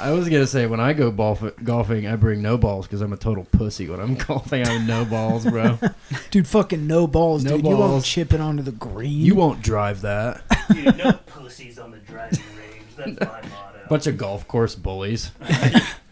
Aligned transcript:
I 0.00 0.12
was 0.12 0.28
gonna 0.28 0.46
say 0.46 0.66
when 0.66 0.78
I 0.80 0.92
go 0.92 1.10
golf- 1.10 1.42
golfing, 1.64 2.06
I 2.06 2.14
bring 2.16 2.40
no 2.40 2.56
balls 2.56 2.86
because 2.86 3.00
I'm 3.00 3.12
a 3.12 3.16
total 3.16 3.44
pussy. 3.50 3.88
When 3.88 3.98
I'm 4.00 4.14
golfing, 4.26 4.64
I 4.66 4.70
have 4.78 4.86
no 4.86 5.04
balls, 5.04 5.44
bro. 5.44 5.78
Dude, 6.30 6.46
fucking 6.46 6.86
no 6.86 7.06
balls, 7.06 7.44
No 7.44 7.56
dude. 7.56 7.64
You 7.64 7.70
won't 7.76 7.80
balls. 7.92 8.06
chip 8.06 8.32
it 8.32 8.40
onto 8.40 8.62
the 8.62 8.72
green. 8.72 9.10
You 9.18 9.34
won't 9.34 9.60
drive 9.62 10.02
that. 10.02 10.42
Dude, 10.72 10.96
no 10.96 11.12
pussies 11.26 11.78
on 11.78 11.90
the 11.90 11.98
driving 11.98 12.38
range. 12.56 12.84
That's 12.96 13.20
my 13.20 13.26
motto. 13.48 13.78
Bunch 13.88 14.06
of 14.06 14.16
golf 14.16 14.46
course 14.46 14.74
bullies. 14.74 15.30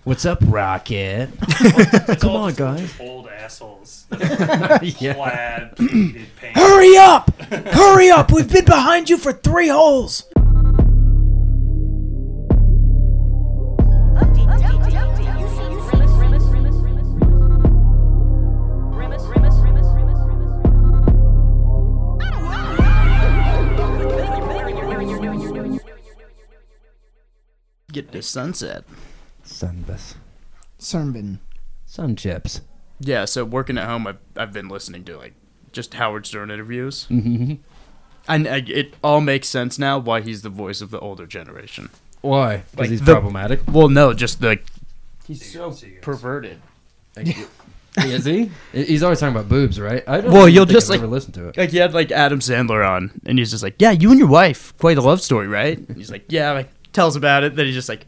What's 0.04 0.24
up, 0.24 0.38
Rocket? 0.46 1.30
It's 1.42 2.22
come 2.22 2.30
all 2.30 2.36
on, 2.38 2.54
just 2.54 2.58
guys. 2.58 3.00
Old 3.00 3.28
assholes. 3.28 4.06
yeah. 4.20 5.14
Plaid, 5.14 5.76
pleated 5.76 6.26
pants. 6.36 6.58
Hurry 6.60 6.96
up! 6.96 7.30
Hurry 7.50 8.10
up! 8.10 8.32
We've 8.32 8.50
been 8.50 8.64
behind 8.64 9.10
you 9.10 9.16
for 9.16 9.32
three 9.32 9.68
holes. 9.68 10.24
Get 27.96 28.12
to 28.12 28.20
sunset. 28.20 28.84
Sunbus. 29.42 30.16
Sunburn. 30.76 31.38
Sun 31.86 32.14
chips. 32.16 32.60
Yeah, 33.00 33.24
so 33.24 33.42
working 33.42 33.78
at 33.78 33.86
home, 33.88 34.06
I've, 34.06 34.18
I've 34.36 34.52
been 34.52 34.68
listening 34.68 35.02
to 35.04 35.16
like 35.16 35.32
just 35.72 35.94
Howard 35.94 36.26
Stern 36.26 36.50
interviews. 36.50 37.06
Mm-hmm. 37.08 37.54
And 38.28 38.46
I, 38.46 38.56
it 38.66 38.96
all 39.02 39.22
makes 39.22 39.48
sense 39.48 39.78
now 39.78 39.98
why 39.98 40.20
he's 40.20 40.42
the 40.42 40.50
voice 40.50 40.82
of 40.82 40.90
the 40.90 41.00
older 41.00 41.26
generation. 41.26 41.88
Why? 42.20 42.64
Because 42.72 42.78
Like 42.78 42.90
he's 42.90 43.00
the- 43.00 43.12
problematic. 43.12 43.60
Well, 43.66 43.88
no, 43.88 44.12
just 44.12 44.42
like 44.42 44.66
he's 45.26 45.50
so 45.50 45.70
Seagulls. 45.70 46.02
perverted. 46.02 46.60
Is 47.16 48.26
he? 48.26 48.50
He's 48.72 49.02
always 49.02 49.20
talking 49.20 49.34
about 49.34 49.48
boobs, 49.48 49.80
right? 49.80 50.04
I 50.06 50.20
don't 50.20 50.32
Well, 50.32 50.50
you'll 50.50 50.66
just, 50.66 50.88
I've 50.88 50.90
like- 50.90 50.98
ever 50.98 51.06
listened 51.06 51.32
to 51.36 51.48
it. 51.48 51.56
Like 51.56 51.70
he 51.70 51.78
had 51.78 51.94
like 51.94 52.10
Adam 52.12 52.40
Sandler 52.40 52.86
on, 52.86 53.18
and 53.24 53.38
he's 53.38 53.52
just 53.52 53.62
like, 53.62 53.76
"Yeah, 53.78 53.92
you 53.92 54.10
and 54.10 54.18
your 54.18 54.28
wife, 54.28 54.76
quite 54.76 54.98
a 54.98 55.00
love 55.00 55.22
story, 55.22 55.48
right?" 55.48 55.78
And 55.78 55.96
he's 55.96 56.10
like, 56.10 56.26
"Yeah," 56.28 56.52
like 56.52 56.68
tells 56.96 57.14
about 57.14 57.44
it. 57.44 57.54
Then 57.54 57.66
he's 57.66 57.74
just 57.74 57.88
like, 57.88 58.06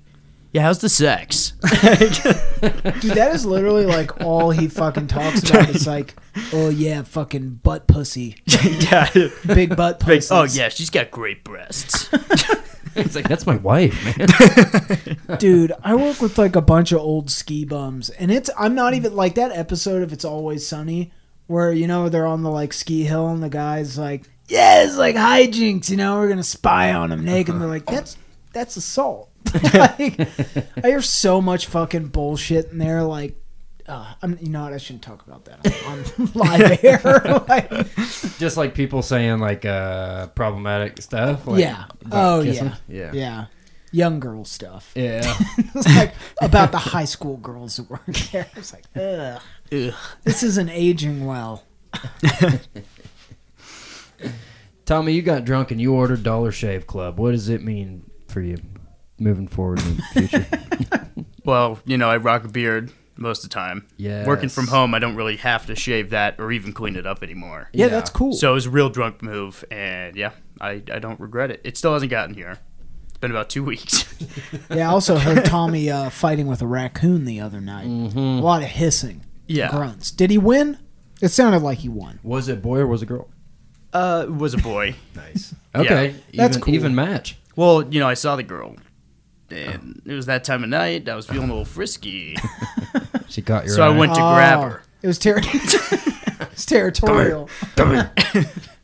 "Yeah, 0.52 0.62
how's 0.62 0.80
the 0.80 0.88
sex?" 0.88 1.52
Dude, 1.60 3.14
that 3.14 3.30
is 3.34 3.46
literally 3.46 3.86
like 3.86 4.20
all 4.22 4.50
he 4.50 4.66
fucking 4.66 5.06
talks 5.06 5.48
about. 5.48 5.68
It's 5.68 5.86
like, 5.86 6.16
oh 6.52 6.70
yeah, 6.70 7.02
fucking 7.02 7.60
butt 7.62 7.86
pussy, 7.86 8.36
yeah, 8.64 9.08
big 9.46 9.76
butt 9.76 10.00
pussy. 10.00 10.34
oh 10.34 10.44
yeah, 10.44 10.70
she's 10.70 10.90
got 10.90 11.12
great 11.12 11.44
breasts. 11.44 12.08
it's 12.96 13.14
like, 13.14 13.28
that's 13.28 13.46
my 13.46 13.56
wife, 13.56 14.18
man. 14.18 15.38
dude, 15.38 15.72
I 15.84 15.94
work 15.94 16.20
with 16.20 16.38
like 16.38 16.56
a 16.56 16.62
bunch 16.62 16.90
of 16.90 16.98
old 16.98 17.30
ski 17.30 17.64
bums, 17.64 18.10
and 18.10 18.32
it's 18.32 18.50
I'm 18.58 18.74
not 18.74 18.94
even 18.94 19.14
like 19.14 19.36
that 19.36 19.52
episode 19.52 20.02
of 20.02 20.12
It's 20.12 20.24
Always 20.24 20.66
Sunny 20.66 21.12
where 21.46 21.72
you 21.72 21.86
know 21.86 22.08
they're 22.08 22.26
on 22.26 22.42
the 22.42 22.50
like 22.50 22.72
ski 22.72 23.04
hill 23.04 23.28
and 23.28 23.42
the 23.42 23.48
guy's 23.48 23.98
like, 23.98 24.24
yeah, 24.48 24.84
it's 24.84 24.96
like 24.96 25.14
hijinks, 25.14 25.90
you 25.90 25.96
know, 25.96 26.18
we're 26.18 26.28
gonna 26.28 26.42
spy 26.42 26.92
on 26.92 27.12
him 27.12 27.24
naked. 27.24 27.54
And 27.54 27.60
they're 27.62 27.68
like, 27.68 27.86
that's 27.86 28.16
that's 28.52 28.76
assault. 28.76 29.30
like, 29.74 30.00
I 30.00 30.86
hear 30.88 31.02
so 31.02 31.40
much 31.40 31.66
fucking 31.66 32.08
bullshit 32.08 32.70
in 32.70 32.78
there. 32.78 33.02
Like, 33.02 33.36
uh, 33.86 34.14
I'm 34.22 34.38
you 34.40 34.50
know 34.50 34.64
what? 34.64 34.72
I 34.74 34.78
shouldn't 34.78 35.02
talk 35.02 35.26
about 35.26 35.44
that 35.46 35.66
on, 35.86 35.98
on 36.20 36.30
live 36.34 36.84
air. 36.84 37.44
like, 37.48 37.70
Just 38.38 38.56
like 38.56 38.74
people 38.74 39.00
saying 39.02 39.38
like 39.38 39.64
uh 39.64 40.26
problematic 40.28 41.00
stuff. 41.00 41.46
Like, 41.46 41.60
yeah. 41.60 41.84
about 42.04 42.40
Oh 42.40 42.42
kissing. 42.44 42.66
yeah. 42.66 42.74
Yeah. 42.88 43.12
Yeah. 43.12 43.44
Young 43.90 44.20
girl 44.20 44.44
stuff. 44.44 44.92
Yeah. 44.94 45.22
It's 45.56 45.96
like 45.96 46.12
about 46.42 46.72
the 46.72 46.78
high 46.78 47.06
school 47.06 47.38
girls 47.38 47.78
who 47.78 47.84
work 47.84 48.04
there. 48.32 48.46
It's 48.54 48.74
like, 48.74 48.84
ugh. 48.94 49.40
Ugh. 49.72 49.94
This 50.24 50.42
isn't 50.42 50.68
aging 50.68 51.24
well. 51.24 51.64
Tommy, 54.84 55.12
you 55.12 55.22
got 55.22 55.44
drunk 55.44 55.70
and 55.70 55.80
you 55.80 55.94
ordered 55.94 56.22
Dollar 56.22 56.52
Shave 56.52 56.86
Club. 56.86 57.18
What 57.18 57.30
does 57.32 57.48
it 57.48 57.62
mean 57.62 58.07
for 58.28 58.40
you 58.40 58.56
moving 59.18 59.48
forward 59.48 59.80
in 59.80 59.96
the 59.96 60.02
future? 60.02 60.46
Well, 61.44 61.78
you 61.86 61.96
know, 61.96 62.10
I 62.10 62.18
rock 62.18 62.44
a 62.44 62.48
beard 62.48 62.92
most 63.16 63.42
of 63.42 63.48
the 63.48 63.54
time. 63.54 63.86
Yeah. 63.96 64.26
Working 64.26 64.50
from 64.50 64.66
home, 64.66 64.92
I 64.94 64.98
don't 64.98 65.16
really 65.16 65.36
have 65.36 65.64
to 65.66 65.74
shave 65.74 66.10
that 66.10 66.38
or 66.38 66.52
even 66.52 66.74
clean 66.74 66.94
it 66.94 67.06
up 67.06 67.22
anymore. 67.22 67.70
Yeah, 67.72 67.86
Yeah. 67.86 67.90
that's 67.92 68.10
cool. 68.10 68.34
So 68.34 68.50
it 68.50 68.54
was 68.54 68.66
a 68.66 68.70
real 68.70 68.90
drunk 68.90 69.22
move, 69.22 69.64
and 69.70 70.14
yeah, 70.14 70.32
I, 70.60 70.82
I 70.92 70.98
don't 70.98 71.18
regret 71.18 71.50
it. 71.50 71.62
It 71.64 71.78
still 71.78 71.94
hasn't 71.94 72.10
gotten 72.10 72.34
here. 72.34 72.58
It's 73.08 73.16
been 73.16 73.30
about 73.30 73.48
two 73.48 73.64
weeks. 73.64 74.04
yeah, 74.70 74.90
I 74.90 74.92
also 74.92 75.16
heard 75.16 75.42
Tommy 75.46 75.90
uh, 75.90 76.10
fighting 76.10 76.46
with 76.48 76.60
a 76.60 76.66
raccoon 76.66 77.24
the 77.24 77.40
other 77.40 77.62
night. 77.62 77.86
Mm-hmm. 77.86 78.18
A 78.18 78.40
lot 78.40 78.62
of 78.62 78.68
hissing, 78.68 79.24
yeah. 79.46 79.70
grunts. 79.70 80.10
Did 80.10 80.30
he 80.30 80.36
win? 80.36 80.76
It 81.22 81.28
sounded 81.28 81.62
like 81.62 81.78
he 81.78 81.88
won. 81.88 82.20
was 82.22 82.48
it 82.48 82.60
boy 82.60 82.80
or 82.80 82.86
was 82.86 83.00
it 83.02 83.06
girl? 83.06 83.28
Uh, 83.90 84.26
it 84.28 84.34
was 84.34 84.52
a 84.52 84.58
boy. 84.58 84.94
Nice. 85.16 85.54
Okay. 85.74 86.14
That's 86.34 86.56
even, 86.56 86.60
cool. 86.60 86.74
even 86.74 86.94
match. 86.94 87.38
Well, 87.58 87.82
you 87.92 87.98
know, 87.98 88.06
I 88.08 88.14
saw 88.14 88.36
the 88.36 88.44
girl, 88.44 88.76
and 89.50 90.00
it 90.06 90.14
was 90.14 90.26
that 90.26 90.44
time 90.44 90.62
of 90.62 90.68
night. 90.70 91.08
I 91.08 91.16
was 91.16 91.26
feeling 91.26 91.48
a 91.50 91.52
little 91.52 91.64
frisky, 91.64 92.36
She 93.28 93.42
caught 93.42 93.66
your 93.66 93.74
so 93.74 93.82
I 93.82 93.88
eye. 93.92 93.98
went 93.98 94.14
to 94.14 94.20
grab 94.20 94.58
Oh, 94.58 94.62
her. 94.62 94.82
It 95.02 95.06
was, 95.08 95.18
ter- 95.18 95.40
it's 95.42 96.64
territorial. 96.66 97.50
Come 97.76 97.90
here. 97.90 98.12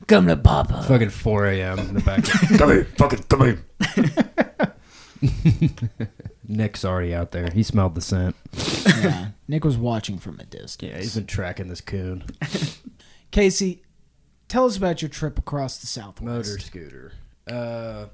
Come 0.08 0.26
to 0.28 0.36
Papa. 0.36 0.82
Fucking 0.88 1.10
4 1.10 1.46
a.m. 1.46 1.78
in 1.78 1.94
the 1.94 2.00
back. 2.00 2.24
come 2.58 2.70
here. 2.70 2.84
Fucking 2.98 3.22
come 3.28 3.40
here. 3.42 3.64
Nick's 6.46 6.84
already 6.84 7.14
out 7.14 7.30
there. 7.32 7.48
He 7.52 7.62
smelled 7.62 7.94
the 7.94 8.00
scent. 8.02 8.36
yeah, 9.02 9.28
Nick 9.48 9.64
was 9.64 9.76
watching 9.78 10.18
from 10.18 10.38
a 10.40 10.44
distance. 10.44 10.78
Yeah, 10.92 10.98
he's 10.98 11.14
been 11.14 11.26
tracking 11.26 11.68
this 11.68 11.80
coon. 11.80 12.24
Casey, 13.30 13.82
tell 14.48 14.66
us 14.66 14.76
about 14.76 15.00
your 15.00 15.08
trip 15.08 15.38
across 15.38 15.78
the 15.78 15.86
Southwest. 15.86 16.50
Motor 16.50 16.58
scooter. 16.60 17.12
Uh, 17.50 18.06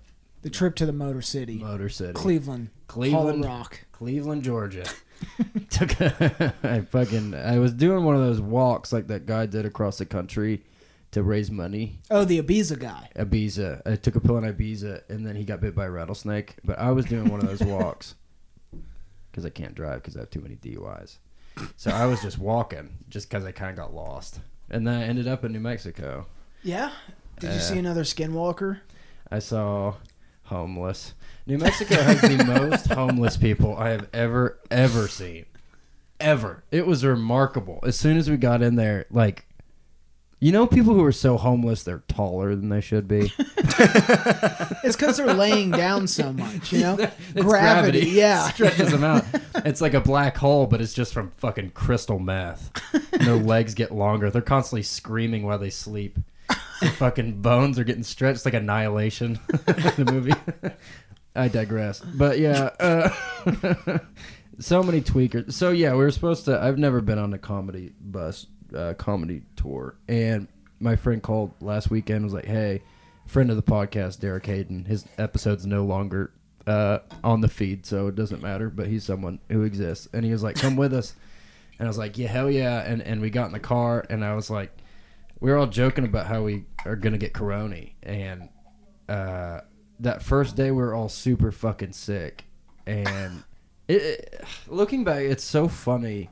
The 0.43 0.51
trip 0.51 0.75
to 0.77 0.87
the 0.87 0.93
Motor 0.93 1.23
City, 1.23 1.59
Motor 1.59 1.89
City. 1.89 2.12
Cleveland, 2.15 2.71
Cleveland. 2.87 3.45
Rock. 3.45 3.84
Cleveland, 3.93 4.43
Georgia. 4.43 4.84
Took 5.71 6.01
a, 6.01 6.55
I 6.62 6.81
fucking 6.81 7.34
I 7.34 7.59
was 7.59 7.73
doing 7.75 8.05
one 8.05 8.15
of 8.15 8.23
those 8.23 8.41
walks 8.41 8.91
like 8.93 9.09
that 9.09 9.27
guy 9.27 9.45
did 9.47 9.67
across 9.67 9.99
the 9.99 10.06
country 10.06 10.62
to 11.11 11.23
raise 11.23 11.51
money. 11.51 11.99
Oh, 12.11 12.25
the 12.25 12.41
Ibiza 12.41 12.78
guy. 12.78 13.11
Ibiza. 13.17 13.83
I 13.84 13.97
took 13.97 14.15
a 14.17 14.21
pill 14.21 14.39
in 14.39 14.45
Ibiza 14.45 15.03
and 15.11 15.27
then 15.27 15.37
he 15.37 15.45
got 15.45 15.61
bit 15.61 15.75
by 15.75 15.87
a 15.87 15.91
rattlesnake. 15.91 16.55
But 16.65 16.78
I 16.78 16.91
was 16.93 17.05
doing 17.05 17.28
one 17.28 17.41
of 17.41 17.47
those 17.49 17.61
walks 17.69 18.15
because 19.31 19.45
I 19.45 19.51
can't 19.51 19.75
drive 19.75 19.97
because 20.03 20.17
I 20.17 20.21
have 20.21 20.31
too 20.31 20.41
many 20.41 20.57
DUIs. 20.57 21.19
So 21.77 21.91
I 21.91 22.07
was 22.07 22.22
just 22.22 22.39
walking 22.39 22.91
just 23.11 23.28
because 23.28 23.45
I 23.45 23.53
kind 23.53 23.71
of 23.72 23.77
got 23.77 23.93
lost. 23.95 24.41
And 24.71 24.87
then 24.87 24.95
I 24.95 25.03
ended 25.05 25.28
up 25.28 25.45
in 25.45 25.53
New 25.53 25.61
Mexico. 25.61 26.27
Yeah. 26.62 26.93
Did 27.41 27.49
you 27.51 27.57
Uh, 27.57 27.61
see 27.61 27.78
another 27.78 28.05
skinwalker? 28.05 28.78
I 29.31 29.41
saw 29.41 29.95
homeless. 30.50 31.15
New 31.47 31.59
Mexico 31.59 31.94
has 31.94 32.21
the 32.21 32.44
most 32.47 32.87
homeless 32.93 33.37
people 33.37 33.77
I 33.77 33.91
have 33.91 34.09
ever 34.12 34.59
ever 34.71 35.09
seen. 35.09 35.47
Ever. 36.21 36.65
It 36.71 36.87
was 36.87 37.05
remarkable. 37.05 37.81
As 37.83 37.99
soon 37.99 38.19
as 38.19 38.28
we 38.28 38.37
got 38.37 38.60
in 38.60 38.77
there, 38.77 39.06
like 39.10 39.47
you 40.39 40.53
know 40.53 40.66
people 40.66 40.94
who 40.94 41.05
are 41.05 41.12
so 41.12 41.39
homeless 41.39 41.83
they're 41.83 42.03
taller 42.09 42.55
than 42.55 42.69
they 42.69 42.81
should 42.81 43.09
be. 43.09 43.33
It's 44.83 44.97
because 44.97 45.19
they're 45.19 45.34
laying 45.34 45.71
down 45.71 46.06
so 46.06 46.33
much, 46.33 46.72
you 46.72 46.81
know? 46.81 46.97
It's 46.99 47.43
gravity, 47.43 48.09
yeah. 48.10 48.50
stretches 48.50 48.91
them 48.91 49.05
out. 49.05 49.25
It's 49.56 49.81
like 49.81 49.94
a 49.94 50.00
black 50.00 50.37
hole, 50.39 50.66
but 50.66 50.81
it's 50.81 50.94
just 50.94 51.12
from 51.12 51.31
fucking 51.33 51.71
crystal 51.71 52.19
meth. 52.19 52.71
And 53.12 53.21
their 53.27 53.37
legs 53.37 53.75
get 53.75 53.93
longer. 53.93 54.31
They're 54.31 54.43
constantly 54.43 54.83
screaming 54.83 55.44
while 55.44 55.59
they 55.59 55.71
sleep. 55.71 56.19
Fucking 56.96 57.42
bones 57.42 57.78
are 57.78 57.84
getting 57.84 58.02
stretched 58.02 58.44
like 58.46 58.54
Annihilation, 58.54 59.38
the 59.48 60.08
movie. 60.10 60.32
I 61.36 61.48
digress. 61.48 62.00
But 62.00 62.38
yeah, 62.38 62.70
uh, 62.80 63.98
so 64.58 64.82
many 64.82 65.03
tweakers. 65.03 65.53
So 65.53 65.71
yeah, 65.71 65.92
we 65.92 65.98
were 65.98 66.10
supposed 66.10 66.47
to. 66.47 66.60
I've 66.60 66.78
never 66.78 67.03
been 67.03 67.18
on 67.18 67.34
a 67.34 67.38
comedy 67.38 67.92
bus, 68.00 68.47
uh, 68.74 68.94
comedy 68.94 69.42
tour, 69.56 69.97
and 70.09 70.48
my 70.80 70.97
friend 70.97 71.22
called 71.22 71.53
last 71.60 71.91
weekend. 71.91 72.24
Was 72.24 72.32
like, 72.32 72.47
"Hey, 72.47 72.83
friend 73.26 73.50
of 73.50 73.56
the 73.56 73.62
podcast, 73.62 74.21
Derek 74.21 74.47
Hayden. 74.47 74.86
His 74.86 75.06
episode's 75.18 75.66
no 75.66 75.84
longer 75.84 76.33
uh, 76.66 77.00
on 77.22 77.42
the 77.42 77.48
feed, 77.48 77.84
so 77.84 78.06
it 78.06 78.15
doesn't 78.15 78.42
matter. 78.42 78.71
But 78.71 78.86
he's 78.86 79.04
someone 79.04 79.38
who 79.50 79.65
exists." 79.65 80.09
And 80.15 80.24
he 80.24 80.33
was 80.33 80.42
like, 80.42 80.56
"Come 80.56 80.76
with 80.76 80.94
us." 80.94 81.15
And 81.78 81.86
I 81.86 81.91
was 81.91 81.98
like, 81.98 82.16
"Yeah, 82.16 82.28
hell 82.28 82.50
yeah!" 82.50 82.80
And 82.80 83.03
and 83.03 83.21
we 83.21 83.28
got 83.28 83.47
in 83.47 83.53
the 83.53 83.60
car, 83.60 84.06
and 84.09 84.24
I 84.24 84.34
was 84.34 84.48
like, 84.48 84.74
we 85.41 85.51
were 85.51 85.57
all 85.57 85.66
joking 85.66 86.04
about 86.04 86.27
how 86.27 86.42
we 86.42 86.65
are 86.84 86.97
gonna 86.97 87.19
get 87.19 87.33
corona, 87.33 87.81
and 88.03 88.48
uh, 89.09 89.60
that 90.01 90.22
first 90.22 90.57
day 90.57 90.71
we 90.71 90.83
were 90.83 90.95
all 90.95 91.09
super 91.09 91.51
fucking 91.53 91.92
sick, 91.92 92.45
and 92.87 93.42
it, 93.89 94.03
it- 94.03 94.45
looking 94.69 95.04
back, 95.04 95.21
it's 95.22 95.45
so 95.45 95.69
funny 95.69 96.31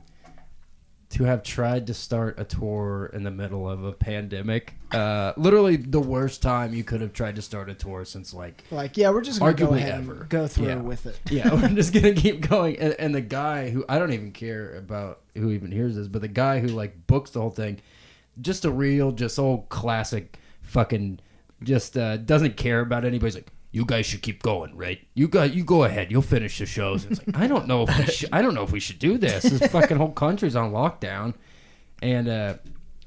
to 1.09 1.23
have 1.23 1.41
tried 1.41 1.87
to 1.87 1.93
start 1.93 2.39
a 2.39 2.43
tour 2.43 3.09
in 3.13 3.23
the 3.23 3.31
middle 3.31 3.67
of 3.67 3.83
a 3.83 3.91
pandemic. 3.91 4.75
Uh, 4.91 5.33
literally 5.37 5.75
the 5.75 5.99
worst 5.99 6.39
time 6.43 6.71
you 6.71 6.83
could 6.83 7.01
have 7.01 7.13
tried 7.13 7.35
to 7.35 7.41
start 7.41 7.67
a 7.67 7.73
tour 7.73 8.05
since 8.05 8.31
like 8.31 8.63
Like, 8.69 8.95
yeah, 8.95 9.09
we're 9.09 9.21
just 9.23 9.39
gonna 9.39 9.53
go 9.53 9.73
ahead 9.73 9.95
ever. 10.03 10.19
and 10.21 10.29
go 10.29 10.45
through 10.45 10.67
Yeah. 10.67 10.75
with 10.75 11.07
it. 11.07 11.19
yeah, 11.31 11.51
we're 11.51 11.69
just 11.69 11.93
gonna 11.93 12.13
keep 12.25 12.47
going. 12.47 12.77
And, 12.77 12.93
and 12.99 13.15
the 13.15 13.21
guy 13.21 13.71
who 13.71 13.83
I 13.89 13.97
don't 13.97 14.13
even 14.13 14.31
care 14.31 14.75
about 14.75 15.21
who 15.35 15.49
even 15.49 15.71
hears 15.71 15.95
this, 15.95 16.07
but 16.07 16.21
the 16.21 16.27
guy 16.27 16.59
who 16.59 16.67
like 16.67 17.07
books 17.07 17.31
the 17.31 17.41
whole 17.41 17.49
thing, 17.49 17.79
just 18.41 18.65
a 18.65 18.71
real, 18.71 19.11
just 19.11 19.37
old 19.39 19.69
classic, 19.69 20.37
fucking, 20.61 21.19
just 21.63 21.97
uh, 21.97 22.17
doesn't 22.17 22.57
care 22.57 22.79
about 22.79 23.05
anybody. 23.05 23.27
He's 23.27 23.35
like, 23.35 23.51
you 23.71 23.85
guys 23.85 24.05
should 24.05 24.21
keep 24.21 24.41
going, 24.41 24.75
right? 24.75 24.99
You 25.13 25.27
got, 25.27 25.53
you 25.53 25.63
go 25.63 25.83
ahead. 25.83 26.11
You'll 26.11 26.21
finish 26.21 26.57
the 26.57 26.65
shows. 26.65 27.05
It's 27.05 27.25
like 27.25 27.37
I 27.37 27.47
don't 27.47 27.67
know 27.67 27.83
if 27.83 27.97
we 27.97 28.05
should, 28.11 28.29
I 28.31 28.41
don't 28.41 28.55
know 28.55 28.63
if 28.63 28.71
we 28.71 28.79
should 28.79 28.99
do 28.99 29.17
this. 29.17 29.43
This 29.43 29.71
fucking 29.71 29.97
whole 29.97 30.11
country's 30.11 30.55
on 30.55 30.71
lockdown, 30.71 31.35
and 32.01 32.27
uh, 32.27 32.53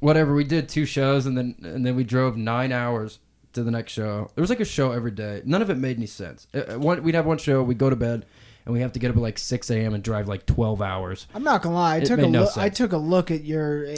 whatever. 0.00 0.34
We 0.34 0.44
did 0.44 0.68
two 0.68 0.86
shows, 0.86 1.26
and 1.26 1.36
then 1.36 1.56
and 1.62 1.84
then 1.84 1.96
we 1.96 2.04
drove 2.04 2.36
nine 2.36 2.70
hours 2.70 3.18
to 3.52 3.62
the 3.62 3.70
next 3.70 3.92
show. 3.92 4.30
There 4.34 4.42
was 4.42 4.50
like 4.50 4.60
a 4.60 4.64
show 4.64 4.92
every 4.92 5.10
day. 5.10 5.42
None 5.44 5.62
of 5.62 5.70
it 5.70 5.76
made 5.76 5.96
any 5.96 6.06
sense. 6.06 6.46
Uh, 6.54 6.74
uh, 6.74 6.78
one, 6.78 7.02
we'd 7.02 7.14
have 7.14 7.26
one 7.26 7.38
show, 7.38 7.62
we'd 7.62 7.78
go 7.78 7.90
to 7.90 7.96
bed, 7.96 8.26
and 8.64 8.72
we 8.72 8.80
have 8.80 8.92
to 8.92 8.98
get 8.98 9.10
up 9.10 9.16
at 9.16 9.22
like 9.22 9.38
six 9.38 9.70
a.m. 9.70 9.94
and 9.94 10.02
drive 10.02 10.28
like 10.28 10.46
twelve 10.46 10.80
hours. 10.82 11.26
I'm 11.34 11.42
not 11.44 11.62
gonna 11.62 11.74
lie. 11.74 11.94
I 11.94 11.98
It 11.98 12.06
took 12.06 12.18
a 12.18 12.22
made 12.22 12.30
no 12.32 12.42
look. 12.44 12.56
I 12.58 12.68
took 12.68 12.92
a 12.92 12.96
look 12.98 13.30
at 13.30 13.44
your. 13.44 13.86
Uh, 13.86 13.96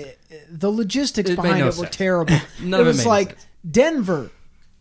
the 0.50 0.70
logistics 0.70 1.30
It 1.30 1.36
made 1.36 1.42
behind 1.42 1.60
no 1.60 1.66
it 1.66 1.76
were 1.76 1.84
sense. 1.84 1.96
terrible. 1.96 2.36
None 2.62 2.80
it 2.80 2.82
of 2.82 2.86
it 2.86 2.88
was 2.90 2.96
made 2.98 3.02
any 3.02 3.10
like 3.10 3.28
sense. 3.30 3.46
Denver, 3.70 4.30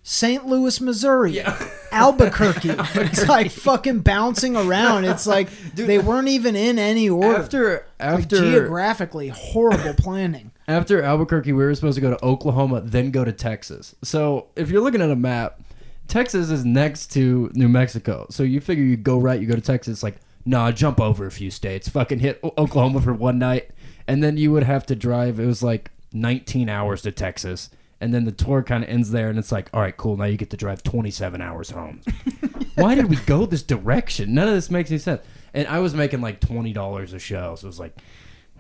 St. 0.04 0.46
Louis, 0.46 0.82
Missouri, 0.82 1.42
Albuquerque. 1.92 2.70
it's 2.96 3.28
like 3.28 3.52
fucking 3.52 4.00
bouncing 4.00 4.56
around. 4.56 5.06
It's 5.06 5.26
like 5.28 5.50
they 5.76 6.00
weren't 6.00 6.28
even 6.28 6.56
in 6.56 6.80
any 6.80 7.10
order. 7.10 7.38
After 7.42 7.74
Like, 7.74 7.84
after 8.00 8.38
geographically 8.38 9.30
horrible 9.30 9.94
planning. 9.94 10.52
after 10.68 11.02
Albuquerque, 11.02 11.54
we 11.54 11.64
were 11.64 11.74
supposed 11.76 11.96
to 11.96 12.02
go 12.02 12.10
to 12.10 12.26
Oklahoma, 12.26 12.82
then 12.82 13.12
go 13.12 13.24
to 13.24 13.32
Texas. 13.32 13.96
So 14.04 14.48
if 14.56 14.70
you're 14.70 14.82
looking 14.82 15.02
at 15.02 15.10
a 15.12 15.16
map, 15.16 15.62
Texas 16.08 16.50
is 16.50 16.66
next 16.66 17.08
to 17.14 17.50
New 17.54 17.70
Mexico. 17.70 18.28
So 18.30 18.44
you 18.44 18.60
figure 18.60 18.84
you 18.84 18.98
go 18.98 19.18
right, 19.18 19.40
you 19.40 19.48
go 19.48 19.56
to 19.56 19.62
Texas. 19.62 20.04
Like, 20.04 20.18
nah, 20.46 20.72
jump 20.72 21.00
over 21.00 21.26
a 21.26 21.32
few 21.32 21.50
states, 21.50 21.90
fucking 21.90 22.20
hit 22.20 22.40
Oklahoma 22.44 23.02
for 23.02 23.14
one 23.14 23.40
night, 23.40 23.72
and 24.08 24.24
then 24.24 24.38
you 24.38 24.52
would 24.52 24.64
have 24.64 24.86
to 24.88 24.96
drive. 24.96 25.40
It 25.40 25.46
was 25.46 25.64
like 25.64 25.92
19 26.12 26.70
hours 26.70 27.02
to 27.04 27.12
Texas. 27.12 27.70
And 28.02 28.14
then 28.14 28.26
the 28.26 28.34
tour 28.34 28.62
kind 28.64 28.84
of 28.84 28.90
ends 28.90 29.12
there, 29.12 29.30
and 29.30 29.40
it's 29.40 29.52
like, 29.52 29.70
all 29.74 29.80
right, 29.80 29.96
cool. 29.96 30.18
Now 30.18 30.26
you 30.26 30.36
get 30.36 30.50
to 30.50 30.58
drive 30.58 30.84
27 30.84 31.42
hours 31.42 31.70
home. 31.70 32.02
Why 32.76 32.96
did 32.96 33.10
we 33.10 33.16
go 33.16 33.46
this 33.46 33.64
direction? 33.64 34.34
None 34.34 34.48
of 34.48 34.54
this 34.54 34.70
makes 34.70 34.92
any 34.92 35.00
sense. 35.00 35.22
And 35.54 35.68
I 35.70 35.80
was 35.80 35.94
making 35.94 36.20
like 36.20 36.42
twenty 36.42 36.74
dollars 36.74 37.14
a 37.14 37.20
show, 37.20 37.56
so 37.56 37.66
it 37.66 37.70
was 37.70 37.80
like, 37.80 37.96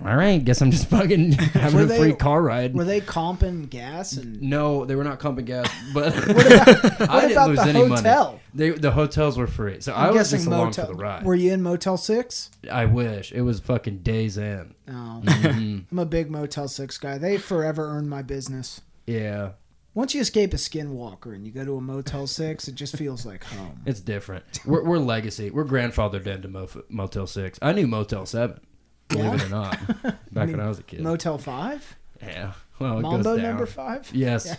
all 0.06 0.16
right, 0.16 0.44
guess 0.44 0.62
I'm 0.62 0.72
just 0.72 0.90
fucking 0.90 1.32
having 1.54 1.78
Were 1.78 1.84
a 1.84 1.86
they- 1.86 1.98
free 1.98 2.14
car 2.14 2.42
ride. 2.42 2.74
Were 2.74 2.84
they 2.84 3.00
comping 3.02 3.70
gas 3.70 4.14
and 4.14 4.42
no, 4.42 4.84
they 4.86 4.96
were 4.96 5.04
not 5.04 5.20
comping 5.20 5.46
gas, 5.46 5.70
but 5.94 6.14
what 6.14 6.46
about, 6.46 7.02
I 7.10 7.22
didn't 7.22 7.32
about 7.34 7.50
lose 7.50 7.58
the 7.60 7.70
any 7.70 7.80
hotel? 7.88 8.26
money. 8.26 8.40
They, 8.56 8.70
the 8.72 8.92
hotels 8.92 9.38
were 9.38 9.48
free, 9.48 9.80
so 9.82 9.94
I'm 9.94 10.10
I 10.10 10.12
was 10.12 10.32
just 10.32 10.46
along 10.46 10.66
motel. 10.68 10.88
for 10.88 10.94
the 10.94 10.98
ride. 11.02 11.24
Were 11.24 11.36
you 11.36 11.54
in 11.54 11.62
Motel 11.62 11.98
Six? 11.98 12.52
I 12.72 12.86
wish 12.86 13.32
it 13.32 13.42
was 13.42 13.60
fucking 13.62 14.00
Days 14.00 14.38
Inn. 14.38 14.76
No, 14.88 15.22
Mhm. 15.24 15.86
I'm 15.92 16.00
a 16.00 16.06
big 16.06 16.30
Motel 16.30 16.68
Six 16.68 16.98
guy. 16.98 17.18
They 17.18 17.38
forever 17.38 17.88
earned 17.88 18.10
my 18.10 18.22
business. 18.24 18.82
yeah, 19.08 19.52
Once 19.96 20.14
you 20.16 20.22
escape 20.22 20.54
a 20.54 20.58
skinwalker 20.58 21.34
and 21.36 21.46
you 21.46 21.52
go 21.54 21.64
to 21.64 21.78
a 21.78 21.82
Motel 21.82 22.28
Six, 22.28 22.68
it 22.68 22.76
just 22.76 22.98
feels 22.98 23.26
like 23.26 23.44
home. 23.46 23.82
it's 23.86 24.02
different. 24.02 24.44
We're, 24.66 24.84
we're 24.84 24.98
legacy. 24.98 25.50
We're 25.50 25.66
grandfathered 25.66 26.28
into 26.28 26.48
Mo- 26.50 26.68
Motel 26.90 27.26
Six. 27.28 27.58
I 27.62 27.72
knew 27.74 27.88
Motel 27.88 28.26
Seven. 28.26 28.60
Believe 29.10 29.26
Yeah? 29.26 29.34
it 29.36 29.44
or 29.46 29.50
not, 29.50 29.80
back 30.34 30.50
when 30.50 30.60
I 30.60 30.68
was 30.68 30.80
a 30.80 30.84
kid. 30.84 31.02
Motel 31.02 31.38
Five, 31.38 31.96
yeah, 32.22 32.54
well, 32.80 33.00
it 33.00 33.02
Mambo 33.02 33.24
goes 33.24 33.38
down. 33.38 33.46
number 33.50 33.66
five. 33.66 34.10
Yes. 34.14 34.56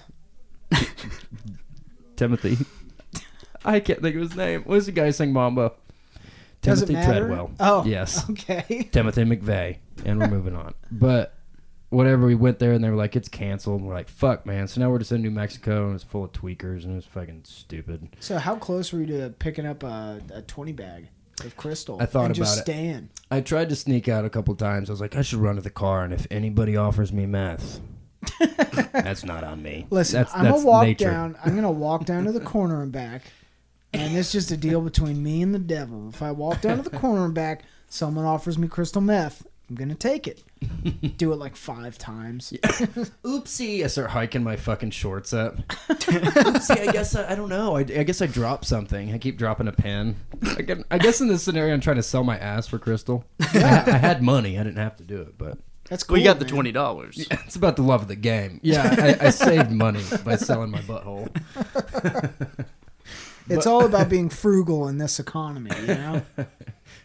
Timothy. 2.16 2.58
I 3.64 3.80
can't 3.80 4.00
think 4.02 4.14
of 4.16 4.22
his 4.22 4.36
name. 4.36 4.62
What's 4.64 4.86
the 4.86 4.92
guy 4.92 5.06
who 5.06 5.12
sang 5.12 5.32
Mambo? 5.32 5.74
Does 6.62 6.82
Timothy? 6.84 7.04
Treadwell. 7.06 7.50
Oh, 7.60 7.84
Yes. 7.84 8.28
Okay. 8.30 8.88
Timothy 8.92 9.24
McVeigh. 9.24 9.78
And 10.04 10.18
we're 10.20 10.28
moving 10.28 10.54
on. 10.56 10.74
But 10.90 11.34
whatever, 11.90 12.26
we 12.26 12.34
went 12.34 12.58
there 12.58 12.72
and 12.72 12.82
they 12.84 12.88
were 12.90 12.96
like, 12.96 13.16
it's 13.16 13.28
canceled. 13.28 13.80
And 13.80 13.88
we're 13.88 13.94
like, 13.94 14.08
fuck, 14.08 14.46
man. 14.46 14.68
So 14.68 14.80
now 14.80 14.90
we're 14.90 14.98
just 14.98 15.12
in 15.12 15.22
New 15.22 15.30
Mexico 15.30 15.86
and 15.86 15.94
it's 15.94 16.04
full 16.04 16.24
of 16.24 16.32
tweakers 16.32 16.84
and 16.84 16.96
it's 16.96 17.06
fucking 17.06 17.42
stupid. 17.44 18.08
So 18.20 18.38
how 18.38 18.56
close 18.56 18.92
were 18.92 19.00
you 19.00 19.06
to 19.18 19.30
picking 19.38 19.66
up 19.66 19.82
a, 19.82 20.20
a 20.32 20.42
twenty 20.42 20.72
bag 20.72 21.08
of 21.40 21.56
crystal? 21.56 21.98
I 22.00 22.06
thought 22.06 22.26
and 22.26 22.34
just 22.34 22.56
about 22.56 22.60
it. 22.60 22.70
staying. 22.70 23.08
I 23.30 23.40
tried 23.40 23.68
to 23.70 23.76
sneak 23.76 24.08
out 24.08 24.24
a 24.24 24.30
couple 24.30 24.54
times. 24.54 24.88
I 24.90 24.92
was 24.92 25.00
like, 25.00 25.16
I 25.16 25.22
should 25.22 25.40
run 25.40 25.56
to 25.56 25.62
the 25.62 25.70
car 25.70 26.04
and 26.04 26.12
if 26.12 26.26
anybody 26.30 26.76
offers 26.76 27.12
me 27.12 27.26
meth, 27.26 27.80
that's 28.92 29.24
not 29.24 29.44
on 29.44 29.62
me. 29.62 29.86
Listen, 29.90 30.20
that's, 30.20 30.34
I'm 30.34 30.44
that's 30.44 30.56
gonna 30.56 30.66
walk 30.66 30.86
nature. 30.86 31.10
down. 31.10 31.36
I'm 31.44 31.54
gonna 31.54 31.70
walk 31.70 32.04
down 32.04 32.24
to 32.24 32.32
the 32.32 32.40
corner 32.54 32.82
and 32.82 32.90
back, 32.92 33.22
and 33.92 34.16
it's 34.16 34.32
just 34.32 34.50
a 34.50 34.56
deal 34.56 34.80
between 34.80 35.22
me 35.22 35.42
and 35.42 35.54
the 35.54 35.58
devil. 35.58 36.08
If 36.08 36.22
I 36.22 36.30
walk 36.30 36.60
down 36.60 36.78
to 36.82 36.88
the 36.88 36.98
corner 36.98 37.24
and 37.24 37.34
back, 37.34 37.64
someone 37.88 38.24
offers 38.24 38.56
me 38.58 38.66
crystal 38.68 39.02
meth. 39.02 39.46
I'm 39.68 39.76
gonna 39.76 39.94
take 39.94 40.28
it. 40.28 40.42
Do 41.16 41.32
it 41.32 41.36
like 41.36 41.56
five 41.56 41.96
times. 41.96 42.52
Oopsie! 43.24 43.82
I 43.82 43.86
start 43.86 44.10
hiking 44.10 44.42
my 44.44 44.56
fucking 44.56 44.90
shorts 44.90 45.32
up. 45.32 45.56
Oopsie! 45.88 46.88
I 46.88 46.92
guess 46.92 47.16
I, 47.16 47.32
I 47.32 47.34
don't 47.34 47.48
know. 47.48 47.76
I, 47.76 47.80
I 47.80 48.02
guess 48.02 48.20
I 48.20 48.26
dropped 48.26 48.66
something. 48.66 49.12
I 49.14 49.18
keep 49.18 49.38
dropping 49.38 49.66
a 49.68 49.72
pen. 49.72 50.16
I, 50.58 50.62
get- 50.62 50.84
I 50.90 50.98
guess 50.98 51.20
in 51.22 51.28
this 51.28 51.42
scenario, 51.42 51.72
I'm 51.72 51.80
trying 51.80 51.96
to 51.96 52.02
sell 52.02 52.24
my 52.24 52.36
ass 52.38 52.66
for 52.66 52.78
crystal. 52.78 53.24
I, 53.40 53.84
I 53.86 53.96
had 53.96 54.22
money. 54.22 54.58
I 54.58 54.62
didn't 54.64 54.78
have 54.78 54.96
to 54.96 55.02
do 55.04 55.22
it, 55.22 55.38
but 55.38 55.56
That's 55.88 56.02
cool. 56.04 56.14
Well, 56.16 56.20
you 56.20 56.28
got 56.28 56.38
the 56.40 56.44
man. 56.44 56.54
twenty 56.54 56.72
dollars. 56.72 57.26
it's 57.30 57.56
about 57.56 57.76
the 57.76 57.82
love 57.82 58.02
of 58.02 58.08
the 58.08 58.16
game. 58.16 58.60
Yeah, 58.62 59.16
I, 59.20 59.26
I 59.26 59.30
saved 59.30 59.70
money 59.70 60.02
by 60.24 60.36
selling 60.36 60.70
my 60.70 60.80
butthole. 60.80 61.30
It's 63.48 63.66
all 63.66 63.84
about 63.84 64.08
being 64.08 64.28
frugal 64.30 64.88
in 64.88 64.98
this 64.98 65.18
economy. 65.18 65.70
You 65.80 65.86
know. 65.88 66.22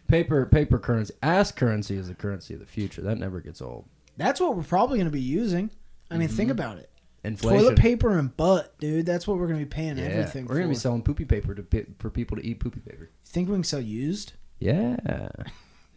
Paper, 0.10 0.46
paper 0.48 0.80
currency. 0.80 1.14
Ass 1.24 1.52
currency 1.52 1.96
is 1.96 2.08
the 2.08 2.16
currency 2.16 2.54
of 2.54 2.60
the 2.60 2.66
future. 2.66 3.02
That 3.02 3.18
never 3.18 3.40
gets 3.40 3.62
old. 3.62 3.86
That's 4.18 4.42
what 4.42 4.58
we're 4.58 4.64
probably 4.64 4.98
going 4.98 5.08
to 5.08 5.12
be 5.12 5.22
using. 5.22 5.70
I 6.12 6.18
mean, 6.18 6.28
Mm-hmm. 6.28 6.38
think 6.38 6.52
about 6.52 6.78
it. 6.80 6.90
Inflation. 7.24 7.60
Toilet 7.60 7.78
paper 7.78 8.18
and 8.18 8.36
butt, 8.36 8.78
dude. 8.80 9.06
That's 9.06 9.28
what 9.28 9.38
we're 9.38 9.48
going 9.48 9.60
to 9.60 9.66
be 9.66 9.70
paying 9.70 9.98
Yeah, 9.98 10.06
everything 10.06 10.46
we're 10.48 10.56
gonna 10.56 10.70
be 10.70 10.76
selling 10.76 11.02
poopy 11.04 11.26
paper 11.26 11.54
to 11.54 11.86
for 12.00 12.10
people 12.10 12.38
to 12.38 12.46
eat 12.46 12.60
poopy 12.62 12.80
paper. 12.80 13.04
You 13.04 13.08
think 13.26 13.50
we 13.50 13.56
can 13.56 13.64
sell 13.66 13.82
used? 13.82 14.34
Yeah, 14.60 14.96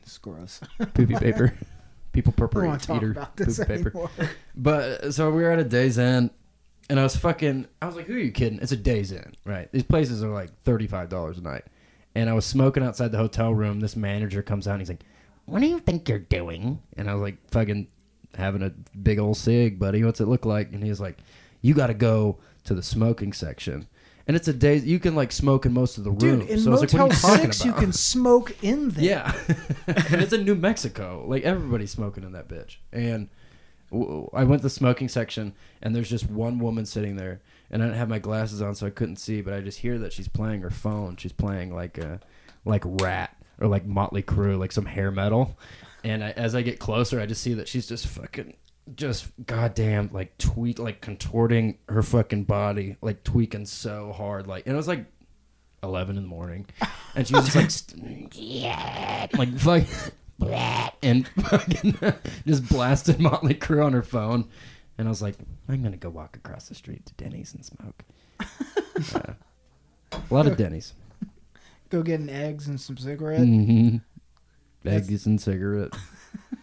It's 0.03 0.19
gross. 0.19 0.61
poopy 0.95 1.15
paper. 1.15 1.55
People 2.13 2.33
purple 2.33 2.61
to 2.61 2.77
talk 2.87 2.97
eater 2.99 3.13
about 3.13 3.37
this 3.37 3.57
poopy 3.59 3.73
paper. 3.77 3.89
anymore. 3.91 4.11
But 4.57 5.15
so 5.15 5.31
we 5.31 5.43
were 5.45 5.51
at 5.53 5.59
a 5.61 5.65
Days 5.65 5.97
Inn, 5.97 6.31
and 6.91 6.99
I 7.01 7.05
was 7.05 7.17
fucking. 7.17 7.67
I 7.81 7.87
was 7.87 7.95
like, 7.97 8.07
"Who 8.07 8.15
are 8.15 8.19
you 8.19 8.33
kidding? 8.33 8.59
It's 8.61 8.73
a 8.73 8.77
Days 8.77 9.13
Inn, 9.13 9.33
right? 9.47 9.71
These 9.73 9.85
places 9.85 10.23
are 10.25 10.29
like 10.29 10.51
thirty 10.65 10.87
five 10.89 11.09
dollars 11.09 11.39
a 11.39 11.41
night." 11.41 11.65
And 12.15 12.29
I 12.29 12.35
was 12.35 12.45
smoking 12.45 12.83
outside 12.83 13.13
the 13.13 13.19
hotel 13.19 13.55
room. 13.55 13.81
This 13.81 13.97
manager 13.97 14.43
comes 14.43 14.69
out 14.69 14.73
and 14.73 14.81
he's 14.81 14.89
like, 14.89 15.05
"What 15.47 15.61
do 15.61 15.67
you 15.67 15.79
think 15.79 16.09
you're 16.09 16.19
doing?" 16.19 16.81
And 16.97 17.09
I 17.09 17.15
was 17.15 17.23
like, 17.23 17.39
"Fucking 17.51 17.89
having 18.37 18.63
a 18.63 18.71
big 18.71 19.19
old 19.19 19.37
cig, 19.37 19.79
buddy. 19.79 20.05
What's 20.05 20.21
it 20.21 20.29
look 20.29 20.45
like?" 20.45 20.73
And 20.73 20.85
he's 20.85 21.01
like, 21.01 21.19
"You 21.63 21.75
got 21.75 21.87
to 21.89 21.95
go 21.95 22.39
to 22.65 22.75
the 22.75 22.83
smoking 22.83 23.33
section." 23.33 23.87
And 24.27 24.37
it's 24.37 24.47
a 24.47 24.53
day 24.53 24.77
you 24.77 25.01
can 25.01 25.15
like 25.17 25.33
smoke 25.33 25.67
in 25.67 25.73
most 25.73 25.99
of 25.99 26.05
the 26.05 26.11
rooms. 26.11 26.23
Dude, 26.23 26.49
in 26.49 26.61
so 26.61 26.69
I 26.69 26.73
was 26.73 26.81
like, 26.83 26.93
Motel 26.93 27.09
"What 27.09 27.25
are 27.25 27.31
you 27.31 27.37
talking 27.37 27.53
6, 27.53 27.65
you 27.65 27.73
can 27.73 27.93
smoke 27.93 28.57
in 28.63 28.89
there. 28.91 29.05
Yeah, 29.05 29.35
and 29.87 30.23
it's 30.23 30.33
in 30.33 30.45
New 30.45 30.55
Mexico. 30.55 31.25
Like 31.27 31.43
everybody's 31.43 31.91
smoking 31.91 32.23
in 32.25 32.33
that 32.33 32.49
bitch. 32.49 32.77
And 32.93 33.31
I 33.93 34.45
went 34.45 34.61
to 34.61 34.65
the 34.65 34.71
smoking 34.71 35.09
section, 35.09 35.55
and 35.83 35.95
there's 35.95 36.09
just 36.09 36.31
one 36.31 36.59
woman 36.59 36.87
sitting 36.87 37.17
there, 37.17 37.43
and 37.73 37.83
I 37.83 37.87
didn't 37.87 37.99
have 37.99 38.09
my 38.09 38.19
glasses 38.19 38.63
on, 38.63 38.75
so 38.75 38.87
I 38.87 38.91
couldn't 38.91 39.17
see. 39.17 39.41
But 39.41 39.55
I 39.55 39.61
just 39.61 39.79
hear 39.79 39.99
that 39.99 40.13
she's 40.13 40.29
playing 40.29 40.61
her 40.61 40.71
phone. 40.71 41.17
She's 41.17 41.33
playing 41.33 41.75
like 41.75 41.99
a 41.99 42.21
like 42.65 42.83
Ratt 42.85 43.37
or 43.61 43.67
like 43.67 43.87
Motley 43.87 44.23
Crue, 44.23 44.59
like 44.59 44.73
some 44.73 44.87
hair 44.87 45.11
metal. 45.11 45.59
And 46.05 46.23
I, 46.23 46.31
as 46.33 46.55
I 46.55 46.63
get 46.63 46.79
closer, 46.79 47.21
I 47.21 47.27
just 47.27 47.43
see 47.43 47.55
that 47.55 47.69
she's 47.69 47.87
just 47.87 48.07
fucking. 48.07 48.55
Just 48.97 49.29
goddamn, 49.47 50.11
like 50.13 50.37
tweak, 50.39 50.81
like 50.81 51.01
contorting 51.01 51.79
her 51.89 52.03
fucking 52.03 52.45
body, 52.45 52.97
like 53.01 53.23
tweaking 53.23 53.65
so 53.65 54.13
hard, 54.13 54.49
like, 54.49 54.67
and 54.67 54.75
it 54.75 54.77
was 54.77 54.89
like 54.89 55.07
11 55.85 56.17
in 56.17 56.23
the 56.23 56.29
morning 56.29 56.67
and 57.15 57.27
she 57.27 57.35
was 57.35 57.45
just 57.45 57.57
like 57.57 57.71
st- 57.71 58.35
yeah 58.37 59.27
like 59.37 59.57
fuck 59.59 59.83
and 61.03 61.27
fucking 61.45 61.97
just 62.47 62.69
blasted 62.69 63.21
Motley 63.21 63.55
Crue 63.55 63.85
on 63.85 63.93
her 63.93 64.03
phone 64.03 64.49
and 64.99 65.09
I 65.09 65.11
was 65.11 65.23
like 65.23 65.37
I'm 65.69 65.83
gonna 65.83 65.97
go 65.97 66.09
walk 66.11 66.37
across 66.37 66.69
the 66.69 66.75
street 66.75 67.07
to 67.07 67.15
Denny's 67.15 67.55
and 67.55 67.65
smoke 67.65 68.03
Yeah. 69.15 69.35
a 70.13 70.35
lot 70.35 70.47
of 70.47 70.57
Denny's 70.57 70.95
Go 71.91 72.03
get 72.03 72.21
an 72.21 72.31
eggs 72.31 72.69
and 72.69 72.81
some 72.81 72.97
cigarette. 72.97 73.41
mm-hmm. 73.43 73.97
That's- 74.83 75.09
eggs 75.09 75.27
and 75.27 75.41
cigarette 75.41 75.93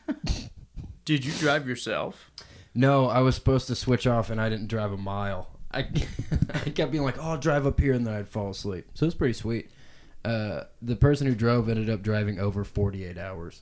Did 1.05 1.25
you 1.25 1.31
drive 1.33 1.67
yourself? 1.67 2.31
No, 2.75 3.07
I 3.07 3.19
was 3.21 3.33
supposed 3.35 3.65
to 3.67 3.75
switch 3.75 4.05
off, 4.05 4.29
and 4.29 4.39
I 4.39 4.47
didn't 4.47 4.67
drive 4.67 4.91
a 4.91 4.97
mile. 4.97 5.49
I, 5.71 5.87
I 6.53 6.69
kept 6.69 6.91
being 6.91 7.03
like, 7.03 7.17
"Oh, 7.17 7.31
I'll 7.31 7.37
drive 7.37 7.65
up 7.65 7.79
here," 7.79 7.93
and 7.93 8.05
then 8.05 8.13
I'd 8.13 8.27
fall 8.27 8.51
asleep. 8.51 8.85
So 8.93 9.05
it 9.05 9.07
was 9.07 9.15
pretty 9.15 9.33
sweet. 9.33 9.71
Uh, 10.23 10.65
the 10.81 10.95
person 10.95 11.25
who 11.25 11.33
drove 11.33 11.67
ended 11.67 11.89
up 11.89 12.03
driving 12.03 12.39
over 12.39 12.63
48 12.63 13.17
hours, 13.17 13.61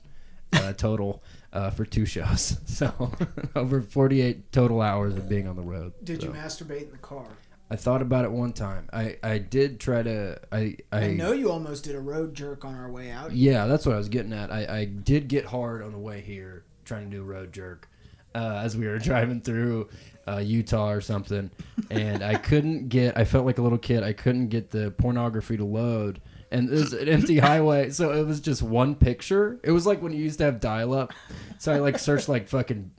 uh, 0.52 0.72
total 0.72 1.22
uh, 1.52 1.70
for 1.70 1.84
two 1.84 2.06
shows. 2.06 2.60
So 2.66 3.10
over 3.56 3.82
48 3.82 4.52
total 4.52 4.80
hours 4.80 5.16
of 5.16 5.28
being 5.28 5.48
on 5.48 5.56
the 5.56 5.62
road. 5.62 5.92
Did 6.04 6.22
you 6.22 6.30
masturbate 6.30 6.84
in 6.84 6.92
the 6.92 6.98
car? 6.98 7.26
I 7.70 7.76
thought 7.76 8.02
about 8.02 8.24
it 8.24 8.30
one 8.30 8.52
time. 8.52 8.88
I, 8.92 9.16
I 9.22 9.38
did 9.38 9.78
try 9.80 10.02
to. 10.02 10.40
I, 10.50 10.76
I 10.92 10.98
I 10.98 11.12
know 11.14 11.32
you 11.32 11.50
almost 11.50 11.84
did 11.84 11.96
a 11.96 12.00
road 12.00 12.34
jerk 12.34 12.64
on 12.64 12.74
our 12.74 12.90
way 12.90 13.10
out. 13.10 13.32
Yeah, 13.32 13.66
that's 13.66 13.84
what 13.84 13.94
I 13.94 13.98
was 13.98 14.08
getting 14.08 14.32
at. 14.32 14.50
I, 14.50 14.66
I 14.68 14.84
did 14.84 15.28
get 15.28 15.44
hard 15.44 15.82
on 15.82 15.92
the 15.92 15.98
way 15.98 16.20
here 16.20 16.64
trying 16.84 17.10
to 17.10 17.16
do 17.16 17.22
a 17.22 17.26
road 17.26 17.52
jerk 17.52 17.88
uh, 18.34 18.60
as 18.64 18.76
we 18.76 18.86
were 18.86 18.98
driving 19.10 19.40
through 19.40 19.88
uh, 20.26 20.38
Utah 20.38 20.90
or 20.90 21.00
something, 21.00 21.50
and 21.90 22.22
I 22.22 22.36
couldn't 22.36 22.88
get. 22.88 23.18
I 23.18 23.24
felt 23.24 23.44
like 23.44 23.58
a 23.58 23.62
little 23.62 23.78
kid. 23.78 24.02
I 24.02 24.12
couldn't 24.12 24.48
get 24.48 24.70
the 24.70 24.92
pornography 24.92 25.56
to 25.58 25.64
load, 25.64 26.20
and 26.50 26.68
it 26.68 26.72
was 26.72 26.92
an 26.92 27.08
empty 27.08 27.38
highway, 27.50 27.90
so 27.90 28.12
it 28.12 28.26
was 28.26 28.40
just 28.40 28.62
one 28.62 28.94
picture. 28.94 29.58
It 29.62 29.70
was 29.72 29.86
like 29.86 30.00
when 30.02 30.12
you 30.12 30.22
used 30.22 30.38
to 30.38 30.44
have 30.44 30.60
dial 30.60 30.94
up. 30.94 31.12
So 31.58 31.72
I 31.72 31.78
like 31.78 31.98
searched 31.98 32.28
like 32.28 32.48
fucking 32.48 32.90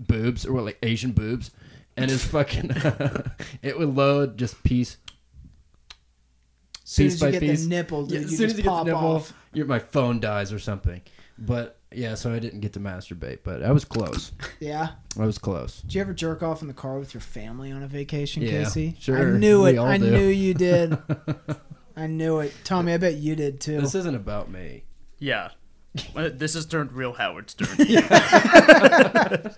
boobs 0.00 0.44
or 0.46 0.52
what 0.52 0.64
like 0.64 0.78
Asian 0.82 1.12
boobs, 1.12 1.50
and 1.96 2.10
it's 2.10 2.24
fucking. 2.24 2.70
it 3.62 3.78
would 3.78 3.94
load 3.94 4.36
just 4.38 4.62
piece 4.62 4.96
As 6.84 6.90
soon 6.90 7.06
piece 7.06 7.14
as 7.14 7.20
you 7.20 7.26
by 7.26 7.30
get 7.32 7.40
piece. 7.40 7.62
the 7.64 7.68
nipple, 7.68 8.06
dude, 8.06 8.12
Yeah, 8.12 8.18
you 8.20 8.24
as 8.26 8.30
soon 8.36 8.48
just 8.48 8.52
as 8.54 8.58
you 8.58 8.62
get 8.64 8.64
the 8.64 8.70
pop 8.70 8.86
nipple, 8.86 9.00
off. 9.16 9.32
your, 9.52 9.66
my 9.66 9.78
phone 9.78 10.20
dies 10.20 10.52
or 10.52 10.58
something. 10.58 11.00
But 11.38 11.78
yeah, 11.92 12.14
so 12.14 12.32
I 12.32 12.38
didn't 12.38 12.60
get 12.60 12.72
to 12.74 12.80
masturbate, 12.80 13.40
but 13.44 13.62
I 13.62 13.70
was 13.72 13.84
close. 13.84 14.32
Yeah. 14.60 14.88
I 15.18 15.26
was 15.26 15.36
close. 15.38 15.80
Did 15.82 15.94
you 15.94 16.00
ever 16.00 16.14
jerk 16.14 16.42
off 16.42 16.62
in 16.62 16.68
the 16.68 16.74
car 16.74 16.98
with 16.98 17.12
your 17.14 17.20
family 17.20 17.70
on 17.72 17.82
a 17.82 17.86
vacation, 17.86 18.42
Yeah, 18.42 18.64
Casey? 18.64 18.96
sure. 18.98 19.34
I 19.34 19.38
knew 19.38 19.66
it. 19.66 19.78
I 19.78 19.98
do. 19.98 20.10
knew 20.10 20.26
you 20.26 20.54
did. 20.54 20.96
I 21.96 22.06
knew 22.06 22.40
it. 22.40 22.52
Tommy, 22.64 22.92
I 22.92 22.98
bet 22.98 23.14
you 23.14 23.34
did 23.36 23.60
too. 23.60 23.80
This 23.80 23.94
isn't 23.94 24.14
about 24.14 24.50
me. 24.50 24.84
Yeah. 25.18 25.50
Well, 26.14 26.30
This 26.30 26.52
has 26.54 26.66
turned 26.66 26.92
real 26.92 27.14
Howard 27.14 27.48
Stern. 27.50 27.68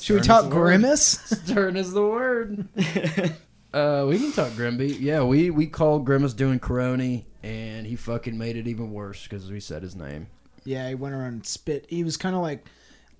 Should 0.00 0.14
we 0.14 0.20
talk 0.22 0.44
is 0.44 0.48
the 0.50 0.54
word. 0.56 0.62
grimace? 0.80 1.02
Stern 1.44 1.76
is 1.76 1.92
the 1.92 2.02
word. 2.06 2.68
uh, 3.74 4.06
we 4.08 4.18
can 4.18 4.32
talk 4.32 4.52
Grimby. 4.52 4.96
Yeah, 5.00 5.24
we 5.24 5.50
we 5.50 5.66
called 5.66 6.04
Grimace 6.06 6.32
doing 6.32 6.60
Coroni, 6.60 7.24
and 7.42 7.86
he 7.86 7.96
fucking 7.96 8.38
made 8.38 8.56
it 8.56 8.66
even 8.68 8.92
worse 8.92 9.24
because 9.24 9.50
we 9.50 9.58
said 9.60 9.82
his 9.82 9.96
name. 9.96 10.28
Yeah, 10.64 10.88
he 10.88 10.94
went 10.94 11.14
around 11.14 11.32
and 11.34 11.46
spit. 11.46 11.86
He 11.88 12.04
was 12.04 12.16
kind 12.16 12.34
of 12.36 12.42
like, 12.42 12.64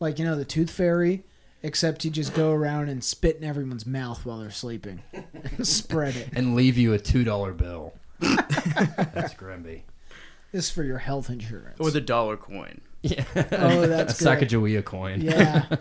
like 0.00 0.18
you 0.18 0.25
know, 0.25 0.37
the 0.37 0.44
Tooth 0.44 0.70
Fairy, 0.70 1.25
except 1.62 2.04
he 2.04 2.11
just 2.11 2.35
go 2.35 2.52
around 2.52 2.88
and 2.88 3.02
spit 3.02 3.37
in 3.37 3.44
everyone's 3.44 3.85
mouth 3.87 4.25
while 4.25 4.38
they're 4.38 4.50
sleeping, 4.50 5.02
and 5.12 5.66
spread 5.66 6.14
it. 6.16 6.28
And 6.35 6.54
leave 6.54 6.78
you 6.78 6.92
a 6.92 6.99
two 6.99 7.25
dollar 7.25 7.52
bill. 7.52 7.94
That's 8.20 9.35
Grimby. 9.35 9.82
This 10.52 10.66
is 10.66 10.70
for 10.70 10.82
your 10.85 10.99
health 10.99 11.28
insurance. 11.30 11.78
or 11.80 11.90
the 11.90 12.00
dollar 12.00 12.37
coin. 12.37 12.80
Yeah. 13.02 13.25
Oh, 13.52 13.87
that's 13.87 14.20
a 14.20 14.25
good. 14.37 14.49
Sacagawea 14.49 14.85
coin. 14.85 15.20
yeah. 15.20 15.66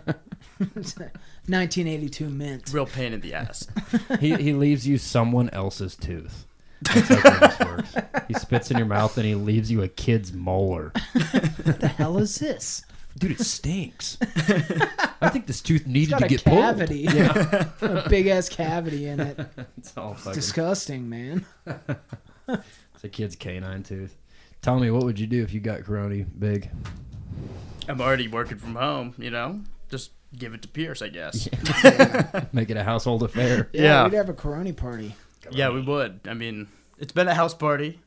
1982 1.47 2.29
mint. 2.29 2.69
Real 2.73 2.85
pain 2.85 3.13
in 3.13 3.21
the 3.21 3.33
ass. 3.33 3.67
he 4.19 4.35
he 4.35 4.53
leaves 4.53 4.87
you 4.87 4.97
someone 4.97 5.49
else's 5.51 5.95
tooth. 5.95 6.45
That's 6.81 7.07
how 7.07 7.21
Grimace 7.21 7.59
works. 7.59 7.95
He 8.27 8.33
spits 8.35 8.71
in 8.71 8.77
your 8.77 8.85
mouth 8.87 9.17
and 9.17 9.25
he 9.25 9.35
leaves 9.35 9.71
you 9.71 9.81
a 9.81 9.87
kid's 9.87 10.33
molar. 10.33 10.91
What 11.63 11.79
the 11.79 11.87
hell 11.87 12.17
is 12.17 12.35
this? 12.35 12.83
Dude, 13.17 13.31
it 13.31 13.39
stinks. 13.39 14.17
I 15.21 15.29
think 15.29 15.47
this 15.47 15.61
tooth 15.61 15.81
It's 15.81 15.89
needed 15.89 16.11
got 16.11 16.19
to 16.19 16.25
a 16.25 16.27
get 16.29 16.43
cavity. 16.43 17.05
pulled. 17.05 17.15
Yeah, 17.15 17.69
a 17.81 18.09
big 18.09 18.27
ass 18.27 18.49
cavity 18.49 19.07
in 19.07 19.19
it. 19.21 19.39
it's 19.77 19.95
all 19.97 20.15
fucking. 20.15 20.33
Disgusting, 20.33 21.09
man. 21.09 21.45
It's 22.95 23.03
a 23.03 23.09
kid's 23.09 23.35
canine 23.35 23.83
tooth. 23.83 24.15
Tommy, 24.61 24.89
what 24.89 25.03
would 25.03 25.19
you 25.19 25.27
do 25.27 25.43
if 25.43 25.53
you 25.53 25.59
got 25.59 25.83
corona 25.83 26.23
big? 26.23 26.69
I'm 27.89 27.99
already 28.01 28.27
working 28.29 28.57
from 28.57 28.75
home, 28.75 29.13
you 29.17 29.29
know? 29.29 29.61
Just 29.89 30.11
give 30.35 30.53
it 30.53 30.61
to 30.61 30.67
Pierce, 30.69 31.01
I 31.01 31.09
guess. 31.09 31.47
Make 32.53 32.69
it 32.69 32.77
a 32.77 32.83
household 32.83 33.21
affair. 33.23 33.69
Yeah, 33.73 33.81
Yeah. 33.83 34.03
we'd 34.05 34.13
have 34.13 34.29
a 34.29 34.33
corona 34.33 34.73
party. 34.73 35.13
Yeah, 35.51 35.69
we 35.69 35.81
would. 35.81 36.21
I 36.25 36.33
mean, 36.33 36.67
it's 36.97 37.11
been 37.11 37.27
a 37.27 37.33
house 37.35 37.53
party 37.53 37.99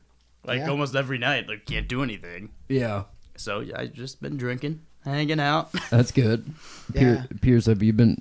like 0.43 0.59
Yeah. 0.59 0.69
almost 0.69 0.95
every 0.95 1.17
night. 1.19 1.47
Like, 1.47 1.65
can't 1.65 1.87
do 1.87 2.01
anything. 2.03 2.49
Yeah, 2.67 3.03
So, 3.37 3.59
yeah, 3.61 3.79
I've 3.79 3.93
just 3.93 4.21
been 4.21 4.35
drinking, 4.37 4.81
hanging 5.05 5.39
out. 5.39 5.71
that's 5.91 6.11
good. 6.11 6.45
Yeah. 6.93 6.99
Pier- 7.01 7.27
Piers, 7.41 7.65
have 7.67 7.81
you 7.83 7.93
been 7.93 8.17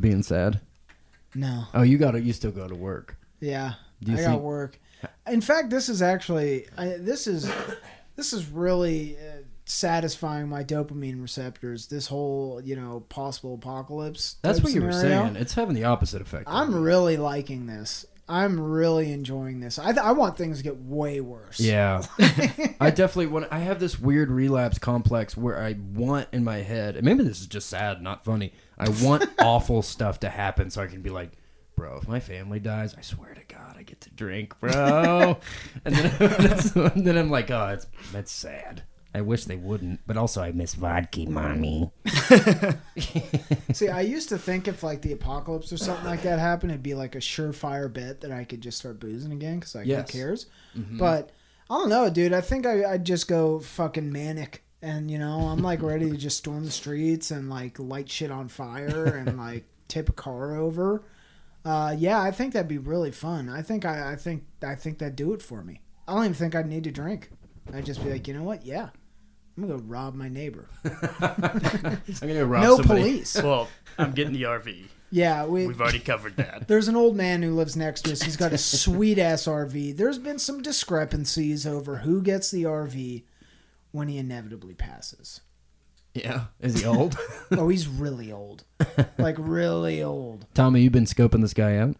being 0.00 0.22
sad? 0.22 0.60
No. 1.34 1.64
Oh, 1.74 1.82
you 1.82 1.96
got 1.98 2.10
to 2.12 2.20
You 2.20 2.32
still 2.34 2.50
go 2.52 2.68
to 2.68 2.74
work. 2.74 3.16
Yeah, 3.40 3.72
Do 4.02 4.12
you 4.12 4.18
I 4.18 4.22
got 4.22 4.40
work. 4.42 4.78
In 5.28 5.40
fact, 5.40 5.70
this 5.70 5.88
is 5.88 6.02
actually 6.02 6.66
I, 6.76 6.96
this 6.98 7.26
is 7.26 7.50
this 8.16 8.32
is 8.32 8.48
really 8.48 9.16
uh, 9.16 9.42
satisfying 9.64 10.48
my 10.48 10.64
dopamine 10.64 11.22
receptors. 11.22 11.86
This 11.86 12.06
whole 12.06 12.60
you 12.62 12.76
know 12.76 13.00
possible 13.08 13.54
apocalypse. 13.54 14.36
That's 14.42 14.60
what 14.60 14.72
you 14.72 14.82
were 14.82 14.92
saying. 14.92 15.36
It's 15.36 15.54
having 15.54 15.74
the 15.74 15.84
opposite 15.84 16.22
effect. 16.22 16.44
I'm 16.46 16.74
really 16.74 17.16
liking 17.16 17.66
this. 17.66 18.06
I'm 18.30 18.60
really 18.60 19.10
enjoying 19.12 19.58
this. 19.58 19.76
I, 19.76 19.86
th- 19.86 19.98
I 19.98 20.12
want 20.12 20.38
things 20.38 20.58
to 20.58 20.62
get 20.62 20.76
way 20.76 21.20
worse. 21.20 21.58
Yeah, 21.58 22.02
I 22.80 22.90
definitely 22.90 23.26
want. 23.26 23.48
I 23.50 23.58
have 23.58 23.80
this 23.80 23.98
weird 23.98 24.30
relapse 24.30 24.78
complex 24.78 25.36
where 25.36 25.60
I 25.60 25.74
want 25.94 26.28
in 26.32 26.44
my 26.44 26.58
head, 26.58 26.94
and 26.94 27.04
maybe 27.04 27.24
this 27.24 27.40
is 27.40 27.48
just 27.48 27.68
sad, 27.68 28.00
not 28.00 28.24
funny. 28.24 28.52
I 28.78 28.88
want 29.02 29.28
awful 29.40 29.82
stuff 29.82 30.20
to 30.20 30.28
happen 30.28 30.70
so 30.70 30.80
I 30.80 30.86
can 30.86 31.02
be 31.02 31.10
like, 31.10 31.32
bro, 31.74 31.96
if 31.96 32.06
my 32.06 32.20
family 32.20 32.60
dies, 32.60 32.94
I 32.96 33.00
swear 33.00 33.34
to 33.34 33.42
God, 33.52 33.69
I 33.80 33.82
get 33.82 34.00
to 34.02 34.10
drink, 34.10 34.58
bro. 34.60 35.38
and 35.86 35.94
then, 35.96 36.90
and 36.94 37.06
then 37.06 37.16
I'm 37.16 37.30
like, 37.30 37.50
oh, 37.50 37.68
it's 37.68 37.86
that's 38.12 38.30
sad. 38.30 38.82
I 39.12 39.22
wish 39.22 39.46
they 39.46 39.56
wouldn't, 39.56 40.00
but 40.06 40.16
also 40.16 40.40
I 40.40 40.52
miss 40.52 40.74
vodka, 40.74 41.28
mommy. 41.28 41.90
See, 43.72 43.88
I 43.88 44.02
used 44.02 44.28
to 44.28 44.38
think 44.38 44.68
if 44.68 44.82
like 44.84 45.02
the 45.02 45.12
apocalypse 45.12 45.72
or 45.72 45.78
something 45.78 46.04
like 46.04 46.22
that 46.22 46.38
happened, 46.38 46.72
it'd 46.72 46.82
be 46.82 46.94
like 46.94 47.14
a 47.16 47.18
surefire 47.18 47.92
bet 47.92 48.20
that 48.20 48.30
I 48.30 48.44
could 48.44 48.60
just 48.60 48.78
start 48.78 49.00
boozing 49.00 49.32
again 49.32 49.58
because 49.58 49.74
like 49.74 49.86
Yes. 49.86 50.10
who 50.10 50.18
cares? 50.18 50.46
Mm-hmm. 50.78 50.98
But 50.98 51.30
I 51.68 51.74
don't 51.74 51.88
know, 51.88 52.08
dude. 52.10 52.32
I 52.32 52.40
think 52.40 52.66
I, 52.66 52.92
I'd 52.92 53.04
just 53.04 53.26
go 53.26 53.58
fucking 53.60 54.12
manic, 54.12 54.62
and 54.82 55.10
you 55.10 55.18
know, 55.18 55.40
I'm 55.48 55.62
like 55.62 55.82
ready 55.82 56.10
to 56.10 56.16
just 56.16 56.38
storm 56.38 56.64
the 56.64 56.70
streets 56.70 57.30
and 57.30 57.50
like 57.50 57.78
light 57.78 58.08
shit 58.10 58.30
on 58.30 58.48
fire 58.48 59.06
and 59.06 59.36
like 59.38 59.64
tip 59.88 60.08
a 60.08 60.12
car 60.12 60.54
over. 60.54 61.02
Uh, 61.64 61.94
yeah, 61.96 62.20
I 62.20 62.30
think 62.30 62.52
that'd 62.52 62.68
be 62.68 62.78
really 62.78 63.10
fun. 63.10 63.48
I 63.48 63.62
think 63.62 63.84
I, 63.84 64.12
I 64.12 64.16
think 64.16 64.44
I 64.62 64.74
think 64.74 64.98
that'd 64.98 65.16
do 65.16 65.32
it 65.32 65.42
for 65.42 65.62
me. 65.62 65.80
I 66.08 66.14
don't 66.14 66.24
even 66.24 66.34
think 66.34 66.54
I'd 66.54 66.66
need 66.66 66.84
to 66.84 66.90
drink. 66.90 67.30
I'd 67.72 67.84
just 67.84 68.02
be 68.02 68.10
like, 68.10 68.26
you 68.26 68.34
know 68.34 68.42
what? 68.42 68.64
Yeah, 68.64 68.88
I'm 69.56 69.68
gonna 69.68 69.78
go 69.78 69.84
rob 69.86 70.14
my 70.14 70.28
neighbor. 70.28 70.68
I'm 70.84 72.00
gonna 72.20 72.46
rob 72.46 72.62
no 72.62 72.76
somebody. 72.76 73.00
police. 73.02 73.34
well, 73.42 73.68
I'm 73.98 74.12
getting 74.12 74.32
the 74.32 74.42
RV. 74.42 74.86
Yeah, 75.12 75.44
we, 75.44 75.66
We've 75.66 75.80
already 75.80 75.98
covered 75.98 76.36
that. 76.36 76.68
There's 76.68 76.86
an 76.86 76.94
old 76.94 77.16
man 77.16 77.42
who 77.42 77.54
lives 77.54 77.76
next 77.76 78.02
to 78.02 78.12
us. 78.12 78.22
He's 78.22 78.36
got 78.36 78.52
a 78.52 78.58
sweet 78.58 79.18
ass 79.18 79.44
RV. 79.44 79.96
There's 79.96 80.18
been 80.18 80.38
some 80.38 80.62
discrepancies 80.62 81.66
over 81.66 81.98
who 81.98 82.22
gets 82.22 82.50
the 82.52 82.62
RV 82.62 83.24
when 83.90 84.06
he 84.06 84.18
inevitably 84.18 84.74
passes. 84.74 85.40
Yeah, 86.14 86.44
is 86.60 86.80
he 86.80 86.86
old? 86.86 87.16
Oh, 87.52 87.68
he's 87.68 87.88
really 87.88 88.30
old. 88.32 88.64
Like 89.18 89.36
really 89.38 90.02
old. 90.02 90.46
Tommy, 90.54 90.82
you've 90.82 90.92
been 90.92 91.04
scoping 91.04 91.40
this 91.40 91.54
guy 91.54 91.76
out? 91.76 91.96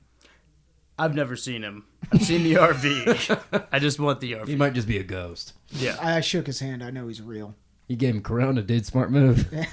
I've 0.98 1.14
never 1.14 1.34
seen 1.34 1.62
him. 1.62 1.86
I've 2.12 2.22
seen 2.22 2.42
the 2.44 2.54
RV. 2.54 3.66
I 3.72 3.78
just 3.78 3.98
want 3.98 4.20
the 4.20 4.32
RV. 4.32 4.48
He 4.48 4.54
might 4.56 4.74
just 4.74 4.86
be 4.86 4.98
a 4.98 5.02
ghost. 5.02 5.54
Yeah. 5.70 5.96
I 6.00 6.20
shook 6.20 6.46
his 6.46 6.60
hand. 6.60 6.84
I 6.84 6.90
know 6.90 7.08
he's 7.08 7.20
real. 7.22 7.54
You 7.88 7.96
gave 7.96 8.14
him 8.14 8.22
Corona, 8.22 8.62
dude. 8.62 8.86
Smart 8.86 9.10
move. 9.10 9.48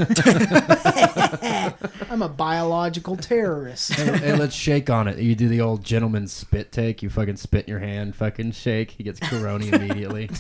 I'm 2.09 2.21
a 2.23 2.29
biological 2.29 3.15
terrorist. 3.15 3.93
hey, 3.93 4.17
hey, 4.17 4.35
let's 4.35 4.55
shake 4.55 4.89
on 4.89 5.07
it. 5.07 5.19
You 5.19 5.35
do 5.35 5.47
the 5.47 5.61
old 5.61 5.83
gentleman 5.83 6.27
spit 6.27 6.71
take. 6.71 7.03
You 7.03 7.09
fucking 7.11 7.35
spit 7.37 7.65
in 7.65 7.71
your 7.71 7.79
hand, 7.79 8.15
fucking 8.15 8.53
shake. 8.53 8.91
He 8.91 9.03
gets 9.03 9.19
corona 9.19 9.65
immediately. 9.65 10.31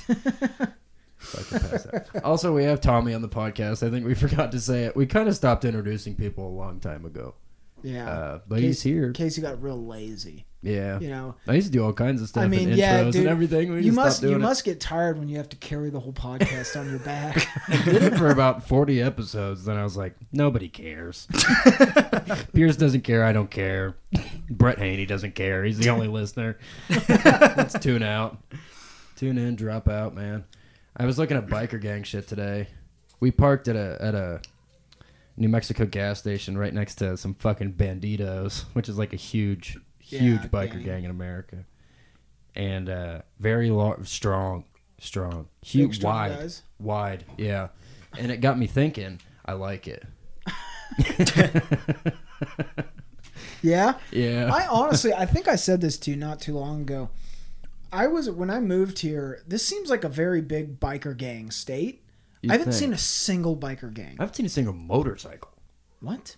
pass 1.19 1.87
out. 1.93 2.07
Also, 2.23 2.53
we 2.53 2.63
have 2.63 2.81
Tommy 2.81 3.13
on 3.13 3.21
the 3.21 3.29
podcast. 3.29 3.85
I 3.85 3.89
think 3.89 4.05
we 4.05 4.13
forgot 4.15 4.51
to 4.51 4.59
say 4.59 4.85
it. 4.85 4.95
We 4.95 5.05
kind 5.05 5.27
of 5.27 5.35
stopped 5.35 5.65
introducing 5.65 6.15
people 6.15 6.47
a 6.47 6.55
long 6.55 6.79
time 6.79 7.05
ago. 7.05 7.35
Yeah. 7.83 8.09
Uh, 8.09 8.39
but 8.47 8.59
he's 8.59 8.81
here. 8.81 9.11
Casey 9.11 9.41
got 9.41 9.61
real 9.61 9.77
lazy. 9.77 10.45
Yeah. 10.63 10.99
You 10.99 11.09
know. 11.09 11.35
I 11.47 11.53
used 11.53 11.67
to 11.67 11.71
do 11.71 11.83
all 11.85 11.93
kinds 11.93 12.21
of 12.21 12.27
stuff 12.27 12.43
I 12.43 12.47
mean, 12.47 12.69
and 12.69 12.77
yeah, 12.77 13.03
intros 13.03 13.11
dude. 13.11 13.21
and 13.21 13.29
everything. 13.29 13.71
We 13.71 13.81
you 13.83 13.91
must 13.91 14.23
you 14.23 14.35
it. 14.35 14.39
must 14.39 14.65
get 14.65 14.79
tired 14.79 15.19
when 15.19 15.29
you 15.29 15.37
have 15.37 15.49
to 15.49 15.55
carry 15.57 15.91
the 15.91 15.99
whole 15.99 16.11
podcast 16.11 16.77
on 16.77 16.89
your 16.89 16.99
back. 16.99 17.47
I 17.67 17.83
did 17.83 18.01
it 18.01 18.17
for 18.17 18.31
about 18.31 18.67
40 18.67 19.01
episodes. 19.01 19.65
Then 19.65 19.77
I 19.77 19.83
was 19.83 19.95
like, 19.95 20.15
nobody 20.31 20.67
cares. 20.67 21.27
Pierce 22.53 22.75
doesn't 22.75 23.01
care. 23.01 23.23
I 23.23 23.31
don't 23.31 23.51
care. 23.51 23.95
Brett 24.49 24.79
Haney 24.79 25.05
doesn't 25.05 25.35
care. 25.35 25.63
He's 25.63 25.77
the 25.77 25.89
only 25.89 26.07
listener. 26.07 26.57
Let's 27.07 27.77
tune 27.77 28.03
out. 28.03 28.37
Tune 29.15 29.37
in, 29.37 29.55
drop 29.55 29.87
out, 29.87 30.15
man. 30.15 30.45
I 30.97 31.05
was 31.05 31.17
looking 31.19 31.37
at 31.37 31.47
biker 31.47 31.79
gang 31.79 32.03
shit 32.03 32.27
today. 32.27 32.67
We 33.19 33.31
parked 33.31 33.67
at 33.67 33.75
a 33.75 33.97
at 34.01 34.15
a 34.15 34.41
New 35.37 35.49
Mexico 35.49 35.85
gas 35.85 36.19
station 36.19 36.57
right 36.57 36.73
next 36.73 36.95
to 36.95 37.15
some 37.17 37.35
fucking 37.35 37.73
banditos, 37.73 38.63
which 38.73 38.89
is 38.89 38.97
like 38.97 39.13
a 39.13 39.17
huge, 39.17 39.77
huge 39.99 40.21
Yeah, 40.41 40.47
biker 40.47 40.73
gang. 40.73 40.83
gang 40.83 41.03
in 41.05 41.11
America, 41.11 41.65
and 42.55 42.89
uh, 42.89 43.21
very 43.39 43.69
lar- 43.69 44.03
strong, 44.05 44.65
strong, 44.99 45.47
huge, 45.61 45.97
strong 45.97 46.13
wide 46.13 46.37
guys. 46.39 46.63
wide, 46.79 47.23
yeah. 47.37 47.67
and 48.17 48.31
it 48.31 48.41
got 48.41 48.57
me 48.57 48.65
thinking. 48.67 49.19
I 49.45 49.53
like 49.53 49.87
it. 49.87 50.03
Yeah. 53.63 53.95
Yeah. 54.11 54.49
I 54.53 54.67
honestly, 54.67 55.13
I 55.13 55.25
think 55.25 55.47
I 55.47 55.55
said 55.55 55.81
this 55.81 55.97
to 55.99 56.11
you 56.11 56.17
not 56.17 56.39
too 56.39 56.53
long 56.55 56.81
ago. 56.81 57.09
I 57.91 58.07
was 58.07 58.29
when 58.29 58.49
I 58.49 58.59
moved 58.59 58.99
here. 58.99 59.43
This 59.47 59.65
seems 59.65 59.89
like 59.89 60.03
a 60.03 60.09
very 60.09 60.41
big 60.41 60.79
biker 60.79 61.15
gang 61.15 61.51
state. 61.51 62.03
You 62.41 62.49
I 62.49 62.53
haven't 62.53 62.71
think. 62.73 62.79
seen 62.79 62.93
a 62.93 62.97
single 62.97 63.55
biker 63.55 63.93
gang. 63.93 64.15
I 64.19 64.23
haven't 64.23 64.35
seen 64.35 64.45
a 64.45 64.49
single 64.49 64.73
motorcycle. 64.73 65.51
What? 66.01 66.35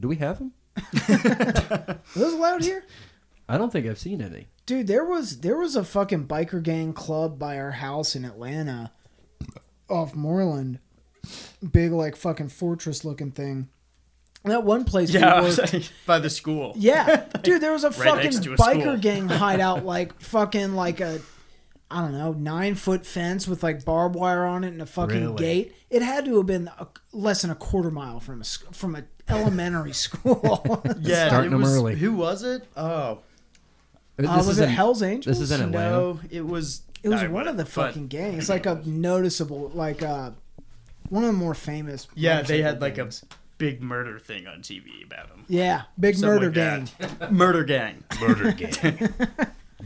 Do 0.00 0.08
we 0.08 0.16
have 0.16 0.38
them? 0.38 0.52
Are 1.08 1.98
those 2.16 2.32
allowed 2.32 2.62
here? 2.64 2.84
I 3.48 3.58
don't 3.58 3.72
think 3.72 3.86
I've 3.86 3.98
seen 3.98 4.22
any. 4.22 4.48
Dude, 4.66 4.86
there 4.86 5.04
was 5.04 5.40
there 5.40 5.58
was 5.58 5.76
a 5.76 5.84
fucking 5.84 6.26
biker 6.26 6.62
gang 6.62 6.92
club 6.92 7.38
by 7.38 7.58
our 7.58 7.72
house 7.72 8.16
in 8.16 8.24
Atlanta, 8.24 8.92
off 9.88 10.14
Moreland. 10.14 10.78
Big 11.70 11.92
like 11.92 12.16
fucking 12.16 12.48
fortress 12.48 13.04
looking 13.04 13.30
thing. 13.30 13.68
That 14.44 14.64
one 14.64 14.84
place 14.84 15.10
Yeah, 15.10 15.40
we 15.40 15.46
was 15.46 15.58
worked. 15.58 15.92
by 16.06 16.18
the 16.18 16.28
school. 16.30 16.72
Yeah, 16.76 17.26
dude, 17.42 17.60
there 17.62 17.72
was 17.72 17.84
a 17.84 17.90
Right 17.90 18.08
fucking 18.30 18.36
a 18.36 18.56
biker 18.56 18.80
school. 18.82 18.96
gang 18.96 19.28
hideout, 19.28 19.84
like 19.84 20.20
fucking 20.20 20.74
like 20.74 21.00
a, 21.00 21.20
I 21.90 22.00
don't 22.00 22.12
know, 22.12 22.32
nine 22.32 22.74
foot 22.74 23.06
fence 23.06 23.46
with 23.46 23.62
like 23.62 23.84
barbed 23.84 24.16
wire 24.16 24.44
on 24.44 24.64
it 24.64 24.68
and 24.68 24.82
a 24.82 24.86
fucking 24.86 25.20
Really? 25.20 25.36
gate. 25.36 25.76
It 25.90 26.02
had 26.02 26.24
to 26.24 26.38
have 26.38 26.46
been 26.46 26.68
a, 26.78 26.88
less 27.12 27.42
than 27.42 27.50
a 27.50 27.54
quarter 27.54 27.90
mile 27.90 28.18
from 28.18 28.40
a 28.40 28.44
sc- 28.44 28.74
from 28.74 28.96
a 28.96 29.04
elementary 29.28 29.92
school. 29.92 30.82
Yeah, 31.00 31.28
Starting 31.28 31.52
it 31.52 31.54
'em 31.54 31.60
was, 31.60 31.76
early. 31.76 31.94
Who 31.96 32.12
was 32.14 32.42
it? 32.42 32.64
Oh, 32.76 33.18
This 34.16 34.28
Uh, 34.28 34.34
was 34.38 34.48
is 34.48 34.58
it 34.58 34.64
in- 34.64 34.70
Hell's 34.70 35.02
Angels? 35.02 35.38
This 35.38 35.40
is 35.40 35.52
in 35.52 35.60
Atlanta. 35.68 35.90
no, 35.90 36.20
it 36.30 36.44
was. 36.46 36.82
It 37.04 37.08
was 37.10 37.22
one 37.28 37.46
of 37.46 37.56
the 37.56 37.64
but- 37.64 37.70
fucking 37.72 38.08
gangs. 38.08 38.38
It's 38.38 38.48
like 38.48 38.66
a 38.66 38.82
noticeable, 38.84 39.70
like 39.74 40.02
uh, 40.02 40.30
one 41.10 41.22
of 41.24 41.28
the 41.28 41.32
more 41.38 41.54
famous. 41.54 42.08
Yeah, 42.14 42.42
they 42.42 42.62
motorcycle 42.62 42.64
had 42.64 42.80
like 42.80 42.98
a 42.98 43.10
big 43.62 43.80
murder 43.80 44.18
thing 44.18 44.48
on 44.48 44.58
TV 44.60 45.04
about 45.04 45.26
him. 45.28 45.44
yeah 45.48 45.82
big 46.00 46.18
murder 46.20 46.50
gang. 46.50 46.88
murder 47.30 47.62
gang. 47.62 48.02
Murder 48.20 48.50
gang. 48.50 49.08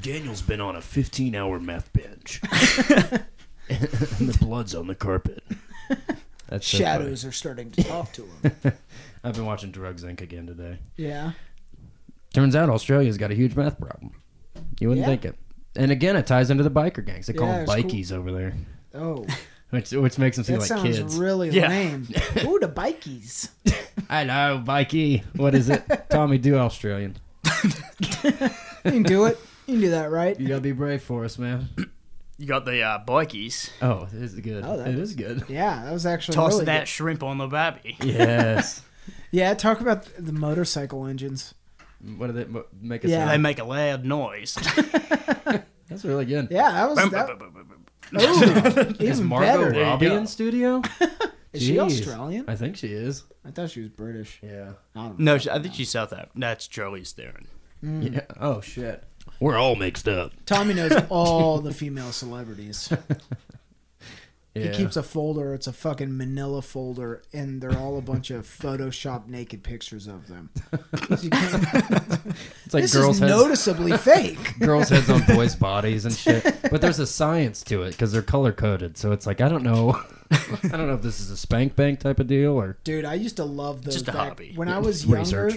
Daniel's 0.01 0.41
been 0.41 0.63
on 0.63 0.77
a 0.77 0.81
15 0.81 1.35
hour 1.35 1.61
meth 1.61 1.93
binge. 1.93 2.41
and 3.69 4.29
the 4.29 4.39
blood's 4.41 4.75
on 4.75 4.87
the 4.87 4.95
carpet. 4.95 5.43
That's 6.49 6.67
so 6.67 6.79
Shadows 6.79 7.25
are 7.27 7.33
starting 7.33 7.71
to 7.73 7.85
talk 7.85 8.13
to 8.15 8.25
him. 8.25 8.73
I've 9.23 9.35
been 9.35 9.45
watching 9.45 9.73
Drugs 9.73 10.05
Inc. 10.05 10.23
again 10.23 10.47
today. 10.47 10.79
Yeah, 10.97 11.33
Turns 12.33 12.57
out 12.57 12.71
Australia's 12.71 13.19
got 13.19 13.31
a 13.31 13.35
huge 13.35 13.55
meth 13.57 13.79
problem. 13.79 14.13
You 14.81 14.89
wouldn't 14.89 15.05
Yeah. 15.07 15.11
think 15.11 15.25
it. 15.27 15.37
And 15.75 15.91
again, 15.93 16.17
it 16.17 16.27
ties 16.27 16.51
into 16.51 16.63
the 16.63 16.71
biker 16.71 17.05
gangs. 17.05 17.27
They 17.27 17.35
call 17.35 17.49
Yeah, 17.49 17.65
them 17.65 17.65
it's 17.65 17.75
cool. 17.75 17.83
bikies 17.83 18.13
over 18.13 18.33
there, 18.33 18.55
oh, 18.95 19.27
which 19.77 19.91
which 19.93 20.19
makes 20.19 20.37
them 20.37 20.45
seem 20.45 20.55
that 20.55 20.61
like 20.61 20.69
sounds 20.69 20.99
kids. 20.99 21.17
really 21.17 21.51
Yeah. 21.51 21.69
lame. 21.69 22.03
Ooh, 22.45 22.59
the 22.59 22.69
bikies. 22.69 23.51
Hello, 24.11 24.63
bikey. 24.65 25.23
What 25.37 25.55
is 25.55 25.69
it? 25.69 25.85
Tommy, 26.11 26.39
do 26.39 26.57
Australian. 26.57 27.17
You 27.63 28.93
can 28.93 29.03
do 29.03 29.25
it. 29.27 29.39
You 29.67 29.75
can 29.75 29.81
do 29.81 29.91
that, 29.91 30.11
right? 30.11 30.39
You 30.39 30.49
gotta 30.49 30.61
be 30.61 30.73
brave 30.73 31.03
for 31.03 31.25
us, 31.25 31.39
man. 31.39 31.69
You 32.39 32.47
got 32.47 32.65
the 32.65 32.83
uh, 32.83 33.05
bikies. 33.05 33.71
Oh, 33.83 34.07
it 34.13 34.23
is 34.23 34.35
good. 34.35 34.65
Oh, 34.65 34.77
that 34.77 34.89
it 34.89 34.97
was- 34.97 35.11
is 35.11 35.17
good. 35.17 35.45
Yeah, 35.49 35.85
that 35.85 35.93
was 35.93 36.07
actually 36.07 36.35
Toss 36.37 36.53
really 36.55 36.65
that 36.67 36.81
good. 36.81 36.89
shrimp 36.89 37.23
on 37.23 37.39
the 37.39 37.47
baby. 37.47 37.97
Yes. 38.03 38.83
Yeah, 39.31 39.55
talk 39.55 39.81
about 39.81 40.05
the 40.19 40.33
motorcycle 40.33 41.07
engines. 41.07 41.55
what 42.17 42.27
do 42.29 42.33
they 42.33 42.47
make 42.81 43.05
it 43.05 43.11
Yeah. 43.11 43.27
They 43.31 43.39
make 43.39 43.59
a 43.59 43.65
loud 43.65 44.05
noise. 44.05 44.55
That's 45.89 46.05
really 46.05 46.25
good. 46.25 46.49
Yeah, 46.51 46.73
that 46.73 46.89
was 46.91 46.99
Boom, 46.99 47.11
that. 47.11 47.27
boom, 47.39 47.39
boom, 47.53 47.67
boom, 48.13 48.21
boom. 48.41 48.79
Ooh, 48.79 48.81
Is 48.99 49.19
even 49.19 49.25
Margot 49.29 49.71
better. 49.71 49.81
Robbie 49.81 50.07
in 50.07 50.27
studio? 50.27 50.83
Is 51.53 51.63
she 51.63 51.75
Jeez. 51.77 51.81
Australian? 51.81 52.45
I 52.49 52.55
think 52.57 52.77
she 52.77 52.89
is. 52.89 53.25
I 53.45 53.51
thought 53.51 53.71
she 53.71 53.81
was 53.81 53.89
British. 53.91 54.41
Yeah. 54.43 54.73
I 54.95 55.05
don't 55.07 55.19
No, 55.19 55.39
she- 55.39 55.49
I 55.51 55.59
think 55.59 55.75
she's 55.75 55.89
South 55.91 56.13
African. 56.13 56.41
That's 56.41 56.69
Charlize 56.69 57.13
Theron. 57.13 57.47
Mm. 57.83 58.15
Yeah. 58.15 58.21
Oh 58.39 58.61
shit. 58.61 59.03
We're 59.41 59.57
all 59.57 59.75
mixed 59.75 60.07
up. 60.09 60.33
Tommy 60.45 60.75
knows 60.75 60.93
all 61.09 61.61
the 61.61 61.73
female 61.73 62.13
celebrities. 62.13 62.93
Yeah. 64.57 64.71
He 64.71 64.77
keeps 64.77 64.97
a 64.97 65.03
folder. 65.03 65.55
It's 65.55 65.67
a 65.67 65.73
fucking 65.73 66.17
Manila 66.17 66.63
folder, 66.63 67.23
and 67.33 67.61
they're 67.61 67.77
all 67.79 67.99
a 67.99 68.03
bunch 68.03 68.31
of 68.31 68.47
Photoshop 68.47 69.27
naked 69.29 69.63
pictures 69.63 70.07
of 70.07 70.27
them. 70.29 70.51
So 71.09 71.23
you 71.23 71.31
can't- 71.31 71.65
it's 72.65 72.75
like 72.75 72.83
this 72.85 72.95
girls' 72.95 73.17
is 73.17 73.21
heads. 73.21 73.31
noticeably 73.31 73.97
fake. 73.97 74.59
girls' 74.61 74.89
heads 74.89 75.11
on 75.11 75.23
boys' 75.25 75.55
bodies 75.55 76.05
and 76.05 76.15
shit. 76.15 76.45
But 76.71 76.81
there's 76.81 76.99
a 76.99 77.07
science 77.07 77.63
to 77.65 77.83
it 77.83 77.91
because 77.93 78.13
they're 78.13 78.23
color 78.23 78.53
coded. 78.53 78.97
So 78.97 79.13
it's 79.13 79.27
like 79.27 79.41
I 79.41 79.49
don't 79.49 79.63
know. 79.63 80.01
I 80.31 80.69
don't 80.71 80.89
know 80.89 80.95
if 80.95 81.03
this 81.03 81.21
is 81.21 81.31
a 81.31 81.37
spank 81.37 81.77
bank 81.77 82.01
type 82.01 82.19
of 82.19 82.27
deal 82.27 82.53
or 82.55 82.79
Dude, 82.83 83.05
I 83.05 83.15
used 83.15 83.37
to 83.37 83.45
love 83.45 83.85
those. 83.85 83.95
Just 83.95 84.09
a 84.09 84.13
back- 84.13 84.29
hobby. 84.31 84.53
When 84.57 84.69
I 84.69 84.79
was 84.79 85.07
younger, 85.07 85.53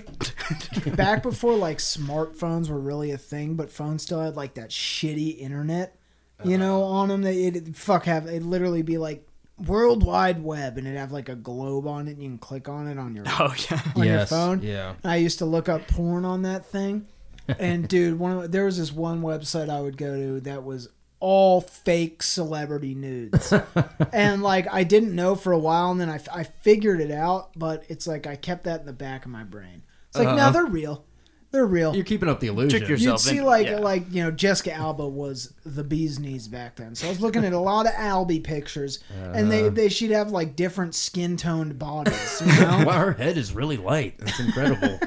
back 0.95 1.23
before 1.23 1.56
like 1.56 1.80
smartphones 1.80 2.69
were 2.69 2.80
really 2.80 3.12
a 3.12 3.17
thing, 3.17 3.56
but 3.56 3.71
phones 3.71 4.04
still 4.04 4.21
had 4.21 4.36
like 4.36 4.54
that 4.56 4.69
shitty 4.69 5.39
internet, 5.39 5.95
you 6.43 6.58
know, 6.58 6.84
Uh-huh. 6.84 6.91
on 6.93 7.08
them. 7.10 7.21
That 7.23 7.34
it 7.36 7.75
fuck 7.75 8.06
have 8.06 8.28
it'd 8.28 8.43
literally 8.43 8.82
be 8.82 8.97
like 8.97 9.25
World 9.65 10.04
Wide 10.04 10.43
Web, 10.43 10.78
and 10.78 10.88
it'd 10.88 10.99
have 10.99 11.12
like 11.12 11.30
a 11.30 11.36
globe 11.36 11.88
on 11.88 12.08
it, 12.08 12.12
and 12.12 12.23
you 12.23 12.30
can 12.30 12.38
click 12.38 12.69
on 12.69 12.88
it 12.88 12.97
on 12.97 13.15
your 13.15 13.25
Oh 13.39 13.54
yeah. 13.69 13.82
on 13.95 14.04
your 14.08 14.25
phone. 14.25 14.62
Yeah. 14.62 14.93
I 15.04 15.17
used 15.17 15.39
to 15.39 15.45
look 15.45 15.67
up 15.69 15.88
porn 15.88 16.23
on 16.25 16.43
that 16.43 16.65
thing, 16.65 17.08
and 17.47 17.88
dude, 17.89 18.17
one 18.19 18.32
of, 18.38 18.52
there 18.52 18.65
was 18.65 18.78
this 18.78 18.91
one 18.93 19.21
website 19.21 19.69
I 19.69 19.82
would 19.82 19.97
go 19.97 20.15
to 20.15 20.39
that 20.41 20.63
was 20.63 20.88
all 21.21 21.60
fake 21.60 22.23
celebrity 22.23 22.95
nudes, 22.95 23.54
and 24.13 24.41
like 24.41 24.65
I 24.71 24.86
didn't 24.86 25.13
know 25.13 25.36
for 25.36 25.52
a 25.52 25.60
while, 25.60 25.91
and 25.91 25.99
then 25.99 26.10
I, 26.10 26.19
I 26.34 26.43
figured 26.43 27.02
it 27.02 27.12
out, 27.12 27.49
but 27.58 27.84
it's 27.89 28.08
like 28.08 28.25
I 28.25 28.38
kept 28.38 28.63
that 28.63 28.80
in 28.80 28.86
the 28.86 28.93
back 28.93 29.25
of 29.25 29.32
my 29.32 29.43
brain. 29.43 29.84
It's 30.08 30.17
like 30.17 30.30
no, 30.30 30.36
Uh-huh. 30.43 30.52
they're 30.52 30.65
real, 30.65 31.04
they're 31.51 31.65
real. 31.65 31.95
You're 31.95 32.05
keeping 32.05 32.29
up 32.29 32.39
the 32.39 32.47
illusion. 32.47 32.79
Trick 32.79 32.89
yourself. 32.89 33.25
You'd 33.25 33.31
see 33.31 33.38
in- 33.39 33.45
like 33.45 33.65
yeah. 33.67 33.79
like 33.79 34.05
you 34.12 34.23
know 34.23 34.31
Jessica 34.31 34.71
Alba 34.73 35.07
was 35.07 35.53
the 35.65 35.83
bee's 35.83 36.19
knees 36.19 36.47
back 36.47 36.75
then, 36.75 36.93
so 36.95 37.07
I 37.07 37.09
was 37.09 37.21
looking 37.21 37.43
at 37.43 37.53
a 37.53 37.59
lot 37.59 37.88
of 37.88 37.93
Albie 37.93 38.43
pictures, 38.43 38.99
and 39.09 39.51
they, 39.51 39.62
uh-huh. 39.62 39.69
they 39.71 39.89
she'd 39.89 40.12
have 40.12 40.31
like 40.31 40.55
different 40.55 40.93
skin 40.93 41.38
toned 41.38 41.79
bodies, 41.79 42.41
you 42.45 42.47
know. 42.62 42.83
Wow, 42.85 42.99
her 42.99 43.13
head 43.13 43.38
is 43.38 43.53
really 43.53 43.77
light. 43.77 44.17
That's 44.19 44.39
incredible. 44.39 44.99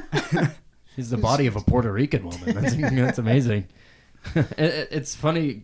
She's 0.96 1.10
the 1.10 1.16
body 1.16 1.46
of 1.46 1.56
a 1.56 1.60
Puerto 1.60 1.90
Rican 1.90 2.24
woman. 2.24 2.54
That's, 2.54 2.76
that's 2.76 3.18
amazing. 3.18 3.68
it, 4.34 4.46
it- 4.58 4.88
it's 4.90 5.14
funny. 5.14 5.62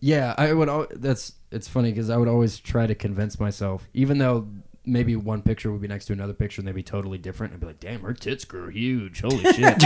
Yeah, 0.00 0.34
I 0.36 0.52
would. 0.52 0.68
al- 0.68 0.88
That's 0.94 1.32
it's 1.50 1.68
funny 1.68 1.90
because 1.90 2.10
I 2.10 2.16
would 2.16 2.28
always 2.28 2.58
try 2.58 2.86
to 2.86 2.94
convince 2.94 3.38
myself, 3.38 3.86
even 3.94 4.18
though 4.18 4.48
maybe 4.86 5.16
one 5.16 5.42
picture 5.42 5.72
would 5.72 5.80
be 5.80 5.88
next 5.88 6.04
to 6.06 6.12
another 6.12 6.32
picture 6.34 6.60
and 6.60 6.68
they'd 6.68 6.74
be 6.74 6.82
totally 6.82 7.18
different. 7.18 7.52
I'd 7.54 7.60
be 7.60 7.66
like, 7.66 7.80
"Damn, 7.80 8.00
her 8.02 8.12
tits 8.12 8.44
grew 8.44 8.68
huge. 8.68 9.20
Holy 9.22 9.38
shit, 9.52 9.82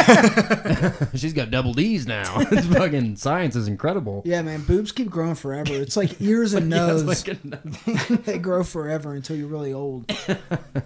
she's 1.14 1.32
got 1.32 1.50
double 1.50 1.72
D's 1.74 2.06
now." 2.06 2.36
it's 2.50 2.66
fucking 2.66 3.16
science 3.16 3.56
is 3.56 3.68
incredible. 3.68 4.22
Yeah, 4.24 4.42
man, 4.42 4.62
boobs 4.62 4.92
keep 4.92 5.08
growing 5.10 5.34
forever. 5.34 5.72
It's 5.74 5.96
like 5.96 6.20
ears 6.20 6.54
and 6.54 6.70
Yeah, 6.70 6.86
nose. 6.86 7.04
like 7.04 7.28
a- 7.28 8.16
they 8.24 8.38
grow 8.38 8.64
forever 8.64 9.14
until 9.14 9.36
you're 9.36 9.48
really 9.48 9.72
old. 9.72 10.08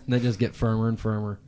they 0.09 0.20
just 0.20 0.38
get 0.38 0.55
firmer 0.55 0.88
and 0.88 0.98
firmer. 1.01 1.38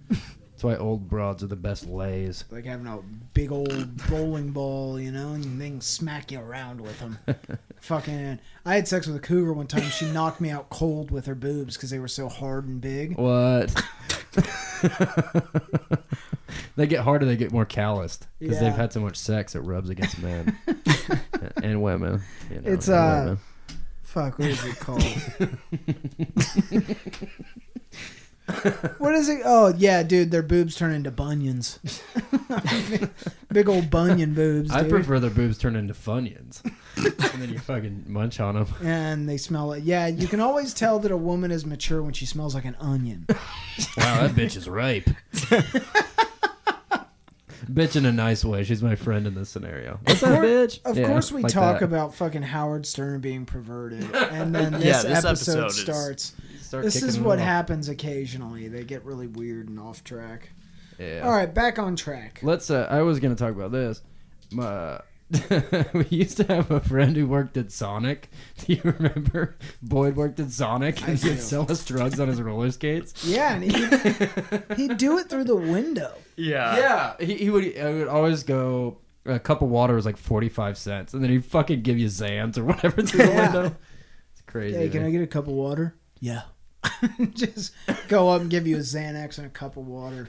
That's 0.64 0.80
why 0.80 0.84
old 0.84 1.10
broads 1.10 1.42
are 1.42 1.46
the 1.46 1.56
best 1.56 1.86
lays. 1.86 2.44
Like 2.50 2.64
having 2.64 2.86
a 2.86 3.00
big 3.34 3.52
old 3.52 4.08
bowling 4.08 4.50
ball, 4.50 4.98
you 4.98 5.12
know, 5.12 5.34
and 5.34 5.60
they 5.60 5.68
can 5.68 5.82
smack 5.82 6.32
you 6.32 6.40
around 6.40 6.80
with 6.80 6.98
them. 7.00 7.18
Fucking, 7.80 8.38
I 8.64 8.74
had 8.74 8.88
sex 8.88 9.06
with 9.06 9.14
a 9.16 9.20
cougar 9.20 9.52
one 9.52 9.66
time. 9.66 9.82
She 9.90 10.10
knocked 10.10 10.40
me 10.40 10.48
out 10.48 10.70
cold 10.70 11.10
with 11.10 11.26
her 11.26 11.34
boobs 11.34 11.76
because 11.76 11.90
they 11.90 11.98
were 11.98 12.08
so 12.08 12.30
hard 12.30 12.66
and 12.66 12.80
big. 12.80 13.18
What? 13.18 13.74
they 16.76 16.86
get 16.86 17.00
harder, 17.00 17.26
they 17.26 17.36
get 17.36 17.52
more 17.52 17.66
calloused 17.66 18.26
because 18.38 18.58
they've 18.58 18.72
had 18.72 18.90
so 18.90 19.00
much 19.00 19.16
sex 19.16 19.54
it 19.54 19.60
rubs 19.60 19.90
against 19.90 20.18
men 20.22 20.58
and 21.62 21.82
women. 21.82 22.22
You 22.50 22.62
know, 22.62 22.72
It's, 22.72 22.88
uh, 22.88 23.20
women. 23.24 23.38
Fuck, 24.02 24.38
what 24.38 24.48
is 24.48 24.64
it 24.64 24.78
called? 24.78 25.02
what 28.98 29.14
is 29.14 29.28
it? 29.30 29.40
Oh 29.44 29.72
yeah, 29.76 30.02
dude, 30.02 30.30
their 30.30 30.42
boobs 30.42 30.76
turn 30.76 30.92
into 30.92 31.10
bunions. 31.10 31.78
big 33.52 33.68
old 33.68 33.88
bunion 33.90 34.34
boobs, 34.34 34.70
I 34.70 34.82
dude. 34.82 34.90
prefer 34.90 35.18
their 35.18 35.30
boobs 35.30 35.56
turn 35.56 35.76
into 35.76 35.94
funyuns, 35.94 36.62
and 36.96 37.42
then 37.42 37.48
you 37.48 37.58
fucking 37.58 38.04
munch 38.06 38.40
on 38.40 38.54
them. 38.56 38.66
and 38.82 39.26
they 39.28 39.38
smell 39.38 39.68
like 39.68 39.82
yeah. 39.86 40.08
You 40.08 40.28
can 40.28 40.40
always 40.40 40.74
tell 40.74 40.98
that 40.98 41.10
a 41.10 41.16
woman 41.16 41.50
is 41.50 41.64
mature 41.64 42.02
when 42.02 42.12
she 42.12 42.26
smells 42.26 42.54
like 42.54 42.64
an 42.66 42.76
onion. 42.80 43.26
Wow, 43.96 44.26
that 44.28 44.30
bitch 44.36 44.56
is 44.56 44.68
ripe. 44.68 45.08
bitch 47.66 47.96
in 47.96 48.06
a 48.06 48.12
nice 48.12 48.44
way. 48.44 48.62
She's 48.64 48.82
my 48.82 48.94
friend 48.94 49.26
in 49.26 49.34
this 49.34 49.48
scenario. 49.48 49.98
What's 50.04 50.20
that, 50.20 50.42
bitch? 50.42 50.80
Of 50.84 50.96
Yeah, 50.96 51.06
course, 51.08 51.32
we 51.32 51.42
like 51.42 51.52
talk 51.52 51.80
that. 51.80 51.84
about 51.86 52.14
fucking 52.14 52.42
Howard 52.42 52.86
Stern 52.86 53.20
being 53.20 53.46
perverted, 53.46 54.14
and 54.14 54.54
then 54.54 54.72
this, 54.74 54.84
Yeah, 54.84 55.02
this 55.02 55.24
episode, 55.24 55.64
episode 55.64 55.66
is- 55.66 55.80
starts. 55.80 56.32
Start 56.74 56.84
This 56.86 56.94
kicking 56.94 57.08
is 57.08 57.16
it 57.18 57.22
what 57.22 57.38
off. 57.38 57.44
happens 57.44 57.88
occasionally. 57.88 58.66
They 58.68 58.82
get 58.82 59.04
really 59.04 59.28
weird 59.28 59.68
and 59.68 59.78
off 59.78 60.02
track. 60.02 60.50
Yeah. 60.98 61.20
All 61.24 61.30
right, 61.30 61.52
back 61.52 61.78
on 61.78 61.94
track. 61.96 62.40
Let's. 62.42 62.68
Uh, 62.68 62.88
I 62.90 63.02
was 63.02 63.20
gonna 63.20 63.36
talk 63.36 63.52
about 63.54 63.70
this. 63.70 64.02
My, 64.52 65.00
we 65.94 66.04
used 66.10 66.36
to 66.38 66.44
have 66.48 66.70
a 66.72 66.80
friend 66.80 67.16
who 67.16 67.26
worked 67.28 67.56
at 67.56 67.70
Sonic. 67.70 68.28
Do 68.58 68.72
you 68.72 68.80
remember? 68.82 69.56
Boyd 69.82 70.16
worked 70.16 70.40
at 70.40 70.50
Sonic 70.50 71.00
and 71.06 71.16
he'd 71.16 71.38
sell 71.40 71.70
us 71.70 71.84
drugs 71.84 72.18
on 72.18 72.26
his 72.28 72.42
roller 72.42 72.70
skates. 72.72 73.24
Yeah, 73.26 73.54
and 73.54 73.64
he'd, 73.64 74.76
he'd 74.76 74.96
do 74.96 75.18
it 75.18 75.28
through 75.28 75.44
the 75.44 75.56
window. 75.56 76.12
Yeah. 76.36 76.76
Yeah, 76.76 77.14
he, 77.24 77.34
he 77.36 77.50
would. 77.50 77.78
I 77.78 77.92
would 77.92 78.08
always 78.08 78.42
go. 78.42 78.98
A 79.26 79.38
cup 79.38 79.62
of 79.62 79.68
water 79.68 79.94
was 79.94 80.04
like 80.06 80.16
forty 80.16 80.48
five 80.48 80.76
cents, 80.76 81.14
and 81.14 81.22
then 81.22 81.30
he'd 81.30 81.44
fucking 81.44 81.82
give 81.82 81.98
you 81.98 82.08
Xans 82.08 82.58
or 82.58 82.64
whatever 82.64 83.00
through 83.02 83.26
the 83.26 83.32
window. 83.32 83.76
It's 84.32 84.42
crazy. 84.46 84.76
Hey, 84.76 84.88
can 84.88 85.04
I 85.04 85.10
get 85.10 85.22
a 85.22 85.26
cup 85.26 85.46
of 85.46 85.52
water? 85.54 85.94
Yeah. 86.20 86.42
Just 87.34 87.72
go 88.08 88.28
up 88.28 88.40
and 88.40 88.50
give 88.50 88.66
you 88.66 88.76
a 88.76 88.80
Xanax 88.80 89.38
and 89.38 89.46
a 89.46 89.50
cup 89.50 89.76
of 89.76 89.86
water. 89.86 90.28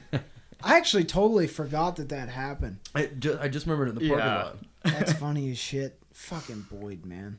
I 0.62 0.76
actually 0.76 1.04
totally 1.04 1.46
forgot 1.46 1.96
that 1.96 2.08
that 2.10 2.28
happened. 2.28 2.78
I 2.94 3.06
just, 3.06 3.38
I 3.40 3.48
just 3.48 3.66
remembered 3.66 3.88
it 3.88 3.90
in 3.90 3.94
the 3.96 4.08
parking 4.08 4.26
Yeah. 4.26 4.42
lot. 4.44 4.56
That's 4.84 5.12
funny 5.12 5.50
as 5.50 5.58
shit. 5.58 5.98
Fucking 6.12 6.66
Boyd, 6.70 7.04
man. 7.04 7.38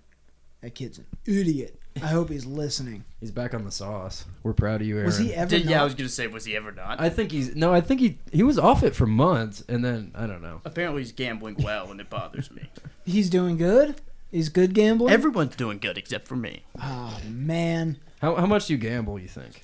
That 0.62 0.76
kid's 0.76 0.98
an 1.00 1.06
idiot. 1.26 1.80
I 1.98 2.08
hope 2.08 2.30
he's 2.30 2.46
listening. 2.46 3.06
He's 3.20 3.32
back 3.32 3.56
on 3.56 3.64
the 3.64 3.72
sauce. 3.72 4.26
We're 4.44 4.54
proud 4.54 4.82
of 4.82 4.88
you, 4.88 4.96
Aaron. 4.96 5.08
Was 5.08 5.18
he 5.18 5.34
ever? 5.34 5.50
Did, 5.50 5.66
yeah, 5.66 5.82
I 5.82 5.84
was 5.84 5.96
gonna 5.96 6.10
say, 6.10 6.28
was 6.28 6.46
he 6.46 6.56
ever 6.56 6.72
not? 6.72 7.02
I 7.02 7.10
think 7.10 7.32
he's 7.32 7.56
no. 7.56 7.74
I 7.74 7.82
think 7.82 8.00
he 8.02 8.20
he 8.32 8.44
was 8.44 8.60
off 8.60 8.84
it 8.84 8.96
for 8.96 9.08
months, 9.08 9.64
and 9.68 9.84
then 9.84 10.12
I 10.14 10.28
don't 10.28 10.44
know. 10.44 10.62
Apparently, 10.64 11.02
he's 11.02 11.12
gambling 11.12 11.56
well, 11.60 11.90
and 11.90 12.00
it 12.00 12.10
bothers 12.10 12.52
me. 12.52 12.70
He's 13.04 13.32
doing 13.32 13.58
good. 13.58 14.00
He's 14.32 14.50
good 14.50 14.74
gambling. 14.74 15.14
Everyone's 15.14 15.56
doing 15.56 15.80
good 15.80 15.98
except 15.98 16.28
for 16.28 16.36
me. 16.36 16.64
oh 16.82 17.20
man, 17.28 17.98
How 18.22 18.36
how 18.36 18.46
much 18.46 18.68
do 18.68 18.74
you 18.74 18.80
gamble? 18.80 19.18
You 19.20 19.28
think? 19.28 19.62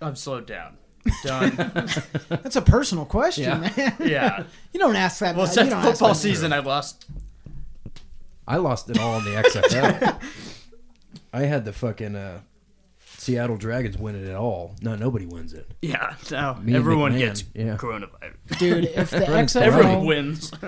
I've 0.00 0.18
slowed 0.18 0.46
down. 0.46 0.76
Done. 1.24 1.54
that's 2.28 2.56
a 2.56 2.62
personal 2.62 3.04
question, 3.06 3.44
Yeah. 3.44 3.72
man. 3.76 3.94
yeah. 4.00 4.42
You 4.72 4.80
don't 4.80 4.96
ask 4.96 5.20
that. 5.20 5.36
Well, 5.36 5.46
you 5.46 5.52
since 5.52 5.70
don't 5.70 5.78
ask 5.78 5.88
football 5.92 6.08
that- 6.10 6.14
season, 6.16 6.52
I 6.52 6.58
lost. 6.58 7.06
I 8.48 8.56
lost 8.58 8.90
it 8.90 8.98
all 8.98 9.18
in 9.18 9.24
the 9.24 9.30
XFL. 9.42 10.20
I 11.32 11.42
had 11.42 11.64
the 11.64 11.72
fucking 11.72 12.14
uh, 12.14 12.40
Seattle 13.26 13.56
Dragons 13.56 13.98
win 13.98 14.14
it 14.14 14.28
at 14.28 14.36
all. 14.36 14.76
No, 14.82 14.94
nobody 14.94 15.26
wins 15.26 15.52
it. 15.52 15.68
Yeah. 15.82 16.14
Now 16.30 16.54
Me 16.54 16.60
and 16.68 16.76
everyone 16.76 17.12
McMahon, 17.12 17.18
gets 17.18 17.44
yeah. 17.54 17.76
coronavirus. 17.76 18.58
dude. 18.58 18.84
If 18.84 19.10
the 19.10 19.16
Everyone's 19.26 19.52
XFL, 19.54 19.62
Everyone 19.62 20.06
wins. 20.06 20.52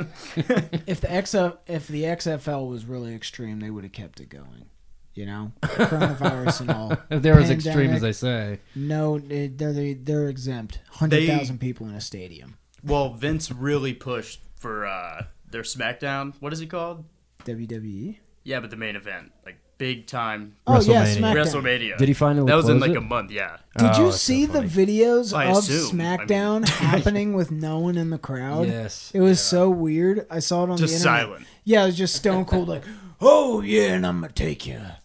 if 0.86 1.00
the 1.00 1.06
XF, 1.08 1.56
if 1.68 1.86
the 1.88 2.02
XFL 2.02 2.68
was 2.68 2.84
really 2.84 3.14
extreme, 3.14 3.60
they 3.60 3.70
would 3.70 3.84
have 3.84 3.92
kept 3.92 4.20
it 4.20 4.28
going. 4.28 4.66
You 5.14 5.26
know, 5.26 5.52
coronavirus 5.62 6.60
and 6.60 6.70
all. 6.70 6.92
If 7.10 7.22
they're 7.22 7.38
as 7.40 7.50
extreme 7.50 7.90
as 7.90 8.02
they 8.02 8.12
say, 8.12 8.60
No, 8.76 9.18
they- 9.18 9.48
they're 9.48 9.94
they're 9.94 10.28
exempt. 10.28 10.80
Hundred 10.90 11.26
thousand 11.26 11.58
people 11.58 11.88
in 11.88 11.94
a 11.94 12.00
stadium. 12.00 12.56
well, 12.84 13.12
Vince 13.14 13.50
really 13.50 13.94
pushed 13.94 14.40
for 14.56 14.86
uh, 14.86 15.24
their 15.50 15.62
SmackDown. 15.62 16.34
What 16.40 16.52
is 16.52 16.60
it 16.60 16.66
called? 16.66 17.04
WWE. 17.44 18.18
Yeah, 18.44 18.60
but 18.60 18.70
the 18.70 18.76
main 18.76 18.94
event, 18.96 19.32
like 19.44 19.58
big 19.78 20.06
time 20.06 20.56
Oh 20.66 20.80
yeah, 20.82 21.04
WrestleMania. 21.04 21.16
SmackDown. 21.18 21.34
WrestleMania. 21.34 21.96
Did 21.98 22.08
he 22.08 22.14
finally 22.14 22.46
That 22.46 22.56
was 22.56 22.68
in 22.68 22.78
close 22.78 22.88
like 22.88 22.96
it? 22.96 22.98
a 22.98 23.00
month. 23.00 23.30
Yeah. 23.30 23.56
Did 23.76 23.84
Oh, 23.86 23.98
you 23.98 24.04
that's 24.06 24.16
so 24.20 24.32
see 24.32 24.46
the 24.46 24.52
funny. 24.54 24.68
videos 24.68 25.32
I 25.32 25.44
of 25.46 25.58
assume. 25.58 26.00
I 26.00 26.04
SmackDown 26.16 26.68
happening 26.68 27.32
with 27.32 27.50
no 27.52 27.78
one 27.78 27.96
in 27.96 28.10
the 28.10 28.18
crowd? 28.18 28.66
yes, 28.66 29.10
It 29.14 29.20
was 29.20 29.40
so 29.40 29.70
weird. 29.70 30.26
I 30.30 30.40
saw 30.40 30.64
it 30.64 30.70
on 30.70 30.76
Just 30.78 30.92
the 30.94 30.98
internet. 30.98 31.22
silent. 31.26 31.46
Yeah, 31.64 31.82
it 31.84 31.86
was 31.86 31.96
just 31.98 32.16
stone 32.16 32.44
cold 32.44 32.68
like, 32.68 32.82
oh 33.20 33.60
yeah, 33.60 33.92
and 33.94 34.06
I'm 34.06 34.20
gonna 34.20 34.32
take 34.32 34.66
you, 34.66 34.80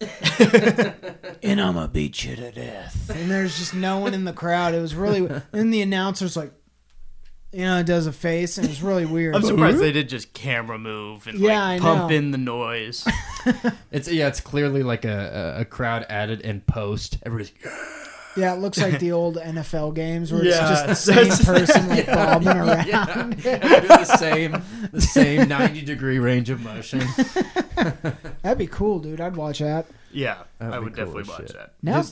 and 1.42 1.60
I'm 1.60 1.74
gonna 1.74 1.88
beat 1.88 2.24
you 2.24 2.36
to 2.36 2.50
death. 2.52 3.10
And 3.14 3.30
there's 3.30 3.58
just 3.58 3.74
no 3.74 3.98
one 3.98 4.14
in 4.14 4.24
the 4.24 4.32
crowd. 4.32 4.74
It 4.74 4.80
was 4.80 4.94
really, 4.94 5.28
and 5.52 5.72
the 5.72 5.82
announcer's 5.82 6.36
like, 6.36 6.52
you 7.54 7.64
know, 7.64 7.78
it 7.78 7.86
does 7.86 8.06
a 8.06 8.12
face, 8.12 8.58
and 8.58 8.68
it's 8.68 8.82
really 8.82 9.06
weird. 9.06 9.34
I'm 9.36 9.42
surprised 9.42 9.78
they 9.78 9.92
did 9.92 10.08
just 10.08 10.32
camera 10.32 10.78
move 10.78 11.26
and 11.26 11.38
Yeah, 11.38 11.62
I 11.64 11.72
like 11.74 11.82
pump 11.82 12.10
know. 12.10 12.16
in 12.16 12.30
the 12.30 12.38
noise. 12.38 13.06
it's 13.92 14.10
yeah, 14.10 14.28
it's 14.28 14.40
clearly 14.40 14.82
like 14.82 15.04
a, 15.04 15.54
a, 15.56 15.60
a 15.60 15.64
crowd 15.64 16.04
added 16.08 16.40
in 16.40 16.60
post. 16.62 17.18
Everybody's 17.24 17.52
Yeah, 18.36 18.54
it 18.54 18.58
looks 18.58 18.78
like 18.80 18.98
the 18.98 19.12
old 19.12 19.36
NFL 19.36 19.94
games 19.94 20.32
where 20.32 20.44
Yeah, 20.44 20.60
it's 20.70 20.70
just 20.70 20.86
the 20.86 20.94
same 21.14 21.28
that's- 21.28 21.44
person 21.44 21.88
like 21.88 22.06
bobbing 22.08 22.48
around. 22.48 23.32
the 23.42 24.04
same 24.18 24.60
the 24.92 25.00
same 25.00 25.48
ninety 25.48 25.82
degree 25.82 26.18
range 26.18 26.50
of 26.50 26.60
motion. 26.62 27.02
That'd 28.42 28.58
be 28.58 28.66
cool, 28.66 28.98
dude. 29.00 29.20
I'd 29.20 29.36
watch 29.36 29.60
that. 29.60 29.86
Yeah, 30.12 30.42
That'd 30.58 30.74
I 30.74 30.78
be 30.78 30.84
would 30.84 30.94
cool 30.96 31.04
definitely 31.06 31.22
as 31.22 31.28
watch 31.28 31.46
shit. 31.48 31.52
that. 31.56 31.72
Now, 31.82 32.04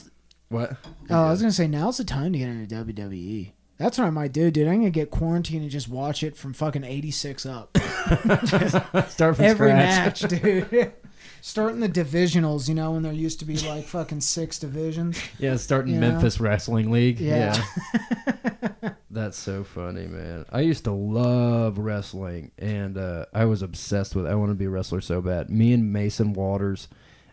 What? 0.49 0.75
oh, 1.09 1.23
I 1.25 1.29
was 1.31 1.41
gonna 1.41 1.51
say 1.51 1.67
now's 1.67 1.97
the 1.97 2.03
time 2.03 2.33
to 2.33 2.39
get 2.39 2.49
into 2.49 2.75
WWE. 2.85 3.51
That's 3.77 3.97
what 3.97 4.05
I 4.05 4.09
might 4.11 4.31
do, 4.31 4.51
dude. 4.51 4.67
I'm 4.67 4.77
gonna 4.79 4.89
get 4.89 5.09
quarantined 5.11 5.63
and 5.63 5.71
just 5.71 5.89
watch 5.89 6.23
it 6.23 6.35
from 6.35 6.53
fucking 6.53 6.83
'86 6.83 7.45
up. 7.45 7.77
Start 9.09 9.35
from 9.37 9.45
Every 9.45 9.69
scratch. 9.69 10.21
match, 10.23 10.41
dude. 10.41 10.91
Starting 11.41 11.81
the 11.81 11.89
divisionals, 11.89 12.69
you 12.69 12.75
know, 12.75 12.91
when 12.91 13.03
there 13.03 13.11
used 13.11 13.39
to 13.39 13.45
be 13.45 13.57
like 13.57 13.83
fucking 13.85 14.21
six 14.21 14.59
divisions. 14.59 15.21
Yeah, 15.39 15.57
starting 15.57 15.93
You 15.95 15.99
know? 15.99 16.11
Memphis 16.11 16.39
Wrestling 16.39 16.89
League. 16.89 17.19
Yeah. 17.19 17.61
Yeah. 17.93 18.91
That's 19.11 19.37
so 19.37 19.65
funny, 19.65 20.07
man. 20.07 20.45
I 20.51 20.61
used 20.61 20.85
to 20.85 20.91
love 20.91 21.77
wrestling, 21.79 22.51
and 22.57 22.97
uh, 22.97 23.25
I 23.33 23.43
was 23.45 23.61
obsessed 23.61 24.15
with. 24.15 24.25
I 24.25 24.35
want 24.35 24.51
to 24.51 24.55
be 24.55 24.65
a 24.65 24.69
wrestler 24.69 25.01
so 25.01 25.21
bad. 25.21 25.49
Me 25.49 25.73
and 25.73 25.91
Mason 25.91 26.31
Waters, 26.31 26.87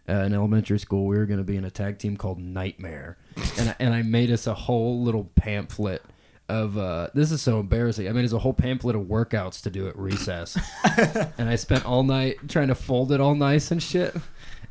uh, 0.09 0.12
in 0.14 0.35
elementary 0.35 0.81
school, 0.81 1.07
we 1.07 1.16
were 1.16 1.26
going 1.26 1.38
to 1.38 1.44
be 1.44 1.57
in 1.57 1.64
a 1.64 1.70
tag 1.70 1.98
team 1.98 2.16
called 2.16 2.40
Nightmare, 2.40 3.16
and 3.59 3.70
I, 3.70 3.76
and 3.79 3.94
I 3.94 4.03
made 4.03 4.31
us 4.33 4.46
a 4.48 4.55
whole 4.55 5.03
little 5.03 5.24
pamphlet 5.37 6.03
of. 6.50 6.76
Uh, 6.76 7.08
this 7.14 7.32
is 7.32 7.40
so 7.40 7.60
embarrassing. 7.60 8.08
I 8.08 8.12
mean, 8.12 8.24
us 8.24 8.32
a 8.32 8.38
whole 8.38 8.52
pamphlet 8.52 8.96
of 8.96 9.02
workouts 9.02 9.62
to 9.62 9.70
do 9.70 9.88
at 9.88 9.96
recess, 9.96 10.58
and 11.38 11.48
I 11.48 11.56
spent 11.56 11.86
all 11.86 12.02
night 12.02 12.36
trying 12.48 12.68
to 12.68 12.74
fold 12.74 13.12
it 13.12 13.20
all 13.20 13.34
nice 13.34 13.70
and 13.70 13.82
shit. 13.82 14.14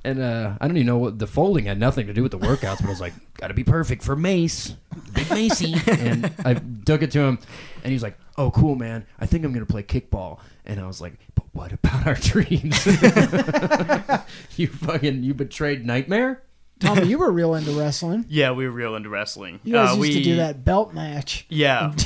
And 0.04 0.22
uh, 0.22 0.54
I 0.62 0.68
don't 0.68 0.78
even 0.78 0.88
know 0.88 0.98
what 0.98 1.20
the 1.20 1.28
folding 1.28 1.66
had 1.66 1.78
nothing 1.78 2.08
to 2.08 2.14
do 2.14 2.24
with 2.24 2.32
the 2.32 2.40
workouts, 2.40 2.78
but 2.78 2.86
I 2.86 2.90
was 2.90 3.02
like, 3.02 3.14
"Got 3.38 3.48
to 3.48 3.54
be 3.54 3.64
perfect 3.64 4.02
for 4.04 4.16
Mace, 4.16 4.76
Big 5.14 5.30
Macy." 5.30 5.76
and 5.88 6.32
I 6.46 6.54
took 6.86 7.02
it 7.02 7.12
to 7.12 7.20
him, 7.20 7.40
and 7.84 7.88
he 7.88 7.94
was 7.94 8.04
like, 8.04 8.18
"Oh, 8.38 8.52
cool, 8.52 8.76
man. 8.76 9.06
I 9.20 9.26
think 9.26 9.44
I'm 9.44 9.52
gonna 9.52 9.66
play 9.66 9.84
kickball." 9.84 10.40
And 10.66 10.80
I 10.80 10.88
was 10.88 11.02
like, 11.02 11.14
"But 11.36 11.46
what 11.52 11.74
about 11.74 12.08
our 12.08 12.16
dreams? 12.22 12.86
you 14.58 14.68
fucking 14.68 15.24
you 15.24 15.34
betrayed 15.34 15.86
Nightmare." 15.86 16.44
Tommy, 16.80 17.08
you 17.08 17.18
were 17.18 17.32
real 17.32 17.56
into 17.56 17.72
wrestling. 17.72 18.26
Yeah, 18.30 18.52
we 18.52 18.66
were 18.66 18.72
real 18.72 18.96
into 18.96 19.10
wrestling. 19.10 19.60
You 19.64 19.74
guys 19.74 19.98
Uh, 19.98 20.02
used 20.02 20.18
to 20.18 20.24
do 20.24 20.36
that 20.38 20.64
belt 20.64 20.94
match. 20.94 21.46
Yeah. 21.50 21.94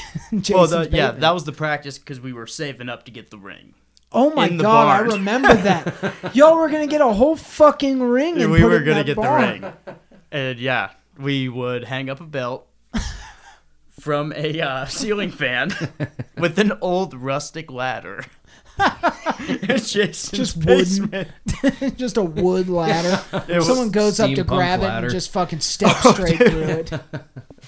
Well, 0.49 0.65
the, 0.65 0.89
yeah, 0.91 1.11
that 1.11 1.31
was 1.31 1.43
the 1.43 1.51
practice 1.51 1.99
because 1.99 2.19
we 2.19 2.33
were 2.33 2.47
saving 2.47 2.89
up 2.89 3.05
to 3.05 3.11
get 3.11 3.29
the 3.29 3.37
ring. 3.37 3.75
Oh 4.11 4.33
my 4.33 4.49
god, 4.49 4.87
I 4.87 4.99
remember 4.99 5.53
that. 5.53 6.13
Y'all 6.33 6.55
were 6.55 6.69
gonna 6.69 6.87
get 6.87 7.01
a 7.01 7.13
whole 7.13 7.35
fucking 7.35 8.01
ring, 8.01 8.41
and 8.41 8.51
we 8.51 8.63
were 8.63 8.79
gonna 8.79 9.03
get 9.03 9.15
barn. 9.15 9.61
the 9.61 9.67
ring, 9.67 9.97
and 10.31 10.59
yeah, 10.59 10.89
we 11.19 11.49
would 11.49 11.83
hang 11.83 12.09
up 12.09 12.19
a 12.19 12.25
belt 12.25 12.67
from 13.99 14.33
a 14.35 14.59
uh, 14.59 14.85
ceiling 14.85 15.31
fan 15.31 15.71
with 16.37 16.57
an 16.59 16.73
old 16.81 17.13
rustic 17.13 17.71
ladder. 17.71 18.25
In 18.79 19.77
Jason's 19.77 20.29
Just 20.31 20.57
wooden. 20.57 20.65
basement. 20.67 21.27
just 21.97 22.17
a 22.17 22.23
wood 22.23 22.69
ladder. 22.69 23.21
It 23.47 23.61
Someone 23.63 23.91
goes 23.91 24.19
up 24.19 24.29
to 24.31 24.35
steampunk 24.43 24.47
grab 24.47 24.79
it 24.81 24.83
ladder. 24.83 25.07
and 25.07 25.13
just 25.13 25.31
fucking 25.31 25.59
step 25.59 25.95
oh, 26.05 26.13
straight 26.13 26.37
through 26.37 26.61
it. 26.63 26.91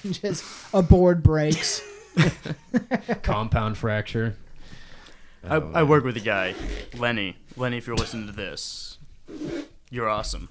just 0.22 0.44
a 0.74 0.82
board 0.82 1.22
breaks. 1.22 1.82
Compound 3.22 3.76
fracture. 3.78 4.36
I, 5.48 5.56
I 5.56 5.82
work 5.84 6.04
with 6.04 6.16
a 6.16 6.20
guy, 6.20 6.54
Lenny. 6.96 7.36
Lenny, 7.56 7.76
if 7.78 7.86
you're 7.86 7.96
listening 7.96 8.26
to 8.26 8.32
this, 8.32 8.98
you're 9.90 10.08
awesome. 10.08 10.48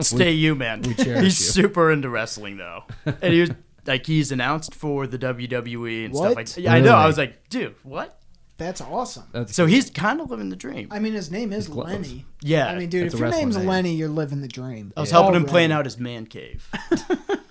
Stay 0.00 0.30
you, 0.32 0.54
man. 0.54 0.82
cherish 0.82 1.22
He's 1.24 1.56
you. 1.56 1.62
super 1.64 1.90
into 1.90 2.08
wrestling 2.08 2.56
though, 2.58 2.84
and 3.04 3.32
he 3.34 3.40
was 3.40 3.50
like 3.84 4.06
he's 4.06 4.30
announced 4.30 4.74
for 4.74 5.06
the 5.08 5.18
WWE 5.18 6.04
and 6.04 6.14
What? 6.14 6.20
stuff 6.22 6.36
like. 6.36 6.46
that. 6.50 6.60
Yeah, 6.60 6.72
I 6.74 6.80
know. 6.80 6.92
I 6.92 6.98
Really? 6.98 7.06
was 7.08 7.18
like, 7.18 7.48
dude, 7.48 7.74
what? 7.82 8.20
That's 8.58 8.80
awesome. 8.80 9.24
That's 9.32 9.54
So 9.54 9.66
he's 9.66 9.90
kind 9.90 10.20
of 10.20 10.30
living 10.30 10.48
the 10.48 10.56
dream. 10.56 10.88
I 10.90 10.98
mean, 10.98 11.12
his 11.12 11.30
name 11.30 11.52
is 11.52 11.68
close. 11.68 11.86
Lenny. 11.86 12.24
Yeah, 12.40 12.68
I 12.68 12.76
mean, 12.76 12.88
dude, 12.88 13.04
That's 13.04 13.14
if 13.14 13.20
a 13.20 13.22
your 13.22 13.28
wrestling 13.28 13.44
name's 13.44 13.56
name. 13.58 13.66
Lenny, 13.66 13.94
you're 13.94 14.08
living 14.08 14.40
the 14.40 14.48
dream. 14.48 14.92
I 14.96 15.00
was 15.00 15.10
helping 15.10 15.34
him 15.34 15.42
Already. 15.42 15.50
plan 15.50 15.72
out 15.72 15.84
his 15.84 15.98
man 15.98 16.26
cave. 16.26 16.68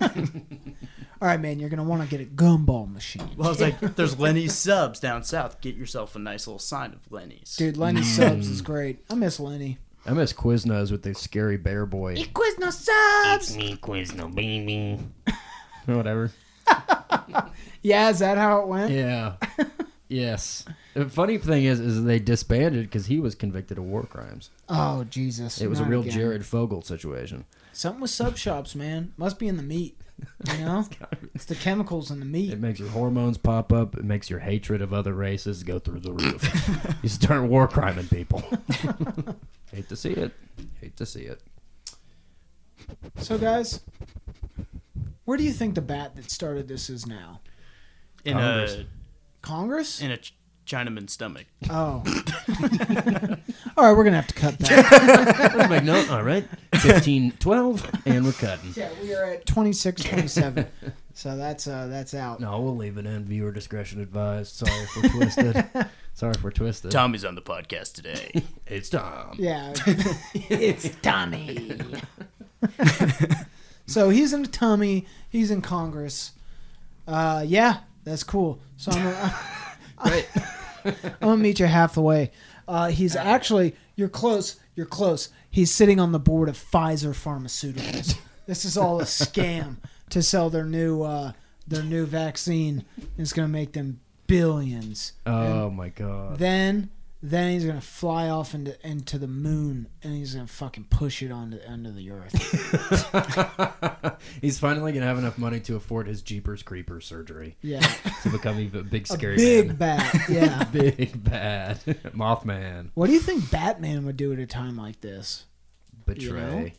All 1.22 1.28
right, 1.28 1.40
man, 1.40 1.58
you're 1.58 1.70
gonna 1.70 1.84
want 1.84 2.02
to 2.02 2.08
get 2.08 2.20
a 2.20 2.28
gumball 2.28 2.92
machine. 2.92 3.30
Well, 3.36 3.46
I 3.46 3.50
was 3.50 3.60
like, 3.60 3.78
there's 3.96 4.18
Lenny's 4.18 4.54
subs 4.54 5.00
down 5.00 5.22
south. 5.22 5.60
Get 5.60 5.74
yourself 5.76 6.16
a 6.16 6.18
nice 6.18 6.46
little 6.46 6.58
sign 6.58 6.92
of 6.92 7.10
Lenny's. 7.10 7.56
Dude, 7.56 7.76
Lenny 7.76 8.02
mm. 8.02 8.04
subs 8.04 8.48
is 8.48 8.60
great. 8.60 9.04
I 9.08 9.14
miss 9.14 9.40
Lenny. 9.40 9.78
I 10.04 10.12
miss 10.12 10.32
Quiznos 10.32 10.92
with 10.92 11.02
the 11.02 11.14
scary 11.14 11.56
bear 11.56 11.86
boy. 11.86 12.22
Quiz 12.32 12.58
no 12.58 12.70
subs. 12.70 13.56
me, 13.56 13.76
Quizno, 13.76 14.32
baby. 14.32 15.00
Whatever. 15.86 16.30
Yeah, 17.82 18.10
is 18.10 18.18
that 18.18 18.36
how 18.36 18.62
it 18.62 18.68
went? 18.68 18.92
Yeah. 18.92 19.34
Yes. 20.08 20.64
The 20.94 21.08
funny 21.08 21.38
thing 21.38 21.64
is, 21.64 21.80
is 21.80 22.04
they 22.04 22.18
disbanded 22.18 22.84
because 22.84 23.06
he 23.06 23.20
was 23.20 23.34
convicted 23.34 23.78
of 23.78 23.84
war 23.84 24.04
crimes. 24.04 24.50
Oh 24.68 25.04
Jesus! 25.04 25.60
It 25.60 25.68
was 25.68 25.80
a 25.80 25.84
real 25.84 26.00
again. 26.00 26.12
Jared 26.12 26.46
Fogle 26.46 26.82
situation. 26.82 27.44
Something 27.72 28.00
with 28.00 28.10
sub 28.10 28.36
shops, 28.36 28.74
man. 28.74 29.12
Must 29.16 29.38
be 29.38 29.48
in 29.48 29.56
the 29.58 29.62
meat. 29.62 30.00
You 30.46 30.58
know? 30.64 30.86
It's 31.34 31.44
the 31.44 31.54
chemicals 31.54 32.10
in 32.10 32.20
the 32.20 32.26
meat. 32.26 32.52
It 32.52 32.60
makes 32.60 32.80
your 32.80 32.88
hormones 32.88 33.36
pop 33.38 33.72
up. 33.72 33.96
It 33.96 34.04
makes 34.04 34.30
your 34.30 34.38
hatred 34.38 34.80
of 34.80 34.92
other 34.92 35.12
races 35.12 35.62
go 35.62 35.78
through 35.78 36.00
the 36.00 36.12
roof. 36.12 36.96
you 37.02 37.08
start 37.08 37.42
war 37.42 37.68
criming 37.68 38.08
people. 38.08 38.40
Hate 39.72 39.88
to 39.88 39.96
see 39.96 40.12
it. 40.12 40.32
Hate 40.80 40.96
to 40.96 41.06
see 41.06 41.22
it. 41.22 41.42
So, 43.16 43.36
guys, 43.36 43.80
where 45.24 45.36
do 45.36 45.44
you 45.44 45.52
think 45.52 45.74
the 45.74 45.82
bat 45.82 46.16
that 46.16 46.30
started 46.30 46.68
this 46.68 46.88
is 46.88 47.06
now? 47.06 47.40
In 48.24 48.34
Congress. 48.34 48.74
a 48.74 48.86
Congress? 49.46 50.00
in 50.00 50.10
a 50.10 50.16
ch- 50.16 50.34
Chinaman's 50.66 51.12
stomach. 51.12 51.46
Oh. 51.70 52.02
All 53.76 53.84
right, 53.84 53.96
we're 53.96 54.02
gonna 54.02 54.16
have 54.16 54.26
to 54.26 54.34
cut 54.34 54.58
that. 54.58 55.52
Let's 55.56 55.70
make 55.70 55.84
note. 55.84 56.10
All 56.10 56.24
right. 56.24 56.44
15, 56.74 57.32
12, 57.38 57.90
and 58.06 58.24
we're 58.24 58.32
cutting. 58.32 58.72
yeah, 58.74 58.88
we 59.00 59.14
are 59.14 59.24
at 59.24 59.46
26, 59.46 60.02
27. 60.02 60.66
So 61.14 61.36
that's 61.36 61.66
uh 61.68 61.86
that's 61.86 62.12
out. 62.14 62.40
No, 62.40 62.60
we'll 62.60 62.76
leave 62.76 62.98
it 62.98 63.06
in. 63.06 63.24
Viewer 63.24 63.52
discretion 63.52 64.00
advised. 64.00 64.54
Sorry 64.56 64.72
if 64.72 64.96
we're 64.96 65.08
twisted. 65.10 65.64
Sorry 66.14 66.32
if 66.32 66.42
we're 66.42 66.50
twisted. 66.50 66.90
Tommy's 66.90 67.24
on 67.24 67.36
the 67.36 67.42
podcast 67.42 67.92
today. 67.94 68.32
It's 68.66 68.90
Tom. 68.90 69.36
Yeah. 69.38 69.72
it's 70.34 70.90
Tommy. 71.00 71.78
so 73.86 74.10
he's 74.10 74.32
in 74.32 74.44
tummy 74.46 75.06
He's 75.30 75.50
in 75.52 75.62
Congress. 75.62 76.32
Uh, 77.06 77.44
yeah, 77.46 77.78
that's 78.06 78.22
cool. 78.22 78.60
So 78.78 78.92
I'm 78.92 79.02
gonna. 79.02 79.34
I'm 80.84 80.94
gonna 81.20 81.36
meet 81.36 81.58
you 81.58 81.66
half 81.66 81.94
the 81.94 82.02
way. 82.02 82.30
Uh, 82.68 82.88
he's 82.88 83.16
actually 83.16 83.74
you're 83.96 84.08
close. 84.08 84.56
You're 84.76 84.86
close. 84.86 85.28
He's 85.50 85.72
sitting 85.72 85.98
on 85.98 86.12
the 86.12 86.18
board 86.18 86.48
of 86.48 86.56
Pfizer 86.56 87.10
Pharmaceuticals. 87.10 88.16
This 88.46 88.64
is 88.64 88.76
all 88.78 89.00
a 89.00 89.04
scam 89.04 89.78
to 90.10 90.22
sell 90.22 90.48
their 90.50 90.64
new 90.64 91.02
uh, 91.02 91.32
their 91.66 91.82
new 91.82 92.06
vaccine. 92.06 92.84
It's 93.18 93.32
gonna 93.32 93.48
make 93.48 93.72
them 93.72 94.00
billions. 94.28 95.12
Oh 95.26 95.68
my 95.70 95.88
god. 95.88 96.38
Then 96.38 96.90
then 97.22 97.52
he's 97.52 97.64
gonna 97.64 97.80
fly 97.80 98.28
off 98.28 98.54
into 98.54 98.76
into 98.86 99.18
the 99.18 99.26
moon 99.26 99.88
and 100.02 100.14
he's 100.14 100.34
gonna 100.34 100.46
fucking 100.46 100.86
push 100.90 101.22
it 101.22 101.32
onto 101.32 101.58
the 101.58 101.68
end 101.68 101.86
of 101.86 101.96
the 101.96 102.10
earth. 102.10 102.34
He's 104.40 104.58
finally 104.58 104.92
gonna 104.92 105.06
have 105.06 105.18
enough 105.18 105.38
money 105.38 105.60
to 105.60 105.76
afford 105.76 106.06
his 106.06 106.22
Jeepers 106.22 106.62
Creepers 106.62 107.06
surgery 107.06 107.56
Yeah, 107.62 107.80
to 108.22 108.30
become 108.30 108.58
even 108.60 108.80
a 108.80 108.84
big 108.84 109.04
a 109.04 109.06
scary 109.06 109.36
big 109.36 109.66
man. 109.68 109.76
bat. 109.76 110.14
Yeah. 110.28 110.64
Big 110.64 111.22
bad 111.22 111.78
Mothman. 112.14 112.90
What 112.94 113.06
do 113.06 113.12
you 113.12 113.20
think 113.20 113.50
Batman 113.50 114.04
would 114.06 114.16
do 114.16 114.32
at 114.32 114.38
a 114.38 114.46
time 114.46 114.76
like 114.76 115.00
this? 115.00 115.44
Betray. 116.04 116.74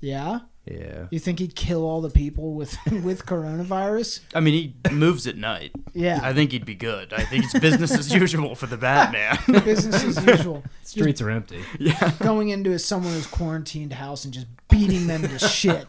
Yeah, 0.00 0.40
Yeah. 0.66 1.06
you 1.10 1.18
think 1.18 1.38
he'd 1.38 1.54
kill 1.56 1.82
all 1.84 2.00
the 2.00 2.10
people 2.10 2.54
with 2.54 2.76
with 3.02 3.24
coronavirus? 3.26 4.20
I 4.34 4.40
mean, 4.40 4.74
he 4.84 4.90
moves 4.92 5.26
at 5.26 5.36
night. 5.36 5.72
Yeah, 5.94 6.20
I 6.22 6.32
think 6.34 6.52
he'd 6.52 6.66
be 6.66 6.74
good. 6.74 7.12
I 7.12 7.22
think 7.24 7.44
it's 7.44 7.58
business 7.58 7.92
as 7.92 8.12
usual 8.12 8.54
for 8.54 8.66
the 8.66 8.76
Batman. 8.76 9.38
business 9.64 10.04
as 10.04 10.24
usual. 10.26 10.62
Streets 10.82 11.20
are 11.22 11.30
empty. 11.30 11.62
yeah. 11.78 12.12
Going 12.20 12.50
into 12.50 12.78
someone 12.78 13.12
who's 13.14 13.26
quarantined 13.26 13.94
house 13.94 14.24
and 14.24 14.34
just 14.34 14.46
beating 14.68 15.06
them 15.06 15.22
to 15.22 15.38
shit. 15.38 15.86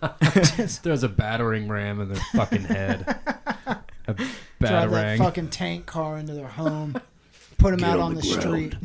Just 0.56 0.84
There's 0.84 1.04
a 1.04 1.10
battering 1.10 1.68
ram 1.68 2.00
in 2.00 2.10
their 2.10 2.22
fucking 2.34 2.64
head. 2.64 3.06
A 4.08 4.16
drive 4.62 4.92
that 4.92 5.18
fucking 5.18 5.50
tank 5.50 5.86
car 5.86 6.18
into 6.18 6.34
their 6.34 6.48
home. 6.48 7.00
Put 7.58 7.72
them 7.72 7.80
Get 7.80 7.90
out 7.90 8.00
on 8.00 8.06
on 8.06 8.16
the 8.16 8.22
the 8.22 8.28
street. 8.28 8.76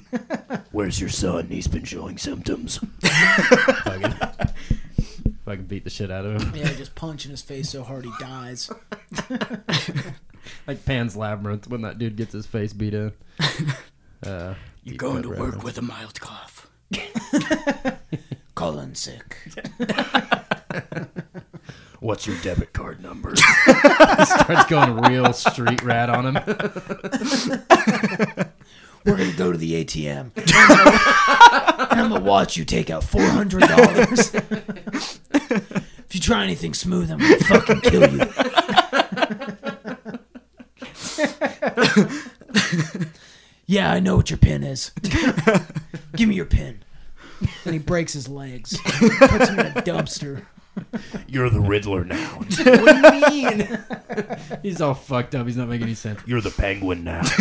Where's 0.72 0.98
your 1.00 1.10
son? 1.10 1.46
He's 1.48 1.68
been 1.68 1.84
showing 1.84 2.18
symptoms. 2.18 2.80
Fucking, 5.52 5.66
beat 5.66 5.84
the 5.84 5.90
shit 5.90 6.10
out 6.10 6.24
of 6.24 6.40
him. 6.42 6.52
Yeah, 6.56 6.72
just 6.72 6.94
punch 6.96 7.24
in 7.24 7.30
his 7.30 7.42
face 7.42 7.70
so 7.70 7.82
hard 7.84 8.04
he 8.04 8.12
dies. 8.18 8.70
Like 10.66 10.84
Pan's 10.84 11.14
Labyrinth 11.16 11.68
when 11.68 11.82
that 11.82 11.98
dude 11.98 12.16
gets 12.16 12.32
his 12.32 12.46
face 12.46 12.72
beat 12.72 12.94
in. 12.94 13.12
Uh, 14.24 14.54
You're 14.84 14.96
going 14.96 15.20
to 15.22 15.28
reference. 15.30 15.54
work 15.56 15.64
with 15.64 15.78
a 15.78 15.82
mild 15.82 16.20
cough. 16.20 16.70
Colin 18.54 18.94
sick. 18.94 19.36
What's 21.98 22.24
your 22.28 22.36
debit 22.40 22.72
card 22.72 23.02
number? 23.02 23.34
Starts 23.34 24.66
going 24.66 25.00
real 25.00 25.32
street 25.32 25.82
rat 25.82 26.08
on 26.08 26.36
him. 26.36 26.42
We're 29.04 29.16
gonna 29.16 29.32
go 29.32 29.50
to 29.50 29.58
the 29.58 29.84
ATM. 29.84 30.30
And 31.92 32.00
I'm 32.00 32.10
gonna 32.10 32.24
watch 32.24 32.56
you 32.56 32.64
take 32.64 32.90
out 32.90 33.04
four 33.04 33.22
hundred 33.22 33.60
dollars. 33.60 34.34
if 34.34 36.08
you 36.12 36.20
try 36.20 36.42
anything 36.44 36.74
smooth, 36.74 37.10
I'm 37.10 37.18
gonna 37.18 37.38
fucking 37.38 37.80
kill 37.82 38.12
you. 38.12 38.26
yeah, 43.66 43.92
I 43.92 44.00
know 44.00 44.16
what 44.16 44.30
your 44.30 44.38
pin 44.38 44.64
is. 44.64 44.90
Give 46.16 46.28
me 46.28 46.34
your 46.34 46.46
pin. 46.46 46.82
And 47.64 47.72
he 47.72 47.78
breaks 47.78 48.12
his 48.12 48.28
legs. 48.28 48.78
Puts 48.82 49.48
him 49.48 49.58
in 49.60 49.66
a 49.66 49.82
dumpster. 49.82 50.44
You're 51.26 51.50
the 51.50 51.60
Riddler 51.60 52.04
now. 52.04 52.38
what 52.38 52.48
do 52.50 53.16
you 53.16 53.46
mean? 53.46 53.78
He's 54.62 54.80
all 54.80 54.94
fucked 54.94 55.34
up. 55.34 55.46
He's 55.46 55.56
not 55.56 55.68
making 55.68 55.84
any 55.86 55.94
sense. 55.94 56.20
You're 56.26 56.40
the 56.40 56.50
Penguin 56.50 57.04
now. 57.04 57.22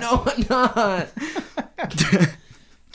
No, 0.00 0.24
I'm 0.26 0.46
not. 0.50 1.08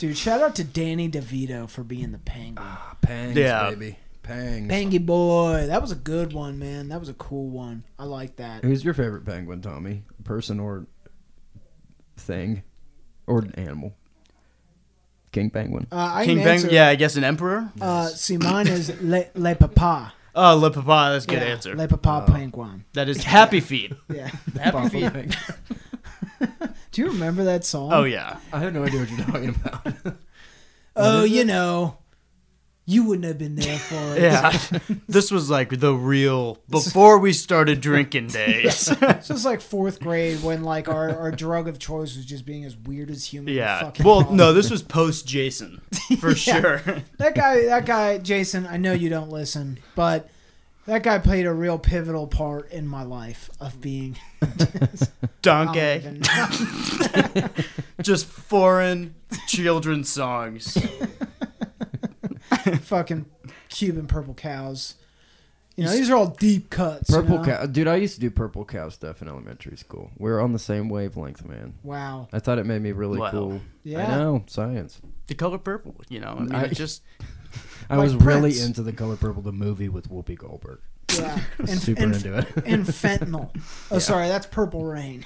Dude, 0.00 0.16
shout 0.16 0.40
out 0.40 0.54
to 0.56 0.64
Danny 0.64 1.10
DeVito 1.10 1.68
for 1.68 1.84
being 1.84 2.10
the 2.12 2.18
penguin. 2.18 2.56
Ah, 2.58 2.96
Pangs, 3.02 3.36
Yeah. 3.36 3.68
baby. 3.68 3.98
Pangs. 4.22 4.72
Pangy 4.72 5.04
boy. 5.04 5.66
That 5.66 5.82
was 5.82 5.92
a 5.92 5.96
good 5.96 6.32
one, 6.32 6.58
man. 6.58 6.88
That 6.88 7.00
was 7.00 7.10
a 7.10 7.14
cool 7.14 7.50
one. 7.50 7.84
I 7.98 8.04
like 8.04 8.36
that. 8.36 8.64
Who's 8.64 8.82
your 8.82 8.94
favorite 8.94 9.26
penguin, 9.26 9.60
Tommy? 9.60 10.04
Person 10.24 10.58
or 10.58 10.86
thing? 12.16 12.62
Or 13.26 13.46
animal? 13.56 13.94
King 15.32 15.50
penguin. 15.50 15.86
Uh, 15.92 16.10
I 16.14 16.24
King 16.24 16.36
can 16.38 16.44
Bang. 16.46 16.54
answer. 16.54 16.68
Yeah, 16.70 16.88
I 16.88 16.94
guess 16.94 17.16
an 17.16 17.24
emperor. 17.24 17.70
Uh, 17.78 18.06
see, 18.08 18.38
mine 18.38 18.68
is 18.68 18.90
Le, 19.02 19.26
Le 19.34 19.54
Papa. 19.54 20.14
Oh, 20.34 20.56
Le 20.56 20.70
Papa. 20.70 21.10
That's 21.12 21.26
a 21.26 21.28
good 21.28 21.42
Yeah, 21.42 21.48
answer. 21.48 21.76
Le 21.76 21.86
Papa 21.88 22.24
penguin. 22.32 22.86
that 22.94 23.10
is 23.10 23.22
Happy 23.22 23.60
Feet. 23.60 23.92
Yeah. 24.10 24.30
Happy 24.58 24.88
Feet. 24.88 25.36
Penguin. 26.90 26.92
Do 26.92 27.02
you 27.02 27.18
remember 27.18 27.44
that 27.44 27.64
song? 27.64 27.92
Oh 27.92 28.04
yeah. 28.04 28.38
I 28.52 28.58
have 28.60 28.72
no 28.74 28.84
idea 28.84 29.00
what 29.00 29.10
you're 29.10 29.24
talking 29.26 29.48
about. 29.50 30.16
Oh, 30.96 31.22
you 31.24 31.44
know, 31.44 31.96
you 32.84 33.04
wouldn't 33.04 33.24
have 33.24 33.38
been 33.38 33.54
there 33.54 33.78
for 33.78 34.16
it. 34.16 34.22
Yeah. 34.22 34.58
this 35.08 35.30
was 35.30 35.48
like 35.48 35.78
the 35.78 35.94
real 35.94 36.58
before 36.68 37.18
we 37.18 37.32
started 37.32 37.80
drinking 37.80 38.26
days. 38.26 38.86
This 38.86 39.28
was 39.28 39.44
like 39.44 39.60
fourth 39.60 40.00
grade 40.00 40.42
when 40.42 40.64
like 40.64 40.88
our, 40.88 41.16
our 41.16 41.30
drug 41.30 41.68
of 41.68 41.78
choice 41.78 42.16
was 42.16 42.26
just 42.26 42.44
being 42.44 42.64
as 42.64 42.76
weird 42.76 43.08
as 43.08 43.24
human. 43.24 43.54
yeah. 43.54 43.80
fucking 43.80 44.04
Well, 44.04 44.16
possible. 44.22 44.34
no, 44.36 44.52
this 44.52 44.68
was 44.68 44.82
post 44.82 45.26
Jason 45.26 45.80
for 46.18 46.30
Yeah. 46.30 46.60
sure. 46.60 46.82
that 47.18 47.34
guy, 47.36 47.64
that 47.66 47.86
guy, 47.86 48.18
Jason. 48.18 48.66
I 48.66 48.76
know 48.76 48.92
you 48.92 49.08
don't 49.08 49.30
listen, 49.30 49.78
but 49.94 50.28
that 50.90 51.04
guy 51.04 51.18
played 51.20 51.46
a 51.46 51.52
real 51.52 51.78
pivotal 51.78 52.26
part 52.26 52.70
in 52.72 52.84
my 52.86 53.04
life 53.04 53.48
of 53.60 53.80
being. 53.80 54.16
Donkey. 55.42 56.20
Just 58.02 58.26
foreign 58.26 59.14
children's 59.46 60.08
songs. 60.08 60.76
fucking 62.82 63.26
Cuban 63.68 64.06
purple 64.06 64.34
cows. 64.34 64.96
You 65.76 65.84
know, 65.84 65.92
these 65.92 66.10
are 66.10 66.16
all 66.16 66.26
deep 66.26 66.68
cuts. 66.70 67.08
you 67.08 67.14
Purple 67.16 67.38
know? 67.38 67.44
cow, 67.44 67.66
dude. 67.66 67.86
I 67.88 67.94
used 67.96 68.16
to 68.16 68.20
do 68.20 68.30
purple 68.30 68.64
cow 68.64 68.88
stuff 68.90 69.22
in 69.22 69.28
elementary 69.28 69.76
school. 69.76 70.10
We're 70.18 70.40
on 70.40 70.52
the 70.52 70.58
same 70.58 70.88
wavelength, 70.90 71.44
man. 71.46 71.74
Wow. 71.84 72.28
I 72.32 72.40
thought 72.40 72.58
it 72.58 72.66
made 72.66 72.82
me 72.82 72.92
really 72.92 73.18
Wow. 73.20 73.30
cool. 73.30 73.60
Yeah. 73.84 74.12
I 74.12 74.18
know 74.18 74.44
science. 74.48 75.00
The 75.28 75.34
color 75.36 75.56
purple, 75.58 75.94
you 76.08 76.18
know. 76.20 76.34
I 76.36 76.40
mean, 76.40 76.54
I- 76.54 76.64
it 76.64 76.74
just 76.74 77.02
I 77.88 77.96
Like 77.96 78.04
was 78.04 78.16
really 78.16 78.60
into 78.60 78.82
the 78.82 78.92
color 78.92 79.16
purple, 79.16 79.42
the 79.42 79.52
movie 79.52 79.88
with 79.88 80.10
Whoopi 80.10 80.36
Goldberg. 80.36 80.80
Yeah. 81.18 81.40
And, 81.58 81.68
Super 81.68 82.04
and, 82.04 82.14
into 82.14 82.38
it. 82.38 82.46
and 82.64 82.86
fentanyl. 82.86 83.50
Oh, 83.90 83.98
sorry, 83.98 84.28
that's 84.28 84.46
Purple 84.46 84.84
Rain. 84.84 85.24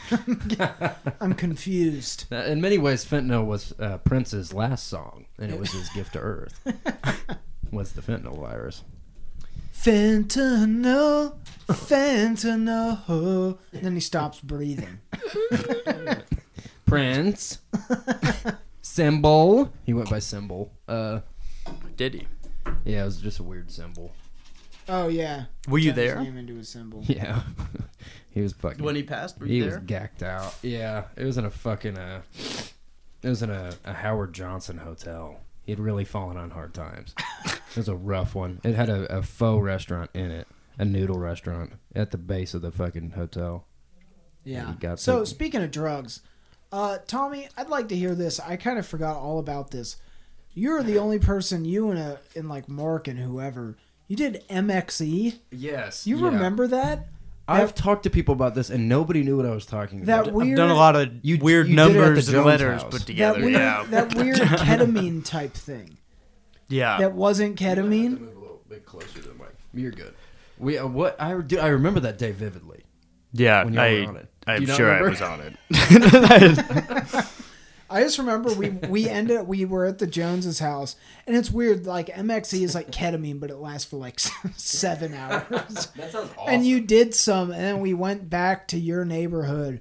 I'm 1.21 1.35
confused. 1.35 2.25
In 2.33 2.61
many 2.61 2.79
ways, 2.79 3.05
fentanyl 3.05 3.47
was 3.47 3.73
uh, 3.79 3.99
Prince's 3.99 4.53
last 4.53 4.89
song, 4.89 5.27
and 5.39 5.53
it 5.53 5.61
was 5.61 5.73
his 5.73 5.89
gift 5.91 6.15
to 6.15 6.19
Earth. 6.19 6.61
was 7.71 7.93
the 7.93 8.03
fentanyl 8.03 8.39
virus? 8.41 8.83
Fentanyl, 9.73 11.37
fentanyl. 11.69 13.59
And 13.73 13.83
then 13.83 13.95
he 13.95 14.01
stops 14.01 14.41
breathing. 14.41 15.01
Prince, 16.87 17.59
symbol. 18.83 19.73
He 19.85 19.95
went 19.95 20.11
by 20.11 20.19
symbol. 20.19 20.73
Uh, 20.89 21.21
did 21.97 22.15
he? 22.15 22.27
yeah, 22.85 23.03
it 23.03 23.05
was 23.05 23.19
just 23.21 23.39
a 23.39 23.43
weird 23.43 23.71
symbol. 23.71 24.13
Oh 24.89 25.09
yeah. 25.09 25.45
Were 25.69 25.79
you 25.79 25.93
Turned 25.93 25.99
his 26.03 26.13
there 26.15 26.23
Name 26.23 26.37
into 26.37 26.59
a 26.59 26.65
symbol. 26.65 27.03
Yeah, 27.09 27.43
he 28.31 28.41
was 28.43 28.53
fucking. 28.53 28.85
when 28.85 28.97
he 28.97 29.03
passed? 29.03 29.39
Were 29.41 29.47
you 29.47 29.53
he 29.53 29.59
you 29.61 29.65
was 29.67 29.77
gacked 29.79 30.23
out. 30.23 30.55
Yeah, 30.63 31.05
it 31.17 31.25
was 31.25 31.39
in 31.39 31.45
a 31.45 31.51
fucking 31.51 31.97
uh, 31.99 32.23
it 33.23 33.29
was 33.29 33.43
in 33.43 33.51
a, 33.51 33.73
a 33.85 33.93
Howard 33.95 34.33
Johnson 34.35 34.79
hotel. 34.79 35.41
He 35.65 35.73
had 35.73 35.81
really 35.81 36.05
fallen 36.05 36.37
on 36.37 36.51
hard 36.51 36.75
times. 36.75 37.15
it 37.47 37.77
was 37.77 37.89
a 37.89 37.95
rough 37.97 38.35
one. 38.35 38.61
It 38.65 38.75
had 38.75 38.91
a, 38.91 39.19
a 39.19 39.23
faux 39.23 39.63
restaurant 39.65 40.11
in 40.13 40.31
it, 40.31 40.47
a 40.79 40.85
noodle 40.85 41.19
restaurant 41.19 41.73
at 41.95 42.11
the 42.11 42.19
base 42.19 42.53
of 42.53 42.61
the 42.61 42.71
fucking 42.71 43.13
hotel. 43.13 43.67
Yeah. 44.45 44.69
You 44.69 44.75
got 44.75 45.01
so 45.01 45.21
the- 45.21 45.27
speaking 45.27 45.63
of 45.63 45.71
drugs, 45.71 46.21
uh, 46.71 46.99
Tommy, 47.07 47.49
I'd 47.57 47.71
like 47.71 47.89
to 47.89 47.97
hear 47.97 48.15
this. 48.15 48.39
I 48.41 48.57
kind 48.57 48.79
of 48.79 48.87
forgot 48.87 49.17
all 49.17 49.39
about 49.39 49.71
this. 49.71 49.97
You're 50.55 50.83
the 50.83 50.99
only 50.99 51.19
person, 51.19 51.65
you 51.65 51.91
and 51.91 51.99
a 51.99 52.19
and 52.37 52.49
like 52.49 52.69
Mark 52.69 53.09
and 53.09 53.19
whoever, 53.19 53.77
you 54.09 54.17
did 54.17 54.45
MXE. 54.49 55.39
Yes. 55.51 56.07
You 56.07 56.19
remember 56.25 56.67
that? 56.69 57.09
I've 57.47 57.75
talked 57.75 58.05
to 58.05 58.11
people 58.11 58.33
about 58.35 58.55
this 58.55 58.71
and 58.71 58.89
nobody 58.89 59.23
knew 59.23 59.37
what 59.37 59.45
I 59.45 59.51
was 59.51 59.67
talking 59.67 60.05
That 60.05 60.23
about. 60.23 60.33
weird. 60.33 60.51
I've 60.53 60.57
done 60.57 60.71
a 60.71 60.75
lot 60.75 60.97
of 60.97 61.11
You- 61.23 61.39
weird 61.39 61.69
you 61.69 61.77
did 61.77 61.83
it 61.83 61.89
at 61.89 61.93
the 61.93 61.99
numbers 62.01 62.29
and 62.31 62.45
letters 62.45 62.83
house. 62.83 62.91
put 62.91 63.01
that 63.01 63.07
together. 63.07 63.41
weird, 63.41 63.53
yeah, 63.53 63.85
that 63.91 64.15
weird 64.15 64.37
ketamine 64.39 65.25
type 65.25 65.53
thing. 65.53 65.99
yeah. 66.69 66.97
That 66.99 67.13
wasn't 67.13 67.57
ketamine. 67.59 68.19
Move 68.21 68.37
a 68.37 68.41
little 68.41 68.63
bit 68.69 68.87
closer 68.87 69.21
to 69.21 69.29
the 69.29 69.35
mic. 69.35 69.55
You're 69.75 69.91
good. 69.91 70.15
We 70.59 70.79
uh, 70.79 70.87
what 70.87 71.21
I 71.21 71.39
do 71.41 71.59
I 71.59 71.67
remember 71.67 72.01
that 72.01 72.17
day 72.17 72.31
vividly. 72.33 72.85
yeah, 73.33 73.65
when 73.65 73.75
y'all 73.75 73.83
I, 73.83 74.01
were 74.03 74.09
on 74.09 74.17
it. 74.17 74.29
Do 74.47 74.53
I'm 74.53 74.61
you 74.63 74.69
not 74.69 74.77
sure 74.77 74.91
I 74.93 75.03
was 75.03 75.21
on 75.21 75.41
it. 75.41 75.55
I 77.91 78.03
just 78.03 78.19
remember 78.19 78.53
we 78.55 78.71
we 78.71 79.09
ended 79.21 79.47
we 79.47 79.65
were 79.65 79.85
at 79.85 79.99
the 79.99 80.07
Joneses 80.07 80.59
house 80.59 80.97
and 81.27 81.37
it's 81.37 81.51
weird 81.51 81.87
like 81.87 82.07
MXE 82.09 82.63
is 82.63 82.75
like 82.75 82.91
ketamine 82.91 83.39
but 83.41 83.51
it 83.51 83.57
lasts 83.57 83.89
for 83.91 83.97
like 83.97 84.19
seven 84.57 85.15
hours. 85.15 85.43
That 85.97 86.11
sounds 86.13 86.31
awesome. 86.37 86.55
And 86.55 86.67
you 86.67 86.81
did 86.81 87.15
some 87.15 87.51
and 87.51 87.61
then 87.61 87.81
we 87.81 87.95
went 87.95 88.29
back 88.31 88.69
to 88.69 88.79
your 88.79 89.05
neighborhood 89.05 89.81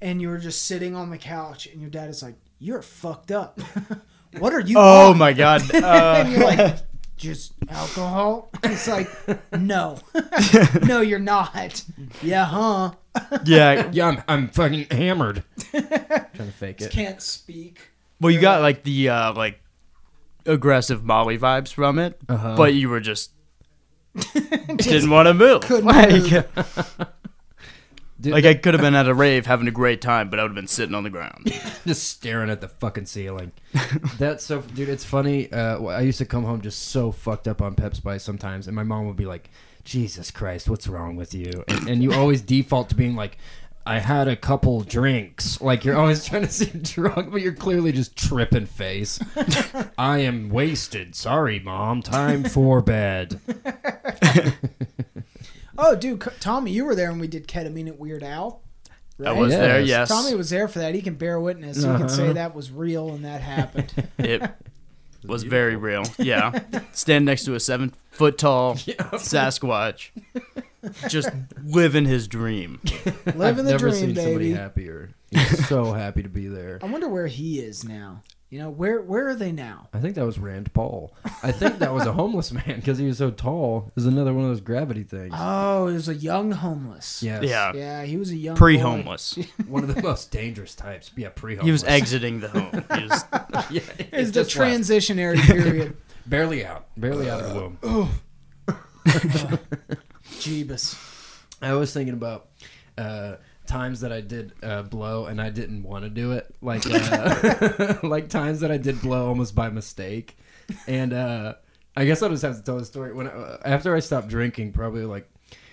and 0.00 0.20
you 0.22 0.28
were 0.28 0.38
just 0.38 0.62
sitting 0.66 0.94
on 0.96 1.10
the 1.10 1.18
couch 1.18 1.66
and 1.66 1.80
your 1.80 1.90
dad 1.90 2.08
is 2.10 2.22
like 2.22 2.36
you're 2.58 2.82
fucked 2.82 3.32
up. 3.32 3.60
what 4.38 4.52
are 4.54 4.60
you? 4.60 4.76
oh 4.78 5.10
on?" 5.10 5.18
my 5.18 5.32
god. 5.32 5.62
and 5.74 5.84
Uh, 5.84 6.24
you're 6.28 6.44
like 6.44 6.78
just 7.22 7.52
alcohol. 7.70 8.50
It's 8.64 8.88
like 8.88 9.08
no, 9.52 9.98
no, 10.82 11.00
you're 11.00 11.18
not. 11.18 11.84
Yeah, 12.22 12.44
huh? 12.44 12.92
yeah. 13.44 13.88
Yeah, 13.92 14.08
I'm, 14.08 14.22
I'm 14.28 14.48
fucking 14.48 14.86
hammered. 14.90 15.44
Trying 15.70 15.86
to 16.34 16.52
fake 16.52 16.80
it. 16.80 16.90
Can't 16.90 17.22
speak. 17.22 17.80
Well, 18.20 18.30
you 18.32 18.40
got 18.40 18.60
like 18.62 18.82
the 18.82 19.08
uh, 19.08 19.32
like 19.34 19.60
aggressive 20.46 21.04
Molly 21.04 21.38
vibes 21.38 21.72
from 21.72 21.98
it, 21.98 22.18
Uh-huh. 22.28 22.56
but 22.56 22.74
you 22.74 22.88
were 22.88 23.00
just 23.00 23.30
didn't 24.76 25.10
want 25.10 25.26
to 25.28 25.34
move. 25.34 25.62
couldn't 25.62 25.84
like, 25.86 26.10
move. 26.10 27.06
Dude, 28.22 28.32
like 28.34 28.44
I 28.44 28.54
could 28.54 28.74
have 28.74 28.80
been 28.80 28.94
at 28.94 29.08
a 29.08 29.14
rave 29.26 29.46
having 29.46 29.66
a 29.66 29.72
great 29.72 30.00
time, 30.00 30.30
but 30.30 30.38
I 30.38 30.44
would 30.44 30.50
have 30.50 30.54
been 30.54 30.68
sitting 30.68 30.94
on 30.94 31.02
the 31.02 31.10
ground. 31.10 31.52
just 31.86 32.04
staring 32.04 32.50
at 32.50 32.60
the 32.60 32.68
fucking 32.68 33.06
ceiling. 33.06 33.50
That's 34.16 34.44
so, 34.44 34.60
dude. 34.60 34.88
It's 34.88 35.04
funny. 35.04 35.52
Uh, 35.52 35.82
I 35.86 36.02
used 36.02 36.18
to 36.18 36.24
come 36.24 36.44
home 36.44 36.60
just 36.60 36.88
so 36.90 37.10
fucked 37.10 37.48
up 37.48 37.60
on 37.60 37.74
Pep 37.74 37.96
Spice 37.96 38.22
sometimes, 38.22 38.68
and 38.68 38.76
my 38.76 38.84
mom 38.84 39.08
would 39.08 39.16
be 39.16 39.26
like, 39.26 39.50
"Jesus 39.82 40.30
Christ, 40.30 40.70
what's 40.70 40.86
wrong 40.86 41.16
with 41.16 41.34
you?" 41.34 41.64
And, 41.66 41.88
and 41.88 42.02
you 42.02 42.12
always 42.12 42.42
default 42.42 42.90
to 42.90 42.94
being 42.94 43.16
like, 43.16 43.38
"I 43.84 43.98
had 43.98 44.28
a 44.28 44.36
couple 44.36 44.82
drinks." 44.82 45.60
Like 45.60 45.84
you're 45.84 45.96
always 45.96 46.24
trying 46.24 46.42
to 46.42 46.52
seem 46.52 46.80
drunk, 46.82 47.32
but 47.32 47.42
you're 47.42 47.54
clearly 47.54 47.90
just 47.90 48.14
tripping 48.14 48.66
face. 48.66 49.18
I 49.98 50.18
am 50.18 50.48
wasted. 50.48 51.16
Sorry, 51.16 51.58
mom. 51.58 52.02
Time 52.02 52.44
for 52.44 52.80
bed. 52.82 53.40
Oh, 55.78 55.94
dude, 55.96 56.20
Tommy, 56.40 56.70
you 56.72 56.84
were 56.84 56.94
there 56.94 57.10
when 57.10 57.18
we 57.20 57.28
did 57.28 57.48
ketamine 57.48 57.88
at 57.88 57.98
Weird 57.98 58.22
Al. 58.22 58.62
I 59.20 59.24
right? 59.30 59.36
was 59.38 59.52
there. 59.52 59.80
Yes. 59.80 59.88
Yes, 59.88 60.08
Tommy 60.08 60.34
was 60.34 60.50
there 60.50 60.68
for 60.68 60.80
that. 60.80 60.94
He 60.94 61.02
can 61.02 61.14
bear 61.14 61.38
witness. 61.40 61.76
He 61.78 61.82
can 61.84 62.08
say 62.08 62.24
Uh-huh. 62.24 62.32
that 62.34 62.54
was 62.54 62.70
real 62.70 63.10
and 63.10 63.24
that 63.24 63.40
happened. 63.40 63.92
it 64.18 64.42
was 65.24 65.44
very 65.44 65.76
real. 65.76 66.02
Yeah, 66.18 66.58
stand 66.92 67.24
next 67.24 67.44
to 67.44 67.54
a 67.54 67.60
seven 67.60 67.92
foot 68.10 68.36
tall 68.38 68.74
Sasquatch, 68.76 70.10
just 71.08 71.30
living 71.64 72.04
his 72.04 72.26
dream. 72.28 72.80
Living 73.26 73.42
I've 73.42 73.56
the 73.56 73.62
never 73.62 73.90
dream, 73.90 74.14
seen 74.14 74.16
somebody 74.16 74.52
happier. 74.52 75.10
He's 75.30 75.68
so 75.68 75.92
happy 75.92 76.22
to 76.22 76.28
be 76.28 76.48
there. 76.48 76.78
I 76.82 76.86
wonder 76.86 77.08
where 77.08 77.26
he 77.28 77.60
is 77.60 77.84
now. 77.84 78.22
You 78.52 78.58
know, 78.58 78.68
where 78.68 79.00
where 79.00 79.28
are 79.28 79.34
they 79.34 79.50
now? 79.50 79.88
I 79.94 80.00
think 80.00 80.14
that 80.16 80.26
was 80.26 80.38
Rand 80.38 80.74
Paul. 80.74 81.14
I 81.42 81.52
think 81.52 81.78
that 81.78 81.94
was 81.94 82.04
a 82.04 82.12
homeless 82.20 82.52
man 82.52 82.76
because 82.76 82.98
he 82.98 83.06
was 83.06 83.16
so 83.16 83.30
tall. 83.30 83.84
It 83.88 83.94
was 83.94 84.04
another 84.04 84.34
one 84.34 84.44
of 84.44 84.50
those 84.50 84.60
gravity 84.60 85.04
things. 85.04 85.32
Oh, 85.34 85.86
it 85.86 85.94
was 85.94 86.06
a 86.10 86.14
young 86.14 86.50
homeless. 86.52 87.22
yes. 87.22 87.42
Yeah, 87.44 87.72
Yeah, 87.74 88.02
he 88.04 88.18
was 88.18 88.28
a 88.30 88.36
young 88.36 88.54
pre 88.54 88.76
boy. 88.76 88.82
homeless. 88.82 89.38
One 89.66 89.84
of 89.84 89.94
the 89.94 90.02
most 90.10 90.30
dangerous 90.30 90.74
types. 90.74 91.10
Yeah, 91.16 91.30
pre-homeless. 91.30 91.64
He 91.64 91.72
was 91.72 91.84
exiting 91.84 92.40
the 92.40 92.48
home. 92.48 92.84
He 92.94 93.04
was, 93.06 93.24
yeah, 93.70 93.80
It's 94.12 94.32
the 94.32 94.44
just 94.44 94.54
left. 94.54 94.70
transitionary 94.74 95.38
period. 95.46 95.96
barely 96.26 96.62
out, 96.66 96.88
barely 96.94 97.30
out 97.30 97.40
of 97.40 97.54
the 97.54 97.58
womb. 97.58 97.78
Oh. 97.82 98.10
Jeebus. 100.40 100.98
I 101.62 101.72
was 101.72 101.94
thinking 101.94 102.12
about 102.14 102.48
uh, 102.98 103.36
times 103.72 104.00
that 104.00 104.12
I 104.12 104.20
did 104.20 104.52
uh, 104.62 104.82
blow 104.82 105.26
and 105.26 105.40
I 105.40 105.48
didn't 105.48 105.82
want 105.82 106.04
to 106.04 106.10
do 106.10 106.32
it, 106.32 106.54
like 106.60 106.82
uh, 106.86 107.94
like 108.02 108.28
times 108.28 108.60
that 108.60 108.70
I 108.70 108.76
did 108.76 109.00
blow 109.00 109.28
almost 109.28 109.54
by 109.54 109.70
mistake, 109.70 110.36
and 110.86 111.12
uh, 111.12 111.54
I 111.96 112.04
guess 112.04 112.22
I'll 112.22 112.28
just 112.28 112.42
have 112.42 112.56
to 112.56 112.62
tell 112.62 112.78
the 112.78 112.84
story. 112.84 113.14
When 113.14 113.28
I, 113.28 113.58
after 113.64 113.96
I 113.96 114.00
stopped 114.00 114.28
drinking, 114.28 114.72
probably 114.72 115.06
like 115.06 115.26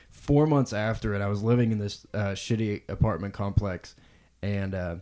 four 0.10 0.48
months 0.48 0.72
after 0.72 1.14
it, 1.14 1.22
I 1.22 1.28
was 1.28 1.44
living 1.44 1.74
in 1.74 1.78
this 1.78 2.08
uh, 2.14 2.32
shitty 2.32 2.90
apartment 2.90 3.34
complex, 3.34 3.96
and 4.42 4.74
uh, 4.74 4.96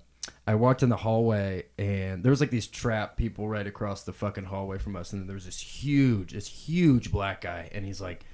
I 0.47 0.55
walked 0.55 0.81
in 0.81 0.89
the 0.89 0.97
hallway, 0.97 1.65
and 1.77 2.23
there 2.23 2.31
was 2.31 2.41
like 2.41 2.49
these 2.49 2.67
trap 2.67 3.15
people 3.15 3.47
right 3.47 3.67
across 3.67 4.03
the 4.03 4.13
fucking 4.13 4.45
hallway 4.45 4.79
from 4.79 4.95
us, 4.95 5.13
and 5.13 5.29
there 5.29 5.35
was 5.35 5.45
this 5.45 5.59
huge, 5.59 6.33
this 6.33 6.47
huge 6.47 7.11
black 7.11 7.41
guy, 7.41 7.69
and 7.71 7.85
he's 7.85 8.01
like, 8.01 8.25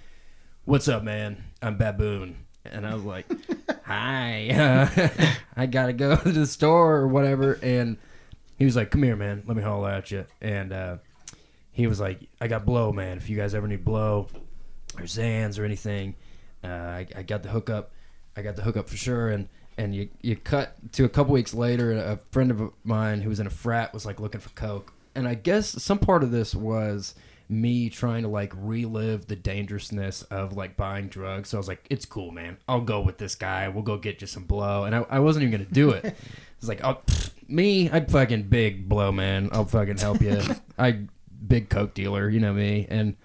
"What's 0.63 0.88
up, 0.88 1.04
man? 1.04 1.43
I'm 1.62 1.78
Baboon." 1.78 2.45
And 2.65 2.86
I 2.86 2.93
was 2.93 3.04
like, 3.04 3.26
"Hi, 3.86 4.49
uh, 4.49 5.34
I 5.56 5.65
gotta 5.65 5.93
go 5.93 6.15
to 6.23 6.32
the 6.32 6.45
store 6.45 6.97
or 6.97 7.08
whatever." 7.08 7.60
And 7.62 7.97
he 8.58 8.65
was 8.65 8.76
like, 8.76 8.91
"Come 8.91 9.04
here, 9.04 9.15
man. 9.15 9.43
Let 9.45 9.58
me 9.58 9.63
holler 9.63 9.89
at 9.89 10.12
you." 10.12 10.26
And 10.41 10.71
uh, 10.71 10.97
he 11.71 11.88
was 11.88 11.99
like, 11.99 12.21
"I 12.39 12.47
got 12.47 12.65
blow, 12.65 12.91
man. 12.91 13.17
If 13.17 13.30
you 13.30 13.38
guys 13.38 13.54
ever 13.54 13.67
need 13.67 13.84
blow 13.84 14.28
or 14.97 15.04
Xans 15.04 15.60
or 15.60 15.65
anything, 15.65 16.15
uh, 16.63 16.67
I, 16.67 17.08
I 17.15 17.23
got 17.23 17.43
the 17.43 17.49
hookup. 17.49 17.91
I 18.38 18.41
got 18.41 18.56
the 18.56 18.62
hookup 18.62 18.89
for 18.89 18.97
sure." 18.97 19.30
And 19.30 19.49
and 19.78 19.93
you 19.95 20.10
you 20.21 20.36
cut 20.36 20.76
to 20.93 21.04
a 21.06 21.10
couple 21.10 21.34
weeks 21.34 21.54
later, 21.54 21.91
a 21.93 22.19
friend 22.32 22.52
of 22.52 22.71
mine 22.84 23.21
who 23.21 23.30
was 23.30 23.39
in 23.39 23.47
a 23.47 23.52
frat 23.52 23.93
was 23.93 24.06
like 24.06 24.19
looking 24.19 24.41
for 24.41 24.49
coke, 24.49 24.93
and 25.15 25.28
I 25.28 25.36
guess 25.36 25.82
some 25.84 25.99
part 25.99 26.23
of 26.23 26.32
this 26.32 26.56
was 26.56 27.15
me 27.62 27.89
trying 27.89 28.24
to 28.24 28.30
like 28.30 28.54
relive 28.56 29.28
the 29.28 29.36
dangerousness 29.36 30.24
of 30.24 30.56
like 30.56 30.78
buying 30.78 31.08
drugs. 31.08 31.50
So 31.50 31.58
I 31.58 31.60
was 31.60 31.68
like, 31.68 31.86
"It's 31.89 32.06
cool, 32.06 32.32
man. 32.32 32.58
I'll 32.68 32.82
go 32.82 33.02
with 33.02 33.18
this 33.18 33.36
guy. 33.36 33.68
We'll 33.68 33.84
go 33.84 33.98
get 33.98 34.22
you 34.22 34.28
some 34.28 34.44
blow." 34.44 34.86
And 34.86 34.96
I, 34.96 35.06
I 35.10 35.20
wasn't 35.20 35.44
even 35.44 35.60
gonna 35.60 35.72
do 35.72 35.92
it. 35.92 36.16
It's 36.63 36.70
like, 36.70 36.82
oh, 36.82 36.98
pfft, 37.06 37.50
me, 37.50 37.89
I'm 37.89 38.06
fucking 38.06 38.44
big 38.44 38.88
blow, 38.88 39.12
man. 39.12 39.50
I'll 39.52 39.66
fucking 39.66 39.98
help 39.98 40.22
you. 40.22 40.42
I 40.80 41.00
big 41.46 41.68
coke 41.68 41.94
dealer, 41.94 42.30
you 42.30 42.39
know 42.39 42.54
me. 42.54 42.88
And 42.89 43.18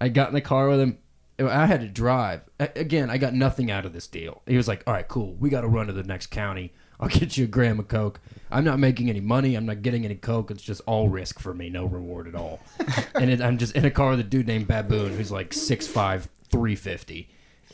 I 0.00 0.08
got 0.08 0.26
in 0.30 0.34
the 0.34 0.40
car 0.40 0.68
with 0.68 0.80
him. 0.80 0.98
I 1.38 1.66
had 1.66 1.82
to 1.82 1.88
drive. 1.88 2.40
Again, 2.58 3.10
I 3.10 3.18
got 3.18 3.32
nothing 3.32 3.70
out 3.70 3.86
of 3.86 3.92
this 3.92 4.08
deal. 4.08 4.42
He 4.46 4.56
was 4.56 4.66
like, 4.66 4.82
"All 4.88 4.92
right, 4.92 5.06
cool. 5.06 5.34
We 5.34 5.50
got 5.50 5.60
to 5.60 5.68
run 5.68 5.86
to 5.86 5.92
the 5.92 6.02
next 6.02 6.28
county. 6.28 6.72
I'll 7.04 7.10
get 7.10 7.36
you 7.36 7.44
a 7.44 7.48
gram 7.48 7.78
of 7.78 7.88
coke. 7.88 8.20
I'm 8.50 8.64
not 8.64 8.78
making 8.78 9.10
any 9.10 9.20
money. 9.20 9.54
I'm 9.56 9.66
not 9.66 9.82
getting 9.82 10.04
any 10.04 10.14
coke. 10.14 10.50
It's 10.50 10.62
just 10.62 10.80
all 10.86 11.08
risk 11.08 11.38
for 11.38 11.52
me, 11.52 11.68
no 11.70 11.84
reward 11.84 12.26
at 12.28 12.34
all." 12.34 12.60
and 13.14 13.30
it, 13.30 13.40
I'm 13.40 13.58
just 13.58 13.74
in 13.76 13.84
a 13.84 13.90
car 13.90 14.10
with 14.10 14.20
a 14.20 14.24
dude 14.24 14.46
named 14.46 14.68
Baboon 14.68 15.16
who's 15.16 15.30
like 15.30 15.50
6'5", 15.50 16.28
350. 16.50 17.28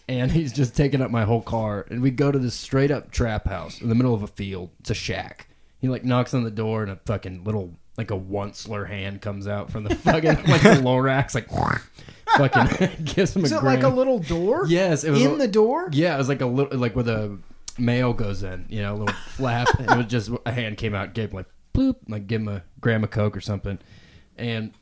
And 0.08 0.32
he's 0.32 0.52
just 0.52 0.74
taking 0.76 1.00
up 1.00 1.10
my 1.10 1.24
whole 1.24 1.42
car. 1.42 1.86
And 1.88 2.02
we 2.02 2.10
go 2.10 2.32
to 2.32 2.38
this 2.38 2.54
straight 2.54 2.90
up 2.90 3.12
trap 3.12 3.46
house 3.46 3.80
in 3.80 3.88
the 3.88 3.94
middle 3.94 4.14
of 4.14 4.22
a 4.24 4.26
field. 4.26 4.70
It's 4.80 4.90
a 4.90 4.94
shack. 4.94 5.46
He 5.80 5.88
like 5.88 6.04
knocks 6.04 6.34
on 6.34 6.42
the 6.42 6.50
door 6.50 6.82
and 6.82 6.90
a 6.90 6.96
fucking 7.06 7.44
little 7.44 7.74
like 7.96 8.10
a 8.10 8.16
Once-ler 8.16 8.86
hand 8.86 9.20
comes 9.20 9.46
out 9.46 9.70
from 9.70 9.84
the 9.84 9.94
fucking 9.94 10.28
like 10.48 10.62
the 10.62 10.80
Lorax 10.82 11.34
like 11.34 11.48
fucking 12.36 13.04
gives 13.04 13.36
him 13.36 13.44
Is 13.44 13.52
a 13.52 13.56
Is 13.56 13.62
it 13.62 13.64
like 13.64 13.82
a 13.82 13.88
little 13.88 14.18
door? 14.18 14.64
Yes, 14.66 15.04
it 15.04 15.10
was 15.10 15.22
In 15.22 15.32
a- 15.32 15.36
the 15.36 15.48
door? 15.48 15.88
Yeah, 15.92 16.14
it 16.14 16.18
was 16.18 16.28
like 16.28 16.40
a 16.40 16.46
little 16.46 16.76
like 16.78 16.96
with 16.96 17.06
the 17.06 17.38
mail 17.80 18.12
goes 18.12 18.42
in, 18.42 18.66
you 18.68 18.82
know, 18.82 18.94
a 18.94 18.96
little 18.96 19.14
flap. 19.26 19.68
And 19.78 19.90
it 19.90 19.96
was 19.96 20.06
just 20.06 20.30
a 20.46 20.52
hand 20.52 20.76
came 20.76 20.94
out, 20.94 21.14
gave 21.14 21.30
him 21.30 21.36
like 21.36 21.46
bloop, 21.74 21.96
like 22.08 22.26
give 22.26 22.42
him 22.42 22.48
a 22.48 22.62
gram 22.80 23.04
of 23.04 23.10
coke 23.10 23.36
or 23.36 23.40
something. 23.40 23.78
And 24.36 24.72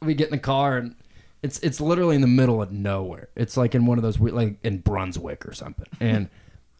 we 0.00 0.14
get 0.14 0.26
in 0.28 0.32
the 0.32 0.38
car 0.38 0.76
and 0.76 0.94
it's 1.42 1.58
it's 1.58 1.80
literally 1.80 2.14
in 2.14 2.20
the 2.20 2.28
middle 2.28 2.62
of 2.62 2.70
nowhere. 2.72 3.28
It's 3.34 3.56
like 3.56 3.74
in 3.74 3.84
one 3.86 3.98
of 3.98 4.02
those 4.02 4.18
like 4.18 4.56
in 4.62 4.78
Brunswick 4.78 5.46
or 5.46 5.52
something. 5.52 5.86
And 6.00 6.28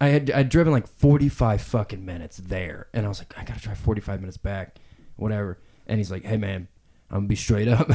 I 0.01 0.09
had 0.09 0.31
I'd 0.31 0.49
driven 0.49 0.73
like 0.73 0.87
forty 0.87 1.29
five 1.29 1.61
fucking 1.61 2.05
minutes 2.05 2.39
there, 2.39 2.89
and 2.93 3.07
I 3.07 3.09
was 3.09 3.21
like, 3.21 3.35
I 3.39 3.45
gotta 3.45 3.61
drive 3.61 3.79
forty 3.79 4.01
five 4.01 4.21
minutes 4.21 4.37
back, 4.37 4.79
whatever. 5.17 5.59
And 5.87 5.99
he's 5.99 6.11
like, 6.11 6.25
Hey 6.25 6.37
man, 6.37 6.69
I'm 7.11 7.19
gonna 7.19 7.29
be 7.29 7.37
straight 7.37 7.69
up. 7.69 7.89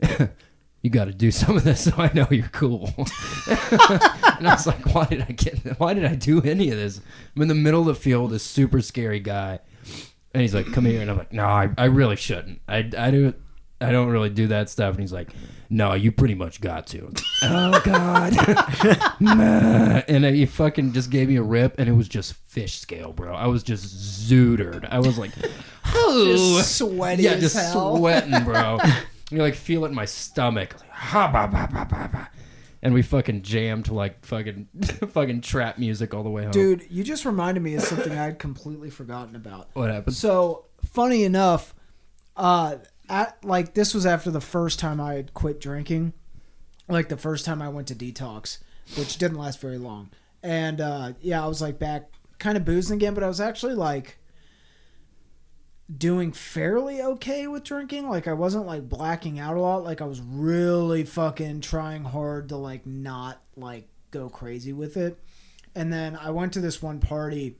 you 0.86 0.90
got 0.90 1.06
to 1.06 1.12
do 1.12 1.32
some 1.32 1.56
of 1.56 1.64
this 1.64 1.80
so 1.84 1.92
I 1.98 2.12
know 2.14 2.28
you're 2.30 2.46
cool. 2.52 2.92
and 2.96 4.46
I 4.48 4.54
was 4.56 4.68
like, 4.68 4.94
why 4.94 5.04
did 5.06 5.22
I 5.22 5.32
get? 5.32 5.80
Why 5.80 5.94
did 5.94 6.04
I 6.04 6.14
do 6.14 6.40
any 6.42 6.70
of 6.70 6.76
this? 6.76 7.00
I'm 7.34 7.42
in 7.42 7.48
the 7.48 7.54
middle 7.56 7.80
of 7.80 7.86
the 7.86 7.94
field, 7.96 8.30
this 8.30 8.44
super 8.44 8.80
scary 8.80 9.18
guy, 9.18 9.58
and 10.32 10.42
he's 10.42 10.54
like, 10.54 10.72
come 10.72 10.84
here, 10.84 11.00
and 11.00 11.10
I'm 11.10 11.18
like, 11.18 11.32
no, 11.32 11.44
I, 11.44 11.70
I 11.76 11.86
really 11.86 12.14
shouldn't. 12.14 12.60
I, 12.68 12.88
I 12.96 13.10
do. 13.10 13.34
I 13.80 13.90
don't 13.90 14.08
really 14.08 14.30
do 14.30 14.46
that 14.46 14.70
stuff. 14.70 14.94
And 14.94 15.00
he's 15.00 15.12
like, 15.12 15.30
no, 15.68 15.92
you 15.94 16.12
pretty 16.12 16.34
much 16.34 16.60
got 16.60 16.86
to. 16.88 17.12
oh 17.42 17.82
God. 17.84 18.32
And 20.08 20.24
he 20.24 20.46
fucking 20.46 20.92
just 20.92 21.10
gave 21.10 21.28
me 21.28 21.36
a 21.36 21.42
rip, 21.42 21.78
and 21.78 21.88
it 21.88 21.92
was 21.92 22.08
just 22.08 22.34
fish 22.46 22.78
scale, 22.78 23.12
bro. 23.12 23.34
I 23.34 23.48
was 23.48 23.64
just 23.64 24.30
zootered. 24.30 24.86
I 24.88 25.00
was 25.00 25.18
like, 25.18 25.32
oh, 25.86 26.54
Just 26.54 26.76
sweaty 26.78 27.24
yeah, 27.24 27.32
as 27.32 27.40
just 27.40 27.56
hell. 27.56 27.96
sweating, 27.96 28.44
bro. 28.44 28.78
You 29.30 29.38
like 29.38 29.54
feel 29.54 29.84
it 29.84 29.88
in 29.88 29.94
my 29.94 30.04
stomach. 30.04 30.76
Like, 30.80 30.90
ha, 30.90 31.30
ba, 31.30 31.48
ba, 31.48 31.68
ba, 31.72 31.86
ba, 31.88 32.08
ba. 32.12 32.30
And 32.82 32.94
we 32.94 33.02
fucking 33.02 33.42
jammed 33.42 33.86
to 33.86 33.94
like 33.94 34.24
fucking 34.24 34.68
fucking 35.10 35.40
trap 35.40 35.78
music 35.78 36.14
all 36.14 36.22
the 36.22 36.30
way 36.30 36.42
home. 36.42 36.52
Dude, 36.52 36.86
you 36.90 37.02
just 37.02 37.24
reminded 37.24 37.62
me 37.62 37.74
of 37.74 37.82
something 37.82 38.12
I 38.12 38.24
had 38.24 38.38
completely 38.38 38.90
forgotten 38.90 39.34
about. 39.34 39.68
what 39.74 39.90
happened? 39.90 40.14
So 40.14 40.66
funny 40.84 41.24
enough, 41.24 41.74
uh, 42.36 42.76
at 43.08 43.42
like 43.44 43.74
this 43.74 43.94
was 43.94 44.06
after 44.06 44.30
the 44.30 44.40
first 44.40 44.78
time 44.78 45.00
I 45.00 45.14
had 45.14 45.34
quit 45.34 45.60
drinking, 45.60 46.12
like 46.88 47.08
the 47.08 47.16
first 47.16 47.44
time 47.44 47.60
I 47.60 47.68
went 47.68 47.88
to 47.88 47.94
detox, 47.94 48.58
which 48.96 49.16
didn't 49.18 49.38
last 49.38 49.60
very 49.60 49.78
long. 49.78 50.10
And 50.42 50.80
uh, 50.80 51.12
yeah, 51.20 51.42
I 51.42 51.48
was 51.48 51.60
like 51.60 51.78
back, 51.78 52.10
kind 52.38 52.56
of 52.56 52.64
boozing 52.64 52.96
again, 52.96 53.14
but 53.14 53.24
I 53.24 53.28
was 53.28 53.40
actually 53.40 53.74
like 53.74 54.18
doing 55.94 56.32
fairly 56.32 57.00
okay 57.00 57.46
with 57.46 57.64
drinking. 57.64 58.08
Like 58.08 58.26
I 58.26 58.32
wasn't 58.32 58.66
like 58.66 58.88
blacking 58.88 59.38
out 59.38 59.56
a 59.56 59.60
lot. 59.60 59.84
Like 59.84 60.00
I 60.00 60.06
was 60.06 60.20
really 60.20 61.04
fucking 61.04 61.60
trying 61.60 62.04
hard 62.04 62.48
to 62.48 62.56
like 62.56 62.86
not 62.86 63.42
like 63.56 63.88
go 64.10 64.28
crazy 64.28 64.72
with 64.72 64.96
it. 64.96 65.18
And 65.74 65.92
then 65.92 66.16
I 66.16 66.30
went 66.30 66.52
to 66.54 66.60
this 66.60 66.82
one 66.82 67.00
party 67.00 67.56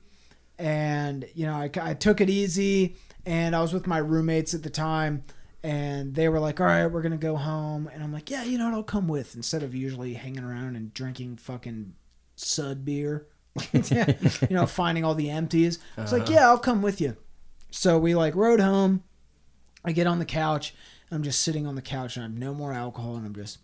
and 0.59 1.27
you 1.35 1.47
know 1.47 1.55
I, 1.55 1.70
I 1.81 1.95
took 1.95 2.20
it 2.20 2.31
easy 2.31 2.97
and 3.24 3.55
i 3.55 3.61
was 3.61 3.72
with 3.72 3.87
my 3.87 3.99
roommates 3.99 4.55
at 4.55 4.62
the 4.62 4.70
time 4.70 5.22
and 5.62 6.14
they 6.14 6.29
were 6.29 6.41
like 6.41 6.61
all 6.61 6.66
right 6.66 6.87
we're 6.87 7.03
gonna 7.03 7.16
go 7.16 7.37
home 7.37 7.91
and 7.93 8.03
i'm 8.03 8.12
like 8.12 8.31
yeah 8.31 8.43
you 8.43 8.59
know 8.59 8.66
what 8.66 8.74
i'll 8.74 8.83
come 8.83 9.09
with 9.09 9.35
instead 9.35 9.62
of 9.62 9.74
usually 9.74 10.14
hanging 10.14 10.45
around 10.45 10.77
and 10.77 10.95
drinking 10.95 11.37
fucking 11.37 11.95
sud 12.37 12.85
beer 12.85 13.27
you 13.72 14.14
know 14.51 14.66
finding 14.66 15.05
all 15.05 15.14
the 15.14 15.31
empties 15.31 15.79
i 15.97 16.03
was 16.03 16.12
like 16.12 16.22
uh-huh. 16.22 16.33
yeah 16.33 16.47
i'll 16.49 16.59
come 16.59 16.83
with 16.83 17.01
you 17.01 17.16
so 17.77 17.99
we 17.99 18.14
like 18.14 18.35
rode 18.35 18.61
home 18.61 19.03
i 19.85 19.93
get 19.93 20.07
on 20.07 20.18
the 20.18 20.24
couch 20.24 20.74
i'm 21.11 21.22
just 21.22 21.43
sitting 21.43 21.66
on 21.66 21.74
the 21.74 21.83
couch 21.83 22.16
and 22.16 22.24
i 22.24 22.29
have 22.29 22.37
no 22.37 22.55
more 22.55 22.72
alcohol 22.72 23.16
and 23.16 23.27
i'm 23.27 23.35
just 23.35 23.59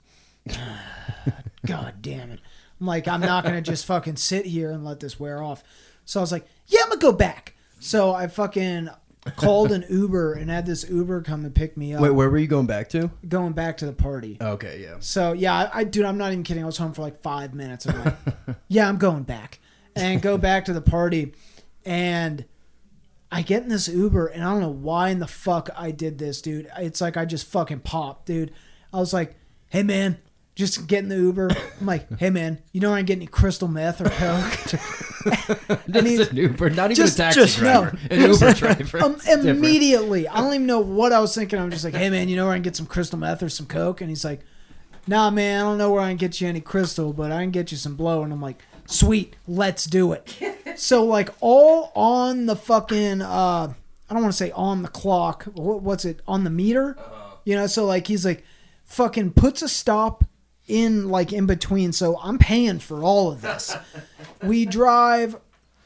god 1.67 1.95
damn 2.01 2.31
it 2.31 2.41
i'm 2.81 2.87
like 2.87 3.07
i'm 3.09 3.21
not 3.21 3.45
gonna 3.45 3.63
just 3.63 3.87
fucking 3.87 4.17
sit 4.17 4.47
here 4.47 4.71
and 4.71 4.85
let 4.85 5.01
this 5.01 5.19
wear 5.19 5.43
off 5.43 5.63
so 6.05 6.21
I 6.21 6.23
was 6.23 6.33
like, 6.33 6.47
yeah, 6.67 6.81
I'm 6.85 6.89
gonna 6.89 7.01
go 7.01 7.13
back. 7.13 7.55
So 7.81 8.13
I 8.13 8.27
fucking 8.27 8.89
called 9.37 9.73
an 9.73 9.85
Uber 9.89 10.35
and 10.35 10.51
had 10.51 10.67
this 10.67 10.89
Uber 10.89 11.23
come 11.23 11.45
and 11.45 11.55
pick 11.55 11.77
me 11.77 11.95
up. 11.95 12.01
Wait, 12.01 12.11
where 12.11 12.29
were 12.29 12.39
you 12.39 12.47
going 12.47 12.67
back 12.67 12.89
to? 12.91 13.11
going 13.29 13.53
back 13.53 13.77
to 13.79 13.87
the 13.87 13.93
party. 13.93 14.37
Okay, 14.41 14.83
yeah. 14.83 14.97
So 15.01 15.33
yeah, 15.33 15.55
I, 15.55 15.81
I 15.81 15.85
dude, 15.85 16.05
I'm 16.05 16.19
not 16.19 16.33
even 16.33 16.45
kidding. 16.45 16.63
I 16.63 16.67
was 16.67 16.77
home 16.77 16.93
for 16.93 17.03
like 17.03 17.23
five 17.23 17.55
minutes. 17.55 17.87
I'm 17.87 18.05
like, 18.05 18.17
yeah, 18.69 18.89
I'm 18.89 18.99
going 18.99 19.23
back 19.23 19.59
and 19.95 20.21
go 20.23 20.39
back 20.39 20.65
to 20.67 20.73
the 20.73 20.81
party, 20.81 21.35
and 21.85 22.45
I 23.35 23.41
get 23.43 23.62
in 23.62 23.70
this 23.70 23.89
Uber 23.89 24.26
and 24.26 24.45
I 24.45 24.51
don't 24.53 24.61
know 24.61 24.68
why 24.68 25.09
in 25.09 25.18
the 25.18 25.26
fuck 25.26 25.70
I 25.76 25.91
did 25.91 26.18
this, 26.18 26.43
dude. 26.43 26.68
It's 26.76 27.01
like 27.01 27.16
I 27.16 27.24
just 27.24 27.47
fucking 27.47 27.80
popped, 27.80 28.26
dude. 28.26 28.53
I 28.93 28.99
was 28.99 29.12
like, 29.14 29.35
hey 29.70 29.83
man, 29.83 30.18
just 30.55 30.87
get 30.87 31.03
in 31.03 31.09
the 31.09 31.16
Uber. 31.16 31.51
I'm 31.80 31.87
like, 31.87 32.18
hey 32.18 32.28
man, 32.28 32.59
you 32.72 32.80
know 32.83 32.91
where 32.91 32.99
I 32.99 33.03
getting 33.03 33.22
any 33.22 33.26
crystal 33.26 33.68
meth 33.68 34.03
or 34.03 34.11
coke. 34.11 35.70
and 35.95 36.07
he's- 36.07 36.28
an 36.28 36.37
Uber, 36.37 36.70
not 36.70 36.91
even 36.91 36.97
just- 36.97 37.14
a 37.18 37.22
taxi 37.22 37.41
just- 37.41 37.62
no. 37.62 37.83
driver. 37.83 37.99
An 38.11 38.20
Uber 38.30 38.53
driver. 38.53 39.03
um, 39.03 39.16
immediately. 39.47 40.28
I 40.28 40.37
don't 40.41 40.53
even 40.53 40.66
know 40.66 40.80
what 40.80 41.12
I 41.14 41.20
was 41.20 41.35
thinking. 41.35 41.59
I'm 41.59 41.70
just 41.70 41.85
like, 41.85 41.95
hey 41.95 42.11
man, 42.11 42.28
you 42.28 42.37
know 42.37 42.45
where 42.45 42.53
I 42.53 42.57
can 42.57 42.62
get 42.64 42.76
some 42.76 42.87
crystal 42.87 43.18
meth 43.18 43.43
or 43.43 43.49
some 43.49 43.66
coke? 43.66 44.01
And 44.03 44.11
he's 44.11 44.24
like, 44.26 44.41
nah 45.07 45.30
man, 45.30 45.61
I 45.61 45.68
don't 45.68 45.78
know 45.78 45.91
where 45.91 46.03
I 46.03 46.09
can 46.09 46.16
get 46.18 46.41
you 46.41 46.49
any 46.49 46.61
crystal, 46.61 47.12
but 47.14 47.33
I 47.33 47.41
can 47.43 47.51
get 47.51 47.70
you 47.72 47.78
some 47.78 47.97
blow. 47.97 48.22
And 48.24 48.33
I'm 48.33 48.43
like, 48.43 48.61
sweet, 48.87 49.37
let's 49.49 49.85
do 49.87 50.12
it. 50.12 50.37
So 50.77 51.05
like 51.05 51.31
all 51.41 51.93
on 51.95 52.47
the 52.47 52.57
fucking, 52.57 53.23
uh, 53.23 53.73
I 54.11 54.14
don't 54.14 54.23
want 54.23 54.33
to 54.33 54.37
say 54.37 54.51
on 54.53 54.83
the 54.83 54.89
clock. 54.89 55.45
What, 55.45 55.83
what's 55.83 56.05
it 56.05 56.20
on 56.27 56.45
the 56.45 56.51
meter? 56.51 56.97
You 57.45 57.57
know, 57.57 57.66
so 57.66 57.85
like 57.85 58.07
he's 58.07 58.25
like, 58.25 58.45
fucking 58.85 59.33
puts 59.33 59.62
a 59.62 59.68
stop 59.68 60.25
in 60.68 61.09
like 61.09 61.33
in 61.33 61.47
between. 61.47 61.93
So 61.93 62.18
I'm 62.23 62.39
paying 62.39 62.79
for 62.79 63.03
all 63.03 63.31
of 63.33 63.43
this. 63.43 63.77
we 64.43 64.66
drive 64.66 65.37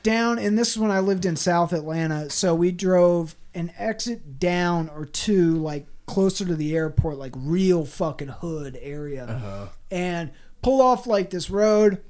down, 0.03 0.39
and 0.39 0.59
this 0.59 0.71
is 0.71 0.79
when 0.79 0.91
I 0.91 1.01
lived 1.01 1.25
in 1.27 1.37
South 1.37 1.73
Atlanta. 1.73 2.31
So 2.31 2.55
we 2.55 2.73
drove 2.73 3.37
an 3.55 3.73
exit 3.79 4.39
down 4.39 4.89
or 4.91 5.05
two, 5.05 5.57
like 5.57 5.87
closer 6.07 6.45
to 6.45 6.55
the 6.55 6.75
airport, 6.77 7.17
like 7.17 7.33
real 7.37 7.85
fucking 7.85 8.29
hood 8.29 8.79
area, 8.81 9.71
and 9.91 10.31
pull 10.63 10.81
off 10.81 11.07
like 11.07 11.31
this 11.31 11.51
road, 11.51 12.03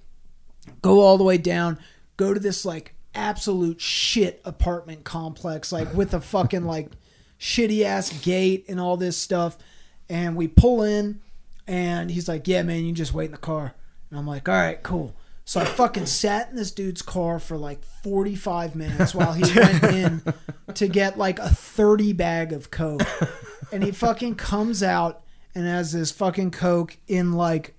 go 0.83 1.01
all 1.01 1.19
the 1.19 1.25
way 1.25 1.39
down, 1.39 1.79
go 2.17 2.35
to 2.35 2.41
this 2.41 2.65
like 2.65 2.95
absolute 3.15 3.81
shit 3.81 4.41
apartment 4.45 5.05
complex, 5.05 5.73
like 5.73 5.93
with 5.95 6.15
a 6.15 6.21
fucking 6.21 6.65
like 6.67 6.91
shitty 7.41 7.83
ass 7.83 8.11
gate 8.21 8.65
and 8.69 8.81
all 8.81 8.97
this 8.97 9.17
stuff. 9.17 9.57
And 10.09 10.37
we 10.37 10.47
pull 10.47 10.83
in, 10.83 11.21
and 11.67 12.11
he's 12.11 12.29
like, 12.29 12.47
"Yeah, 12.47 12.63
man, 12.63 12.85
you 12.85 12.93
just 12.93 13.13
wait 13.13 13.27
in 13.27 13.33
the 13.33 13.39
car." 13.39 13.75
And 14.11 14.19
I'm 14.19 14.27
like, 14.27 14.49
"All 14.49 14.55
right, 14.55 14.81
cool." 14.83 15.17
So 15.45 15.61
I 15.61 15.65
fucking 15.65 16.07
sat 16.07 16.51
in 16.51 16.57
this 16.57 16.73
dude's 16.73 17.03
car 17.03 17.39
for 17.39 17.57
like 17.57 17.85
45 18.03 18.75
minutes 18.75 19.15
while 19.15 19.33
he 19.33 19.43
went 19.61 19.85
in 19.85 20.23
to 20.75 20.89
get 20.89 21.17
like 21.17 21.39
a 21.39 21.49
30 21.49 22.13
bag 22.15 22.53
of 22.53 22.71
coke, 22.71 23.03
and 23.73 23.83
he 23.83 23.93
fucking 23.93 24.37
comes 24.37 24.83
out 24.83 25.23
and 25.55 25.65
has 25.65 25.93
this 25.93 26.11
fucking 26.11 26.51
coke 26.51 26.99
in 27.09 27.33
like 27.33 27.76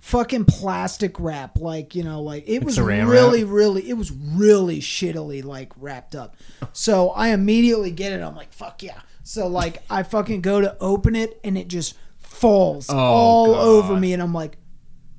fucking 0.00 0.44
plastic 0.44 1.18
wrap 1.18 1.58
like 1.58 1.94
you 1.94 2.04
know 2.04 2.22
like 2.22 2.44
it 2.46 2.62
was 2.62 2.78
saran 2.78 3.08
really 3.08 3.42
really 3.42 3.88
it 3.90 3.94
was 3.94 4.12
really 4.12 4.80
shittily 4.80 5.44
like 5.44 5.72
wrapped 5.76 6.14
up. 6.14 6.36
So 6.72 7.10
i 7.10 7.28
immediately 7.28 7.90
get 7.90 8.12
it. 8.12 8.22
I'm 8.22 8.36
like 8.36 8.52
fuck 8.52 8.82
yeah. 8.82 9.00
So 9.24 9.46
like 9.46 9.82
i 9.90 10.02
fucking 10.02 10.40
go 10.40 10.60
to 10.60 10.76
open 10.80 11.16
it 11.16 11.40
and 11.42 11.58
it 11.58 11.68
just 11.68 11.94
falls 12.18 12.88
oh, 12.88 12.96
all 12.96 13.54
God. 13.54 13.64
over 13.64 13.96
me 13.96 14.12
and 14.12 14.22
i'm 14.22 14.32
like 14.32 14.56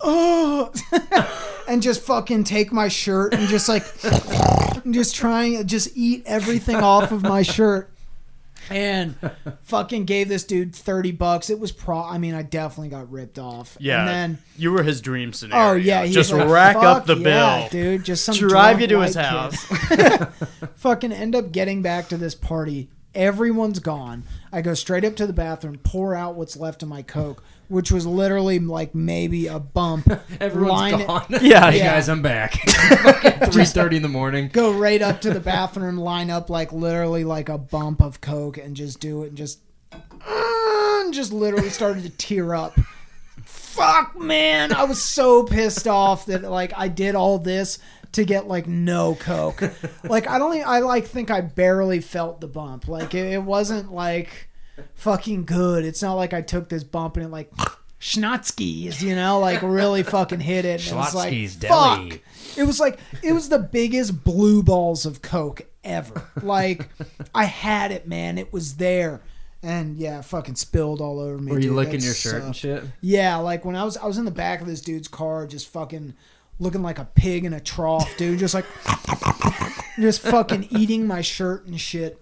oh. 0.02 0.72
And 1.70 1.84
just 1.84 2.02
fucking 2.02 2.46
take 2.46 2.72
my 2.72 2.88
shirt 2.88 3.36
and 3.36 3.48
just 3.48 3.70
like 3.70 3.86
and 4.84 4.92
just 4.94 5.14
trying 5.14 5.58
to 5.58 5.64
just 5.64 5.90
eat 5.94 6.24
everything 6.26 6.78
off 6.78 7.12
of 7.12 7.22
my 7.22 7.44
shirt 7.44 7.94
and 8.70 9.16
fucking 9.64 10.06
gave 10.06 10.30
this 10.30 10.44
dude 10.44 10.76
30 10.76 11.12
bucks 11.14 11.50
it 11.50 11.60
was 11.60 11.72
pro 11.72 12.02
i 12.04 12.18
mean 12.18 12.34
i 12.36 12.42
definitely 12.42 12.90
got 12.90 13.10
ripped 13.12 13.40
off 13.40 13.78
Yeah. 13.80 14.00
and 14.02 14.08
then 14.08 14.38
you 14.58 14.72
were 14.72 14.84
his 14.84 15.00
dream 15.02 15.32
scenario. 15.34 15.72
Oh 15.72 15.76
yeah, 15.76 16.06
just 16.08 16.34
like, 16.34 16.48
rack 16.50 16.76
up 16.76 17.06
the 17.06 17.16
yeah, 17.16 17.70
bill, 17.70 17.70
dude. 17.70 18.04
Just 18.04 18.26
some 18.26 18.36
drive 18.36 18.82
you 18.82 18.88
to 18.88 19.00
his 19.00 19.16
house. 19.16 19.56
Fucking 20.76 21.12
end 21.12 21.36
up 21.36 21.52
getting 21.52 21.82
back 21.82 22.10
to 22.10 22.18
this 22.18 22.36
party. 22.36 22.90
Everyone's 23.16 23.80
gone. 23.80 24.24
I 24.52 24.62
go 24.62 24.74
straight 24.74 25.06
up 25.06 25.16
to 25.16 25.26
the 25.26 25.34
bathroom, 25.34 25.80
pour 25.84 26.14
out 26.14 26.36
what's 26.36 26.58
left 26.58 26.84
of 26.84 26.90
my 26.90 27.02
coke, 27.02 27.44
which 27.70 27.92
was 27.92 28.06
literally 28.06 28.60
like 28.60 28.94
maybe 28.94 29.48
a 29.48 29.60
bump. 29.60 30.12
Everyone's 30.42 30.72
line 30.72 31.00
it- 31.02 31.08
gone. 31.08 31.26
Yeah, 31.42 31.72
hey 31.72 31.78
yeah. 31.78 31.94
guys, 31.94 32.10
I'm 32.10 32.22
back. 32.22 32.54
Three 33.52 33.64
thirty 33.66 33.96
in 33.96 34.02
the 34.02 34.10
morning. 34.10 34.50
Go 34.52 34.74
right 34.74 35.02
up 35.02 35.22
to 35.22 35.32
the 35.32 35.40
bathroom, 35.40 35.98
line 35.98 36.30
up 36.30 36.50
like 36.50 36.74
literally 36.74 37.24
like 37.24 37.48
a 37.48 37.58
bump 37.58 38.02
of 38.02 38.20
coke, 38.20 38.58
and 38.58 38.76
just 38.76 39.00
do 39.00 39.24
it, 39.24 39.30
and 39.30 39.38
just, 39.38 39.60
and 40.28 41.14
just 41.14 41.32
literally 41.32 41.70
started 41.70 42.04
to 42.04 42.10
tear 42.10 42.54
up. 42.54 42.78
Fuck, 43.46 44.20
man! 44.20 44.74
I 44.74 44.84
was 44.84 45.02
so 45.02 45.44
pissed 45.44 45.88
off 45.88 46.26
that 46.26 46.44
like 46.44 46.74
I 46.76 46.88
did 46.90 47.16
all 47.16 47.38
this 47.40 47.80
to 48.14 48.26
get 48.26 48.48
like 48.48 48.68
no 48.68 49.16
coke. 49.16 49.62
Like 50.04 50.28
I 50.28 50.40
don't, 50.40 50.58
I 50.66 50.80
like 50.80 51.06
think 51.06 51.30
I 51.32 51.42
barely 51.42 52.02
felt 52.02 52.42
the 52.42 52.48
bump. 52.48 52.88
Like 52.88 53.14
it, 53.14 53.34
it 53.34 53.44
wasn't 53.44 53.94
like 53.94 54.49
fucking 54.96 55.46
good. 55.46 55.86
It's 55.86 56.02
not 56.02 56.14
like 56.14 56.34
I 56.34 56.42
took 56.42 56.70
this 56.70 56.84
bump 56.84 57.18
and 57.18 57.26
it 57.26 57.30
like 57.30 57.52
schnotzkies, 58.00 59.02
you 59.02 59.16
know, 59.16 59.40
like 59.40 59.62
really 59.62 60.04
fucking 60.04 60.40
hit 60.40 60.66
it. 60.66 60.82
And 60.82 60.94
it 60.94 60.96
was 60.96 61.16
like, 61.16 61.34
Schlotzsky's 61.34 61.56
fuck. 61.56 62.20
It 62.58 62.64
was 62.64 62.80
like 62.80 63.00
it 63.24 63.34
was 63.34 63.50
the 63.50 63.60
biggest 63.60 64.24
blue 64.24 64.64
balls 64.64 65.06
of 65.06 65.22
coke 65.22 65.62
ever. 65.84 66.30
Like 66.42 66.90
I 67.34 67.46
had 67.46 67.92
it, 67.92 68.08
man. 68.08 68.38
It 68.38 68.52
was 68.52 68.78
there. 68.78 69.22
And 69.62 69.98
yeah, 69.98 70.22
fucking 70.22 70.56
spilled 70.56 71.02
all 71.02 71.20
over 71.20 71.38
me. 71.38 71.52
Were 71.52 71.60
you 71.60 71.70
dude. 71.70 71.76
licking 71.76 72.00
That 72.00 72.06
your 72.06 72.14
shirt 72.14 72.44
and 72.44 72.56
shit? 72.56 72.84
Yeah, 73.02 73.36
like 73.38 73.66
when 73.66 73.76
I 73.76 73.84
was 73.84 73.98
I 73.98 74.06
was 74.06 74.18
in 74.18 74.26
the 74.26 74.32
back 74.32 74.62
of 74.62 74.68
this 74.68 74.82
dude's 74.82 75.10
car, 75.10 75.46
just 75.48 75.68
fucking 75.68 76.14
looking 76.60 76.82
like 76.82 77.00
a 77.00 77.06
pig 77.06 77.44
in 77.46 77.54
a 77.54 77.60
trough, 77.60 78.16
dude. 78.18 78.40
Just 78.40 78.54
like 78.54 78.66
just 80.00 80.22
fucking 80.22 80.68
eating 80.72 81.06
my 81.06 81.22
shirt 81.22 81.66
and 81.66 81.80
shit. 81.80 82.22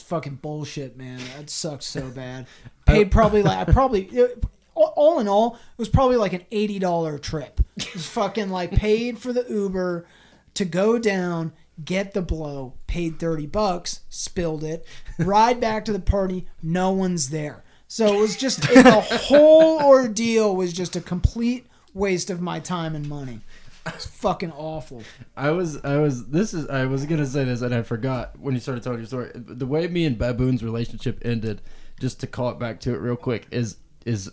Fucking 0.00 0.36
bullshit, 0.36 0.96
man. 0.96 1.20
That 1.36 1.50
sucks 1.50 1.86
so 1.86 2.08
bad. 2.14 2.46
Paid 2.86 3.10
probably 3.10 3.42
like 3.42 3.68
I 3.68 3.72
probably 3.72 4.02
it- 4.04 4.44
all- 4.74 5.20
in 5.20 5.28
all, 5.28 5.54
it 5.56 5.78
was 5.78 5.88
probably 5.90 6.16
like 6.16 6.32
an 6.32 6.44
eighty 6.50 6.78
dollar 6.78 7.18
trip. 7.18 7.60
It 7.76 7.92
was 7.92 8.06
fucking 8.06 8.48
like 8.50 8.70
paid 8.72 9.18
for 9.18 9.32
the 9.32 9.44
Uber 9.48 10.06
to 10.54 10.64
go 10.64 10.98
down, 10.98 11.52
get 11.84 12.14
the 12.14 12.22
blow, 12.22 12.74
paid 12.86 13.18
thirty 13.18 13.46
bucks, 13.46 14.00
spilled 14.08 14.64
it, 14.64 14.86
ride 15.18 15.60
back 15.60 15.84
to 15.84 15.92
the 15.92 15.98
party, 16.00 16.46
no 16.62 16.90
one's 16.92 17.28
there. 17.30 17.62
So 17.88 18.14
it 18.14 18.20
was 18.20 18.36
just 18.36 18.62
the 18.62 19.00
whole 19.24 19.82
ordeal 19.82 20.54
was 20.56 20.72
just 20.72 20.96
a 20.96 21.00
complete 21.00 21.66
waste 21.92 22.30
of 22.30 22.40
my 22.40 22.60
time 22.60 22.94
and 22.94 23.08
money. 23.08 23.40
It's 23.86 24.06
fucking 24.06 24.52
awful. 24.52 25.02
I 25.36 25.50
was, 25.50 25.82
I 25.84 25.96
was, 25.96 26.26
this 26.28 26.52
is, 26.54 26.68
I 26.68 26.84
was 26.86 27.06
gonna 27.06 27.26
say 27.26 27.44
this 27.44 27.62
and 27.62 27.74
I 27.74 27.82
forgot 27.82 28.38
when 28.38 28.54
you 28.54 28.60
started 28.60 28.82
telling 28.84 28.98
your 28.98 29.06
story. 29.06 29.30
The 29.34 29.66
way 29.66 29.86
me 29.88 30.04
and 30.04 30.18
Baboon's 30.18 30.62
relationship 30.62 31.20
ended, 31.24 31.62
just 31.98 32.20
to 32.20 32.26
call 32.26 32.50
it 32.50 32.58
back 32.58 32.80
to 32.80 32.94
it 32.94 32.98
real 32.98 33.16
quick, 33.16 33.46
is, 33.50 33.76
is 34.04 34.30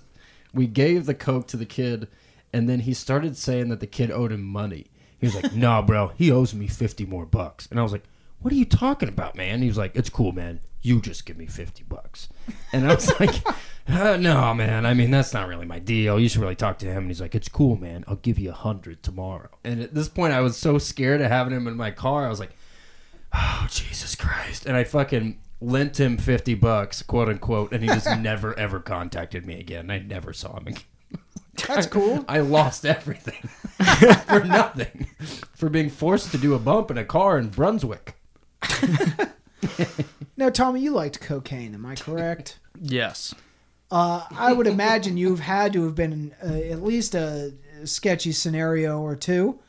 we 0.54 0.68
gave 0.68 1.06
the 1.06 1.14
coke 1.14 1.48
to 1.48 1.58
the 1.58 1.66
kid, 1.66 2.08
and 2.52 2.68
then 2.68 2.82
he 2.82 2.94
started 2.94 3.38
saying 3.38 3.70
that 3.70 3.80
the 3.80 3.88
kid 3.88 4.12
owed 4.12 4.32
him 4.32 4.44
money. 4.44 4.88
He 5.20 5.28
was 5.28 5.36
like, 5.36 5.54
"Nah, 5.56 5.82
bro, 5.82 6.10
he 6.18 6.32
owes 6.32 6.54
me 6.54 6.68
fifty 6.68 7.06
more 7.06 7.26
bucks," 7.26 7.68
and 7.70 7.80
I 7.80 7.84
was 7.84 7.92
like, 7.92 8.04
"What 8.40 8.54
are 8.54 8.58
you 8.58 8.66
talking 8.66 9.10
about, 9.10 9.36
man?" 9.36 9.62
He 9.62 9.68
was 9.68 9.78
like, 9.78 9.96
"It's 9.96 10.10
cool, 10.10 10.32
man. 10.32 10.60
You 10.82 11.02
just 11.02 11.26
give 11.26 11.38
me 11.38 11.46
fifty 11.48 11.84
bucks," 11.84 12.30
and 12.74 12.86
I 12.90 12.96
was 12.96 13.12
like. 13.20 13.36
Uh, 13.88 14.18
no, 14.18 14.54
man. 14.54 14.86
I 14.86 14.94
mean, 14.94 15.12
that's 15.12 15.34
not 15.34 15.48
really 15.48 15.66
my 15.66 15.80
deal. 15.80 16.20
You 16.20 16.28
should 16.28 16.42
really 16.42 16.56
talk 16.56 16.78
to 16.80 16.86
him. 16.86 17.04
And 17.04 17.08
he's 17.08 17.22
like, 17.22 17.36
"It's 17.36 17.48
cool, 17.48 17.78
man. 17.78 18.04
I'll 18.08 18.18
give 18.18 18.38
you 18.38 18.50
a 18.50 18.54
hundred 18.54 19.02
tomorrow." 19.02 19.50
And 19.64 19.82
at 19.82 19.94
this 19.94 20.10
point, 20.10 20.34
I 20.34 20.42
was 20.42 20.58
so 20.58 20.78
scared 20.78 21.22
of 21.22 21.32
having 21.32 21.54
him 21.54 21.68
in 21.68 21.78
my 21.78 21.92
car. 21.92 22.26
I 22.26 22.30
was 22.30 22.40
like, 22.40 22.56
"Oh, 23.34 23.68
Jesus 23.70 24.16
Christ!" 24.16 24.66
And 24.66 24.76
I 24.76 24.84
fucking 24.84 25.40
lent 25.62 26.00
him 26.00 26.18
fifty 26.18 26.54
bucks, 26.54 27.02
quote 27.02 27.30
unquote, 27.30 27.72
and 27.72 27.82
he 27.82 27.88
just 27.88 28.10
never 28.20 28.58
ever 28.60 28.80
contacted 28.80 29.46
me 29.46 29.60
again. 29.60 29.90
I 29.90 30.00
never 30.00 30.34
saw 30.34 30.58
him 30.58 30.68
again. 30.68 30.84
That's 31.68 31.88
cool. 31.88 32.26
I 32.30 32.40
lost 32.40 32.86
everything 32.86 33.50
for 34.28 34.44
nothing, 34.44 35.08
for 35.56 35.70
being 35.70 35.90
forced 35.90 36.32
to 36.32 36.38
do 36.38 36.54
a 36.54 36.60
bump 36.60 36.92
in 36.92 36.98
a 36.98 37.06
car 37.06 37.38
in 37.40 37.50
Brunswick. 37.50 38.16
Now, 40.40 40.52
Tommy, 40.52 40.82
you 40.82 40.92
liked 40.92 41.20
cocaine, 41.20 41.74
am 41.74 41.84
I 41.86 41.96
correct? 41.96 42.60
Yes. 42.80 43.34
Uh, 43.90 44.24
I 44.36 44.52
would 44.54 44.68
imagine 44.68 45.16
you've 45.18 45.40
had 45.40 45.74
to 45.74 45.84
have 45.86 45.96
been 45.96 46.12
in 46.14 46.36
uh, 46.44 46.54
at 46.72 46.84
least 46.84 47.16
a 47.16 47.54
sketchy 47.86 48.32
scenario 48.34 49.00
or 49.02 49.16
two 49.16 49.60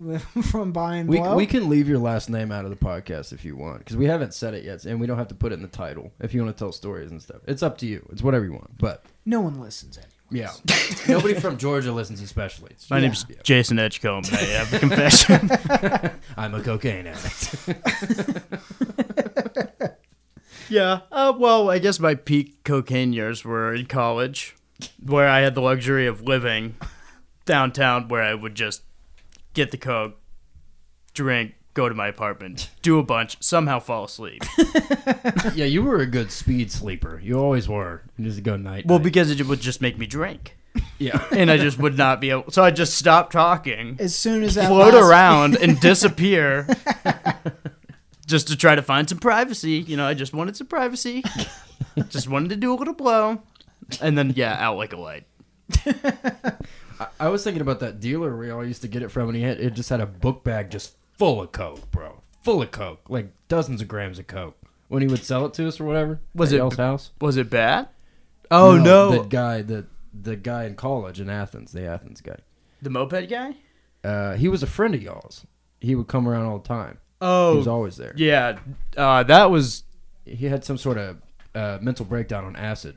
from 0.42 0.70
buying 0.72 1.06
We, 1.06 1.18
blow. 1.18 1.34
we 1.34 1.46
can 1.46 1.68
leave 1.68 1.88
your 1.88 1.98
last 1.98 2.28
name 2.30 2.52
out 2.52 2.64
of 2.64 2.70
the 2.70 2.76
podcast 2.76 3.32
if 3.32 3.44
you 3.44 3.56
want, 3.56 3.78
because 3.80 3.96
we 3.96 4.04
haven't 4.04 4.34
said 4.34 4.54
it 4.54 4.64
yet, 4.64 4.84
and 4.84 5.00
we 5.00 5.06
don't 5.06 5.18
have 5.18 5.28
to 5.28 5.34
put 5.34 5.52
it 5.52 5.54
in 5.56 5.62
the 5.62 5.68
title 5.68 6.12
if 6.20 6.34
you 6.34 6.44
want 6.44 6.56
to 6.56 6.62
tell 6.62 6.72
stories 6.72 7.10
and 7.10 7.22
stuff. 7.22 7.38
It's 7.46 7.62
up 7.62 7.78
to 7.78 7.86
you. 7.86 8.06
It's 8.12 8.22
whatever 8.22 8.44
you 8.44 8.52
want. 8.52 8.76
But 8.78 9.04
no 9.24 9.40
one 9.40 9.60
listens 9.60 9.96
anyway. 9.98 10.12
yeah, 10.30 10.52
nobody 11.08 11.34
from 11.34 11.56
Georgia 11.56 11.90
listens, 11.90 12.20
especially. 12.20 12.70
It's 12.72 12.90
My 12.90 13.00
just- 13.00 13.28
name's 13.30 13.42
Jason 13.42 13.78
Edgecombe, 13.78 14.24
and 14.28 14.36
I 14.36 14.40
have 14.40 14.72
a 14.74 14.78
confession. 14.78 15.50
I'm 16.36 16.54
a 16.54 16.62
cocaine 16.62 17.06
addict. 17.08 17.56
Yeah. 20.68 21.00
Uh, 21.10 21.32
well, 21.36 21.70
I 21.70 21.78
guess 21.78 21.98
my 22.00 22.14
peak 22.14 22.64
cocaine 22.64 23.12
years 23.12 23.44
were 23.44 23.74
in 23.74 23.86
college, 23.86 24.56
where 25.04 25.28
I 25.28 25.40
had 25.40 25.54
the 25.54 25.62
luxury 25.62 26.06
of 26.06 26.22
living 26.22 26.76
downtown, 27.44 28.08
where 28.08 28.22
I 28.22 28.34
would 28.34 28.54
just 28.54 28.82
get 29.54 29.70
the 29.70 29.78
coke, 29.78 30.16
drink, 31.14 31.54
go 31.74 31.88
to 31.88 31.94
my 31.94 32.08
apartment, 32.08 32.70
do 32.82 32.98
a 32.98 33.02
bunch, 33.02 33.36
somehow 33.42 33.78
fall 33.80 34.04
asleep. 34.04 34.42
yeah, 35.54 35.64
you 35.64 35.82
were 35.82 35.98
a 36.00 36.06
good 36.06 36.30
speed 36.30 36.70
sleeper. 36.72 37.20
You 37.22 37.38
always 37.38 37.68
were. 37.68 38.02
You 38.16 38.24
just 38.24 38.42
go 38.42 38.56
night. 38.56 38.86
well, 38.86 38.98
night. 38.98 39.04
because 39.04 39.30
it 39.30 39.46
would 39.46 39.60
just 39.60 39.80
make 39.80 39.96
me 39.98 40.06
drink, 40.06 40.56
yeah. 40.98 41.24
and 41.32 41.50
I 41.50 41.56
just 41.56 41.78
would 41.78 41.96
not 41.96 42.20
be 42.20 42.30
able. 42.30 42.50
So 42.50 42.62
I 42.62 42.70
just 42.70 42.94
stopped 42.94 43.32
talking. 43.32 43.96
As 43.98 44.14
soon 44.14 44.42
as 44.42 44.54
that 44.56 44.68
float 44.68 44.94
last- 44.94 45.08
around 45.08 45.56
and 45.62 45.80
disappear 45.80 46.66
just 48.28 48.46
to 48.48 48.56
try 48.56 48.74
to 48.76 48.82
find 48.82 49.08
some 49.08 49.18
privacy. 49.18 49.72
You 49.72 49.96
know, 49.96 50.06
I 50.06 50.14
just 50.14 50.32
wanted 50.32 50.56
some 50.56 50.68
privacy. 50.68 51.24
just 52.08 52.28
wanted 52.28 52.50
to 52.50 52.56
do 52.56 52.72
a 52.72 52.76
little 52.76 52.94
blow. 52.94 53.42
And 54.00 54.16
then, 54.16 54.32
yeah, 54.36 54.54
out 54.58 54.76
like 54.76 54.92
a 54.92 54.96
light. 54.98 55.24
I, 57.00 57.06
I 57.20 57.28
was 57.28 57.42
thinking 57.44 57.62
about 57.62 57.80
that 57.80 58.00
dealer 58.00 58.36
we 58.36 58.50
all 58.50 58.64
used 58.64 58.82
to 58.82 58.88
get 58.88 59.02
it 59.02 59.10
from, 59.10 59.28
and 59.28 59.36
he 59.36 59.42
had 59.42 59.58
it 59.60 59.74
just 59.74 59.88
had 59.90 60.00
a 60.00 60.06
book 60.06 60.44
bag 60.44 60.70
just 60.70 60.94
full 61.16 61.40
of 61.42 61.52
coke, 61.52 61.90
bro, 61.90 62.20
full 62.42 62.62
of 62.62 62.70
coke, 62.70 63.08
like 63.08 63.32
dozens 63.48 63.80
of 63.80 63.88
grams 63.88 64.18
of 64.18 64.26
coke. 64.26 64.56
When 64.88 65.02
he 65.02 65.08
would 65.08 65.22
sell 65.24 65.44
it 65.46 65.52
to 65.54 65.68
us 65.68 65.80
or 65.80 65.84
whatever, 65.84 66.20
Was 66.34 66.52
at 66.52 66.56
it- 66.56 66.58
y'all's 66.58 66.76
house? 66.76 67.10
Was 67.20 67.36
it 67.36 67.50
bad? 67.50 67.88
Oh, 68.50 68.76
no. 68.78 69.10
The 69.10 69.28
guy, 69.28 69.62
the 69.62 69.86
the 70.18 70.36
guy 70.36 70.64
in 70.64 70.74
college 70.74 71.20
in 71.20 71.28
Athens, 71.28 71.72
the 71.72 71.84
Athens 71.84 72.20
guy. 72.22 72.36
The 72.80 72.90
moped 72.90 73.28
guy? 73.28 73.56
Uh, 74.02 74.34
he 74.36 74.48
was 74.48 74.62
a 74.62 74.66
friend 74.66 74.94
of 74.94 75.02
y'all's. 75.02 75.46
He 75.80 75.94
would 75.94 76.08
come 76.08 76.26
around 76.28 76.46
all 76.46 76.58
the 76.58 76.66
time. 76.68 76.98
He 77.20 77.26
Oh, 77.26 77.56
was 77.56 77.66
always 77.68 77.96
there. 77.96 78.12
yeah. 78.16 78.58
Uh, 78.96 79.22
that 79.24 79.50
was. 79.50 79.82
He 80.24 80.46
had 80.46 80.64
some 80.64 80.78
sort 80.78 80.98
of 80.98 81.16
uh, 81.54 81.78
mental 81.80 82.04
breakdown 82.06 82.44
on 82.44 82.54
acid. 82.56 82.96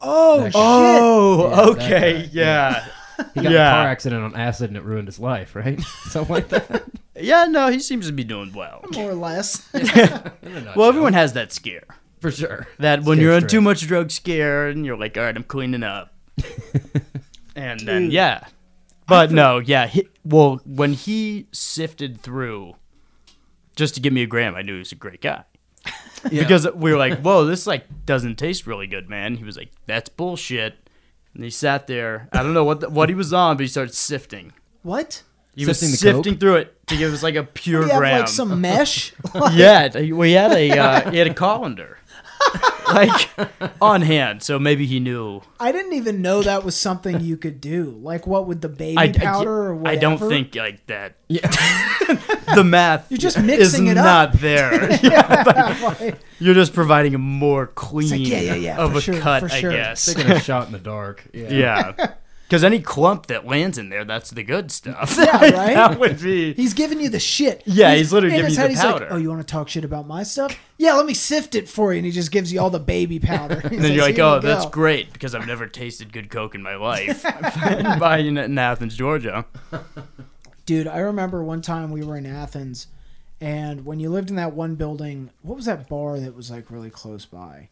Oh, 0.00 0.38
That 0.40 0.44
shit. 0.46 0.52
guy. 0.54 0.60
Oh, 0.60 1.48
Yeah, 1.50 1.60
okay. 1.86 2.22
guy. 2.24 2.28
Yeah. 2.32 2.86
He 3.34 3.40
got 3.40 3.50
Yeah. 3.52 3.68
a 3.70 3.72
car 3.74 3.86
accident 3.88 4.24
on 4.24 4.34
acid 4.38 4.68
and 4.68 4.76
it 4.76 4.82
ruined 4.82 5.08
his 5.08 5.18
life, 5.18 5.56
right? 5.56 5.80
Something 6.10 6.34
like 6.34 6.48
that. 6.50 6.84
Yeah, 7.18 7.46
no, 7.46 7.68
he 7.68 7.78
seems 7.78 8.06
to 8.08 8.12
be 8.12 8.24
doing 8.24 8.52
well. 8.52 8.84
more 8.92 9.10
or 9.12 9.14
less. 9.14 9.66
Well, 9.72 10.84
everyone 10.84 11.14
has 11.14 11.32
that 11.32 11.50
scare. 11.50 11.84
for 12.20 12.30
sure. 12.30 12.66
That 12.78 13.04
when 13.04 13.16
Scare 13.16 13.24
you're 13.24 13.34
on 13.36 13.40
straight. 13.40 13.50
too 13.52 13.60
much 13.62 13.86
drug 13.86 14.10
scare 14.10 14.68
and 14.68 14.84
you're 14.84 14.98
like, 14.98 15.16
all 15.16 15.22
right, 15.22 15.34
I'm 15.34 15.44
cleaning 15.44 15.82
up. 15.82 16.12
and 17.54 17.80
then, 17.80 18.10
yeah. 18.10 18.44
But 19.08 19.30
no, 19.32 19.58
yeah. 19.60 19.86
He, 19.86 20.06
well, 20.24 20.60
when 20.66 20.92
he 20.92 21.46
sifted 21.52 22.20
through 22.20 22.74
just 23.76 23.94
to 23.94 24.00
give 24.00 24.12
me 24.12 24.22
a 24.22 24.26
gram, 24.26 24.54
I 24.56 24.62
knew 24.62 24.72
he 24.74 24.78
was 24.80 24.92
a 24.92 24.96
great 24.96 25.20
guy. 25.22 25.44
Because 26.28 26.66
we 26.74 26.90
were 26.90 26.98
like, 26.98 27.20
whoa, 27.20 27.44
this 27.44 27.66
like 27.68 27.84
doesn't 28.04 28.36
taste 28.36 28.66
really 28.66 28.88
good, 28.88 29.08
man. 29.08 29.36
He 29.36 29.44
was 29.44 29.56
like, 29.56 29.70
that's 29.86 30.08
bullshit. 30.08 30.74
And 31.34 31.44
he 31.44 31.50
sat 31.50 31.86
there. 31.86 32.28
I 32.32 32.42
don't 32.42 32.54
know 32.54 32.64
what 32.64 32.80
the, 32.80 32.88
what 32.90 33.08
he 33.08 33.14
was 33.14 33.32
on, 33.32 33.56
but 33.56 33.60
he 33.62 33.68
started 33.68 33.94
sifting. 33.94 34.52
What? 34.82 35.22
He 35.54 35.64
Sifting 35.64 35.88
the 35.88 35.92
was 35.92 36.00
sifting 36.00 36.32
coke? 36.34 36.40
through 36.40 36.56
it 36.56 36.86
to 36.88 36.96
give 36.96 37.12
us 37.12 37.22
like 37.22 37.36
a 37.36 37.44
pure 37.60 37.82
Do 37.82 37.86
you 37.86 37.92
have 37.92 38.00
gram. 38.00 38.18
like 38.20 38.28
some 38.28 38.60
mesh? 38.60 39.12
Yeah, 39.52 39.88
we 40.12 40.32
had 40.32 40.50
a 40.52 40.70
uh, 40.76 41.10
he 41.12 41.18
had 41.18 41.28
a 41.28 41.34
colander, 41.34 41.98
like 42.92 43.28
on 43.80 44.02
hand. 44.02 44.42
So 44.42 44.58
maybe 44.58 44.86
he 44.86 45.00
knew. 45.00 45.42
I 45.60 45.72
didn't 45.72 45.92
even 45.94 46.22
know 46.22 46.42
that 46.42 46.64
was 46.64 46.76
something 46.76 47.20
you 47.20 47.36
could 47.36 47.60
do. 47.60 47.98
Like, 48.02 48.26
what 48.26 48.46
with 48.46 48.60
the 48.60 48.68
baby 48.68 48.96
I, 48.98 49.02
I- 49.04 49.12
powder 49.12 49.72
or 49.72 49.86
I 49.88 49.96
don't 49.96 50.18
think 50.18 50.54
like 50.54 50.86
that. 50.86 51.16
Yeah. 51.28 51.50
The 52.54 52.62
math 52.62 53.10
You're 53.10 53.18
just 53.18 53.38
is 53.38 53.42
mixing 53.42 53.88
it 53.88 53.98
up. 53.98 54.04
not 54.04 54.40
there. 54.40 54.70
Like, 55.82 56.16
You're 56.38 56.54
just 56.54 56.72
providing 56.74 57.14
a 57.14 57.18
more 57.18 57.66
clean 57.66 58.08
like, 58.10 58.20
yeah, 58.20 58.40
yeah, 58.40 58.54
yeah, 58.54 58.76
of 58.78 58.94
a 58.94 59.00
sure, 59.00 59.18
cut, 59.18 59.40
for 59.40 59.50
I 59.50 59.60
sure. 59.60 59.72
guess. 59.72 60.06
Taking 60.14 60.30
a 60.30 60.38
shot 60.40 60.66
in 60.66 60.72
the 60.72 60.78
dark. 60.78 61.24
Yeah. 61.32 61.50
Yeah. 61.96 62.12
Because 62.46 62.62
any 62.62 62.78
clump 62.78 63.26
that 63.26 63.44
lands 63.44 63.76
in 63.76 63.88
there, 63.88 64.04
that's 64.04 64.30
the 64.30 64.44
good 64.44 64.70
stuff. 64.70 65.16
Yeah, 65.18 65.36
right? 65.40 65.74
that 65.74 65.98
would 65.98 66.20
be. 66.20 66.52
he's 66.54 66.74
giving 66.74 67.00
you 67.00 67.08
the 67.08 67.18
shit. 67.18 67.64
Yeah, 67.66 67.92
he's 67.96 68.12
literally 68.12 68.36
giving 68.36 68.52
you 68.52 68.56
the 68.56 68.68
he's 68.68 68.80
powder. 68.80 69.06
Like, 69.06 69.12
oh, 69.12 69.16
you 69.16 69.28
want 69.28 69.40
to 69.40 69.46
talk 69.46 69.68
shit 69.68 69.84
about 69.84 70.06
my 70.06 70.22
stuff? 70.22 70.56
Yeah, 70.78 70.92
let 70.92 71.06
me 71.06 71.14
sift 71.14 71.56
it 71.56 71.68
for 71.68 71.92
you. 71.92 71.98
And 71.98 72.06
he 72.06 72.12
just 72.12 72.30
gives 72.30 72.52
you 72.52 72.60
all 72.60 72.70
the 72.70 72.78
baby 72.78 73.18
powder. 73.18 73.60
And 73.76 73.82
then 73.84 73.92
you're 73.92 74.04
like, 74.04 74.18
oh, 74.20 74.38
that's 74.38 74.64
go." 74.64 74.70
great 74.70 75.12
because 75.12 75.34
I've 75.34 75.46
never 75.46 75.66
tasted 75.66 76.12
good 76.12 76.30
Coke 76.30 76.54
in 76.54 76.62
my 76.62 76.76
life. 76.76 77.24
I'm 77.26 77.98
buying 77.98 78.36
it 78.36 78.44
in 78.44 78.56
Athens, 78.56 78.96
Georgia. 78.96 79.44
Dude, 80.66 80.86
I 80.86 80.98
remember 80.98 81.42
one 81.42 81.62
time 81.62 81.90
we 81.90 82.04
were 82.04 82.16
in 82.16 82.26
Athens, 82.26 82.86
and 83.40 83.84
when 83.84 83.98
you 83.98 84.08
lived 84.08 84.30
in 84.30 84.36
that 84.36 84.52
one 84.52 84.76
building, 84.76 85.30
what 85.42 85.56
was 85.56 85.64
that 85.66 85.88
bar 85.88 86.20
that 86.20 86.36
was 86.36 86.50
like 86.50 86.70
really 86.70 86.90
close 86.90 87.26
by? 87.26 87.70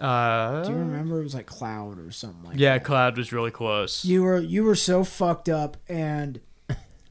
Uh, 0.00 0.64
Do 0.64 0.72
you 0.72 0.78
remember? 0.78 1.20
It 1.20 1.24
was 1.24 1.34
like 1.34 1.46
Cloud 1.46 1.98
or 1.98 2.10
something 2.10 2.42
like 2.44 2.58
Yeah, 2.58 2.74
that. 2.74 2.84
Cloud 2.84 3.16
was 3.16 3.32
really 3.32 3.50
close. 3.50 4.04
You 4.04 4.22
were 4.22 4.38
you 4.40 4.64
were 4.64 4.74
so 4.74 5.04
fucked 5.04 5.48
up, 5.48 5.76
and 5.88 6.40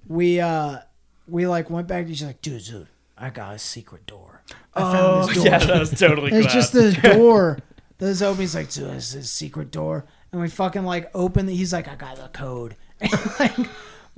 we 0.08 0.40
uh 0.40 0.80
we 1.28 1.48
like 1.48 1.70
went 1.70 1.88
back 1.88 2.06
to 2.08 2.12
each 2.12 2.22
other 2.22 2.30
like, 2.30 2.42
dude, 2.42 2.64
dude, 2.66 2.88
I 3.18 3.30
got 3.30 3.56
a 3.56 3.60
secret 3.60 4.06
door. 4.06 4.44
I 4.74 4.82
found 4.82 5.30
this 5.30 5.36
door. 5.36 5.44
Oh, 5.44 5.46
yeah, 5.50 5.58
that 5.60 5.80
was 5.80 5.92
totally 5.92 6.30
Cloud. 6.32 6.44
It's 6.44 6.54
just 6.54 6.74
this 6.74 6.96
door. 7.02 7.60
This 8.00 8.22
open. 8.22 8.42
He's 8.42 8.56
like, 8.56 8.70
dude, 8.70 8.90
this 8.90 9.10
is 9.16 9.24
a 9.24 9.28
secret 9.28 9.72
door. 9.72 10.06
And 10.32 10.42
we 10.42 10.50
fucking 10.50 10.84
like 10.84 11.10
open. 11.16 11.46
The, 11.46 11.56
he's 11.56 11.72
like, 11.72 11.88
I 11.88 11.96
got 11.96 12.18
the 12.18 12.28
code. 12.30 12.76
And 13.00 13.12
like 13.40 13.56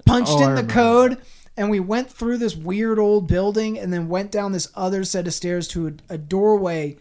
punched 0.05 0.31
Oh, 0.33 0.47
in 0.49 0.55
the 0.55 0.63
code. 0.71 1.17
And 1.57 1.69
we 1.69 1.79
went 1.79 2.09
through 2.09 2.37
this 2.37 2.55
weird 2.55 2.99
old 2.99 3.27
building 3.27 3.77
and 3.79 3.91
then 3.93 4.09
went 4.09 4.31
down 4.31 4.51
this 4.51 4.67
other 4.75 5.03
set 5.03 5.25
of 5.27 5.33
stairs 5.33 5.67
to 5.69 5.87
a, 5.87 6.13
a 6.15 6.17
doorway 6.17 6.97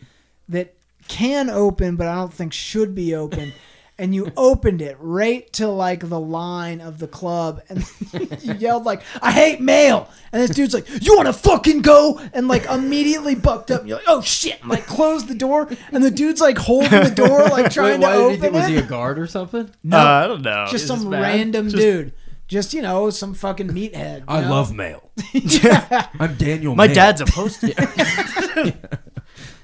that 0.49 0.75
can 1.09 1.51
open, 1.51 1.97
but 1.97 2.07
I 2.07 2.15
don't 2.17 2.33
think 2.33 2.53
should 2.53 2.95
be 2.95 3.15
open. 3.15 3.53
And 3.97 4.13
you 4.13 4.33
opened 4.37 4.83
it 4.83 4.97
right 4.99 5.51
to 5.53 5.69
like 5.69 6.09
the 6.09 6.19
line 6.19 6.81
of 6.81 6.99
the 6.99 7.07
club, 7.07 7.63
and 7.69 7.85
you 8.43 8.55
yelled 8.55 8.85
like, 8.85 9.03
"I 9.23 9.31
hate 9.31 9.61
mail!" 9.61 10.09
And 10.33 10.43
this 10.43 10.51
dude's 10.51 10.75
like, 10.75 10.87
"You 11.01 11.15
want 11.15 11.27
to 11.29 11.33
fucking 11.33 11.83
go?" 11.83 12.21
And 12.33 12.49
like 12.49 12.65
immediately 12.67 13.37
bucked 13.37 13.71
up. 13.71 13.81
And 13.83 13.89
you're 13.89 13.99
like, 13.99 14.07
"Oh 14.09 14.21
shit!" 14.21 14.61
And 14.63 14.69
like 14.69 14.87
closed 14.87 15.29
the 15.29 15.35
door, 15.37 15.69
and 15.93 16.03
the 16.03 16.11
dude's 16.11 16.41
like 16.41 16.59
holding 16.59 16.91
the 17.05 17.13
door, 17.15 17.45
like 17.49 17.71
trying 17.71 18.01
Wait, 18.01 18.07
why 18.07 18.13
to 18.15 18.19
did 18.19 18.19
he 18.19 18.25
open 18.27 18.41
think, 18.41 18.55
was 18.55 18.67
he 18.67 18.77
a 18.79 18.83
guard 18.83 19.17
or 19.19 19.29
something? 19.29 19.71
no, 19.85 19.97
Uh, 19.99 20.03
I 20.03 20.27
don't 20.27 20.43
know. 20.43 20.67
just 20.71 20.85
is 20.85 20.89
some 20.89 21.09
random 21.09 21.67
Just- 21.69 21.77
dude. 21.81 22.13
Just 22.47 22.75
you 22.75 22.83
know, 22.83 23.09
some 23.09 23.33
fucking 23.33 23.69
meathead. 23.69 24.25
I 24.29 24.43
know? 24.43 24.51
love 24.51 24.75
mail. 24.75 25.11
yeah. 25.33 26.09
I'm 26.21 26.35
Daniel. 26.35 26.75
My 26.75 26.89
Mail. 26.89 26.95
dad's 26.95 27.21
a 27.23 27.27
post. 27.27 27.65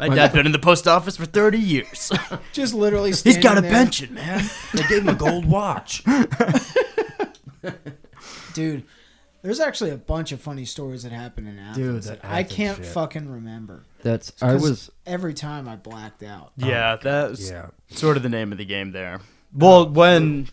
My 0.09 0.14
dad's 0.14 0.34
been 0.34 0.46
in 0.46 0.53
the 0.53 0.59
post 0.59 0.88
office 0.88 1.16
for 1.16 1.26
30 1.26 1.59
years. 1.59 2.11
Just 2.53 2.74
literally. 2.74 3.11
He's 3.11 3.38
got 3.38 3.59
a 3.59 3.61
there. 3.61 3.70
pension, 3.70 4.14
man. 4.14 4.48
They 4.72 4.82
gave 4.84 5.03
him 5.03 5.11
a 5.11 5.14
gold 5.14 5.44
watch. 5.44 6.03
dude. 8.55 8.84
There's 9.42 9.61
actually 9.61 9.90
a 9.90 9.96
bunch 9.96 10.32
of 10.32 10.40
funny 10.40 10.66
stories 10.66 11.03
that 11.05 11.12
happen 11.12 11.46
in 11.46 11.59
Athens. 11.59 12.07
Dude, 12.07 12.14
that 12.14 12.20
I 12.22 12.42
can't 12.42 12.76
shit. 12.76 12.86
fucking 12.86 13.26
remember. 13.26 13.84
That's 14.03 14.32
I 14.42 14.55
was 14.55 14.90
every 15.07 15.32
time 15.32 15.66
I 15.66 15.76
blacked 15.76 16.22
out. 16.22 16.53
Yeah, 16.57 16.96
oh, 16.98 17.03
that's 17.03 17.51
yeah. 17.51 17.68
sort 17.88 18.18
of 18.18 18.22
the 18.22 18.28
name 18.28 18.53
of 18.53 18.59
the 18.59 18.66
game 18.66 18.92
there. 18.92 19.20
Oh. 19.22 19.26
Well, 19.55 19.88
when 19.88 20.48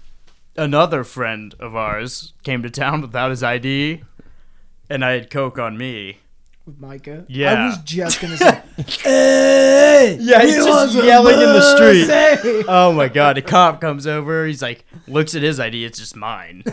another 0.56 1.04
friend 1.04 1.54
of 1.60 1.76
ours 1.76 2.34
came 2.43 2.64
to 2.64 2.70
town 2.70 3.02
without 3.02 3.30
his 3.30 3.43
ID, 3.43 4.04
and 4.89 5.04
I 5.04 5.12
had 5.12 5.30
coke 5.30 5.60
on 5.60 5.78
me. 5.78 6.20
With 6.68 6.80
Micah. 6.80 7.26
Yeah. 7.28 7.53
I 7.53 7.65
was 7.68 7.78
just 7.80 8.22
gonna 8.22 8.38
say, 8.38 8.61
hey, 9.03 10.18
Yeah, 10.20 10.41
he's 10.43 10.55
he 10.57 10.61
just 10.63 10.95
yelling 10.95 11.36
in 11.36 11.39
the 11.39 11.61
street. 11.76 12.65
Oh 12.68 12.91
my 12.93 13.07
god! 13.07 13.38
A 13.38 13.41
cop 13.41 13.82
comes 13.82 14.05
over. 14.05 14.45
He's 14.45 14.61
like, 14.61 14.86
looks 15.07 15.34
at 15.36 15.41
his 15.41 15.59
ID. 15.59 15.86
It's 15.86 15.97
just 15.97 16.15
mine. 16.15 16.63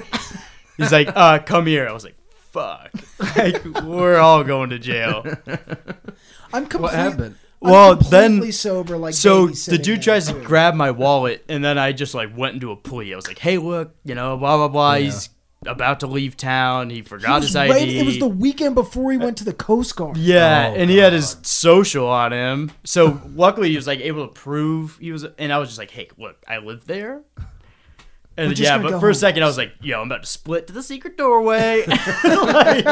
He's 0.77 0.93
like, 0.93 1.09
uh, 1.15 1.39
come 1.39 1.67
here. 1.67 1.89
I 1.89 1.93
was 1.93 2.05
like, 2.05 2.17
fuck. 2.51 2.91
Like, 3.37 3.65
we're 3.83 4.19
all 4.19 4.45
going 4.45 4.71
to 4.71 4.79
jail. 4.79 5.25
I'm 6.53 6.67
completely, 6.67 6.81
What 6.81 6.95
happened? 6.95 7.35
I'm 7.63 7.71
Well, 7.71 7.97
completely 7.97 8.41
then- 8.41 8.53
sober. 8.53 8.97
Like 8.99 9.15
So 9.15 9.47
the 9.47 9.53
babysitting 9.53 9.83
dude 9.83 9.97
him, 9.99 10.03
tries 10.03 10.27
to 10.27 10.35
too. 10.35 10.43
grab 10.45 10.75
my 10.75 10.91
wallet, 10.91 11.45
and 11.49 11.65
then 11.65 11.79
I 11.79 11.93
just 11.93 12.15
like 12.15 12.37
went 12.37 12.55
into 12.55 12.71
a 12.71 12.77
plea. 12.77 13.13
I 13.13 13.17
was 13.17 13.27
like, 13.27 13.39
"Hey, 13.39 13.57
look, 13.59 13.95
you 14.05 14.15
know, 14.15 14.37
blah 14.37 14.57
blah 14.57 14.69
blah. 14.69 14.95
Yeah. 14.95 15.05
He's 15.05 15.29
about 15.67 16.01
to 16.01 16.07
leave 16.07 16.37
town. 16.37 16.91
He 16.91 16.97
He 16.97 17.03
forgot 17.03 17.37
was 17.41 17.47
his 17.49 17.57
ID. 17.57 17.73
ready- 17.73 17.99
It 17.99 18.07
was 18.07 18.19
the 18.19 18.27
weekend 18.29 18.75
before 18.75 19.11
he 19.13 19.19
went 19.19 19.37
to 19.39 19.45
the 19.45 19.53
Coast 19.53 19.95
Guard. 19.97 20.17
yeah, 20.17 20.71
Oh, 20.73 20.77
and 20.81 20.91
he 20.91 20.99
had 20.99 21.13
his 21.13 21.37
social 21.43 22.07
on 22.07 22.33
him. 22.33 22.71
So 22.85 23.21
luckily, 23.35 23.71
he 23.71 23.77
was 23.77 23.87
like 23.87 24.01
able 24.01 24.27
to 24.27 24.33
prove 24.33 24.99
he 25.01 25.13
was. 25.13 25.25
And 25.39 25.53
I 25.53 25.59
was 25.59 25.69
just 25.69 25.79
like, 25.79 25.91
"Hey, 25.91 26.09
look, 26.19 26.37
I 26.49 26.59
live 26.59 26.87
there." 26.87 27.23
And 28.37 28.49
We're 28.49 28.55
yeah, 28.55 28.79
but 28.79 28.91
go 28.91 28.99
for 29.01 29.07
a 29.11 29.13
home. 29.13 29.15
second, 29.15 29.43
I 29.43 29.47
was 29.47 29.57
like, 29.57 29.73
"Yo, 29.81 30.01
I'm 30.01 30.09
about 30.09 30.23
to 30.23 30.29
split 30.29 30.67
to 30.67 30.73
the 30.73 30.83
secret 30.83 31.17
doorway." 31.17 31.85
Like, 32.25 32.85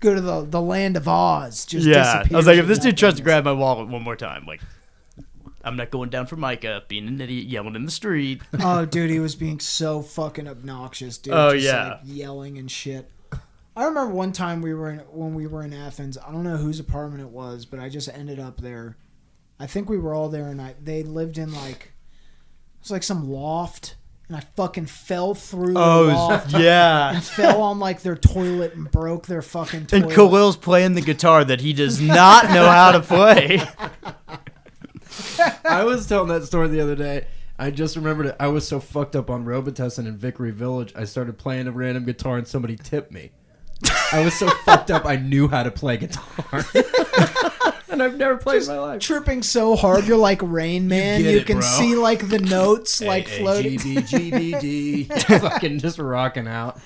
Go 0.00 0.14
to 0.16 0.20
the 0.20 0.44
the 0.44 0.60
land 0.60 0.96
of 0.96 1.06
Oz. 1.06 1.64
Just 1.64 1.86
yeah, 1.86 2.24
I 2.28 2.36
was 2.36 2.46
like, 2.48 2.58
if 2.58 2.66
this 2.66 2.80
dude 2.80 2.96
tries 2.98 3.14
to 3.14 3.22
grab 3.22 3.44
my 3.44 3.52
wallet 3.52 3.86
one 3.88 4.02
more 4.02 4.16
time, 4.16 4.44
like, 4.46 4.60
I'm 5.64 5.76
not 5.76 5.90
going 5.90 6.10
down 6.10 6.26
for 6.26 6.36
Micah 6.36 6.82
being 6.88 7.06
an 7.08 7.20
idiot 7.20 7.46
yelling 7.46 7.74
in 7.76 7.84
the 7.84 7.90
street. 7.90 8.42
Oh, 8.64 8.84
dude, 8.84 9.10
he 9.10 9.18
was 9.18 9.34
being 9.34 9.58
so 9.60 10.02
fucking 10.02 10.46
obnoxious, 10.48 11.18
dude. 11.18 11.34
Oh, 11.34 11.52
just, 11.52 11.64
yeah. 11.64 11.88
like, 11.88 12.00
yelling 12.04 12.58
and 12.58 12.70
shit. 12.70 13.10
I 13.76 13.84
remember 13.84 14.12
one 14.12 14.32
time 14.32 14.60
we 14.62 14.74
were 14.74 14.90
in 14.90 14.98
when 14.98 15.34
we 15.34 15.46
were 15.46 15.62
in 15.62 15.72
Athens. 15.72 16.18
I 16.18 16.30
don't 16.30 16.42
know 16.44 16.56
whose 16.58 16.78
apartment 16.78 17.22
it 17.22 17.30
was, 17.30 17.64
but 17.64 17.80
I 17.80 17.88
just 17.88 18.08
ended 18.08 18.38
up 18.38 18.60
there. 18.60 18.96
I 19.58 19.66
think 19.66 19.88
we 19.88 19.98
were 19.98 20.14
all 20.14 20.28
there, 20.28 20.48
and 20.48 20.60
I 20.60 20.74
they 20.82 21.02
lived 21.02 21.38
in 21.38 21.52
like 21.54 21.86
it 21.86 22.82
was 22.82 22.90
like 22.90 23.02
some 23.02 23.30
loft, 23.30 23.96
and 24.28 24.36
I 24.36 24.40
fucking 24.56 24.86
fell 24.86 25.34
through 25.34 25.72
the 25.72 25.80
Oh, 25.80 26.02
loft 26.08 26.52
yeah. 26.58 27.10
and 27.14 27.24
fell 27.24 27.62
on 27.62 27.78
like 27.78 28.02
their 28.02 28.16
toilet 28.16 28.74
and 28.74 28.90
broke 28.90 29.26
their 29.26 29.42
fucking 29.42 29.86
toilet. 29.86 30.04
And 30.04 30.12
Khalil's 30.12 30.56
playing 30.56 30.92
the 30.94 31.00
guitar 31.00 31.42
that 31.44 31.60
he 31.62 31.72
does 31.72 32.00
not 32.00 32.50
know 32.50 32.68
how 32.68 32.92
to 32.92 33.00
play. 33.00 33.62
I 35.64 35.84
was 35.84 36.06
telling 36.06 36.28
that 36.28 36.44
story 36.44 36.68
the 36.68 36.80
other 36.80 36.96
day. 36.96 37.26
I 37.58 37.70
just 37.70 37.96
remembered 37.96 38.26
it. 38.26 38.36
I 38.40 38.48
was 38.48 38.66
so 38.66 38.80
fucked 38.80 39.14
up 39.14 39.30
on 39.30 39.44
Robitussin 39.44 40.06
in 40.06 40.16
Vickery 40.16 40.50
Village. 40.50 40.92
I 40.96 41.04
started 41.04 41.38
playing 41.38 41.68
a 41.68 41.72
random 41.72 42.04
guitar 42.04 42.38
and 42.38 42.46
somebody 42.46 42.76
tipped 42.76 43.12
me. 43.12 43.30
I 44.12 44.24
was 44.24 44.34
so 44.34 44.48
fucked 44.64 44.90
up. 44.90 45.04
I 45.06 45.16
knew 45.16 45.48
how 45.48 45.62
to 45.62 45.70
play 45.70 45.96
guitar, 45.96 46.64
and 47.88 48.02
I've 48.02 48.16
never 48.16 48.36
played 48.36 48.62
in 48.62 48.68
my 48.68 48.78
life. 48.78 49.00
tripping 49.00 49.42
so 49.42 49.74
hard 49.74 50.06
you're 50.06 50.18
like 50.18 50.40
Rain 50.42 50.86
Man. 50.86 51.20
You, 51.20 51.26
get 51.26 51.34
it, 51.34 51.46
can 51.46 51.58
bro. 51.58 51.66
see 51.66 51.94
like 51.94 52.28
the 52.28 52.38
notes 52.38 53.00
like 53.02 53.28
A, 53.28 53.34
A, 53.34 53.38
floating. 53.38 53.78
G, 53.78 53.94
B, 53.96 54.02
G, 54.02 54.30
B, 54.30 54.58
D. 54.60 55.04
fucking 55.38 55.78
just 55.78 55.98
rocking 55.98 56.46
out. 56.46 56.80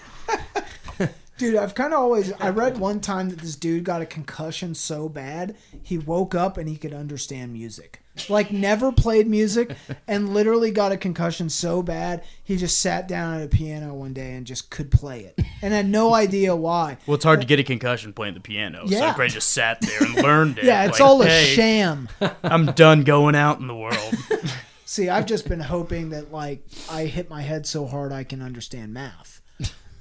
Dude, 1.39 1.57
I've 1.57 1.75
kind 1.75 1.93
of 1.93 2.01
always. 2.01 2.33
I 2.41 2.49
read 2.49 2.79
one 2.79 3.01
time 3.01 3.29
that 3.29 3.41
this 3.41 3.57
dude 3.57 3.85
got 3.85 4.01
a 4.01 4.07
concussion 4.07 4.75
so 4.75 5.09
bad 5.09 5.55
he 5.83 5.99
woke 5.99 6.35
up 6.35 6.57
and 6.57 6.67
he 6.69 6.77
could 6.77 6.95
understand 6.95 7.53
music. 7.53 8.03
Like 8.29 8.51
never 8.51 8.93
played 8.93 9.27
music 9.27 9.77
and 10.09 10.33
literally 10.33 10.71
got 10.71 10.93
a 10.93 10.97
concussion 10.97 11.49
so 11.49 11.83
bad 11.83 12.25
he 12.43 12.57
just 12.57 12.79
sat 12.79 13.09
down 13.09 13.35
at 13.35 13.45
a 13.45 13.49
piano 13.49 13.93
one 13.95 14.13
day 14.13 14.35
and 14.35 14.47
just 14.47 14.71
could 14.71 14.91
play 14.91 15.21
it 15.25 15.39
and 15.63 15.75
had 15.75 15.89
no 15.89 16.15
idea 16.15 16.55
why. 16.55 16.97
Well, 17.07 17.17
it's 17.17 17.25
hard 17.25 17.41
to 17.41 17.47
get 17.47 17.59
a 17.59 17.65
concussion 17.65 18.13
playing 18.13 18.35
the 18.35 18.41
piano. 18.41 18.85
Yeah. 18.87 19.11
So 19.11 19.17
Gray 19.17 19.29
just 19.29 19.51
sat 19.51 19.81
there 19.81 20.03
and 20.03 20.15
learned 20.15 20.59
it. 20.59 20.65
Yeah, 20.65 20.85
it's 20.85 21.01
like, 21.01 21.09
all 21.09 21.23
a 21.23 21.27
hey, 21.27 21.55
sham. 21.55 22.09
I'm 22.43 22.67
done 22.67 23.03
going 23.03 23.35
out 23.35 23.59
in 23.59 23.67
the 23.67 23.75
world. 23.75 24.15
See, 24.85 25.09
I've 25.09 25.27
just 25.27 25.49
been 25.49 25.61
hoping 25.61 26.11
that 26.11 26.33
like 26.33 26.63
I 26.89 27.07
hit 27.07 27.29
my 27.29 27.43
head 27.43 27.67
so 27.67 27.87
hard 27.87 28.13
I 28.13 28.23
can 28.23 28.41
understand 28.41 28.95
math. 28.95 29.36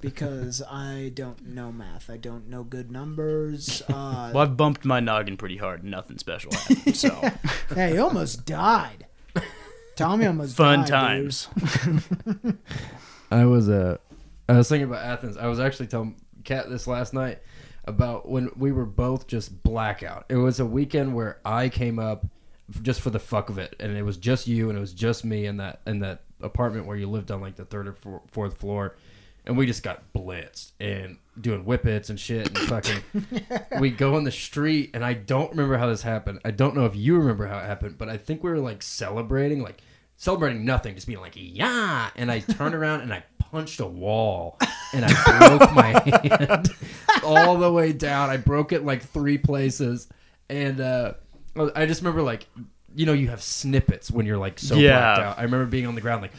Because 0.06 0.62
I 0.72 1.12
don't 1.14 1.48
know 1.48 1.72
math. 1.72 2.10
I 2.10 2.18
don't 2.18 2.48
know 2.50 2.64
good 2.64 2.92
numbers. 2.92 3.82
Uh, 3.90 4.32
Well, 4.34 4.44
I've 4.44 4.56
bumped 4.58 4.86
my 4.86 5.00
noggin 5.00 5.38
pretty 5.38 5.58
hard. 5.58 5.84
Nothing 5.84 6.18
special 6.18 6.52
happened. 6.54 6.96
So 6.96 7.10
Hey, 7.76 7.92
he 7.94 7.98
almost 7.98 8.46
died. 8.46 9.08
Tommy 9.96 10.26
almost 10.26 10.56
fun 10.58 10.80
died, 10.80 10.86
dude. 10.86 10.92
times. 10.92 11.48
I 13.32 13.46
was 13.46 13.70
uh, 13.70 13.98
I 14.50 14.54
was 14.58 14.70
thinking 14.70 14.88
about 14.90 15.04
Athens. 15.04 15.38
I 15.38 15.48
was 15.48 15.60
actually 15.60 15.88
telling 15.88 16.16
Kat 16.44 16.70
this 16.70 16.86
last 16.88 17.14
night 17.14 17.40
about 17.86 18.28
when 18.28 18.50
we 18.58 18.72
were 18.72 18.86
both 18.86 19.28
just 19.28 19.64
blackout. 19.64 20.26
It 20.30 20.36
was 20.38 20.60
a 20.60 20.66
weekend 20.66 21.16
where 21.16 21.40
I 21.46 21.70
came 21.70 21.98
up 22.00 22.26
just 22.82 23.02
for 23.02 23.10
the 23.10 23.20
fuck 23.20 23.50
of 23.50 23.58
it, 23.58 23.76
and 23.80 23.96
it 23.96 24.04
was 24.04 24.18
just 24.18 24.48
you, 24.48 24.70
and 24.70 24.78
it 24.78 24.82
was 24.82 24.94
just 24.94 25.24
me 25.26 25.46
in 25.46 25.58
that 25.58 25.82
in 25.86 26.00
that 26.00 26.24
apartment 26.42 26.86
where 26.88 26.98
you 26.98 27.08
lived 27.10 27.32
on 27.32 27.42
like 27.42 27.56
the 27.56 27.66
third 27.66 27.88
or 27.88 27.94
four, 27.94 28.22
fourth 28.32 28.58
floor, 28.58 28.96
and 29.48 29.58
we 29.58 29.66
just 29.66 29.84
got 29.84 30.12
blitzed 30.14 30.72
and 30.80 31.18
doing 31.40 31.64
whippets 31.64 32.10
and 32.10 32.20
shit 32.20 32.48
and 32.48 32.58
fucking. 32.68 33.04
we 33.80 33.90
go 33.92 34.18
in 34.18 34.24
the 34.24 34.32
street, 34.32 34.92
and 34.94 35.04
I 35.04 35.14
don't 35.14 35.52
remember 35.52 35.78
how 35.78 35.88
this 35.88 36.02
happened. 36.02 36.40
I 36.46 36.52
don't 36.52 36.76
know 36.76 36.86
if 36.86 36.96
you 36.96 37.18
remember 37.18 37.48
how 37.48 37.58
it 37.60 37.66
happened, 37.66 37.98
but 37.98 38.10
I 38.10 38.18
think 38.18 38.44
we 38.44 38.50
were 38.50 38.60
like 38.60 38.82
celebrating, 38.82 39.62
like 39.62 39.82
celebrating 40.18 40.66
nothing, 40.66 40.96
just 40.96 41.08
being 41.08 41.20
like 41.20 41.34
yeah. 41.36 42.10
And 42.16 42.32
I 42.32 42.40
turned 42.40 42.76
around 42.76 43.02
and 43.02 43.14
I 43.14 43.24
punched 43.40 43.80
a 43.80 43.86
wall, 43.88 44.58
and 44.94 45.06
I 45.06 45.38
broke 45.40 45.72
my 45.74 45.92
hand 46.40 46.70
all 47.24 47.58
the 47.58 47.72
way 47.72 47.94
down. 47.94 48.30
I 48.30 48.38
broke 48.38 48.72
it 48.72 48.84
like 48.86 49.02
three 49.04 49.38
places, 49.38 50.08
and 50.50 50.80
uh, 50.82 51.14
I 51.76 51.86
just 51.86 52.02
remember 52.02 52.22
like. 52.22 52.48
You 52.98 53.06
know, 53.06 53.12
you 53.12 53.28
have 53.28 53.44
snippets 53.44 54.10
when 54.10 54.26
you're 54.26 54.38
like 54.38 54.58
so 54.58 54.76
Yeah. 54.78 54.94
blacked 55.16 55.20
out. 55.20 55.38
I 55.40 55.44
remember 55.44 55.66
being 55.66 55.86
on 55.86 55.96
the 55.96 56.00
ground 56.02 56.22
like, 56.22 56.32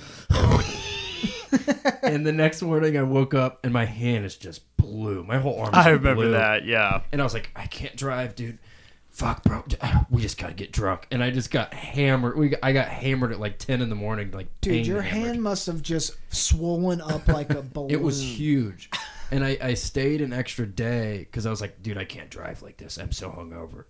and 2.02 2.26
the 2.26 2.32
next 2.32 2.62
morning 2.62 2.96
I 2.96 3.02
woke 3.02 3.34
up 3.34 3.60
and 3.64 3.72
my 3.72 3.84
hand 3.84 4.24
is 4.24 4.36
just 4.36 4.76
blue. 4.76 5.24
My 5.24 5.38
whole 5.38 5.58
arm. 5.60 5.74
Is 5.74 5.86
I 5.86 5.90
remember 5.90 6.22
blue. 6.22 6.30
that. 6.32 6.64
Yeah. 6.64 7.02
And 7.12 7.20
I 7.20 7.24
was 7.24 7.34
like, 7.34 7.50
I 7.56 7.66
can't 7.66 7.96
drive, 7.96 8.34
dude. 8.34 8.58
Fuck, 9.10 9.44
bro. 9.44 9.64
We 10.10 10.20
just 10.20 10.36
gotta 10.36 10.52
get 10.52 10.72
drunk. 10.72 11.06
And 11.10 11.22
I 11.24 11.30
just 11.30 11.50
got 11.50 11.72
hammered. 11.72 12.36
We 12.36 12.50
got, 12.50 12.60
I 12.62 12.72
got 12.72 12.88
hammered 12.88 13.32
at 13.32 13.40
like 13.40 13.58
ten 13.58 13.80
in 13.80 13.88
the 13.88 13.94
morning, 13.94 14.30
like 14.32 14.48
Dude, 14.60 14.86
your 14.86 15.00
hammered. 15.00 15.26
hand 15.28 15.42
must 15.42 15.66
have 15.66 15.80
just 15.80 16.16
swollen 16.28 17.00
up 17.00 17.26
like 17.26 17.48
a 17.50 17.62
balloon. 17.72 17.90
It 17.90 18.02
was 18.02 18.20
huge. 18.22 18.90
And 19.30 19.42
I, 19.42 19.56
I 19.62 19.74
stayed 19.74 20.20
an 20.20 20.32
extra 20.34 20.66
day 20.66 21.20
because 21.20 21.46
I 21.46 21.50
was 21.50 21.60
like, 21.62 21.82
dude, 21.82 21.96
I 21.96 22.04
can't 22.04 22.28
drive 22.28 22.60
like 22.62 22.76
this. 22.76 22.98
I'm 22.98 23.10
so 23.10 23.30
hungover. 23.30 23.84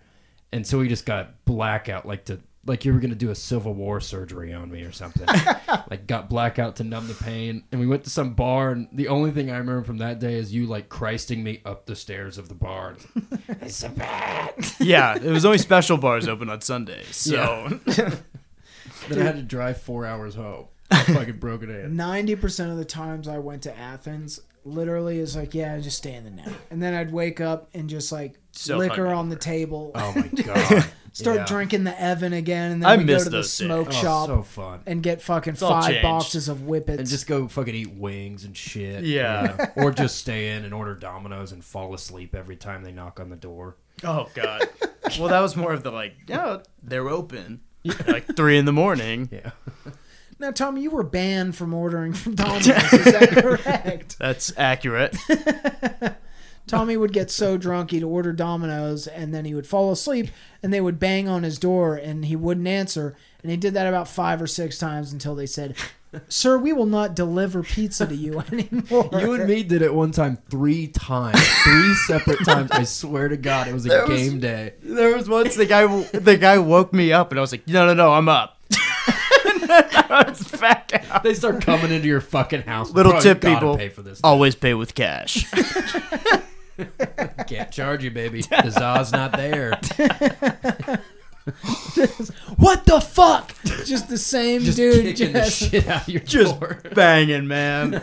And 0.52 0.64
so 0.64 0.78
we 0.78 0.88
just 0.88 1.04
got 1.04 1.44
blackout, 1.44 2.06
like 2.06 2.24
to 2.26 2.40
like 2.66 2.84
you 2.84 2.92
were 2.92 2.98
gonna 3.00 3.14
do 3.14 3.30
a 3.30 3.34
Civil 3.34 3.74
War 3.74 4.00
surgery 4.00 4.52
on 4.52 4.70
me 4.70 4.82
or 4.82 4.92
something. 4.92 5.26
like 5.90 6.06
got 6.06 6.28
blackout 6.28 6.76
to 6.76 6.84
numb 6.84 7.06
the 7.08 7.14
pain. 7.14 7.64
And 7.72 7.80
we 7.80 7.86
went 7.86 8.04
to 8.04 8.10
some 8.10 8.34
bar, 8.34 8.72
and 8.72 8.88
the 8.92 9.08
only 9.08 9.30
thing 9.30 9.50
I 9.50 9.56
remember 9.58 9.84
from 9.84 9.98
that 9.98 10.18
day 10.18 10.34
is 10.34 10.52
you 10.54 10.66
like 10.66 10.88
Christing 10.88 11.42
me 11.42 11.62
up 11.64 11.86
the 11.86 11.96
stairs 11.96 12.38
of 12.38 12.48
the 12.48 12.54
bar. 12.54 12.96
It's 13.60 13.76
so 13.76 13.88
bad. 13.88 14.54
Yeah. 14.80 15.14
It 15.16 15.30
was 15.30 15.44
only 15.44 15.58
special 15.58 15.96
bars 15.96 16.28
open 16.28 16.50
on 16.50 16.60
Sundays. 16.60 17.14
So 17.16 17.80
Then 19.08 19.18
I 19.20 19.22
had 19.22 19.36
to 19.36 19.42
drive 19.42 19.80
four 19.80 20.04
hours 20.06 20.34
home. 20.34 20.66
I 20.90 21.02
fucking 21.02 21.38
broke 21.38 21.62
it 21.62 21.70
in. 21.70 21.96
Ninety 21.96 22.36
percent 22.36 22.70
of 22.70 22.76
the 22.78 22.84
times 22.84 23.26
I 23.28 23.38
went 23.38 23.62
to 23.62 23.76
Athens, 23.76 24.40
literally 24.64 25.18
is 25.18 25.34
like, 25.36 25.54
yeah, 25.54 25.78
just 25.80 25.98
stay 25.98 26.14
in 26.14 26.24
the 26.24 26.30
net, 26.30 26.52
and 26.70 26.80
then 26.82 26.94
I'd 26.94 27.12
wake 27.12 27.40
up 27.40 27.68
and 27.74 27.88
just 27.90 28.12
like 28.12 28.38
So 28.52 28.76
liquor 28.78 29.04
hungover. 29.06 29.16
on 29.16 29.28
the 29.28 29.36
table, 29.36 29.90
Oh 29.94 30.12
my 30.14 30.28
god. 30.42 30.86
Start 31.16 31.36
Yeah. 31.38 31.44
drinking 31.46 31.84
the 31.84 32.00
Evan 32.00 32.32
again, 32.32 32.72
and 32.72 32.82
then 32.82 32.90
I 32.90 32.96
we 32.96 33.04
go 33.04 33.14
miss 33.14 33.24
to 33.24 33.30
the 33.30 33.36
those 33.38 33.46
days. 33.58 33.66
smoke 33.66 33.88
Oh, 33.88 33.92
shop 33.92 34.26
so 34.26 34.42
fun. 34.42 34.80
and 34.86 35.02
get 35.02 35.22
fucking 35.22 35.56
all 35.62 35.80
five 35.80 36.02
boxes 36.02 36.48
of 36.48 36.58
whippets. 36.58 36.98
and 36.98 37.08
just 37.08 37.26
go 37.26 37.48
fucking 37.48 37.74
eat 37.74 37.90
wings 37.94 38.44
and 38.44 38.56
shit. 38.56 39.04
Yeah. 39.04 39.68
you 39.76 39.82
or 39.82 39.90
just 39.92 40.18
stay 40.18 40.50
in 40.54 40.64
and 40.64 40.74
order 40.74 40.94
Domino's 40.94 41.52
and 41.52 41.64
fall 41.64 41.94
asleep 41.94 42.34
every 42.34 42.56
time 42.56 42.82
they 42.84 42.92
knock 42.92 43.18
on 43.18 43.30
the 43.30 43.36
door. 43.36 43.76
Oh 44.04 44.28
god. 44.34 44.68
Well, 45.18 45.28
that 45.28 45.40
was 45.40 45.56
more 45.56 45.72
of 45.72 45.82
the 45.82 45.90
like, 45.90 46.14
yeah, 46.26 46.58
they're 46.82 47.08
open. 47.08 47.60
Like 48.06 48.36
three 48.36 48.58
in 48.58 48.64
the 48.66 48.72
morning. 48.72 49.28
Yeah. 49.32 49.50
now, 50.38 50.50
Tommy, 50.50 50.82
you 50.82 50.90
were 50.90 51.04
banned 51.04 51.56
from 51.56 51.72
ordering 51.72 52.12
from 52.12 52.34
Domino's. 52.36 52.66
is 52.66 53.04
that 53.04 53.30
correct? 53.42 54.18
That's 54.18 54.52
accurate. 54.58 55.16
Tommy 56.66 56.96
would 56.96 57.12
get 57.12 57.30
so 57.30 57.56
drunk 57.56 57.90
he'd 57.92 58.02
order 58.02 58.32
Domino's 58.32 59.06
and 59.06 59.32
then 59.32 59.44
he 59.44 59.54
would 59.54 59.66
fall 59.66 59.92
asleep 59.92 60.28
and 60.62 60.72
they 60.72 60.80
would 60.80 60.98
bang 60.98 61.28
on 61.28 61.42
his 61.44 61.58
door 61.58 61.94
and 61.94 62.24
he 62.24 62.34
wouldn't 62.36 62.66
answer. 62.66 63.16
And 63.42 63.50
he 63.50 63.56
did 63.56 63.74
that 63.74 63.86
about 63.86 64.08
five 64.08 64.42
or 64.42 64.46
six 64.48 64.76
times 64.78 65.12
until 65.12 65.34
they 65.36 65.46
said, 65.46 65.76
Sir, 66.28 66.56
we 66.58 66.72
will 66.72 66.86
not 66.86 67.14
deliver 67.14 67.62
pizza 67.62 68.06
to 68.06 68.14
you 68.14 68.40
anymore. 68.52 69.08
You 69.12 69.34
and 69.34 69.46
me 69.46 69.62
did 69.62 69.82
it 69.82 69.92
one 69.94 70.10
time 70.12 70.38
three 70.50 70.88
times, 70.88 71.38
three 71.62 71.94
separate 72.06 72.44
times. 72.44 72.70
I 72.72 72.84
swear 72.84 73.28
to 73.28 73.36
God, 73.36 73.68
it 73.68 73.74
was 73.74 73.84
a 73.86 73.90
There 73.90 74.06
was- 74.06 74.20
game 74.20 74.40
day. 74.40 74.72
There 74.82 75.14
was 75.14 75.28
once 75.28 75.54
the 75.56 75.66
guy 75.66 75.86
the 76.12 76.36
guy 76.36 76.58
woke 76.58 76.92
me 76.92 77.12
up 77.12 77.30
and 77.30 77.38
I 77.38 77.42
was 77.42 77.52
like, 77.52 77.68
no, 77.68 77.86
no, 77.86 77.94
no, 77.94 78.12
I'm 78.12 78.28
up. 78.28 78.58
and 78.70 79.70
I 79.70 80.24
was 80.28 80.42
back 80.52 80.92
out. 81.10 81.22
They 81.22 81.34
start 81.34 81.60
coming 81.62 81.92
into 81.92 82.08
your 82.08 82.20
fucking 82.22 82.62
house. 82.62 82.90
Little 82.90 83.12
Bro, 83.12 83.20
tip, 83.20 83.40
people. 83.42 83.76
Pay 83.76 83.90
for 83.90 84.02
this. 84.02 84.20
Always 84.24 84.54
pay 84.56 84.74
with 84.74 84.94
cash. 84.94 85.44
Can't 87.46 87.70
charge 87.70 88.04
you, 88.04 88.10
baby. 88.10 88.42
The 88.50 88.70
Zaw's 88.70 89.12
not 89.12 89.32
there. 89.32 89.70
what 92.56 92.84
the 92.86 93.00
fuck? 93.00 93.54
Just 93.84 94.08
the 94.08 94.18
same 94.18 94.62
Just 94.62 94.76
dude. 94.76 95.16
kicking 95.16 95.32
the 95.32 95.40
just- 95.40 95.70
shit 95.70 95.86
out 95.88 96.02
of 96.02 96.08
your 96.08 96.20
Just 96.22 96.58
door. 96.60 96.82
banging, 96.94 97.46
man. 97.46 98.02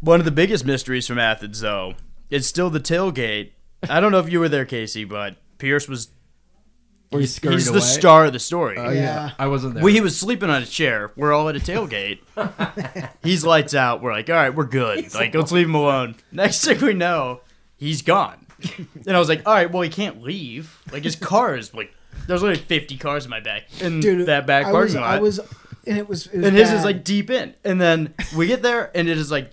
One 0.00 0.20
of 0.20 0.24
the 0.24 0.30
biggest 0.32 0.64
mysteries 0.64 1.06
from 1.06 1.18
Athens, 1.18 1.60
though, 1.60 1.94
is 2.30 2.46
still 2.46 2.70
the 2.70 2.80
tailgate. 2.80 3.50
I 3.88 4.00
don't 4.00 4.12
know 4.12 4.20
if 4.20 4.30
you 4.30 4.40
were 4.40 4.48
there, 4.48 4.64
Casey, 4.64 5.04
but 5.04 5.36
Pierce 5.58 5.88
was. 5.88 6.08
Or 7.12 7.18
you 7.18 7.22
He's, 7.22 7.36
scurried 7.36 7.54
he's 7.54 7.70
the 7.70 7.80
star 7.80 8.24
of 8.24 8.32
the 8.32 8.38
story. 8.40 8.76
Oh, 8.76 8.90
Yeah. 8.90 9.30
I 9.38 9.46
wasn't 9.46 9.74
there. 9.74 9.84
We, 9.84 9.92
he 9.92 10.00
was 10.00 10.18
sleeping 10.18 10.50
on 10.50 10.62
a 10.62 10.66
chair. 10.66 11.12
We're 11.16 11.32
all 11.32 11.48
at 11.48 11.54
a 11.56 11.60
tailgate. 11.60 12.18
he's 13.22 13.44
lights 13.44 13.74
out. 13.74 14.02
We're 14.02 14.12
like, 14.12 14.28
all 14.28 14.34
right, 14.36 14.54
we're 14.54 14.64
good. 14.64 15.14
like, 15.14 15.34
let's 15.34 15.52
leave 15.52 15.66
him 15.66 15.74
alone. 15.76 16.16
Next 16.32 16.64
thing 16.64 16.80
we 16.80 16.94
know, 16.94 17.42
he's 17.76 18.02
gone. 18.02 18.44
and 19.06 19.14
I 19.16 19.18
was 19.20 19.28
like, 19.28 19.42
all 19.46 19.54
right, 19.54 19.70
well, 19.70 19.82
he 19.82 19.88
can't 19.90 20.22
leave. 20.22 20.82
Like, 20.90 21.04
his 21.04 21.14
car 21.16 21.56
is 21.56 21.72
like, 21.74 21.94
there's 22.26 22.42
only 22.42 22.56
50 22.56 22.96
cars 22.96 23.24
in 23.24 23.30
my 23.30 23.40
back 23.40 23.64
in 23.80 24.00
Dude, 24.00 24.26
that 24.26 24.46
back 24.46 24.66
I 24.66 24.70
parking 24.72 24.94
was, 24.94 24.94
lot. 24.96 25.04
I 25.04 25.20
was, 25.20 25.38
and 25.86 25.98
it 25.98 26.08
was, 26.08 26.26
it 26.26 26.38
was 26.38 26.46
and 26.46 26.56
his 26.56 26.70
bad. 26.70 26.78
is 26.78 26.84
like 26.84 27.04
deep 27.04 27.30
in. 27.30 27.54
And 27.62 27.80
then 27.80 28.14
we 28.36 28.46
get 28.48 28.62
there, 28.62 28.90
and 28.96 29.08
it 29.08 29.16
is 29.18 29.30
like 29.30 29.52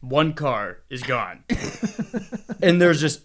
one 0.00 0.34
car 0.34 0.78
is 0.90 1.02
gone, 1.02 1.42
and 2.62 2.80
there's 2.80 3.00
just 3.00 3.22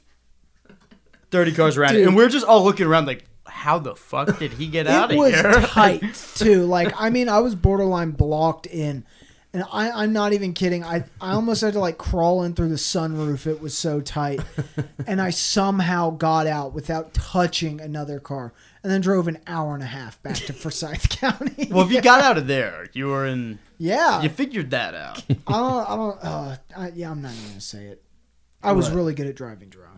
thirty 1.29 1.51
cars 1.51 1.77
around 1.77 1.91
it, 1.95 1.99
Dude. 1.99 2.07
and 2.07 2.15
we're 2.17 2.29
just 2.29 2.45
all 2.45 2.63
looking 2.63 2.87
around 2.87 3.05
like, 3.05 3.25
how 3.59 3.77
the 3.79 3.95
fuck 3.95 4.39
did 4.39 4.53
he 4.53 4.67
get 4.67 4.87
out 4.87 5.11
of 5.11 5.17
here? 5.17 5.25
it 5.27 5.45
of 5.45 5.45
was 5.45 5.55
here? 5.57 5.67
tight 5.67 6.13
too. 6.35 6.63
Like 6.65 6.93
I 6.99 7.09
mean, 7.09 7.29
I 7.29 7.39
was 7.39 7.55
borderline 7.55 8.11
blocked 8.11 8.65
in, 8.65 9.05
and 9.53 9.63
I, 9.71 9.91
I'm 9.91 10.13
not 10.13 10.33
even 10.33 10.53
kidding. 10.53 10.83
I 10.83 11.03
I 11.21 11.31
almost 11.33 11.61
had 11.61 11.73
to 11.73 11.79
like 11.79 11.97
crawl 11.97 12.43
in 12.43 12.53
through 12.55 12.69
the 12.69 12.75
sunroof. 12.75 13.45
It 13.47 13.61
was 13.61 13.77
so 13.77 14.01
tight, 14.01 14.39
and 15.07 15.21
I 15.21 15.29
somehow 15.29 16.11
got 16.11 16.47
out 16.47 16.73
without 16.73 17.13
touching 17.13 17.81
another 17.81 18.19
car, 18.19 18.53
and 18.83 18.91
then 18.91 19.01
drove 19.01 19.27
an 19.27 19.39
hour 19.47 19.73
and 19.73 19.83
a 19.83 19.87
half 19.87 20.21
back 20.23 20.35
to 20.37 20.53
Forsyth 20.53 21.09
County. 21.19 21.67
well, 21.71 21.85
if 21.85 21.91
you 21.91 22.01
got 22.01 22.21
out 22.21 22.37
of 22.37 22.47
there, 22.47 22.87
you 22.93 23.07
were 23.07 23.25
in. 23.25 23.59
yeah, 23.77 24.21
You 24.21 24.29
figured 24.29 24.71
that 24.71 24.93
out. 24.95 25.23
I 25.29 25.53
don't. 25.53 25.89
I 25.89 25.95
don't. 25.95 26.19
Uh, 26.23 26.55
I, 26.77 26.91
yeah, 26.95 27.11
I'm 27.11 27.21
not 27.21 27.33
even 27.33 27.49
gonna 27.49 27.61
say 27.61 27.85
it. 27.87 28.03
I 28.61 28.73
was 28.73 28.87
What? 28.89 28.95
really 28.95 29.13
good 29.13 29.27
at 29.27 29.35
driving 29.35 29.69
drunk. 29.69 29.88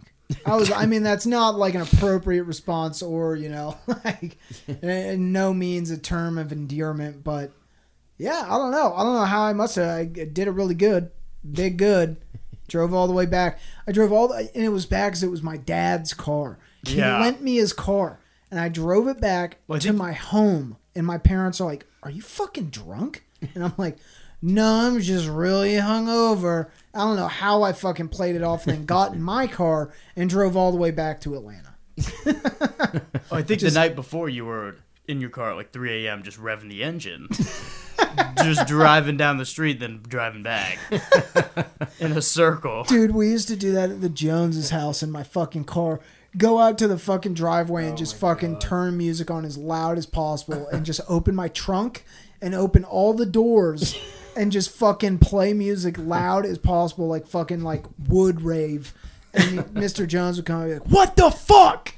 I 0.46 0.56
was. 0.56 0.72
I 0.72 0.86
mean, 0.86 1.04
that's 1.04 1.26
not 1.26 1.58
like 1.58 1.76
an 1.76 1.82
appropriate 1.82 2.44
response, 2.44 3.02
or 3.02 3.36
you 3.36 3.50
know, 3.50 3.78
like 4.06 4.38
in 4.82 5.32
no 5.32 5.54
means 5.54 5.92
a 5.92 5.98
term 5.98 6.38
of 6.38 6.52
endearment. 6.52 7.24
But 7.24 7.52
yeah, 8.18 8.46
I 8.48 8.58
don't 8.58 8.72
know. 8.72 8.94
I 8.96 9.04
don't 9.04 9.16
know 9.16 9.26
how 9.26 9.44
I 9.44 9.54
must 9.54 9.76
have. 9.76 9.90
I 9.90 10.06
did 10.06 10.40
it 10.40 10.52
really 10.52 10.76
good, 10.76 11.12
did 11.50 11.78
good. 11.78 12.18
Drove 12.68 12.94
all 12.94 13.08
the 13.08 13.14
way 13.14 13.26
back. 13.26 13.60
I 13.88 13.92
drove 13.92 14.14
all, 14.14 14.30
the, 14.30 14.50
and 14.56 14.64
it 14.64 14.70
was 14.70 14.86
back 14.86 15.12
because 15.12 15.24
it 15.24 15.32
was 15.32 15.44
my 15.44 15.58
dad's 15.58 16.14
car. 16.14 16.58
He 16.88 16.96
Yeah. 16.98 17.20
lent 17.20 17.42
me 17.42 17.56
his 17.58 17.74
car, 17.74 18.20
and 18.50 18.60
I 18.60 18.70
drove 18.70 19.08
it 19.10 19.20
back 19.20 19.58
Well, 19.68 19.80
to 19.80 19.88
think- 19.90 19.98
my 19.98 20.14
home. 20.14 20.78
And 20.96 21.06
my 21.08 21.18
parents 21.18 21.60
are 21.62 21.66
like, 21.66 21.86
"Are 22.04 22.10
you 22.12 22.22
fucking 22.22 22.66
drunk?" 22.70 23.24
And 23.56 23.64
I'm 23.64 23.74
like, 23.78 23.98
"No, 24.42 24.88
I'm 24.88 25.00
just 25.02 25.28
really 25.28 25.72
hungover." 25.74 26.68
I 26.94 27.00
don't 27.00 27.16
know 27.16 27.28
how 27.28 27.64
I 27.64 27.74
fucking 27.74 28.10
played 28.10 28.36
it 28.36 28.44
off, 28.44 28.68
and 28.68 28.78
then 28.78 28.86
got 28.86 29.14
in 29.14 29.22
my 29.22 29.48
car 29.48 29.94
and 30.16 30.30
drove 30.30 30.58
all 30.58 30.72
the 30.72 30.78
way 30.78 30.92
back 30.92 31.22
to 31.22 31.36
Atlanta. 31.36 31.76
Oh, 33.32 33.38
I 33.38 33.42
think 33.44 33.62
the 33.62 33.72
night 33.72 33.96
before 33.96 34.28
you 34.28 34.46
were 34.46 34.76
in 35.08 35.22
your 35.22 35.30
car 35.30 35.52
at 35.52 35.58
like 35.58 35.72
3 35.72 36.06
a.m. 36.06 36.24
just 36.24 36.40
revving 36.40 36.70
the 36.70 36.84
engine, 36.84 37.28
just 38.44 38.68
driving 38.68 39.18
down 39.18 39.38
the 39.38 39.46
street, 39.46 39.80
then 39.80 40.02
driving 40.08 40.44
back 40.44 40.80
in 42.00 42.12
a 42.14 42.22
circle. 42.22 42.84
Dude, 42.84 43.12
we 43.12 43.30
used 43.30 43.48
to 43.50 43.56
do 43.56 43.72
that 43.74 43.90
at 43.90 44.02
the 44.02 44.10
Joneses' 44.10 44.70
house 44.70 45.04
in 45.04 45.12
my 45.12 45.24
fucking 45.24 45.66
car. 45.66 46.00
Go 46.38 46.60
out 46.60 46.78
to 46.78 46.88
the 46.88 46.98
fucking 46.98 47.34
driveway 47.34 47.86
and 47.86 47.94
oh 47.94 47.98
just 47.98 48.16
fucking 48.16 48.60
turn 48.60 48.98
music 48.98 49.30
on 49.30 49.44
as 49.44 49.58
loud 49.58 49.98
as 49.98 50.06
possible 50.06 50.66
and 50.70 50.86
just 50.86 51.02
open 51.10 51.36
my 51.36 51.50
trunk 51.50 52.06
and 52.42 52.56
open 52.56 52.86
all 52.86 53.14
the 53.14 53.26
doors 53.26 54.00
and 54.36 54.52
just 54.52 54.70
fucking 54.72 55.20
play 55.20 55.54
music 55.54 55.98
loud 55.98 56.46
as 56.46 56.58
possible, 56.58 57.08
like 57.08 57.28
fucking 57.28 57.62
like 57.64 57.86
wood 58.08 58.42
rave. 58.42 58.94
And 59.34 59.60
Mr. 59.74 60.08
Jones 60.08 60.38
would 60.38 60.46
come 60.46 60.62
and 60.62 60.70
be 60.70 60.74
like, 60.80 60.88
"What 60.90 61.16
the 61.16 61.32
fuck?" 61.32 61.94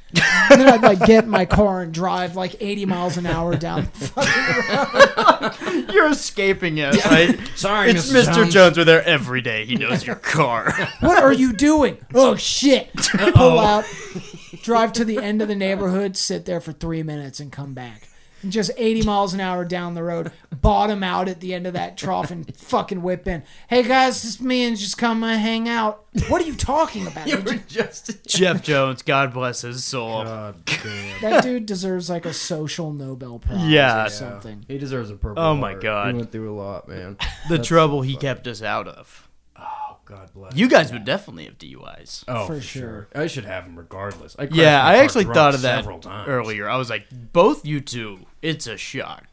And 0.51 0.61
then 0.61 0.69
I'd 0.69 0.83
like 0.83 0.99
get 1.07 1.23
in 1.23 1.29
my 1.31 1.45
car 1.45 1.81
and 1.81 1.91
drive 1.91 2.35
like 2.35 2.55
80 2.59 2.85
miles 2.85 3.17
an 3.17 3.25
hour 3.25 3.55
down. 3.55 3.89
the 3.99 4.07
fucking 4.09 5.73
road. 5.73 5.89
You're 5.93 6.11
escaping 6.11 6.79
us. 6.79 7.03
Right? 7.03 7.39
Sorry, 7.55 7.89
It's 7.89 8.11
Mr. 8.11 8.21
Mr. 8.25 8.35
Jones. 8.35 8.53
Jones. 8.53 8.77
We're 8.77 8.83
there 8.83 9.03
every 9.03 9.41
day. 9.41 9.65
He 9.65 9.73
knows 9.75 10.05
your 10.05 10.17
car. 10.17 10.71
What 10.99 11.21
are 11.23 11.33
you 11.33 11.51
doing? 11.53 11.97
Oh 12.13 12.35
shit! 12.35 12.93
Pull 12.93 13.59
out, 13.59 13.85
drive 14.61 14.93
to 14.93 15.03
the 15.05 15.17
end 15.17 15.41
of 15.41 15.47
the 15.47 15.55
neighborhood, 15.55 16.15
sit 16.15 16.45
there 16.45 16.61
for 16.61 16.71
three 16.71 17.01
minutes, 17.01 17.39
and 17.39 17.51
come 17.51 17.73
back. 17.73 18.07
And 18.43 18.51
just 18.51 18.71
80 18.77 19.03
miles 19.03 19.33
an 19.33 19.39
hour 19.39 19.63
down 19.63 19.93
the 19.95 20.03
road, 20.03 20.31
bottom 20.61 21.01
out 21.01 21.29
at 21.29 21.39
the 21.39 21.53
end 21.53 21.65
of 21.65 21.73
that 21.73 21.97
trough, 21.97 22.29
and 22.29 22.53
fucking 22.57 23.01
whip 23.01 23.25
in. 23.25 23.41
Hey 23.69 23.83
guys, 23.83 24.21
this 24.21 24.41
man's 24.41 24.81
just 24.81 24.97
come 24.97 25.23
and 25.23 25.39
hang 25.41 25.69
out. 25.69 26.05
What 26.27 26.41
are 26.41 26.45
you 26.45 26.53
talking 26.55 27.07
about? 27.07 27.25
You 27.27 27.37
were 27.41 27.55
just. 27.67 28.25
Jeff 28.27 28.61
Jones, 28.61 29.01
God 29.01 29.33
bless 29.33 29.61
his 29.61 29.83
soul. 29.85 30.25
God 30.25 30.65
damn. 30.83 31.21
that 31.21 31.41
dude 31.43 31.65
deserves 31.65 32.09
like 32.09 32.25
a 32.25 32.33
social 32.33 32.91
Nobel 32.91 33.39
Prize 33.39 33.65
Yeah. 33.65 34.05
or 34.05 34.09
something. 34.09 34.65
He 34.67 34.77
deserves 34.77 35.09
a 35.09 35.15
purple. 35.15 35.41
Oh 35.41 35.55
my 35.55 35.71
heart. 35.71 35.81
God. 35.83 36.07
He 36.13 36.17
went 36.17 36.31
through 36.33 36.53
a 36.53 36.57
lot, 36.57 36.87
man. 36.89 37.17
the 37.49 37.57
trouble 37.57 38.01
he 38.01 38.17
kept 38.17 38.45
us 38.45 38.61
out 38.61 38.87
of. 38.89 39.29
God 40.15 40.29
bless. 40.33 40.55
You 40.55 40.67
guys 40.67 40.91
would 40.91 41.05
definitely 41.05 41.45
have 41.45 41.57
DUIs. 41.57 42.23
oh, 42.27 42.45
For 42.45 42.55
for, 42.55 42.61
sure. 42.61 43.07
sure. 43.13 43.21
I 43.23 43.27
should 43.27 43.45
have 43.45 43.65
them 43.65 43.75
regardless. 43.77 44.35
I 44.37 44.47
Yeah, 44.51 44.83
I 44.83 44.97
actually 44.97 45.25
thought 45.25 45.55
of 45.55 45.61
that 45.63 45.77
several 45.77 45.99
times. 45.99 46.27
earlier. 46.29 46.69
I 46.69 46.77
was 46.77 46.89
like, 46.89 47.07
both 47.33 47.65
you 47.65 47.81
two, 47.81 48.19
it's 48.41 48.67
a 48.67 48.77
shock. 48.77 49.25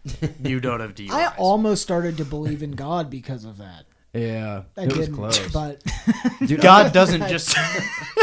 You 0.43 0.59
don't 0.61 0.81
have 0.81 0.95
DUIs. 0.95 1.11
I 1.11 1.35
almost 1.37 1.83
started 1.83 2.16
to 2.16 2.24
believe 2.24 2.62
in 2.62 2.72
God 2.72 3.11
because 3.11 3.45
of 3.45 3.59
that. 3.59 3.85
Yeah, 4.14 4.62
I 4.76 4.83
it 4.85 4.87
was 4.97 5.07
didn't, 5.07 5.14
close. 5.16 5.53
but 5.53 5.83
Dude, 6.47 6.61
God 6.61 6.93
doesn't 6.93 7.28
just. 7.28 7.55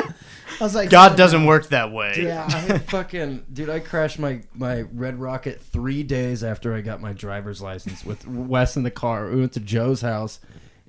I 0.59 0.63
was 0.63 0.73
like, 0.73 0.89
God 0.89 1.15
doesn't 1.15 1.45
work 1.45 1.67
that 1.67 1.91
way. 1.91 2.15
Yeah. 2.17 2.45
I 2.49 2.79
fucking 2.79 3.45
dude, 3.53 3.69
I 3.69 3.79
crashed 3.79 4.17
my 4.17 4.41
my 4.55 4.81
Red 4.81 5.19
Rocket 5.19 5.61
three 5.61 6.01
days 6.03 6.43
after 6.43 6.73
I 6.73 6.81
got 6.81 6.99
my 6.99 7.13
driver's 7.13 7.61
license 7.61 8.03
with 8.03 8.27
Wes 8.27 8.75
in 8.75 8.81
the 8.83 8.89
car. 8.91 9.29
We 9.29 9.39
went 9.39 9.53
to 9.53 9.59
Joe's 9.59 10.01
house, 10.01 10.39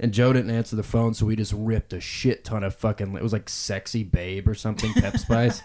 and 0.00 0.12
Joe 0.12 0.32
didn't 0.32 0.50
answer 0.50 0.76
the 0.76 0.82
phone, 0.82 1.14
so 1.14 1.26
we 1.26 1.36
just 1.36 1.52
ripped 1.56 1.92
a 1.92 2.00
shit 2.00 2.44
ton 2.44 2.62
of 2.62 2.74
fucking. 2.74 3.16
It 3.16 3.22
was 3.22 3.32
like 3.32 3.48
"Sexy 3.48 4.04
Babe" 4.04 4.48
or 4.48 4.54
something, 4.54 4.92
Pep 4.94 5.16
Spice, 5.18 5.62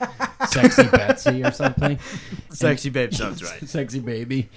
"Sexy 0.48 0.88
Betsy" 0.88 1.44
or 1.44 1.52
something, 1.52 2.00
Sexy 2.50 2.90
babe 2.90 3.14
sounds 3.14 3.44
right. 3.44 3.64
"Sexy 3.68 4.00
Baby," 4.00 4.50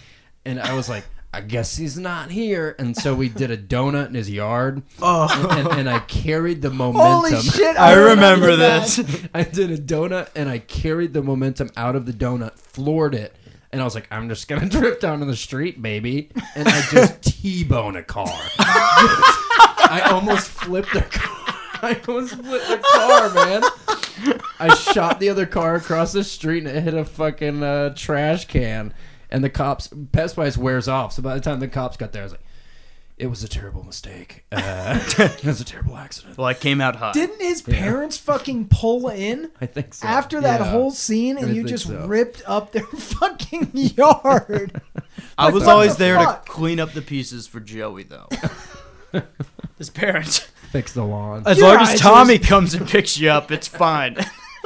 and 0.44 0.60
I 0.60 0.74
was 0.74 0.88
like. 0.88 1.04
I 1.34 1.42
guess 1.42 1.76
he's 1.76 1.98
not 1.98 2.30
here, 2.30 2.74
and 2.78 2.96
so 2.96 3.14
we 3.14 3.28
did 3.28 3.50
a 3.50 3.58
donut 3.58 4.08
in 4.08 4.14
his 4.14 4.30
yard, 4.30 4.82
Oh, 5.02 5.28
and, 5.50 5.80
and 5.80 5.90
I 5.90 5.98
carried 5.98 6.62
the 6.62 6.70
momentum. 6.70 7.34
Holy 7.34 7.42
shit! 7.42 7.78
I 7.78 7.92
remember 7.92 8.56
this. 8.56 8.98
I 9.34 9.42
did 9.42 9.70
a 9.70 9.76
donut 9.76 10.30
and 10.34 10.48
I 10.48 10.60
carried 10.60 11.12
the 11.12 11.22
momentum 11.22 11.68
out 11.76 11.94
of 11.94 12.06
the 12.06 12.14
donut, 12.14 12.58
floored 12.58 13.14
it, 13.14 13.36
and 13.70 13.82
I 13.82 13.84
was 13.84 13.94
like, 13.94 14.06
I'm 14.10 14.30
just 14.30 14.48
gonna 14.48 14.66
drift 14.70 15.02
down 15.02 15.18
to 15.20 15.26
the 15.26 15.36
street, 15.36 15.82
baby. 15.82 16.30
And 16.54 16.66
I 16.68 16.80
just 16.90 17.20
T-bone 17.20 17.96
a 17.96 18.02
car. 18.02 18.32
I 19.88 20.00
almost 20.10 20.48
flipped 20.48 20.94
a 20.94 21.02
car. 21.02 21.54
I 21.82 22.00
almost 22.08 22.34
flipped 22.36 22.70
a 22.70 22.78
car, 22.78 23.34
man. 23.34 23.62
I 24.58 24.74
shot 24.74 25.20
the 25.20 25.28
other 25.28 25.46
car 25.46 25.76
across 25.76 26.12
the 26.12 26.24
street 26.24 26.64
and 26.66 26.76
it 26.76 26.82
hit 26.82 26.94
a 26.94 27.04
fucking 27.04 27.62
uh, 27.62 27.94
trash 27.94 28.46
can. 28.46 28.94
And 29.30 29.42
the 29.44 29.50
cops, 29.50 29.90
Pep 30.12 30.30
Spice 30.30 30.56
wears 30.56 30.88
off. 30.88 31.12
So 31.12 31.22
by 31.22 31.34
the 31.34 31.40
time 31.40 31.60
the 31.60 31.68
cops 31.68 31.96
got 31.96 32.12
there, 32.12 32.22
I 32.22 32.24
was 32.24 32.32
like, 32.32 32.40
it 33.18 33.26
was 33.28 33.42
a 33.42 33.48
terrible 33.48 33.82
mistake. 33.82 34.44
Uh, 34.52 34.98
it 35.18 35.44
was 35.44 35.60
a 35.60 35.64
terrible 35.64 35.96
accident. 35.96 36.36
Well, 36.38 36.46
I 36.46 36.54
came 36.54 36.80
out 36.80 36.96
hot. 36.96 37.14
Didn't 37.14 37.40
his 37.40 37.60
parents 37.62 38.16
fucking 38.18 38.68
pull 38.68 39.08
in 39.08 39.50
I 39.60 39.66
think 39.66 39.94
so. 39.94 40.06
after 40.06 40.40
that 40.42 40.60
Yeah. 40.60 40.70
whole 40.70 40.90
scene 40.90 41.36
and 41.38 41.46
I 41.46 41.50
you 41.50 41.54
think 41.62 41.68
just 41.68 41.86
so. 41.86 42.06
ripped 42.06 42.42
up 42.46 42.72
their 42.72 42.84
fucking 42.84 43.70
yard? 43.74 44.80
I 45.38 45.46
Like, 45.46 45.54
was 45.54 45.64
what 45.64 45.72
always 45.72 45.96
the 45.96 46.04
there 46.04 46.16
fuck? 46.16 46.44
to 46.46 46.50
clean 46.52 46.78
up 46.80 46.92
the 46.92 47.02
pieces 47.02 47.46
for 47.46 47.60
Joey, 47.60 48.02
though. 48.04 48.28
His 49.78 49.90
parents. 49.90 50.38
Fix 50.70 50.92
the 50.92 51.04
lawn. 51.04 51.42
As 51.46 51.58
Your 51.58 51.68
long 51.68 51.76
eyes 51.78 51.94
as 51.94 52.00
are 52.00 52.02
Tommy 52.02 52.38
comes 52.38 52.74
and 52.74 52.88
picks 52.88 53.18
you 53.18 53.30
up, 53.30 53.50
it's 53.50 53.68
fine. 53.68 54.16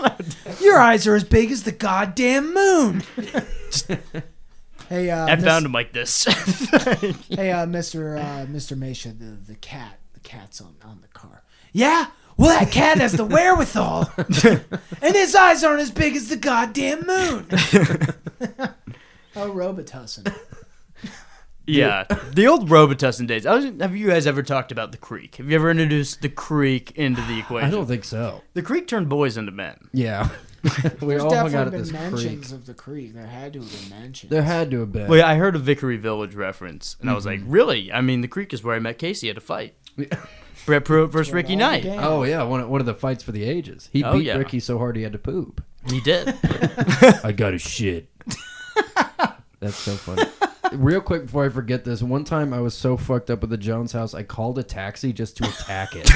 Your 0.60 0.78
eyes 0.78 1.06
are 1.06 1.14
as 1.14 1.24
big 1.24 1.50
as 1.50 1.64
the 1.64 1.72
goddamn 1.72 2.54
moon. 2.54 3.02
hey, 4.88 5.10
uh, 5.10 5.26
I 5.26 5.36
Miss- 5.36 5.44
found 5.44 5.66
him 5.66 5.72
like 5.72 5.92
this. 5.92 6.24
Hey, 7.30 7.50
uh, 7.52 7.66
Mister 7.66 8.16
uh, 8.16 8.46
Mister 8.48 8.74
Mesha, 8.76 9.16
the 9.18 9.36
the 9.52 9.54
cat, 9.56 9.98
the 10.14 10.20
cat's 10.20 10.60
on 10.60 10.74
on 10.84 11.00
the 11.02 11.08
car. 11.08 11.42
Yeah. 11.72 12.06
Well, 12.36 12.58
that 12.58 12.72
cat 12.72 12.98
has 12.98 13.12
the 13.12 13.24
wherewithal, 13.26 14.10
and 14.16 15.14
his 15.14 15.34
eyes 15.34 15.62
aren't 15.62 15.82
as 15.82 15.90
big 15.90 16.16
as 16.16 16.28
the 16.30 16.36
goddamn 16.36 17.00
moon. 17.06 17.46
oh, 19.36 19.50
Robitussin. 19.52 20.34
Yeah, 21.70 22.04
the 22.34 22.46
old 22.46 22.68
Robitussin 22.68 23.26
days. 23.26 23.46
I 23.46 23.54
was, 23.54 23.64
have 23.80 23.94
you 23.96 24.08
guys 24.08 24.26
ever 24.26 24.42
talked 24.42 24.72
about 24.72 24.92
the 24.92 24.98
creek? 24.98 25.36
Have 25.36 25.48
you 25.48 25.56
ever 25.56 25.70
introduced 25.70 26.22
the 26.22 26.28
creek 26.28 26.92
into 26.96 27.20
the 27.22 27.38
equation? 27.38 27.68
I 27.68 27.70
don't 27.70 27.86
think 27.86 28.04
so. 28.04 28.42
The 28.54 28.62
creek 28.62 28.86
turned 28.86 29.08
boys 29.08 29.36
into 29.36 29.52
men. 29.52 29.88
Yeah. 29.92 30.28
we 31.00 31.08
There's 31.08 31.22
all 31.22 31.34
hung 31.34 31.54
out 31.54 31.54
definitely 31.54 31.58
at 31.58 31.70
been 31.70 31.80
this 31.80 31.92
mentions 31.92 32.48
creek. 32.48 32.60
of 32.60 32.66
the 32.66 32.74
creek. 32.74 33.14
There 33.14 33.26
had 33.26 33.54
to 33.54 33.60
have 33.60 33.70
been 33.88 33.98
mentions. 33.98 34.30
There 34.30 34.42
had 34.42 34.70
to 34.72 34.80
have 34.80 34.92
been. 34.92 35.08
Well, 35.08 35.18
yeah, 35.18 35.26
I 35.26 35.36
heard 35.36 35.56
a 35.56 35.58
Vickery 35.58 35.96
Village 35.96 36.34
reference, 36.34 36.96
and 37.00 37.08
I 37.08 37.14
was 37.14 37.24
Mm-hmm. 37.24 37.44
like, 37.46 37.52
really? 37.52 37.90
I 37.90 38.02
mean, 38.02 38.20
the 38.20 38.28
creek 38.28 38.52
is 38.52 38.62
where 38.62 38.76
I 38.76 38.78
met 38.78 38.98
Casey 38.98 39.30
at 39.30 39.38
a 39.38 39.40
fight. 39.40 39.74
Brett 40.66 40.84
Pruitt 40.84 41.10
versus 41.10 41.32
Ricky 41.32 41.56
Knight. 41.56 41.86
Oh 41.86 42.24
yeah, 42.24 42.42
one 42.42 42.60
of, 42.60 42.68
one 42.68 42.80
of 42.80 42.86
the 42.86 42.92
fights 42.94 43.22
for 43.24 43.32
the 43.32 43.44
ages. 43.44 43.88
He 43.90 44.04
Oh, 44.04 44.12
beat 44.12 44.26
yeah. 44.26 44.36
Ricky 44.36 44.60
so 44.60 44.76
hard 44.76 44.96
he 44.96 45.02
had 45.02 45.12
to 45.12 45.18
poop. 45.18 45.64
He 45.88 46.00
did. 46.02 46.34
I 47.24 47.32
got 47.34 47.54
a 47.54 47.58
shit. 47.58 48.10
That's 49.60 49.76
so 49.76 49.92
funny. 49.92 50.24
Real 50.72 51.00
quick 51.00 51.22
before 51.26 51.44
I 51.44 51.48
forget 51.48 51.84
this, 51.84 52.02
one 52.02 52.24
time 52.24 52.52
I 52.52 52.60
was 52.60 52.74
so 52.74 52.96
fucked 52.96 53.30
up 53.30 53.42
at 53.42 53.50
the 53.50 53.56
Jones 53.56 53.92
house, 53.92 54.14
I 54.14 54.22
called 54.22 54.58
a 54.58 54.62
taxi 54.62 55.12
just 55.12 55.36
to 55.38 55.44
attack 55.44 55.90
it. 55.94 56.08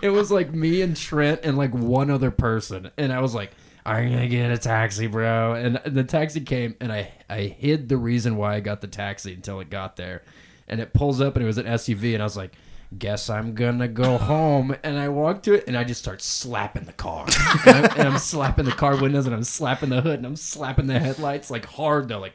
it 0.02 0.10
was 0.10 0.30
like 0.30 0.52
me 0.52 0.82
and 0.82 0.96
Trent 0.96 1.40
and 1.42 1.56
like 1.58 1.74
one 1.74 2.10
other 2.10 2.30
person, 2.30 2.90
and 2.96 3.12
I 3.12 3.20
was 3.20 3.34
like, 3.34 3.52
"I'm 3.84 4.08
gonna 4.08 4.28
get 4.28 4.52
a 4.52 4.58
taxi, 4.58 5.08
bro." 5.08 5.54
And 5.54 5.80
the 5.84 6.04
taxi 6.04 6.40
came, 6.40 6.76
and 6.80 6.92
I 6.92 7.12
I 7.28 7.42
hid 7.42 7.88
the 7.88 7.96
reason 7.96 8.36
why 8.36 8.54
I 8.54 8.60
got 8.60 8.80
the 8.80 8.86
taxi 8.86 9.34
until 9.34 9.60
it 9.60 9.68
got 9.68 9.96
there, 9.96 10.22
and 10.68 10.80
it 10.80 10.92
pulls 10.92 11.20
up, 11.20 11.34
and 11.34 11.42
it 11.42 11.46
was 11.46 11.58
an 11.58 11.66
SUV, 11.66 12.14
and 12.14 12.22
I 12.22 12.26
was 12.26 12.36
like. 12.36 12.54
Guess 12.96 13.30
I'm 13.30 13.54
gonna 13.54 13.86
go 13.86 14.18
home, 14.18 14.74
and 14.82 14.98
I 14.98 15.08
walk 15.08 15.44
to 15.44 15.54
it, 15.54 15.64
and 15.68 15.76
I 15.76 15.84
just 15.84 16.02
start 16.02 16.20
slapping 16.20 16.84
the 16.84 16.92
car, 16.92 17.24
and, 17.64 17.76
I'm, 17.76 17.84
and 17.84 18.08
I'm 18.08 18.18
slapping 18.18 18.64
the 18.64 18.72
car 18.72 19.00
windows, 19.00 19.26
and 19.26 19.34
I'm 19.34 19.44
slapping 19.44 19.90
the 19.90 20.00
hood, 20.00 20.18
and 20.18 20.26
I'm 20.26 20.34
slapping 20.34 20.88
the 20.88 20.98
headlights 20.98 21.52
like 21.52 21.66
hard. 21.66 22.08
They're 22.08 22.18
like, 22.18 22.34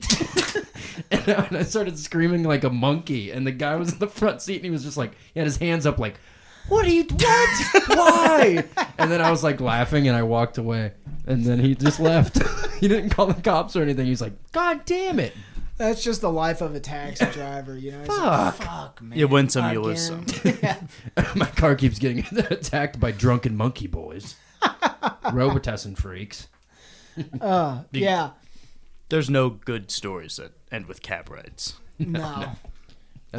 and 1.10 1.28
I, 1.28 1.32
and 1.48 1.56
I 1.58 1.62
started 1.64 1.98
screaming 1.98 2.44
like 2.44 2.64
a 2.64 2.70
monkey, 2.70 3.30
and 3.30 3.46
the 3.46 3.52
guy 3.52 3.76
was 3.76 3.92
in 3.92 3.98
the 3.98 4.06
front 4.06 4.40
seat, 4.40 4.56
and 4.56 4.64
he 4.64 4.70
was 4.70 4.84
just 4.84 4.96
like, 4.96 5.12
he 5.34 5.40
had 5.40 5.46
his 5.46 5.58
hands 5.58 5.84
up, 5.84 5.98
like, 5.98 6.18
"What 6.70 6.86
are 6.86 6.90
you? 6.90 7.04
What? 7.04 7.88
Why?" 7.88 8.64
And 8.96 9.10
then 9.10 9.20
I 9.20 9.30
was 9.30 9.44
like 9.44 9.60
laughing, 9.60 10.08
and 10.08 10.16
I 10.16 10.22
walked 10.22 10.56
away, 10.56 10.92
and 11.26 11.44
then 11.44 11.58
he 11.58 11.74
just 11.74 12.00
left. 12.00 12.42
he 12.80 12.88
didn't 12.88 13.10
call 13.10 13.26
the 13.26 13.42
cops 13.42 13.76
or 13.76 13.82
anything. 13.82 14.06
He's 14.06 14.22
like, 14.22 14.32
"God 14.52 14.86
damn 14.86 15.20
it!" 15.20 15.34
That's 15.76 16.04
just 16.04 16.20
the 16.20 16.30
life 16.30 16.60
of 16.60 16.74
a 16.74 16.80
taxi 16.80 17.26
driver, 17.26 17.76
you 17.76 17.90
know. 17.92 18.00
It's 18.00 18.08
like, 18.08 18.54
Fuck. 18.54 18.66
fuck, 18.66 19.02
man. 19.02 19.18
You 19.18 19.26
win 19.26 19.48
some, 19.48 19.72
you 19.72 19.80
lose 19.80 20.06
some. 20.06 20.24
Again. 20.44 20.88
My 21.34 21.46
car 21.46 21.74
keeps 21.74 21.98
getting 21.98 22.24
attacked 22.50 23.00
by 23.00 23.10
drunken 23.10 23.56
monkey 23.56 23.88
boys, 23.88 24.36
Robitussin 24.62 25.96
freaks. 25.96 26.48
Uh, 27.40 27.82
yeah. 27.92 28.30
There's 29.08 29.28
no 29.28 29.50
good 29.50 29.90
stories 29.90 30.36
that 30.36 30.52
end 30.70 30.86
with 30.86 31.02
cab 31.02 31.28
rides. 31.30 31.74
No. 31.98 32.52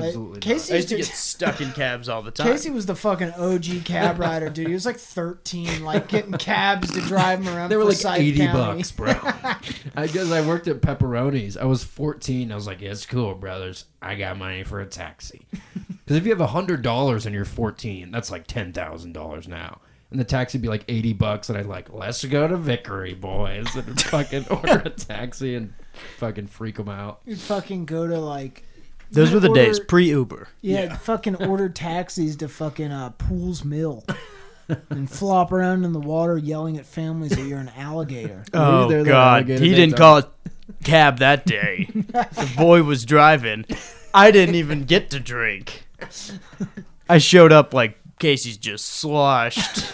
Absolutely. 0.04 0.38
Uh, 0.38 0.42
Casey 0.42 0.74
I 0.74 0.76
used 0.78 0.90
to 0.90 0.98
used 0.98 1.10
get 1.12 1.18
stuck 1.18 1.62
in 1.62 1.72
cabs 1.72 2.10
all 2.10 2.22
the 2.22 2.32
time. 2.32 2.48
Casey 2.48 2.70
was 2.70 2.86
the 2.86 2.96
fucking 2.96 3.32
OG 3.32 3.86
cab 3.86 4.20
rider, 4.20 4.50
dude. 4.50 4.68
He 4.68 4.74
was 4.74 4.86
like 4.86 4.98
13, 4.98 5.84
like 5.84 6.08
getting 6.08 6.34
cabs 6.34 6.92
to 6.94 7.02
drive 7.02 7.42
him 7.42 7.56
around. 7.56 7.70
They 7.70 7.78
were 7.78 7.84
like 7.86 7.98
Forsyth 7.98 8.20
eighty 8.20 8.40
County. 8.46 8.78
bucks, 8.78 8.92
bro. 8.92 9.14
I 9.96 10.08
guess 10.08 10.32
I 10.32 10.46
worked 10.46 10.68
at 10.68 10.82
Pepperoni's. 10.82 11.58
I 11.58 11.66
was 11.66 11.84
fourteen. 11.84 12.52
I 12.52 12.56
was 12.56 12.68
like, 12.68 12.82
"Yeah, 12.82 12.92
it's 12.92 13.06
cool, 13.06 13.34
brothers. 13.36 13.86
I 14.02 14.16
got 14.16 14.38
money 14.38 14.64
for 14.64 14.80
a 14.80 14.86
taxi." 14.86 15.46
Because 16.06 16.18
if 16.18 16.26
you 16.28 16.36
have 16.36 16.50
hundred 16.52 16.84
dollars 16.84 17.26
and 17.26 17.34
you're 17.34 17.46
fourteen, 17.46 18.12
that's 18.12 18.30
like 18.30 18.46
ten 18.46 18.72
thousand 18.74 19.14
dollars 19.14 19.48
now. 19.48 19.80
And 20.12 20.20
the 20.20 20.24
taxi 20.24 20.60
would 20.60 20.62
be 20.62 20.68
like 20.68 20.86
eighty 20.88 21.14
bucks, 21.14 21.50
and 21.50 21.58
I'd 21.58 21.66
like, 21.66 21.92
"Let's 21.92 22.24
go 22.24 22.48
to 22.48 22.56
Vickery, 22.58 23.16
boys," 23.16 23.76
and 23.76 24.00
fucking 24.00 24.46
order 24.50 24.84
a 24.86 24.92
taxi 24.92 25.56
and 25.56 25.74
fucking 26.18 26.46
freak 26.46 26.76
them 26.76 26.90
out. 26.90 27.22
You'd 27.26 27.40
fucking 27.40 27.86
go 27.86 28.06
to 28.06 28.20
like. 28.20 28.66
Those 29.12 29.32
were 29.32 29.40
the 29.40 29.50
order- 29.50 29.66
days 29.66 29.80
pre 29.80 30.10
Uber. 30.10 30.48
Yeah, 30.62 30.96
fucking 30.98 31.36
order 31.36 31.70
taxis 31.70 32.36
to 32.38 32.48
fucking 32.48 32.92
uh, 32.92 33.12
Poole's 33.12 33.64
Mill. 33.64 34.04
and 34.90 35.10
flop 35.10 35.52
around 35.52 35.86
in 35.86 35.94
the 35.94 36.00
water 36.00 36.38
yelling 36.38 36.78
at 36.78 36.86
families 36.88 37.36
that 37.36 37.46
you're 37.46 37.60
an 37.60 37.72
alligator. 37.78 38.44
Oh 38.54 38.90
there 38.90 39.04
that 39.04 39.10
God, 39.10 39.34
alligator 39.36 39.64
he 39.64 39.76
didn't 39.76 39.92
time? 39.92 39.98
call 39.98 40.18
it 40.18 40.26
cab 40.84 41.20
that 41.20 41.46
day. 41.46 41.88
the 41.94 42.54
boy 42.58 42.82
was 42.84 43.06
driving. 43.06 43.66
I 44.14 44.32
didn't 44.32 44.56
even 44.56 44.86
get 44.86 45.12
to 45.12 45.20
drink. 45.20 45.86
I 47.08 47.20
showed 47.20 47.52
up 47.52 47.74
like 47.74 47.98
Casey's 48.18 48.58
just 48.58 48.86
sloshed, 48.86 49.86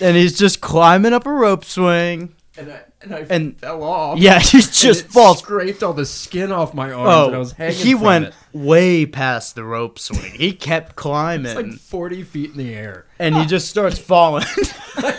and 0.00 0.16
he's 0.16 0.36
just 0.36 0.60
climbing 0.60 1.12
up 1.12 1.26
a 1.26 1.32
rope 1.32 1.64
swing. 1.64 2.34
And 2.56 2.72
I, 2.72 2.80
and 3.04 3.14
I 3.14 3.26
And- 3.30 3.58
fell 3.60 3.82
off. 3.82 4.18
Yeah, 4.18 4.38
he 4.40 4.58
And 4.58 4.72
just 4.72 5.04
it 5.04 5.10
falls. 5.10 5.38
Scraped 5.38 5.82
all 5.82 5.92
the 5.92 6.06
skin 6.06 6.50
off 6.52 6.74
my 6.74 6.90
arms, 6.92 7.10
Oh, 7.12 7.26
and 7.26 7.34
I 7.36 7.38
was 7.38 7.52
hanging. 7.52 7.76
he 7.76 7.92
from 7.92 8.02
went 8.02 8.24
it. 8.26 8.34
way 8.52 9.06
past 9.06 9.54
the 9.54 9.64
rope 9.64 9.98
swing. 9.98 10.32
He 10.34 10.52
kept 10.52 10.96
climbing, 10.96 11.46
It's 11.56 11.70
like 11.72 11.78
forty 11.80 12.22
feet 12.22 12.50
in 12.52 12.56
the 12.58 12.74
air. 12.74 13.06
and 13.18 13.34
he 13.34 13.42
ah. 13.42 13.46
just 13.46 13.68
starts 13.68 13.98
falling. 13.98 14.44
I 14.96 15.12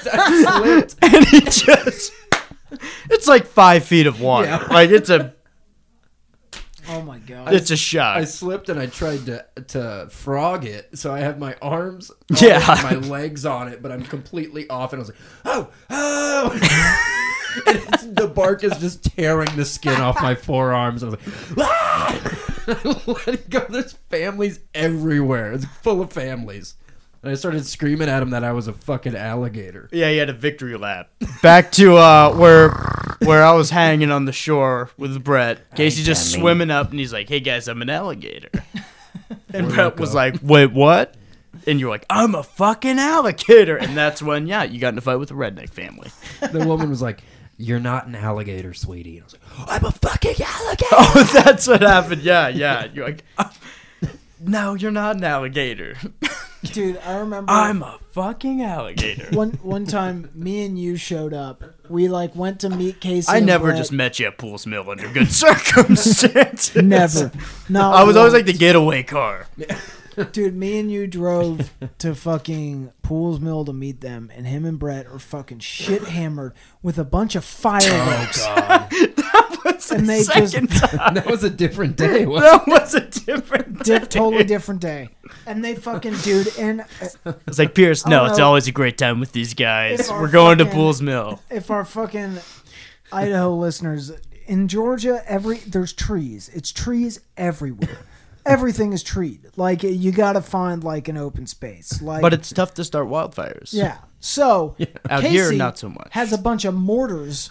slipped. 0.60 0.96
and 1.02 1.26
he 1.28 1.40
just 1.42 2.12
it's 3.10 3.28
like 3.28 3.46
five 3.46 3.86
feet 3.86 4.08
of 4.08 4.20
water 4.20 4.48
Yeah. 4.48 4.68
like 4.70 4.90
it's 4.90 5.10
a 5.10 5.34
Oh 6.88 7.02
my 7.02 7.18
god. 7.20 7.54
it's 7.54 7.72
a 7.72 7.78
shock 7.78 8.18
I 8.18 8.26
slipped 8.26 8.70
and 8.70 8.80
I 8.80 8.86
tried 8.88 9.26
to 9.28 9.46
to 9.70 10.08
frog 10.12 10.66
it, 10.66 10.98
so 10.98 11.12
I 11.14 11.20
have 11.20 11.40
my 11.40 11.56
arms, 11.62 12.12
Yeah. 12.40 12.60
my 12.84 12.96
legs 12.96 13.46
on 13.46 13.68
it, 13.70 13.82
but 13.82 13.92
I'm 13.92 14.04
completely 14.04 14.70
off, 14.70 14.94
and 14.94 15.00
I 15.00 15.02
was 15.02 15.10
like, 15.10 15.18
oh, 15.46 15.70
oh. 15.90 17.12
And 17.68 17.78
it's, 17.94 18.04
the 18.06 18.28
bark 18.28 18.64
is 18.64 18.78
just 18.80 19.04
tearing 19.16 19.50
the 19.56 19.66
skin 19.66 20.00
off 20.02 20.22
my 20.22 20.36
forearms. 20.36 21.04
I 21.04 21.08
was 21.10 21.16
like, 21.16 21.58
ah! 21.60 22.42
I 22.68 23.02
let 23.08 23.28
it 23.28 23.50
go. 23.50 23.66
There's 23.70 23.94
families 24.10 24.60
everywhere. 24.74 25.54
It's 25.54 25.66
full 25.66 26.02
of 26.02 26.12
families. 26.12 26.76
And 27.22 27.32
I 27.32 27.36
started 27.36 27.66
screaming 27.66 28.08
at 28.10 28.22
him 28.22 28.32
that 28.32 28.44
I 28.44 28.52
was 28.52 28.68
a 28.68 28.74
fucking 28.74 29.16
alligator. 29.16 29.90
yeah 29.92 30.10
he 30.12 30.18
had 30.18 30.30
a 30.30 30.34
victory 30.34 30.78
lap 30.78 31.10
back 31.42 31.72
to 31.74 31.98
uh 31.98 32.32
where 32.36 32.70
where 33.24 33.44
i 33.44 33.52
was 33.52 33.70
hanging 33.72 34.12
on 34.12 34.26
the 34.26 34.32
shore 34.32 34.90
with 34.98 35.24
brett 35.24 35.74
casey 35.76 36.04
just 36.04 36.32
swimming 36.32 36.70
up 36.70 36.92
and 36.92 37.00
he's 37.00 37.12
like 37.14 37.28
hey 37.28 37.40
guys 37.40 37.68
i'm 37.68 37.82
an 37.82 37.90
alligator 37.90 38.50
and 39.54 39.70
brett 39.70 40.00
was 40.00 40.12
go? 40.12 40.16
like 40.18 40.36
wait 40.44 40.72
what 40.72 41.16
and 41.66 41.80
you're 41.80 41.90
like 41.90 42.06
i'm 42.12 42.36
a 42.36 42.44
fucking 42.44 43.00
alligator 43.00 43.76
and 43.78 43.98
that's 43.98 44.22
when 44.22 44.46
yeah 44.46 44.64
you 44.64 44.80
got 44.80 44.94
in 44.94 44.98
a 44.98 45.02
fight 45.02 45.16
with 45.16 45.30
the 45.30 45.36
redneck 45.36 45.70
family 45.72 46.10
The 46.52 46.66
woman 46.68 46.90
was 46.92 47.02
like, 47.02 47.24
"You're 47.58 47.80
not 47.80 48.08
an 48.08 48.16
alligator, 48.16 48.74
sweetie." 48.74 49.18
And 49.18 49.24
I 49.24 49.26
was 49.26 49.34
like, 49.34 49.70
"I'm 49.82 49.86
a 49.86 49.92
fucking 49.92 50.36
alligator." 50.44 50.88
oh 50.92 51.32
that's 51.44 51.68
what 51.68 51.82
happened 51.82 52.22
yeah 52.22 52.48
yeah 52.50 52.88
you're 52.94 53.06
like 53.06 53.24
"Uh, 53.38 53.50
no 54.40 54.74
you're 54.74 54.92
not 54.92 55.16
an 55.18 55.24
alligator 55.24 55.96
Dude, 56.64 56.98
I 57.06 57.18
remember 57.18 57.52
i'm 57.52 57.84
a 57.84 58.00
fucking 58.12 58.64
alligator 58.64 59.28
one 59.36 59.52
one 59.62 59.86
time 59.86 60.30
me 60.34 60.66
and 60.66 60.80
you 60.80 60.96
showed 60.98 61.34
up. 61.34 61.64
We 61.90 62.08
like 62.08 62.36
went 62.36 62.62
to 62.62 62.70
meet 62.70 63.00
Casey. 63.00 63.32
I 63.32 63.38
and 63.38 63.46
never 63.46 63.66
Brett. 63.66 63.78
just 63.78 63.92
met 63.92 64.18
you 64.20 64.26
at 64.26 64.40
Poole's 64.40 64.66
Mill 64.66 64.90
under 64.90 65.08
good 65.10 65.32
circumstances. 65.32 66.76
never. 66.76 67.32
No, 67.70 67.92
I 67.92 68.04
was 68.04 68.16
always 68.16 68.34
like 68.34 68.48
the 68.48 68.54
getaway 68.54 69.04
car. 69.04 69.46
Dude. 70.32 70.56
Me 70.56 70.80
and 70.80 70.92
you 70.92 71.08
drove 71.08 71.72
to 72.00 72.16
fucking 72.16 72.92
Poole's 73.02 73.40
Mill 73.40 73.66
to 73.66 73.74
meet 73.74 74.02
them, 74.02 74.32
and 74.36 74.46
him 74.48 74.66
and 74.66 74.78
Brett 74.80 75.06
are 75.08 75.20
fucking 75.20 75.60
shit 75.60 76.04
hammered 76.04 76.54
with 76.82 76.98
a 76.98 77.04
bunch 77.04 77.36
of 77.36 77.44
fireworks. 77.46 78.46
and 79.92 80.10
they 80.10 80.24
just 80.24 80.52
Second 80.54 80.70
time. 80.72 81.14
that 81.16 81.26
was 81.28 81.44
a 81.44 81.50
different 81.50 81.96
day. 81.98 82.26
wasn't 82.26 82.66
That 82.66 82.68
was 82.68 82.94
a 82.96 83.02
different 83.02 83.80
Diff, 83.84 84.10
day. 84.10 84.20
totally 84.20 84.44
different 84.44 84.82
day. 84.82 85.10
And 85.46 85.64
they 85.64 85.76
fucking 85.76 86.16
dude 86.24 86.48
and 86.58 86.82
uh, 87.26 87.34
It's 87.48 87.60
like 87.60 87.76
Pierce. 87.76 88.06
No, 88.06 88.24
Oh, 88.24 88.26
it's 88.26 88.38
no. 88.40 88.46
always 88.48 88.68
a 88.68 88.72
great 88.72 88.98
time 88.98 89.20
with 89.20 89.32
these 89.32 89.54
guys. 89.54 90.10
We're 90.10 90.30
going 90.32 90.58
to 90.60 90.66
Poole's 90.66 91.02
Mill. 91.02 91.42
if 91.50 91.70
our 91.72 91.86
fucking 91.86 92.38
Idaho 93.12 93.56
listeners 93.56 94.12
in 94.48 94.68
Georgia, 94.68 95.22
every 95.28 95.58
there's 95.58 95.94
trees. 95.94 96.50
It's 96.54 96.72
trees 96.72 97.20
everywhere. 97.38 98.00
Everything 98.46 98.94
is 98.94 99.02
treed. 99.04 99.48
Like 99.56 99.84
you 99.84 100.12
got 100.12 100.34
to 100.34 100.42
find 100.42 100.84
like 100.84 101.08
an 101.08 101.18
open 101.18 101.48
space. 101.48 102.02
Like, 102.02 102.22
But 102.22 102.34
it's 102.34 102.52
tough 102.52 102.74
to 102.76 102.84
start 102.84 103.08
wildfires. 103.08 103.74
yeah. 103.74 103.98
So 104.20 104.76
yeah, 104.78 104.88
Out 105.10 105.22
Casey 105.22 105.34
here, 105.34 105.52
not 105.54 105.78
so 105.78 105.90
much. 105.90 106.08
Has 106.12 106.32
a 106.34 106.38
bunch 106.38 106.66
of 106.66 106.74
mortars 106.74 107.50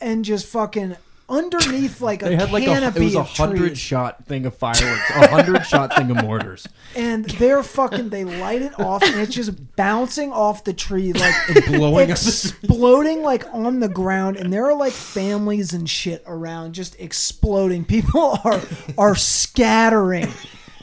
and 0.00 0.24
just 0.24 0.46
fucking 0.46 0.96
underneath 1.28 2.00
like 2.00 2.22
a 2.22 2.26
They 2.26 2.36
had 2.36 2.52
like 2.52 2.62
a 2.62 2.66
canopy 2.66 3.00
it 3.00 3.04
was 3.04 3.14
a 3.14 3.22
hundred 3.22 3.76
shot 3.76 4.26
thing 4.26 4.46
of 4.46 4.56
fireworks, 4.56 5.10
a 5.10 5.28
hundred 5.28 5.66
shot 5.66 5.94
thing 5.94 6.10
of 6.10 6.22
mortars, 6.22 6.68
and 6.94 7.24
they're 7.24 7.62
fucking 7.62 8.10
they 8.10 8.24
light 8.24 8.62
it 8.62 8.78
off 8.78 9.02
and 9.02 9.20
it's 9.20 9.34
just 9.34 9.76
bouncing 9.76 10.32
off 10.32 10.64
the 10.64 10.72
tree 10.72 11.12
like 11.12 11.34
blowing 11.66 12.10
up. 12.10 12.18
exploding 12.18 13.22
like 13.22 13.44
on 13.52 13.80
the 13.80 13.88
ground 13.88 14.36
and 14.36 14.52
there 14.52 14.66
are 14.66 14.74
like 14.74 14.92
families 14.92 15.72
and 15.72 15.88
shit 15.90 16.22
around 16.26 16.74
just 16.74 16.98
exploding. 17.00 17.84
People 17.84 18.38
are 18.44 18.60
are 18.96 19.14
scattering 19.14 20.28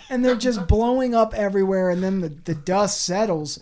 and 0.09 0.23
they're 0.23 0.35
just 0.35 0.67
blowing 0.67 1.15
up 1.15 1.33
everywhere 1.33 1.89
and 1.89 2.03
then 2.03 2.21
the, 2.21 2.29
the 2.29 2.55
dust 2.55 3.01
settles 3.01 3.59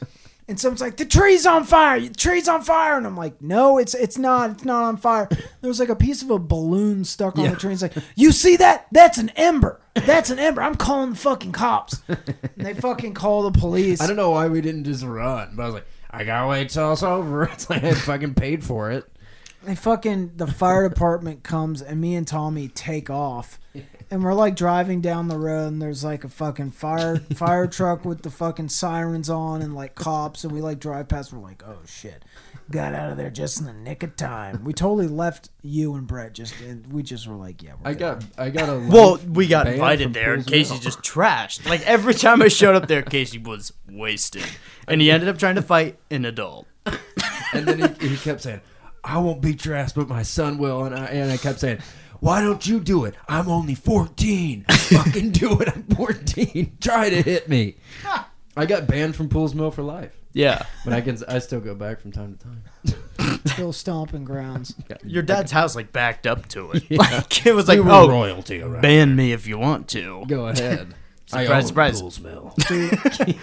and 0.51 0.59
someone's 0.59 0.81
like 0.81 0.97
the 0.97 1.05
tree's 1.05 1.45
on 1.47 1.63
fire. 1.63 1.99
The 1.99 2.09
tree's 2.13 2.47
on 2.47 2.61
fire. 2.61 2.97
And 2.97 3.07
i'm 3.07 3.17
like 3.17 3.41
no 3.41 3.79
it's 3.79 3.95
it's 3.95 4.17
not. 4.19 4.51
It's 4.51 4.65
not 4.65 4.83
on 4.83 4.97
fire. 4.97 5.27
There 5.29 5.67
was 5.67 5.79
like 5.79 5.89
a 5.89 5.95
piece 5.95 6.21
of 6.21 6.29
a 6.29 6.37
balloon 6.37 7.03
stuck 7.03 7.37
on 7.39 7.49
the 7.49 7.55
tree. 7.55 7.73
It's 7.73 7.81
like 7.81 7.93
you 8.15 8.31
see 8.31 8.57
that? 8.57 8.85
That's 8.91 9.17
an 9.17 9.29
ember. 9.35 9.81
That's 9.95 10.29
an 10.29 10.37
ember. 10.39 10.61
I'm 10.61 10.75
calling 10.75 11.11
the 11.11 11.15
fucking 11.15 11.51
cops. 11.53 12.01
And 12.07 12.19
they 12.57 12.73
fucking 12.75 13.13
call 13.15 13.49
the 13.49 13.57
police. 13.59 13.99
I 14.01 14.07
don't 14.07 14.15
know 14.15 14.29
why 14.31 14.47
we 14.47 14.61
didn't 14.61 14.83
just 14.83 15.03
run, 15.03 15.55
but 15.55 15.63
I 15.63 15.65
was 15.65 15.73
like, 15.73 15.87
I 16.11 16.23
gotta 16.23 16.47
wait 16.47 16.69
till 16.69 16.93
it's 16.93 17.03
over. 17.03 17.43
It's 17.53 17.69
like 17.69 17.83
I 17.83 17.93
fucking 17.93 18.35
paid 18.35 18.63
for 18.63 18.91
it. 18.91 19.05
they 19.63 19.75
fucking 19.75 20.33
the 20.37 20.47
fire 20.47 20.87
department 20.87 21.43
comes 21.43 21.81
and 21.81 21.99
me 22.01 22.15
and 22.15 22.27
Tommy 22.27 22.67
take 22.67 23.09
off 23.09 23.59
and 24.11 24.23
we're 24.23 24.33
like 24.33 24.55
driving 24.55 24.99
down 25.01 25.27
the 25.29 25.37
road 25.37 25.67
and 25.69 25.81
there's 25.81 26.03
like 26.03 26.23
a 26.23 26.29
fucking 26.29 26.69
fire 26.71 27.17
fire 27.35 27.65
truck 27.65 28.05
with 28.05 28.21
the 28.21 28.29
fucking 28.29 28.69
sirens 28.69 29.29
on 29.29 29.61
and 29.61 29.73
like 29.73 29.95
cops 29.95 30.43
and 30.43 30.53
we 30.53 30.61
like 30.61 30.79
drive 30.79 31.07
past 31.07 31.31
we're 31.33 31.39
like 31.39 31.63
oh 31.65 31.79
shit 31.87 32.23
got 32.69 32.93
out 32.93 33.09
of 33.09 33.17
there 33.17 33.29
just 33.29 33.59
in 33.59 33.65
the 33.65 33.73
nick 33.73 34.03
of 34.03 34.15
time 34.15 34.63
we 34.63 34.71
totally 34.73 35.07
left 35.07 35.49
you 35.61 35.95
and 35.95 36.07
Brett 36.07 36.33
just 36.33 36.59
and 36.61 36.91
we 36.93 37.01
just 37.03 37.27
were 37.27 37.35
like 37.35 37.63
yeah 37.63 37.73
we're 37.81 37.89
I 37.89 37.93
good. 37.93 37.99
got 37.99 38.23
I 38.37 38.49
got 38.49 38.69
a 38.69 38.87
Well, 38.89 39.17
we 39.27 39.47
got 39.47 39.67
invited 39.67 40.13
there, 40.13 40.33
and 40.33 40.45
Casey 40.45 40.77
just 40.79 40.99
trashed. 41.01 41.67
Like 41.67 41.81
every 41.87 42.13
time 42.13 42.41
I 42.41 42.47
showed 42.47 42.75
up 42.75 42.87
there, 42.87 43.01
Casey 43.01 43.37
was 43.37 43.73
wasted, 43.89 44.45
and 44.87 45.01
he 45.01 45.11
ended 45.11 45.29
up 45.29 45.37
trying 45.37 45.55
to 45.55 45.61
fight 45.61 45.97
an 46.09 46.25
adult. 46.25 46.67
and 46.85 47.67
then 47.67 47.95
he, 47.99 48.09
he 48.09 48.17
kept 48.17 48.41
saying, 48.41 48.61
"I 49.03 49.17
won't 49.19 49.41
beat 49.41 49.65
your 49.65 49.75
ass, 49.75 49.93
but 49.93 50.07
my 50.07 50.23
son 50.23 50.57
will." 50.57 50.83
And 50.85 50.95
I 50.95 51.05
and 51.05 51.31
I 51.31 51.37
kept 51.37 51.59
saying, 51.59 51.79
"Why 52.21 52.41
don't 52.41 52.65
you 52.65 52.79
do 52.79 53.03
it? 53.03 53.15
I'm 53.27 53.49
only 53.49 53.75
14. 53.75 54.63
Fucking 54.69 55.31
do 55.31 55.59
it. 55.59 55.67
I'm 55.67 55.83
14. 55.83 56.77
Try 56.81 57.09
to 57.09 57.21
hit 57.21 57.49
me." 57.49 57.75
I 58.55 58.65
got 58.65 58.87
banned 58.87 59.15
from 59.15 59.27
Poole's 59.29 59.53
Mill 59.55 59.71
for 59.71 59.81
life, 59.81 60.13
Yeah, 60.33 60.63
but 60.83 60.93
I 60.93 61.01
can 61.01 61.17
I 61.27 61.39
still 61.39 61.61
go 61.61 61.73
back 61.75 61.99
from 62.01 62.11
time 62.11 62.37
to 62.37 62.43
time. 62.43 63.39
still 63.45 63.71
stomping 63.73 64.23
grounds 64.23 64.75
your 65.03 65.23
dad's 65.23 65.51
house 65.51 65.75
like 65.75 65.91
backed 65.93 66.27
up 66.27 66.47
to 66.49 66.71
it. 66.71 66.89
Like 66.91 67.45
it 67.45 67.53
was 67.53 67.67
like, 67.67 67.77
We 67.79 67.85
were 67.85 67.91
oh, 67.91 68.07
royalty 68.09 68.61
around. 68.61 68.81
ban 68.81 69.15
me 69.15 69.31
if 69.31 69.47
you 69.47 69.57
want 69.57 69.87
to. 69.89 70.23
Go 70.27 70.47
ahead. 70.47 70.93
I 71.33 71.43
Surprise, 71.43 71.63
own 71.63 71.67
surprise. 71.67 72.01
Poole's 72.01 72.19
Mill. 72.19 72.55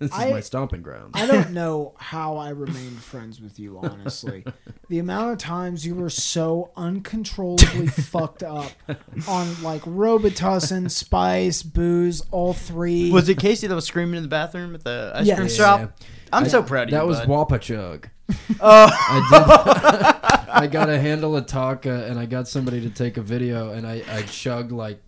This 0.00 0.10
is 0.10 0.12
I- 0.12 0.30
my 0.30 0.40
stomping 0.40 0.82
ground. 0.82 1.12
I 1.14 1.24
don't 1.24 1.50
know 1.60 1.94
how 1.96 2.36
I 2.36 2.48
remained 2.50 3.00
friends 3.00 3.40
with 3.40 3.60
you, 3.60 3.78
honestly. 3.78 4.44
The 4.88 4.98
amount 4.98 5.30
of 5.32 5.38
times 5.38 5.86
you 5.86 5.94
were 5.94 6.10
so 6.10 6.72
uncontrollably 6.76 7.86
fucked 7.86 8.42
up 8.42 8.72
on 9.28 9.62
like 9.62 9.82
Robitussin, 9.82 10.90
Spice, 10.90 11.62
booze, 11.62 12.22
all 12.32 12.54
three. 12.54 13.12
Was 13.12 13.28
it 13.28 13.38
Casey 13.38 13.68
that 13.68 13.74
was 13.74 13.84
screaming 13.86 14.16
in 14.16 14.22
the 14.22 14.28
bathroom 14.28 14.74
at 14.74 14.82
the 14.82 15.12
ice 15.14 15.26
Yeah. 15.26 15.36
cream 15.36 15.46
Yeah, 15.48 15.54
shop? 15.54 15.98
I'm 16.32 16.44
I- 16.44 16.48
so 16.48 16.60
proud 16.64 16.84
of 16.84 16.90
you. 16.90 16.96
That 16.96 17.06
was 17.06 17.20
bud. 17.20 17.28
Wapachug. 17.28 18.04
Oh. 18.60 18.90
I 18.90 19.28
did. 19.30 19.42
Oh. 19.44 20.44
I 20.54 20.66
got 20.66 20.88
a 20.90 20.98
handle 20.98 21.36
of 21.36 21.46
Taaka, 21.46 22.10
and 22.10 22.18
I 22.18 22.26
got 22.26 22.48
somebody 22.48 22.80
to 22.80 22.90
take 22.90 23.16
a 23.16 23.22
video, 23.22 23.70
and 23.72 23.86
I 23.86 24.02
I 24.10 24.22
chugged 24.22 24.72
like 24.72 25.00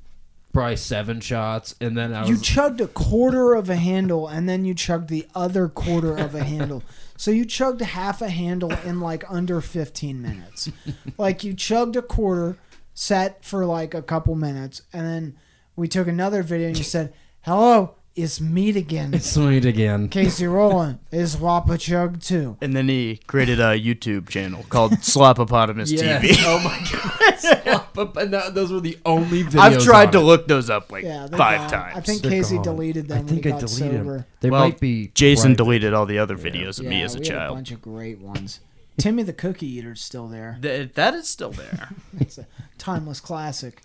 probably 0.54 0.76
seven 0.76 1.20
shots, 1.20 1.74
and 1.80 1.98
then 1.98 2.14
I 2.14 2.22
was 2.22 2.30
you 2.30 2.38
chugged 2.38 2.80
a 2.80 2.86
quarter 2.86 3.52
of 3.52 3.68
a 3.68 3.76
handle 3.76 4.28
and 4.28 4.48
then 4.48 4.64
you 4.64 4.72
chugged 4.72 5.10
the 5.10 5.26
other 5.34 5.68
quarter 5.68 6.16
of 6.16 6.34
a 6.34 6.42
handle. 6.44 6.82
So 7.16 7.30
you 7.30 7.44
chugged 7.44 7.80
half 7.80 8.20
a 8.22 8.28
handle 8.28 8.72
in 8.84 8.98
like 9.00 9.22
under 9.30 9.60
15 9.60 10.20
minutes. 10.20 10.68
like 11.16 11.44
you 11.44 11.54
chugged 11.54 11.94
a 11.94 12.02
quarter, 12.02 12.58
sat 12.92 13.44
for 13.44 13.64
like 13.64 13.94
a 13.94 14.02
couple 14.02 14.34
minutes, 14.34 14.82
and 14.92 15.06
then 15.06 15.36
we 15.76 15.86
took 15.86 16.08
another 16.08 16.42
video 16.42 16.66
and 16.66 16.76
you 16.76 16.82
said, 16.82 17.14
"Hello, 17.42 17.94
it's 18.16 18.40
meat 18.40 18.76
again." 18.76 19.12
It's 19.14 19.30
sweet 19.32 19.64
again. 19.64 20.08
Casey 20.08 20.46
Rowland 20.46 20.98
is 21.10 21.36
Wappa 21.36 21.78
Chug 21.78 22.20
too. 22.20 22.56
And 22.60 22.74
then 22.76 22.88
he 22.88 23.20
created 23.26 23.60
a 23.60 23.78
YouTube 23.78 24.28
channel 24.28 24.64
called 24.68 24.92
Slopopotamus 25.02 25.90
Yes. 25.92 26.24
TV. 26.24 26.36
Oh 26.46 26.58
my 26.62 26.78
god! 26.92 28.16
and 28.16 28.32
that, 28.34 28.54
those 28.54 28.72
were 28.72 28.80
the 28.80 28.98
only 29.06 29.42
videos. 29.44 29.58
I've 29.60 29.82
tried 29.82 30.06
on 30.08 30.12
to 30.12 30.18
it. 30.18 30.22
look 30.22 30.48
those 30.48 30.68
up 30.70 30.90
like 30.90 31.04
Yeah, 31.04 31.26
they're 31.28 31.38
five 31.38 31.60
gone. 31.62 31.70
times. 31.70 31.96
I 31.96 32.00
think 32.00 32.22
They're 32.22 32.30
Casey 32.30 32.54
gone. 32.56 32.64
deleted 32.64 33.08
them 33.08 33.18
I 33.24 33.28
think 33.28 33.44
when 33.44 33.54
I 33.54 33.60
got 33.60 33.66
deleted 33.68 33.98
sober. 33.98 34.16
them. 34.18 34.24
They 34.40 34.50
well, 34.50 34.60
might 34.64 34.80
be 34.80 35.10
Jason 35.14 35.50
private. 35.50 35.56
deleted 35.58 35.94
all 35.94 36.06
the 36.06 36.18
other 36.18 36.36
videos 36.36 36.78
of 36.80 36.86
me 36.86 36.98
Yeah, 37.00 37.04
as 37.04 37.14
a 37.14 37.18
we 37.20 37.26
had 37.26 37.34
a 37.34 37.38
child. 37.38 37.56
bunch 37.56 37.70
of 37.70 37.82
great 37.82 38.18
ones. 38.20 38.60
Timmy 38.98 39.22
the 39.24 39.32
Cookie 39.32 39.66
Eater's 39.66 40.00
still 40.02 40.28
there. 40.28 40.58
Th- 40.62 40.92
that 40.94 41.14
is 41.14 41.28
still 41.28 41.50
there. 41.50 41.90
It's 42.20 42.38
a 42.38 42.46
timeless 42.78 43.20
classic. 43.20 43.82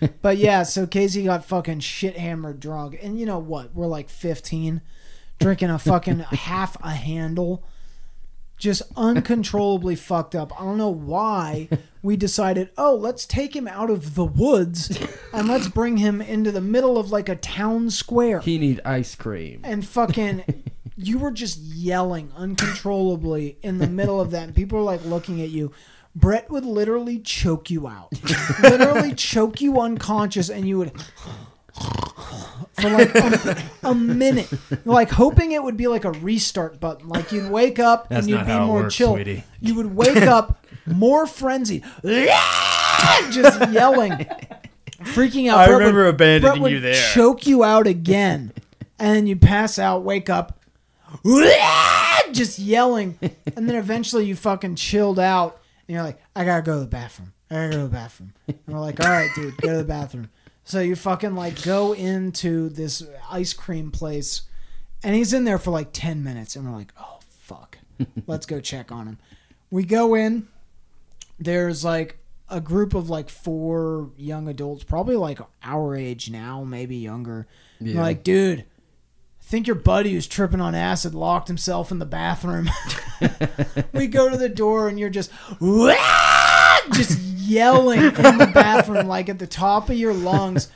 But 0.22 0.36
yeah, 0.36 0.64
so 0.64 0.86
Casey 0.86 1.24
got 1.24 1.44
fucking 1.44 1.80
shit 1.80 2.16
hammered 2.16 2.60
drunk. 2.60 2.98
And 3.02 3.18
you 3.18 3.24
know 3.26 3.38
what? 3.38 3.74
We're 3.74 3.86
like 3.86 4.10
15, 4.10 4.82
drinking 5.38 5.70
a 5.70 5.78
fucking 5.78 6.18
half 6.30 6.76
a 6.82 6.90
handle. 6.90 7.64
Just 8.58 8.82
uncontrollably 8.96 9.96
fucked 9.96 10.34
up. 10.34 10.58
I 10.60 10.64
don't 10.64 10.78
know 10.78 10.90
why 10.90 11.68
we 12.02 12.16
decided, 12.16 12.70
oh, 12.76 12.94
let's 12.94 13.24
take 13.26 13.56
him 13.56 13.66
out 13.66 13.90
of 13.90 14.14
the 14.14 14.24
woods 14.24 14.98
and 15.32 15.48
let's 15.48 15.68
bring 15.68 15.96
him 15.96 16.20
into 16.20 16.52
the 16.52 16.60
middle 16.60 16.98
of 16.98 17.10
like 17.10 17.28
a 17.28 17.36
town 17.36 17.90
square. 17.90 18.40
He 18.40 18.58
need 18.58 18.80
ice 18.84 19.14
cream. 19.14 19.60
and 19.64 19.86
fucking 19.86 20.44
you 20.96 21.18
were 21.18 21.32
just 21.32 21.58
yelling 21.58 22.30
uncontrollably 22.36 23.58
in 23.62 23.78
the 23.78 23.86
middle 23.86 24.20
of 24.20 24.30
that 24.30 24.44
and 24.44 24.54
people 24.54 24.78
were 24.78 24.84
like 24.84 25.04
looking 25.04 25.40
at 25.40 25.50
you 25.50 25.72
brett 26.14 26.50
would 26.50 26.64
literally 26.64 27.18
choke 27.18 27.70
you 27.70 27.86
out. 27.88 28.08
Literally 28.62 29.14
choke 29.16 29.60
you 29.60 29.80
unconscious 29.80 30.48
and 30.50 30.66
you 30.68 30.78
would 30.78 30.92
for 32.74 32.88
like 32.90 33.14
a, 33.14 33.62
a 33.84 33.94
minute 33.94 34.48
like 34.84 35.10
hoping 35.10 35.52
it 35.52 35.62
would 35.62 35.76
be 35.76 35.86
like 35.86 36.04
a 36.04 36.12
restart 36.12 36.80
button. 36.80 37.08
Like 37.08 37.32
you'd 37.32 37.50
wake 37.50 37.78
up 37.78 38.08
That's 38.08 38.20
and 38.26 38.30
you'd 38.30 38.36
not 38.38 38.46
be 38.46 38.52
how 38.52 38.62
it 38.64 38.66
more 38.66 38.82
works, 38.82 38.94
chill. 38.94 39.14
sweetie. 39.14 39.44
you 39.60 39.74
would 39.76 39.94
wake 39.94 40.16
up 40.22 40.64
more 40.86 41.26
frenzied 41.26 41.84
just 42.02 43.70
yelling 43.72 44.12
freaking 45.02 45.50
out. 45.50 45.58
I 45.58 45.66
Brett 45.66 45.78
remember 45.78 46.04
would- 46.06 46.14
abandoning 46.14 46.50
Brett 46.52 46.62
would 46.62 46.72
you 46.72 46.80
there. 46.80 47.12
choke 47.12 47.46
you 47.46 47.64
out 47.64 47.86
again. 47.86 48.52
And 48.98 49.16
then 49.16 49.26
you 49.26 49.36
pass 49.36 49.78
out 49.78 50.02
wake 50.04 50.30
up 50.30 50.60
just 52.32 52.58
yelling. 52.58 53.18
And 53.56 53.68
then 53.68 53.76
eventually 53.76 54.26
you 54.26 54.36
fucking 54.36 54.76
chilled 54.76 55.18
out 55.18 55.60
and 55.86 55.94
you're 55.94 56.02
like 56.02 56.20
i 56.34 56.44
gotta 56.44 56.62
go 56.62 56.74
to 56.74 56.80
the 56.80 56.86
bathroom. 56.86 57.32
I 57.50 57.54
gotta 57.54 57.70
go 57.70 57.76
to 57.76 57.82
the 57.84 57.88
bathroom. 57.88 58.32
And 58.48 58.58
we're 58.66 58.80
like 58.80 59.00
all 59.00 59.10
right 59.10 59.30
dude 59.34 59.56
go 59.58 59.68
to 59.72 59.76
the 59.78 59.84
bathroom. 59.84 60.30
So 60.64 60.80
you 60.80 60.96
fucking 60.96 61.34
like 61.34 61.62
go 61.62 61.92
into 61.92 62.68
this 62.70 63.02
ice 63.30 63.52
cream 63.52 63.90
place 63.90 64.42
and 65.02 65.14
he's 65.14 65.32
in 65.32 65.44
there 65.44 65.58
for 65.58 65.70
like 65.70 65.90
10 65.92 66.24
minutes 66.24 66.56
and 66.56 66.66
we're 66.66 66.76
like 66.76 66.92
oh 66.98 67.18
fuck. 67.40 67.78
Let's 68.26 68.46
go 68.46 68.60
check 68.60 68.90
on 68.90 69.06
him. 69.06 69.18
We 69.70 69.84
go 69.84 70.14
in. 70.14 70.48
There's 71.38 71.84
like 71.84 72.18
a 72.48 72.60
group 72.60 72.94
of 72.94 73.10
like 73.10 73.28
four 73.28 74.10
young 74.16 74.48
adults 74.48 74.84
probably 74.84 75.16
like 75.16 75.40
our 75.62 75.96
age 75.96 76.30
now 76.30 76.64
maybe 76.64 76.96
younger. 76.96 77.46
Yeah. 77.80 78.00
like 78.00 78.22
dude 78.24 78.64
think 79.46 79.66
your 79.66 79.76
buddy 79.76 80.12
who's 80.12 80.26
tripping 80.26 80.60
on 80.60 80.74
acid 80.74 81.14
locked 81.14 81.48
himself 81.48 81.90
in 81.90 81.98
the 81.98 82.06
bathroom. 82.06 82.70
we 83.92 84.06
go 84.06 84.30
to 84.30 84.36
the 84.36 84.48
door 84.48 84.88
and 84.88 84.98
you're 84.98 85.10
just 85.10 85.30
just 86.92 87.18
yelling 87.20 88.00
in 88.00 88.38
the 88.38 88.50
bathroom 88.52 89.06
like 89.06 89.28
at 89.28 89.38
the 89.38 89.46
top 89.46 89.90
of 89.90 89.96
your 89.96 90.14
lungs. 90.14 90.68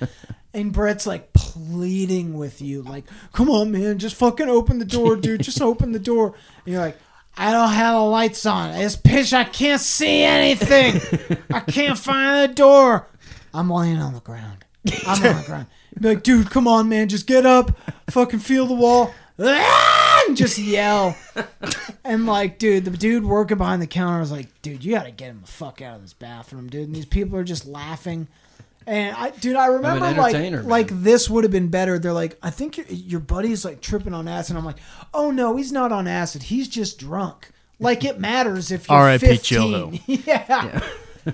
And 0.54 0.72
Brett's 0.72 1.06
like 1.06 1.32
pleading 1.32 2.36
with 2.36 2.62
you, 2.62 2.82
like, 2.82 3.04
come 3.32 3.50
on, 3.50 3.70
man, 3.70 3.98
just 3.98 4.16
fucking 4.16 4.48
open 4.48 4.78
the 4.78 4.84
door, 4.84 5.16
dude. 5.16 5.42
Just 5.42 5.60
open 5.60 5.92
the 5.92 5.98
door. 5.98 6.34
And 6.64 6.72
you're 6.72 6.82
like, 6.82 6.96
I 7.36 7.52
don't 7.52 7.70
have 7.70 7.94
the 7.94 8.00
lights 8.00 8.44
on. 8.46 8.74
It's 8.74 8.96
pitch. 8.96 9.32
I 9.32 9.44
can't 9.44 9.80
see 9.80 10.22
anything. 10.22 11.00
I 11.52 11.60
can't 11.60 11.98
find 11.98 12.50
the 12.50 12.54
door. 12.54 13.08
I'm 13.52 13.70
laying 13.70 13.98
on 13.98 14.14
the 14.14 14.20
ground. 14.20 14.64
I'm 15.06 15.24
on 15.24 15.36
the 15.36 15.46
ground. 15.46 15.66
Be 16.00 16.08
like, 16.08 16.22
dude, 16.22 16.50
come 16.50 16.68
on, 16.68 16.88
man, 16.88 17.08
just 17.08 17.26
get 17.26 17.44
up, 17.46 17.76
fucking 18.10 18.40
feel 18.40 18.66
the 18.66 18.74
wall, 18.74 19.14
and 19.38 20.36
just 20.36 20.58
yell. 20.58 21.16
And 22.04 22.26
like, 22.26 22.58
dude, 22.58 22.84
the 22.84 22.90
dude 22.90 23.24
working 23.24 23.58
behind 23.58 23.82
the 23.82 23.86
counter 23.86 24.20
was 24.20 24.32
like, 24.32 24.48
dude, 24.62 24.84
you 24.84 24.94
gotta 24.94 25.10
get 25.10 25.30
him 25.30 25.40
the 25.40 25.50
fuck 25.50 25.82
out 25.82 25.96
of 25.96 26.02
this 26.02 26.12
bathroom, 26.12 26.68
dude. 26.68 26.86
And 26.86 26.94
these 26.94 27.06
people 27.06 27.38
are 27.38 27.44
just 27.44 27.66
laughing. 27.66 28.28
And 28.86 29.14
I, 29.14 29.30
dude, 29.30 29.56
I 29.56 29.66
remember 29.66 30.10
like, 30.12 30.32
man. 30.32 30.66
like 30.66 30.88
this 30.88 31.28
would 31.28 31.44
have 31.44 31.50
been 31.50 31.68
better. 31.68 31.98
They're 31.98 32.12
like, 32.12 32.38
I 32.42 32.48
think 32.48 32.78
your, 32.78 32.86
your 32.86 33.20
buddy's 33.20 33.64
like 33.64 33.82
tripping 33.82 34.14
on 34.14 34.26
acid. 34.26 34.52
And 34.52 34.58
I'm 34.58 34.64
like, 34.64 34.78
oh 35.12 35.30
no, 35.30 35.56
he's 35.56 35.72
not 35.72 35.92
on 35.92 36.08
acid. 36.08 36.44
He's 36.44 36.68
just 36.68 36.98
drunk. 36.98 37.50
Like 37.78 38.02
it 38.04 38.18
matters 38.18 38.70
if 38.70 38.88
you're 38.88 38.96
R.I.P. 38.96 39.26
15. 39.26 39.38
Chill 39.42 39.68
Hill. 39.68 40.00
yeah. 40.06 40.80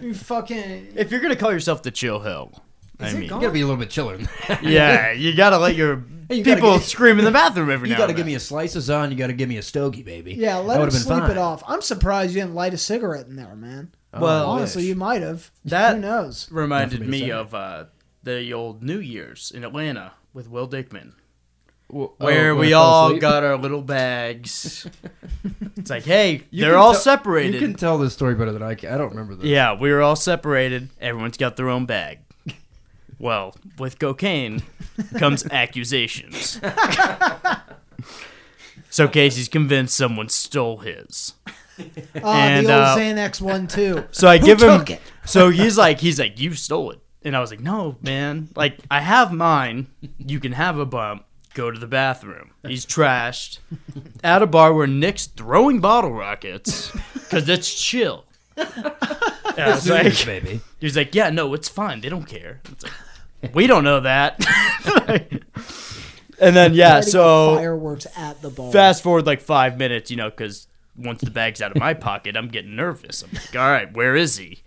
You 0.01 0.15
fucking. 0.15 0.95
If 0.97 1.13
you're 1.13 1.21
gonna 1.21 1.37
call 1.37 1.53
yourself 1.53 1.85
the 1.85 1.93
chill 1.93 2.21
hill, 2.21 2.64
I 3.01 3.07
Is 3.09 3.13
it 3.13 3.17
mean, 3.17 3.23
You 3.25 3.29
gone? 3.31 3.41
gotta 3.41 3.53
be 3.53 3.61
a 3.61 3.67
little 3.67 3.81
bit 3.81 3.91
chiller 3.91 4.19
yeah, 4.63 5.13
you 5.13 5.35
gotta 5.35 5.59
let 5.59 5.75
your 5.75 5.97
Hey, 6.29 6.37
you 6.37 6.45
people 6.45 6.79
get- 6.79 6.85
scream 6.87 7.19
in 7.19 7.25
the 7.27 7.31
bathroom 7.31 7.71
every 7.71 7.89
now. 7.89 7.95
You 7.95 7.99
gotta 7.99 8.11
and 8.11 8.17
give 8.17 8.25
then. 8.25 8.33
me 8.33 8.37
a 8.37 8.41
slice 8.41 8.77
of 8.77 8.83
Zon. 8.83 9.11
You 9.11 9.17
gotta 9.19 9.33
give 9.35 9.49
me 9.49 9.59
a 9.59 9.63
stogie, 9.63 10.03
baby. 10.03 10.33
Yeah, 10.35 10.57
That 10.63 10.67
let 10.67 10.81
him 10.81 10.91
sleep 10.91 11.19
fine. 11.21 11.31
it 11.33 11.37
off. 11.39 11.63
I'm 11.69 11.83
surprised 11.83 12.35
you 12.35 12.41
didn't 12.41 12.55
light 12.55 12.73
a 12.73 12.79
cigarette 12.79 13.27
in 13.27 13.37
there, 13.37 13.55
man. 13.55 13.93
Well, 14.19 14.47
I 14.47 14.55
Honestly, 14.59 14.83
wish. 14.83 14.89
you 14.89 14.95
might 14.95 15.21
have. 15.23 15.51
That- 15.67 15.97
Who 15.97 16.01
knows? 16.01 16.49
reminded 16.51 17.01
Nothing 17.01 17.11
me 17.11 17.21
say. 17.21 17.31
of 17.33 17.53
uh, 17.55 17.85
the 18.23 18.53
old 18.55 18.83
New 18.83 19.01
Year's 19.01 19.51
in 19.55 19.65
Atlanta 19.65 20.13
with 20.33 20.49
Will 20.49 20.67
Dickman, 20.69 21.13
Wh- 21.89 22.19
where 22.19 22.53
oh, 22.53 22.57
we 22.57 22.73
all 22.73 23.09
asleep? 23.09 23.21
got 23.21 23.45
our 23.45 23.59
little 23.59 23.83
bags. 23.83 24.87
it's 25.77 25.91
like, 25.91 26.05
hey, 26.05 26.45
You 26.51 26.65
they're 26.65 26.79
all 26.79 26.93
tell- 26.93 27.03
separated. 27.03 27.55
You 27.55 27.61
can 27.61 27.75
tell 27.75 27.99
this 27.99 28.15
story 28.15 28.35
better 28.35 28.53
than 28.53 28.63
I 28.63 28.77
can. 28.77 28.95
I 28.95 28.97
don't 28.97 29.11
remember 29.11 29.35
this. 29.35 29.45
Yeah, 29.45 29.79
we 29.79 29.93
were 29.93 30.01
all 30.01 30.17
separated. 30.17 30.89
Everyone's 31.01 31.37
got 31.37 31.57
their 31.57 31.69
own 31.69 31.85
bag. 31.85 32.21
Well, 33.19 33.55
with 33.79 33.99
cocaine 33.99 34.63
comes 35.19 35.47
accusations. 35.51 36.61
so 38.91 39.09
Casey's 39.09 39.49
convinced 39.49 39.97
someone 39.97 40.29
stole 40.29 40.79
his. 40.79 41.35
Oh, 41.79 42.33
And, 42.33 42.67
the 42.67 42.73
old 42.75 42.83
uh, 42.83 42.97
Xanax 42.97 43.41
one 43.41 43.67
too. 43.67 44.05
So 44.13 44.29
I 44.29 44.39
Who 44.39 44.47
give 44.47 44.63
him. 44.63 44.83
it? 44.89 45.01
So 45.25 45.51
he's 45.51 45.77
like, 45.77 46.01
he's 46.01 46.21
like, 46.21 46.39
you 46.39 46.55
stole 46.55 46.93
it, 46.93 47.01
and 47.23 47.37
I 47.37 47.41
was 47.41 47.51
like, 47.51 47.61
no, 47.61 47.97
man. 48.03 48.49
Like 48.55 48.79
I 48.91 49.01
have 49.01 49.33
mine. 49.33 49.89
You 50.19 50.39
can 50.41 50.53
have 50.53 50.79
a 50.79 50.87
bump. 50.87 51.25
Go 51.55 51.71
to 51.71 51.79
the 51.79 51.87
bathroom. 51.87 52.51
He's 52.67 52.85
trashed 52.85 53.59
at 54.25 54.43
a 54.43 54.47
bar 54.47 54.75
where 54.75 54.89
Nick's 54.89 55.27
throwing 55.27 55.79
bottle 55.81 56.11
rockets 56.13 56.91
because 57.15 57.49
it's 57.49 57.73
chill. 57.81 58.25
And 58.57 59.65
I 59.65 59.75
was 59.75 59.89
like, 59.89 60.05
Year's, 60.05 60.25
baby. 60.27 60.61
he 60.81 60.87
was 60.87 60.97
like, 60.97 61.15
yeah, 61.15 61.31
no, 61.31 61.55
it's 61.55 61.69
fine. 61.69 62.01
They 62.01 62.09
don't 62.09 62.27
care. 62.27 62.61
Like, 63.43 63.55
we 63.55 63.67
don't 63.67 63.85
know 63.85 64.01
that. 64.01 64.45
and 66.41 66.57
then 66.57 66.75
yeah, 66.75 67.01
so 67.01 67.57
fireworks 67.57 68.07
at 68.17 68.41
the 68.43 68.51
ball. 68.51 68.73
fast 68.73 69.03
forward 69.03 69.27
like 69.27 69.41
five 69.41 69.79
minutes, 69.79 70.11
you 70.11 70.17
know, 70.17 70.31
because 70.31 70.67
once 70.97 71.21
the 71.21 71.31
bag's 71.31 71.61
out 71.61 71.71
of 71.71 71.77
my 71.77 71.95
pocket, 71.95 72.37
I'm 72.37 72.49
getting 72.49 72.75
nervous. 72.75 73.23
I'm 73.23 73.31
like, 73.33 73.55
all 73.57 73.71
right, 73.71 73.93
where 73.93 74.17
is 74.17 74.39
he? 74.39 74.61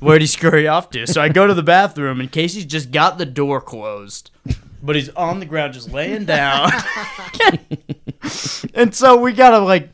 Where'd 0.00 0.22
he 0.22 0.26
scurry 0.26 0.66
off 0.66 0.90
to? 0.90 1.06
So 1.06 1.20
I 1.20 1.28
go 1.28 1.46
to 1.46 1.54
the 1.54 1.62
bathroom, 1.62 2.20
and 2.20 2.32
Casey's 2.32 2.64
just 2.64 2.90
got 2.90 3.18
the 3.18 3.26
door 3.26 3.60
closed, 3.60 4.30
but 4.82 4.96
he's 4.96 5.10
on 5.10 5.40
the 5.40 5.46
ground 5.46 5.74
just 5.74 5.92
laying 5.92 6.24
down. 6.24 6.70
and 8.74 8.94
so 8.94 9.16
we 9.18 9.32
gotta 9.32 9.58
like, 9.58 9.90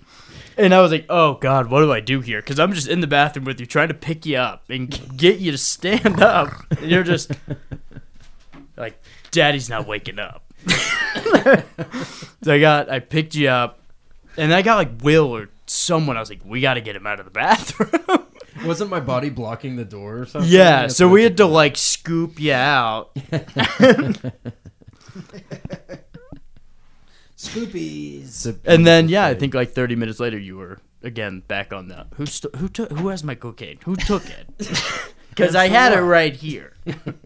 and 0.57 0.74
I 0.74 0.80
was 0.80 0.90
like, 0.92 1.07
oh 1.09 1.34
god, 1.34 1.70
what 1.70 1.80
do 1.80 1.92
I 1.92 2.00
do 2.00 2.20
here? 2.20 2.40
Because 2.40 2.59
I'm 2.59 2.72
just 2.72 2.88
in 2.88 3.00
the 3.00 3.07
bathroom 3.07 3.44
with 3.44 3.61
you, 3.61 3.66
trying 3.66 3.88
to 3.88 3.94
pick 3.94 4.24
you 4.26 4.36
up 4.38 4.64
and 4.70 4.90
get 5.16 5.38
you 5.38 5.52
to 5.52 5.59
stand 5.59 6.20
up, 6.22 6.50
and 6.70 6.90
you're 6.90 7.02
just 7.04 7.32
like, 8.76 9.00
Daddy's 9.30 9.68
not 9.68 9.86
waking 9.86 10.18
up. 10.18 10.42
so 12.42 12.52
I 12.52 12.59
got, 12.61 12.90
I 12.90 12.98
picked 13.00 13.34
you 13.34 13.48
up, 13.48 13.80
and 14.36 14.52
I 14.52 14.62
got 14.62 14.76
like 14.76 14.90
Will 15.02 15.34
or 15.34 15.48
someone. 15.66 16.16
I 16.16 16.20
was 16.20 16.30
like, 16.30 16.40
we 16.44 16.61
got 16.61 16.74
to 16.74 16.80
get 16.80 16.96
him 16.96 17.07
out 17.07 17.18
of 17.20 17.24
the 17.26 17.30
bathroom. 17.30 18.26
Wasn't 18.64 18.88
my 18.88 19.00
body 19.00 19.28
blocking 19.28 19.76
the 19.76 19.84
door 19.84 20.20
or 20.20 20.26
something? 20.26 20.50
yeah, 20.50 20.82
That's 20.82 20.96
so 20.96 21.09
we 21.09 21.22
had 21.22 21.36
to 21.36 21.46
like 21.46 21.76
scoop 21.76 22.40
you 22.40 22.54
out. 22.54 23.14
Scoopies. 27.49 28.59
And 28.64 28.86
then 28.86 29.09
yeah, 29.09 29.26
I 29.26 29.34
think 29.34 29.55
like 29.55 29.70
30 29.72 29.97
minutes 29.97 30.20
later 30.20 30.38
you 30.38 30.57
were 30.57 30.78
again 31.03 31.42
back 31.47 31.72
on 31.72 31.88
the 31.88 32.07
who 32.16 32.26
st- 32.26 32.55
who 32.57 32.68
took 32.68 32.90
who 32.92 33.09
has 33.09 33.22
my 33.24 33.34
cocaine? 33.34 33.78
Who 33.84 33.97
took 33.97 34.24
it? 34.28 34.49
Because 35.30 35.55
I 35.55 35.68
had 35.68 35.92
it 35.92 36.01
right 36.01 36.34
here. 36.34 36.72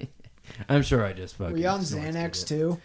I'm 0.69 0.83
sure 0.83 1.07
I 1.07 1.13
just 1.13 1.37
fucking. 1.37 1.53
Were 1.53 1.59
you 1.61 1.69
on 1.69 1.85
snorted 1.85 2.13
Xanax 2.17 2.43
it. 2.43 2.47
too? 2.49 2.81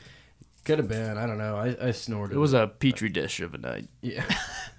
Could 0.66 0.78
have 0.78 0.88
been. 0.88 1.18
I 1.18 1.26
don't 1.26 1.40
know. 1.40 1.56
I, 1.56 1.88
I 1.88 1.92
snorted. 1.92 2.36
It 2.36 2.38
was 2.38 2.54
a 2.54 2.68
petri 2.68 3.10
dish 3.10 3.40
of 3.40 3.56
a 3.56 3.58
night. 3.58 3.88
yeah. 4.04 4.24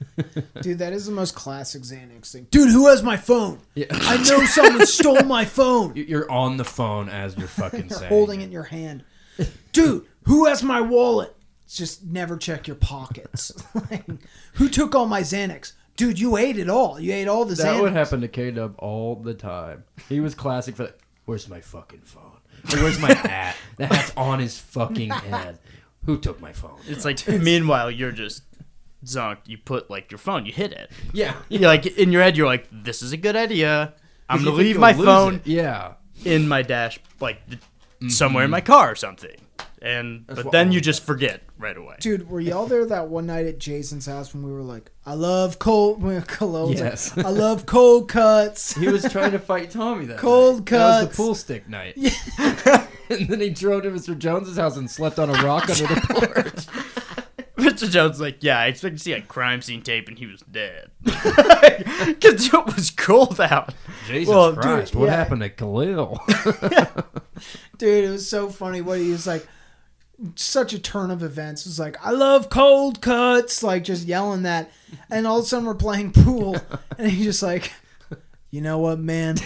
Dude, 0.62 0.78
that 0.78 0.92
is 0.92 1.07
the 1.07 1.11
most 1.12 1.34
classic 1.34 1.82
Xanax 1.82 2.30
thing. 2.30 2.46
Dude, 2.52 2.70
who 2.70 2.86
has 2.86 3.02
my 3.02 3.16
phone? 3.16 3.59
yeah. 3.74 3.86
I 3.90 4.18
know 4.18 4.44
someone 4.46 4.86
stole 4.86 5.22
my 5.24 5.44
phone. 5.44 5.96
You- 5.96 6.04
You're 6.04 6.30
on 6.30 6.59
the 6.59 6.64
phone 6.64 7.09
as 7.09 7.36
you're 7.36 7.48
fucking 7.48 7.88
You're 7.88 7.98
saying. 7.98 8.09
holding 8.09 8.40
it 8.40 8.44
in 8.44 8.52
your 8.52 8.62
hand. 8.62 9.02
Dude, 9.72 10.07
who 10.26 10.46
has 10.46 10.62
my 10.62 10.80
wallet? 10.80 11.36
Just 11.68 12.04
never 12.04 12.36
check 12.36 12.66
your 12.66 12.76
pockets. 12.76 13.52
like, 13.90 14.04
who 14.54 14.68
took 14.68 14.94
all 14.94 15.06
my 15.06 15.22
Xanax? 15.22 15.72
Dude, 15.96 16.18
you 16.20 16.36
ate 16.36 16.58
it 16.58 16.68
all. 16.68 17.00
You 17.00 17.12
ate 17.12 17.26
all 17.26 17.44
the 17.44 17.54
That 17.54 17.66
Xanax. 17.66 17.80
would 17.82 17.92
happen 17.92 18.20
to 18.20 18.28
K 18.28 18.50
Dub 18.50 18.74
all 18.78 19.16
the 19.16 19.34
time. 19.34 19.84
He 20.08 20.20
was 20.20 20.34
classic 20.34 20.76
for 20.76 20.84
that. 20.84 20.98
Where's 21.24 21.48
my 21.48 21.60
fucking 21.60 22.02
phone? 22.02 22.38
Or 22.72 22.82
where's 22.82 23.00
my 23.00 23.12
hat? 23.14 23.56
The 23.78 23.86
hat's 23.86 24.12
on 24.16 24.38
his 24.38 24.58
fucking 24.58 25.10
head. 25.10 25.58
Who 26.04 26.18
took 26.18 26.40
my 26.40 26.52
phone? 26.52 26.78
It's 26.86 27.04
like 27.04 27.26
meanwhile 27.26 27.90
you're 27.90 28.12
just 28.12 28.44
zonked. 29.04 29.46
You 29.46 29.58
put 29.58 29.90
like 29.90 30.10
your 30.10 30.18
phone, 30.18 30.46
you 30.46 30.52
hit 30.52 30.72
it. 30.72 30.90
Yeah. 31.12 31.34
You're 31.48 31.62
like 31.62 31.86
in 31.86 32.12
your 32.12 32.22
head, 32.22 32.36
you're 32.36 32.46
like, 32.46 32.68
this 32.70 33.02
is 33.02 33.12
a 33.12 33.16
good 33.16 33.34
idea. 33.34 33.94
I'm 34.28 34.44
gonna 34.44 34.56
leave 34.56 34.78
my 34.78 34.92
phone 34.92 35.36
it. 35.36 35.46
Yeah. 35.46 35.94
in 36.24 36.46
my 36.46 36.62
dash, 36.62 37.00
like 37.20 37.40
th- 37.48 38.12
somewhere 38.12 38.44
in 38.44 38.48
mm-hmm. 38.48 38.52
my 38.52 38.60
car 38.60 38.90
or 38.92 38.94
something. 38.94 39.36
And 39.82 40.24
That's 40.26 40.36
but 40.36 40.44
what 40.46 40.52
then 40.52 40.68
all 40.68 40.74
you 40.74 40.78
of 40.78 40.84
just 40.84 41.04
forget 41.04 41.42
right 41.59 41.76
away. 41.76 41.96
Dude, 42.00 42.28
were 42.28 42.40
y'all 42.40 42.66
there 42.66 42.84
that 42.86 43.09
one 43.09 43.26
night 43.26 43.46
at 43.46 43.59
Jason's 43.59 44.07
house 44.07 44.34
when 44.34 44.42
we 44.42 44.52
were 44.52 44.62
like, 44.62 44.90
I 45.04 45.14
love 45.14 45.59
cold, 45.59 46.02
when 46.02 46.20
Cologne 46.22 46.70
was 46.70 46.80
like, 46.80 46.90
Yes. 46.90 47.16
I 47.18 47.30
love 47.30 47.66
cold 47.66 48.09
cuts. 48.09 48.74
He 48.74 48.88
was 48.88 49.04
trying 49.11 49.32
to 49.32 49.38
fight 49.38 49.70
Tommy 49.70 50.07
that 50.07 50.18
Cold 50.18 50.59
night. 50.59 50.66
That 50.66 50.86
was 50.86 51.04
cuts. 51.04 51.16
the 51.16 51.22
pool 51.22 51.34
stick 51.34 51.68
night. 51.68 51.94
Yeah. 51.96 52.86
and 53.11 53.28
then 53.28 53.40
he 53.40 53.50
drove 53.50 53.82
to 53.84 53.90
Mr. 53.90 54.16
Jones's 54.16 54.57
house 54.57 54.76
and 54.76 54.90
slept 54.90 55.18
on 55.18 55.30
a 55.30 55.42
rock 55.44 55.68
under 55.70 55.86
the 55.86 56.00
porch. 56.09 56.66
Mr. 57.57 57.90
Jones 57.90 58.20
like, 58.20 58.42
yeah, 58.42 58.59
I 58.59 58.66
expect 58.66 58.98
to 58.98 59.02
see 59.02 59.12
a 59.12 59.22
crime 59.22 59.62
scene 59.62 59.80
tape, 59.82 60.09
and 60.09 60.18
he 60.18 60.26
was 60.26 60.40
dead 60.42 60.90
because 61.02 62.46
it 62.52 62.66
was 62.66 62.90
cold 62.90 63.40
out. 63.40 63.74
Jesus 64.07 64.28
Well, 64.32 64.52
dude, 64.52 64.62
Christ, 64.62 64.94
what 64.94 65.07
yeah. 65.07 65.16
happened 65.16 65.40
to 65.40 65.48
Khalil? 65.48 66.20
Dude, 67.78 68.04
it 68.04 68.11
was 68.11 68.28
so 68.28 68.50
funny 68.50 68.82
what 68.82 68.98
he 68.98 69.11
was 69.11 69.26
like. 69.26 69.46
Such 70.34 70.72
a 70.72 70.78
turn 70.78 71.10
of 71.10 71.22
events. 71.22 71.66
It 71.66 71.68
was 71.70 71.78
like, 71.78 71.96
I 72.04 72.10
love 72.10 72.48
cold 72.50 73.00
cuts, 73.02 73.62
like 73.62 73.84
just 73.84 74.06
yelling 74.06 74.42
that. 74.42 74.70
And 75.10 75.26
all 75.26 75.38
of 75.38 75.44
a 75.44 75.48
sudden 75.48 75.66
we're 75.66 75.74
playing 75.74 76.12
pool. 76.12 76.56
And 76.98 77.10
he's 77.10 77.26
just 77.26 77.42
like, 77.42 77.72
you 78.50 78.60
know 78.62 78.78
what, 78.78 78.98
man? 78.98 79.36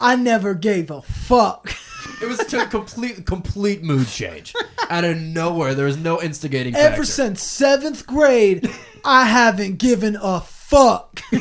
I 0.00 0.16
never 0.16 0.54
gave 0.54 0.90
a 0.90 1.02
fuck. 1.02 1.74
it 2.22 2.28
was 2.28 2.40
a 2.52 2.66
complete, 2.66 3.26
complete 3.26 3.82
mood 3.82 4.06
change. 4.06 4.54
Out 4.88 5.04
of 5.04 5.16
nowhere, 5.18 5.74
there 5.74 5.86
was 5.86 5.96
no 5.98 6.22
instigating 6.22 6.72
factor. 6.72 6.94
Ever 6.94 7.04
since 7.04 7.42
seventh 7.42 8.06
grade, 8.06 8.70
I 9.04 9.24
haven't 9.24 9.78
given 9.78 10.16
a 10.20 10.40
fuck. 10.40 11.20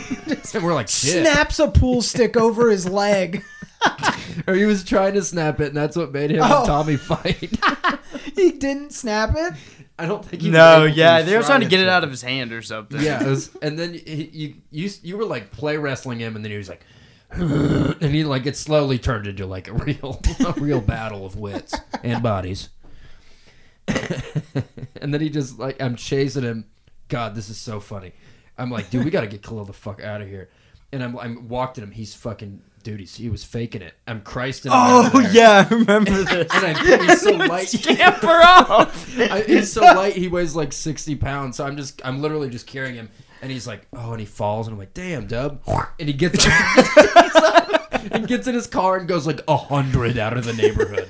And 0.53 0.63
we're 0.63 0.73
like, 0.73 0.87
shit. 0.87 1.25
Snaps 1.25 1.59
a 1.59 1.67
pool 1.67 2.01
stick 2.01 2.37
over 2.37 2.69
his 2.71 2.87
leg. 2.87 3.43
Or 4.47 4.53
he 4.53 4.65
was 4.65 4.83
trying 4.83 5.13
to 5.15 5.23
snap 5.23 5.59
it, 5.59 5.67
and 5.69 5.75
that's 5.77 5.95
what 5.95 6.11
made 6.11 6.31
him 6.31 6.41
Oh. 6.43 6.59
and 6.59 6.65
Tommy 6.67 6.95
fight. 6.97 7.57
He 8.35 8.51
didn't 8.51 8.91
snap 8.93 9.31
it. 9.35 9.53
I 9.99 10.05
don't 10.05 10.23
think 10.23 10.43
he. 10.43 10.49
No, 10.51 10.85
yeah, 10.85 11.23
they 11.23 11.35
were 11.35 11.41
trying 11.43 11.61
to 11.61 11.67
get 11.67 11.79
it 11.79 11.85
to. 11.85 11.91
out 11.91 12.03
of 12.03 12.11
his 12.11 12.21
hand 12.21 12.53
or 12.53 12.61
something. 12.61 13.01
Yeah, 13.01 13.23
it 13.23 13.27
was, 13.27 13.49
and 13.63 13.77
then 13.79 13.93
he, 13.95 14.29
you 14.31 14.53
you 14.69 14.89
you 15.01 15.17
were 15.17 15.25
like 15.25 15.51
play 15.51 15.75
wrestling 15.77 16.19
him, 16.19 16.35
and 16.35 16.45
then 16.45 16.51
he 16.51 16.57
was 16.57 16.69
like, 16.69 16.85
and 17.31 18.01
he 18.13 18.23
like 18.23 18.45
it 18.45 18.55
slowly 18.55 18.99
turned 18.99 19.25
into 19.27 19.45
like 19.47 19.67
a 19.67 19.73
real 19.73 20.21
a 20.45 20.53
real 20.53 20.81
battle 20.81 21.25
of 21.25 21.35
wits 21.35 21.73
and 22.03 22.21
bodies. 22.21 22.69
and 23.87 25.13
then 25.13 25.21
he 25.21 25.29
just 25.29 25.57
like 25.59 25.81
I'm 25.81 25.95
chasing 25.95 26.43
him. 26.43 26.65
God, 27.07 27.35
this 27.35 27.49
is 27.49 27.57
so 27.57 27.79
funny. 27.79 28.11
I'm 28.57 28.69
like, 28.69 28.89
dude, 28.89 29.05
we 29.05 29.11
got 29.11 29.21
to 29.21 29.27
get 29.27 29.41
Khalil 29.43 29.65
the 29.65 29.73
fuck 29.73 30.03
out 30.03 30.21
of 30.21 30.27
here. 30.27 30.49
And 30.91 31.03
I'm 31.03 31.17
I'm 31.17 31.47
walked 31.47 31.77
at 31.77 31.83
him. 31.83 31.91
He's 31.91 32.13
fucking 32.13 32.61
dude. 32.87 33.01
He's, 33.01 33.15
he 33.17 33.29
was 33.29 33.43
faking 33.43 33.81
it. 33.81 33.95
I'm 34.07 34.21
him. 34.21 34.71
out 34.71 35.11
Oh 35.13 35.19
yeah, 35.31 35.67
I 35.69 35.73
remember 35.73 36.23
this. 36.23 36.47
And 36.53 36.77
I, 36.77 37.05
he's 37.05 37.21
so 37.21 37.31
light. 37.35 37.67
Scamper 37.67 38.27
off. 38.27 39.19
I, 39.19 39.41
he's 39.41 39.73
so 39.73 39.81
light. 39.81 40.15
He 40.15 40.29
weighs 40.29 40.55
like 40.55 40.71
sixty 40.71 41.15
pounds. 41.15 41.57
So 41.57 41.65
I'm 41.65 41.75
just, 41.75 42.01
I'm 42.05 42.21
literally 42.21 42.49
just 42.49 42.65
carrying 42.65 42.95
him. 42.95 43.09
And 43.41 43.51
he's 43.51 43.67
like, 43.67 43.85
oh, 43.93 44.11
and 44.11 44.19
he 44.21 44.25
falls, 44.25 44.67
and 44.67 44.73
I'm 44.73 44.79
like, 44.79 44.93
damn, 44.93 45.27
Dub. 45.27 45.61
And 45.99 46.07
he 46.07 46.13
gets, 46.13 46.43
and 48.11 48.27
gets 48.27 48.47
in 48.47 48.55
his 48.55 48.65
car 48.65 48.97
and 48.97 49.07
goes 49.07 49.27
like 49.27 49.41
a 49.47 49.57
hundred 49.57 50.17
out 50.17 50.35
of 50.35 50.45
the 50.45 50.53
neighborhood. 50.53 51.07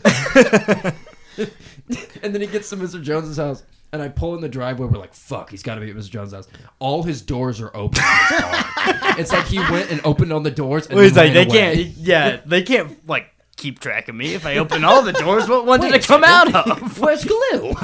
and 2.21 2.33
then 2.33 2.41
he 2.41 2.47
gets 2.47 2.69
to 2.71 2.75
Mr. 2.75 3.01
Jones's 3.01 3.37
house, 3.37 3.63
and 3.93 4.01
I 4.01 4.09
pull 4.09 4.35
in 4.35 4.41
the 4.41 4.49
driveway. 4.49 4.87
We're 4.87 4.99
like, 4.99 5.13
fuck, 5.13 5.49
he's 5.49 5.63
got 5.63 5.75
to 5.75 5.81
be 5.81 5.89
at 5.89 5.95
Mr. 5.95 6.09
Jones's 6.09 6.33
house. 6.33 6.47
All 6.79 7.03
his 7.03 7.21
doors 7.21 7.61
are 7.61 7.75
open. 7.75 8.01
in 8.03 8.05
his 8.27 8.39
car. 8.41 8.65
it's 9.19 9.31
like 9.31 9.45
he 9.45 9.59
went 9.59 9.91
and 9.91 10.01
opened 10.03 10.33
on 10.33 10.43
the 10.43 10.51
doors. 10.51 10.87
And 10.87 10.95
Well, 10.95 11.03
he's 11.05 11.13
then 11.13 11.33
like, 11.33 11.49
they 11.49 11.57
ran 11.59 11.73
away. 11.75 11.83
can't. 11.85 11.97
Yeah, 11.97 12.41
they 12.45 12.63
can't 12.63 13.07
like 13.07 13.27
keep 13.55 13.79
track 13.79 14.07
of 14.07 14.15
me 14.15 14.33
if 14.35 14.45
I 14.45 14.57
open 14.57 14.83
all 14.83 15.01
the 15.01 15.13
doors. 15.13 15.47
What 15.49 15.65
one 15.65 15.79
did 15.81 15.93
it 15.93 16.05
come 16.05 16.23
out 16.23 16.53
of? 16.53 16.99
Where's 16.99 17.23
glue? 17.25 17.73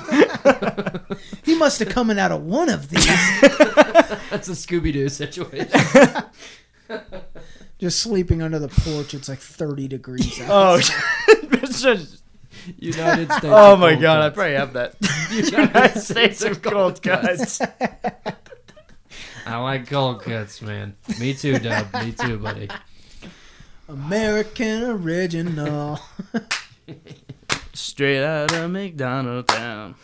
He 1.43 1.55
must 1.55 1.79
have 1.79 1.89
coming 1.89 2.17
out 2.17 2.31
of 2.31 2.43
one 2.43 2.69
of 2.69 2.89
these. 2.89 3.05
That's 3.45 4.47
a 4.47 4.53
Scooby 4.53 4.91
Doo 4.93 5.09
situation. 5.09 5.67
Just 7.79 7.99
sleeping 7.99 8.41
under 8.41 8.59
the 8.59 8.69
porch. 8.69 9.13
It's 9.13 9.27
like 9.29 9.39
30 9.39 9.87
degrees 9.89 10.39
out. 10.41 10.47
Oh, 10.49 10.75
it's 10.77 11.81
just- 11.81 12.22
United 12.77 13.31
States. 13.31 13.45
oh 13.45 13.75
my 13.75 13.91
cold 13.91 14.01
god! 14.01 14.21
I 14.21 14.29
probably 14.29 14.53
have 14.53 14.73
that. 14.73 14.95
United 15.31 15.99
States 15.99 16.43
of 16.43 16.61
cold 16.61 17.01
cuts. 17.01 17.61
I 19.45 19.57
like 19.57 19.89
cold 19.89 20.21
cuts, 20.21 20.61
man. 20.61 20.95
Me 21.19 21.33
too, 21.33 21.59
Dub. 21.59 21.93
Me 21.95 22.11
too, 22.13 22.37
buddy. 22.37 22.69
American 23.89 24.83
original. 24.83 25.99
Straight 27.73 28.23
out 28.23 28.53
of 28.53 28.71
McDonald 28.71 29.47
town. 29.47 29.95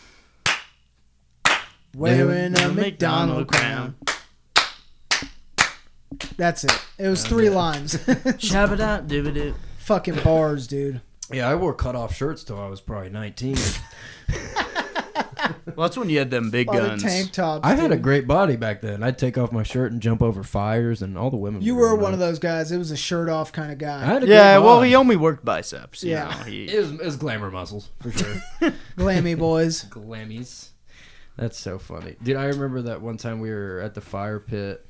Wearing 1.95 2.59
a 2.59 2.69
McDonald 2.69 3.47
crown. 3.47 3.95
That's 6.35 6.63
it. 6.65 6.85
It 6.97 7.07
was 7.07 7.25
three 7.25 7.49
lines. 7.49 7.95
Shabba 7.95 9.07
doo 9.07 9.31
doo. 9.31 9.55
Fucking 9.77 10.21
bars, 10.23 10.67
dude. 10.67 11.01
Yeah, 11.31 11.47
I 11.49 11.55
wore 11.55 11.73
cut 11.73 11.95
off 11.95 12.15
shirts 12.15 12.43
till 12.43 12.59
I 12.59 12.67
was 12.67 12.81
probably 12.81 13.09
19. 13.09 13.55
Well, 15.75 15.87
that's 15.87 15.97
when 15.97 16.09
you 16.09 16.19
had 16.19 16.29
them 16.31 16.49
big 16.51 16.67
A 16.67 16.71
lot 16.71 16.81
of 16.81 16.87
guns. 16.89 17.03
tank 17.03 17.31
tops. 17.31 17.65
I 17.65 17.73
had 17.75 17.91
a 17.91 17.95
dude. 17.95 18.01
great 18.03 18.27
body 18.27 18.55
back 18.57 18.81
then. 18.81 19.01
I'd 19.03 19.17
take 19.17 19.37
off 19.37 19.51
my 19.53 19.63
shirt 19.63 19.91
and 19.91 20.01
jump 20.01 20.21
over 20.21 20.43
fires, 20.43 21.01
and 21.01 21.17
all 21.17 21.29
the 21.31 21.37
women. 21.37 21.61
You 21.61 21.75
were 21.75 21.91
were 21.91 21.95
one 21.95 22.11
of 22.11 22.19
those 22.19 22.39
guys. 22.39 22.71
It 22.71 22.77
was 22.77 22.91
a 22.91 22.97
shirt 22.97 23.29
off 23.29 23.53
kind 23.53 23.71
of 23.71 23.77
I 23.77 23.79
guy. 23.79 24.05
had 24.05 24.23
a 24.23 24.27
Yeah, 24.27 24.55
great 24.57 24.65
well, 24.65 24.77
body. 24.79 24.89
he 24.89 24.95
only 24.95 25.15
worked 25.15 25.45
biceps. 25.45 26.03
you 26.03 26.11
Yeah. 26.11 26.25
know, 26.25 26.43
he- 26.43 26.65
It 26.65 26.79
was, 26.79 26.91
it 26.91 27.05
was 27.05 27.15
glamour 27.15 27.49
muscles 27.51 27.89
for 28.01 28.11
sure. 28.11 28.43
Glammy 28.97 29.37
boys. 29.37 29.85
Glammies. 29.85 30.69
That's 31.37 31.57
so 31.57 31.79
funny, 31.79 32.15
dude. 32.21 32.35
I 32.35 32.45
remember 32.45 32.81
that 32.83 33.01
one 33.01 33.15
time 33.17 33.39
we 33.39 33.49
were 33.49 33.79
at 33.79 33.93
the 33.93 34.01
fire 34.01 34.39
pit, 34.39 34.85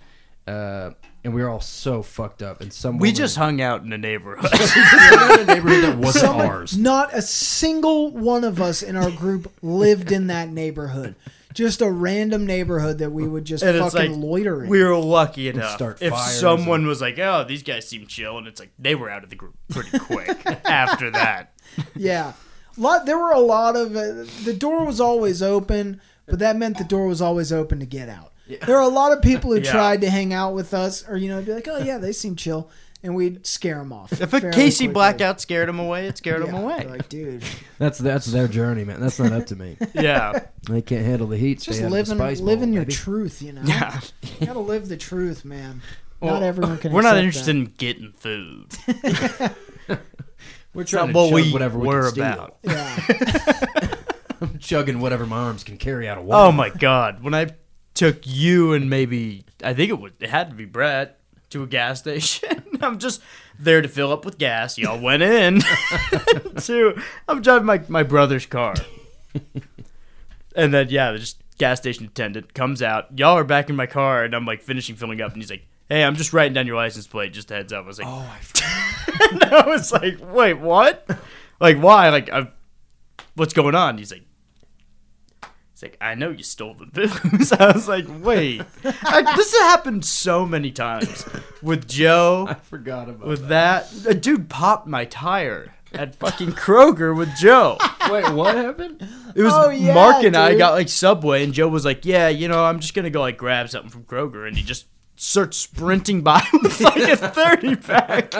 uh, 0.49 0.91
and 1.23 1.34
we 1.34 1.41
were 1.41 1.49
all 1.49 1.61
so 1.61 2.01
fucked 2.01 2.41
up. 2.41 2.61
And 2.61 2.71
some 2.73 2.97
we 2.97 3.09
woman- 3.09 3.15
just 3.15 3.35
hung 3.38 3.61
out 3.61 3.84
in 3.84 3.89
the 3.89 3.97
neighborhood. 3.97 4.51
in 4.53 5.39
a 5.41 5.45
neighborhood 5.45 5.84
that 5.84 5.97
wasn't 5.97 6.26
Someone- 6.26 6.45
ours. 6.45 6.77
Not 6.77 7.13
a 7.13 7.21
single 7.21 8.11
one 8.11 8.43
of 8.43 8.61
us 8.61 8.81
in 8.81 8.95
our 8.95 9.11
group 9.11 9.51
lived 9.61 10.11
in 10.11 10.27
that 10.27 10.49
neighborhood. 10.49 11.15
Just 11.53 11.81
a 11.81 11.89
random 11.91 12.45
neighborhood 12.45 12.99
that 12.99 13.11
we 13.11 13.27
would 13.27 13.43
just 13.43 13.63
And 13.63 13.76
it's 13.76 13.93
fucking 13.93 14.13
like, 14.13 14.21
loiter 14.23 14.63
in. 14.63 14.69
we 14.69 14.84
were 14.84 14.95
lucky 14.95 15.49
enough. 15.49 15.73
start 15.76 16.01
if 16.01 16.11
fires 16.13 16.39
someone 16.39 16.85
was 16.85 17.01
like, 17.01 17.17
"Oh, 17.17 17.43
these 17.43 17.63
guys 17.63 17.88
seem 17.89 18.05
chill," 18.05 18.38
and 18.38 18.45
it's 18.47 18.59
like 18.59 18.69
they 18.77 18.93
were 18.93 19.09
out 19.09 19.23
of 19.23 19.31
the 19.31 19.35
group 19.35 19.55
pretty 19.67 19.97
quick 19.97 20.39
after 20.65 21.09
that. 21.09 21.53
Yeah, 21.95 22.34
lot. 22.77 23.07
There 23.07 23.17
were 23.17 23.31
a 23.31 23.39
lot 23.39 23.76
of. 23.76 23.95
Uh, 23.95 24.26
the 24.45 24.55
door 24.57 24.85
was 24.85 25.01
always 25.01 25.41
open, 25.41 25.99
but 26.27 26.38
that 26.38 26.55
meant 26.55 26.77
the 26.77 26.84
door 26.84 27.07
was 27.07 27.19
always 27.19 27.51
open 27.51 27.80
to 27.80 27.85
get 27.88 28.09
out. 28.09 28.31
There 28.65 28.76
are 28.77 28.81
a 28.81 28.88
lot 28.88 29.11
of 29.11 29.21
people 29.21 29.51
who 29.51 29.59
Yeah. 29.63 29.71
tried 29.71 30.01
to 30.01 30.09
hang 30.09 30.34
out 30.34 30.53
with 30.53 30.73
us, 30.73 31.07
or 31.07 31.17
you 31.17 31.30
know, 31.30 31.41
be 31.41 31.53
like, 31.53 31.67
"Oh 31.67 31.77
yeah, 31.77 31.97
they 31.99 32.11
seem 32.11 32.35
chill," 32.35 32.69
and 33.03 33.13
we'd 33.15 33.45
scare 33.45 33.77
them 33.77 33.93
off. 33.93 34.11
If 34.13 34.34
a 34.34 34.41
Casey 34.51 34.85
quickly. 34.85 34.93
blackout 34.93 35.39
scared 35.41 35.69
them 35.69 35.80
away, 35.80 36.07
it 36.07 36.17
scared 36.17 36.41
him 36.41 36.53
Yeah, 36.53 36.59
away. 36.61 36.77
they're 36.80 36.89
Like, 36.89 37.09
dude, 37.09 37.43
That's 37.77 37.97
that's 37.99 38.26
their 38.27 38.47
journey, 38.47 38.84
man. 38.85 38.99
That's 38.99 39.19
not 39.19 39.31
up 39.31 39.45
to 39.47 39.55
me. 39.55 39.77
yeah, 39.93 40.39
They 40.69 40.81
can't 40.81 41.05
handle 41.05 41.27
the 41.27 41.38
heat. 41.38 41.59
just 41.61 41.77
Stay 41.77 41.85
out 41.85 41.88
of 41.88 41.91
the 41.91 41.95
living 41.97 42.17
spice 42.17 42.39
living 42.41 42.69
bowl, 42.69 42.76
your 42.76 42.84
baby. 42.85 42.93
truth, 42.93 43.41
you 43.41 43.53
know. 43.53 43.61
yeah. 43.63 43.99
You 44.39 44.47
gotta 44.47 44.59
live 44.59 44.88
the 44.89 44.97
truth, 44.97 45.45
man. 45.45 45.81
Well, 46.19 46.34
not 46.34 46.43
everyone 46.43 46.77
can. 46.80 46.91
We're 46.93 47.01
not 47.03 47.17
accept 47.17 47.47
interested 47.47 47.55
in 47.55 47.65
getting 47.77 48.11
food. 48.11 48.76
We're 50.73 50.84
trying 50.84 51.07
not 51.11 51.13
to 51.13 51.19
what 51.19 51.26
chug 51.30 51.34
we 51.34 51.51
whatever 51.53 51.80
we 51.80 51.88
were 51.88 52.01
can 52.03 52.11
steal. 52.11 52.26
about. 52.26 52.61
That. 52.63 53.97
Yeah, 54.41 54.47
chugging 54.59 54.99
whatever 54.99 55.26
my 55.26 55.38
arms 55.38 55.63
can 55.63 55.77
carry 55.77 56.07
out 56.07 56.17
of 56.17 56.26
oh 56.26 56.27
water. 56.27 56.47
Oh 56.47 56.51
my 56.51 56.69
god! 56.69 57.23
When 57.23 57.34
I 57.34 57.47
took 57.99 58.26
you 58.26 58.71
and 58.71 58.89
maybe 58.89 59.43
I 59.61 59.73
think 59.73 59.89
it 59.89 59.99
was 59.99 60.13
it 60.21 60.30
had 60.30 60.49
to 60.49 60.55
be 60.55 60.63
Brett 60.63 61.19
to 61.49 61.63
a 61.63 61.67
gas 61.67 61.99
station. 61.99 62.63
I'm 62.81 62.97
just 62.97 63.21
there 63.59 63.81
to 63.81 63.89
fill 63.89 64.13
up 64.13 64.23
with 64.23 64.38
gas. 64.38 64.77
Y'all 64.77 65.01
went 65.01 65.21
in. 65.21 65.59
to 66.61 67.01
I'm 67.27 67.41
driving 67.41 67.65
my 67.65 67.81
my 67.89 68.03
brother's 68.03 68.45
car, 68.45 68.76
and 70.55 70.73
then 70.73 70.88
yeah, 70.89 71.11
the 71.11 71.19
just 71.19 71.41
gas 71.57 71.80
station 71.80 72.05
attendant 72.05 72.53
comes 72.53 72.81
out. 72.81 73.19
Y'all 73.19 73.38
are 73.38 73.43
back 73.43 73.69
in 73.69 73.76
my 73.76 73.85
car, 73.85 74.23
and 74.23 74.34
I'm 74.34 74.45
like 74.45 74.61
finishing 74.61 74.95
filling 74.95 75.21
up, 75.21 75.34
and 75.34 75.41
he's 75.41 75.51
like. 75.51 75.65
Hey, 75.91 76.03
I'm 76.03 76.15
just 76.15 76.34
writing 76.34 76.53
down 76.53 76.67
your 76.67 76.76
license 76.76 77.07
plate. 77.07 77.34
Just 77.34 77.49
a 77.49 77.55
heads 77.55 77.73
up. 77.73 77.84
I 77.84 77.88
was 77.88 77.97
like, 77.97 78.07
Oh, 78.07 78.38
I 78.38 79.63
I 79.63 79.67
was 79.67 79.91
like, 79.91 80.19
wait, 80.21 80.59
what? 80.59 81.09
Like, 81.59 81.77
why? 81.77 82.09
Like, 82.09 82.30
i 82.31 82.47
what's 83.34 83.53
going 83.53 83.73
on? 83.73 83.97
He's 83.97 84.11
like, 84.11 84.21
he's 85.80 85.89
like, 85.89 85.97
I 86.01 86.15
know 86.15 86.30
you 86.30 86.43
stole 86.43 86.73
the 86.73 86.85
booze. 86.85 87.51
I 87.60 87.72
was 87.72 87.88
like, 87.88 88.06
wait, 88.22 88.61
I, 88.84 89.35
this 89.35 89.53
has 89.53 89.61
happened 89.72 90.06
so 90.06 90.45
many 90.45 90.72
times 90.72 91.26
with 91.61 91.88
Joe. 91.88 92.47
I 92.49 92.56
forgot 92.56 93.10
about 93.10 93.27
with 93.27 93.47
that. 93.47 93.91
A 94.07 94.14
dude 94.14 94.49
popped 94.49 94.88
my 94.88 95.06
tire 95.06 95.73
at 95.93 96.15
fucking 96.15 96.51
Kroger 96.51 97.15
with 97.15 97.35
Joe. 97.35 97.77
Wait, 98.11 98.30
what 98.31 98.56
happened? 98.56 99.01
It 99.35 99.41
was 99.41 99.53
Oh, 99.56 99.69
yeah, 99.69 99.93
Mark 99.95 100.23
and 100.23 100.35
I 100.35 100.56
got 100.56 100.73
like 100.73 100.89
Subway, 100.89 101.43
and 101.43 101.53
Joe 101.53 101.68
was 101.68 101.84
like, 101.85 102.06
"Yeah, 102.06 102.27
you 102.27 102.47
know, 102.47 102.64
I'm 102.64 102.80
just 102.80 102.93
gonna 102.93 103.10
go 103.10 103.22
like 103.22 103.38
grab 103.38 103.69
something 103.69 103.89
from 103.89 104.03
Kroger," 104.03 104.47
and 104.47 104.56
he 104.56 104.64
just 104.64 104.85
starts 105.15 105.57
sprinting 105.57 106.22
by 106.22 106.45
with 106.53 106.80
like 106.81 107.10
a 107.10 107.18
thirty 107.18 107.76
pack, 107.76 108.34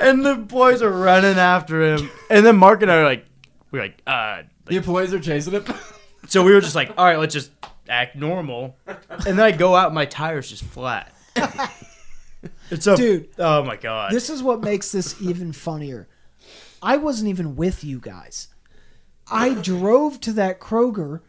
and 0.00 0.24
the 0.24 0.36
boys 0.36 0.80
are 0.80 0.90
running 0.90 1.38
after 1.38 1.82
him, 1.94 2.10
and 2.30 2.44
then 2.46 2.56
Mark 2.56 2.80
and 2.82 2.90
I 2.90 2.96
are 2.96 3.04
like, 3.04 3.26
we're 3.70 3.82
like, 3.82 4.00
uh, 4.06 4.42
The 4.66 4.76
employees 4.76 5.12
are 5.14 5.20
chasing 5.20 5.54
him. 5.54 5.64
so 6.28 6.42
we 6.42 6.52
were 6.52 6.60
just 6.60 6.74
like, 6.74 6.92
all 6.96 7.04
right, 7.04 7.18
let's 7.18 7.34
just 7.34 7.50
act 7.88 8.16
normal, 8.16 8.76
and 8.86 9.38
then 9.38 9.40
I 9.40 9.52
go 9.52 9.76
out, 9.76 9.86
and 9.86 9.94
my 9.94 10.06
tire's 10.06 10.48
just 10.48 10.64
flat. 10.64 11.12
It's 12.70 12.86
a 12.86 12.96
Dude. 12.96 13.28
Oh 13.38 13.62
my 13.64 13.76
god. 13.76 14.12
this 14.12 14.30
is 14.30 14.42
what 14.42 14.60
makes 14.60 14.92
this 14.92 15.20
even 15.20 15.52
funnier. 15.52 16.08
I 16.82 16.96
wasn't 16.96 17.28
even 17.28 17.56
with 17.56 17.82
you 17.82 17.98
guys. 17.98 18.48
I 19.30 19.54
drove 19.54 20.20
to 20.20 20.32
that 20.34 20.60
Kroger 20.60 21.20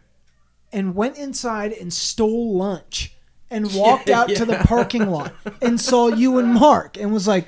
and 0.72 0.96
went 0.96 1.18
inside 1.18 1.72
and 1.72 1.92
stole 1.92 2.56
lunch 2.56 3.16
and 3.50 3.74
walked 3.74 4.10
out 4.10 4.30
to 4.30 4.46
the 4.46 4.58
parking 4.66 5.10
lot 5.10 5.34
and 5.62 5.80
saw 5.80 6.08
you 6.10 6.38
and 6.38 6.54
Mark 6.54 6.98
and 6.98 7.14
was 7.14 7.28
like, 7.28 7.48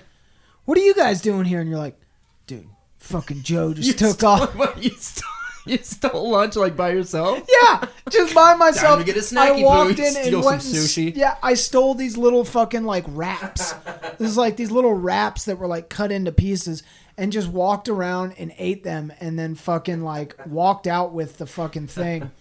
"What 0.65 0.77
are 0.77 0.81
you 0.81 0.95
guys 0.95 1.21
doing 1.21 1.45
here?" 1.45 1.59
And 1.59 1.69
you're 1.69 1.79
like, 1.79 1.99
"Dude, 2.47 2.69
fucking 2.97 3.43
Joe 3.43 3.73
just 3.73 3.99
took 3.99 4.23
off." 4.23 4.55
What, 4.55 4.81
you, 4.81 4.91
stole, 4.91 5.29
you 5.69 5.77
stole 5.83 6.31
lunch 6.31 6.55
like 6.55 6.75
by 6.75 6.91
yourself? 6.91 7.39
Yeah, 7.63 7.85
just 8.09 8.33
by 8.35 8.55
myself. 8.55 8.99
to 8.99 9.05
get 9.05 9.15
a 9.17 9.19
snacky 9.19 9.61
I 9.61 9.63
walked 9.63 9.97
boots, 9.97 9.99
in 9.99 10.05
and 10.17 10.25
steal 10.25 10.43
went 10.43 10.61
some 10.61 10.75
and 10.75 10.83
s- 10.83 10.93
sushi. 10.95 11.15
yeah, 11.15 11.35
I 11.43 11.53
stole 11.53 11.93
these 11.95 12.17
little 12.17 12.43
fucking 12.45 12.83
like 12.83 13.05
wraps. 13.07 13.73
this 14.17 14.29
is 14.29 14.37
like 14.37 14.57
these 14.57 14.71
little 14.71 14.93
wraps 14.93 15.45
that 15.45 15.57
were 15.57 15.67
like 15.67 15.89
cut 15.89 16.11
into 16.11 16.31
pieces, 16.31 16.83
and 17.17 17.31
just 17.31 17.47
walked 17.49 17.89
around 17.89 18.33
and 18.37 18.53
ate 18.57 18.83
them, 18.83 19.11
and 19.19 19.37
then 19.37 19.55
fucking 19.55 20.03
like 20.03 20.35
walked 20.45 20.87
out 20.87 21.13
with 21.13 21.37
the 21.37 21.45
fucking 21.45 21.87
thing. 21.87 22.31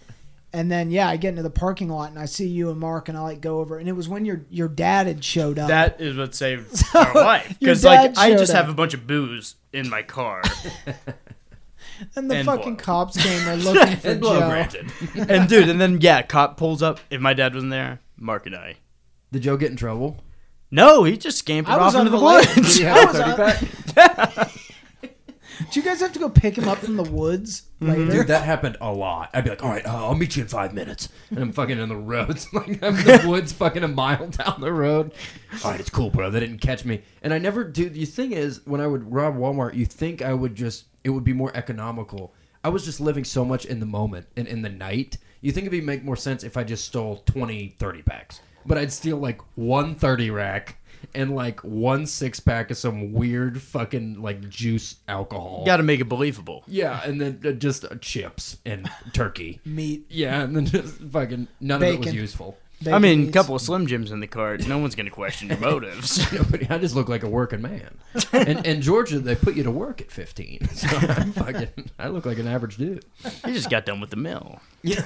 And 0.51 0.71
then 0.71 0.89
yeah, 0.89 1.07
I 1.07 1.17
get 1.17 1.29
into 1.29 1.43
the 1.43 1.51
parking 1.51 1.89
lot 1.89 2.09
and 2.09 2.17
I 2.17 2.25
see 2.25 2.47
you 2.47 2.71
and 2.71 2.79
Mark, 2.79 3.07
and 3.07 3.15
I 3.15 3.21
like 3.21 3.39
go 3.39 3.59
over, 3.59 3.77
and 3.77 3.87
it 3.87 3.91
was 3.91 4.09
when 4.09 4.25
your 4.25 4.41
your 4.49 4.67
dad 4.67 5.05
had 5.05 5.23
showed 5.23 5.59
up. 5.59 5.67
That 5.67 6.01
is 6.01 6.17
what 6.17 6.33
saved 6.33 6.83
our 6.95 7.13
life. 7.13 7.49
your 7.49 7.55
Because 7.59 7.83
like 7.85 8.15
dad 8.15 8.17
I 8.17 8.29
showed 8.31 8.39
just 8.39 8.53
have 8.53 8.67
a 8.67 8.73
bunch 8.73 8.95
of 8.95 9.05
booze 9.05 9.53
in 9.73 9.87
my 9.89 10.01
car. 10.01 10.41
and 12.15 12.29
the 12.29 12.35
and 12.37 12.45
fucking 12.45 12.75
blow. 12.75 12.83
cops 12.83 13.17
came 13.21 13.45
there 13.45 13.55
looking 13.73 13.97
for 13.97 14.07
And 14.09 14.23
Joe. 14.23 14.47
granted. 14.49 14.91
and 15.29 15.49
dude, 15.49 15.69
and 15.69 15.79
then 15.81 15.99
yeah, 16.01 16.21
cop 16.21 16.57
pulls 16.57 16.81
up. 16.83 16.99
If 17.09 17.19
my 17.21 17.33
dad 17.33 17.53
wasn't 17.53 17.71
there, 17.71 17.99
Mark 18.17 18.45
and 18.45 18.55
I. 18.55 18.75
Did 19.31 19.43
Joe 19.43 19.57
get 19.57 19.71
in 19.71 19.77
trouble? 19.77 20.17
No, 20.71 21.03
he 21.03 21.17
just 21.17 21.39
scampered 21.39 21.73
I 21.75 21.79
off 21.79 21.95
into 21.95 22.09
the 22.11 22.17
unrelated. 22.17 22.53
Did 22.55 22.63
woods. 22.63 22.75
he 22.77 22.83
have 22.83 23.15
a 23.15 23.53
30 23.57 23.93
pack? 23.93 24.51
Did 25.59 25.75
you 25.75 25.81
guys 25.81 25.99
have 25.99 26.13
to 26.13 26.19
go 26.19 26.29
pick 26.29 26.57
him 26.57 26.67
up 26.69 26.77
from 26.77 26.95
the 26.95 27.03
woods 27.03 27.63
later? 27.81 28.11
Dude, 28.11 28.27
that 28.27 28.43
happened 28.43 28.77
a 28.79 28.91
lot. 28.93 29.29
I'd 29.33 29.43
be 29.43 29.49
like, 29.49 29.61
all 29.63 29.69
right, 29.69 29.85
uh, 29.85 30.05
I'll 30.05 30.15
meet 30.15 30.37
you 30.37 30.43
in 30.43 30.47
five 30.47 30.73
minutes. 30.73 31.09
And 31.29 31.39
I'm 31.39 31.51
fucking 31.51 31.77
in 31.77 31.89
the 31.89 31.95
roads. 31.95 32.47
Like, 32.53 32.81
I'm 32.81 32.95
in 32.97 33.05
the 33.05 33.23
woods 33.27 33.51
fucking 33.51 33.83
a 33.83 33.87
mile 33.87 34.27
down 34.27 34.61
the 34.61 34.71
road. 34.71 35.13
All 35.63 35.71
right, 35.71 35.79
it's 35.79 35.89
cool, 35.89 36.09
bro. 36.09 36.29
They 36.31 36.39
didn't 36.39 36.59
catch 36.59 36.85
me. 36.85 37.03
And 37.21 37.33
I 37.33 37.37
never, 37.37 37.63
dude, 37.63 37.93
the 37.93 38.05
thing 38.05 38.31
is, 38.31 38.61
when 38.65 38.81
I 38.81 38.87
would 38.87 39.11
rob 39.11 39.35
Walmart, 39.35 39.75
you 39.75 39.85
think 39.85 40.21
I 40.21 40.33
would 40.33 40.55
just, 40.55 40.85
it 41.03 41.09
would 41.09 41.23
be 41.23 41.33
more 41.33 41.51
economical. 41.55 42.33
I 42.63 42.69
was 42.69 42.83
just 42.85 42.99
living 42.99 43.23
so 43.23 43.45
much 43.45 43.65
in 43.65 43.79
the 43.79 43.85
moment 43.85 44.27
and 44.35 44.47
in 44.47 44.61
the 44.61 44.69
night. 44.69 45.17
You 45.41 45.51
think 45.51 45.65
it'd 45.67 45.71
be 45.71 45.85
make 45.85 46.03
more 46.03 46.15
sense 46.15 46.43
if 46.43 46.57
I 46.57 46.63
just 46.63 46.85
stole 46.85 47.17
20, 47.25 47.75
30 47.79 48.01
packs. 48.01 48.41
But 48.65 48.77
I'd 48.77 48.91
steal 48.91 49.17
like 49.17 49.41
one 49.55 49.95
30 49.95 50.31
rack 50.31 50.77
and 51.13 51.35
like 51.35 51.61
one 51.61 52.05
six 52.05 52.39
pack 52.39 52.71
of 52.71 52.77
some 52.77 53.13
weird 53.13 53.61
fucking 53.61 54.21
like 54.21 54.47
juice 54.49 54.95
alcohol. 55.07 55.63
Got 55.65 55.77
to 55.77 55.83
make 55.83 55.99
it 55.99 56.05
believable. 56.09 56.63
Yeah, 56.67 57.01
and 57.03 57.19
then 57.19 57.41
uh, 57.45 57.51
just 57.51 57.85
uh, 57.85 57.95
chips 58.01 58.57
and 58.65 58.89
turkey. 59.13 59.59
Meat. 59.65 60.05
Yeah, 60.09 60.41
and 60.41 60.55
then 60.55 60.65
just 60.65 60.99
fucking 61.01 61.47
none 61.59 61.81
of 61.81 61.87
it 61.87 61.97
was 61.97 62.05
Bacon. 62.07 62.15
useful. 62.15 62.57
I 62.87 62.97
mean, 62.99 63.27
a 63.27 63.31
couple 63.31 63.55
of 63.55 63.61
Slim 63.61 63.87
Jims 63.87 64.11
in 64.11 64.19
the 64.21 64.27
cart. 64.27 64.65
No 64.67 64.77
one's 64.77 64.95
gonna 64.95 65.09
question 65.09 65.49
your 65.49 65.57
motives. 65.59 66.31
Nobody, 66.33 66.67
I 66.69 66.77
just 66.77 66.95
look 66.95 67.09
like 67.09 67.23
a 67.23 67.29
working 67.29 67.61
man. 67.61 67.97
And 68.31 68.65
in 68.65 68.81
Georgia, 68.81 69.19
they 69.19 69.35
put 69.35 69.55
you 69.55 69.63
to 69.63 69.71
work 69.71 70.01
at 70.01 70.11
15. 70.11 70.67
So 70.79 70.87
I'm 70.95 71.33
fucking, 71.33 71.91
I 71.99 72.07
look 72.07 72.25
like 72.25 72.37
an 72.39 72.47
average 72.47 72.77
dude. 72.77 73.03
he 73.45 73.51
just 73.53 73.69
got 73.69 73.85
done 73.85 73.99
with 73.99 74.11
the 74.11 74.15
mill. 74.15 74.61
Yeah. 74.81 75.01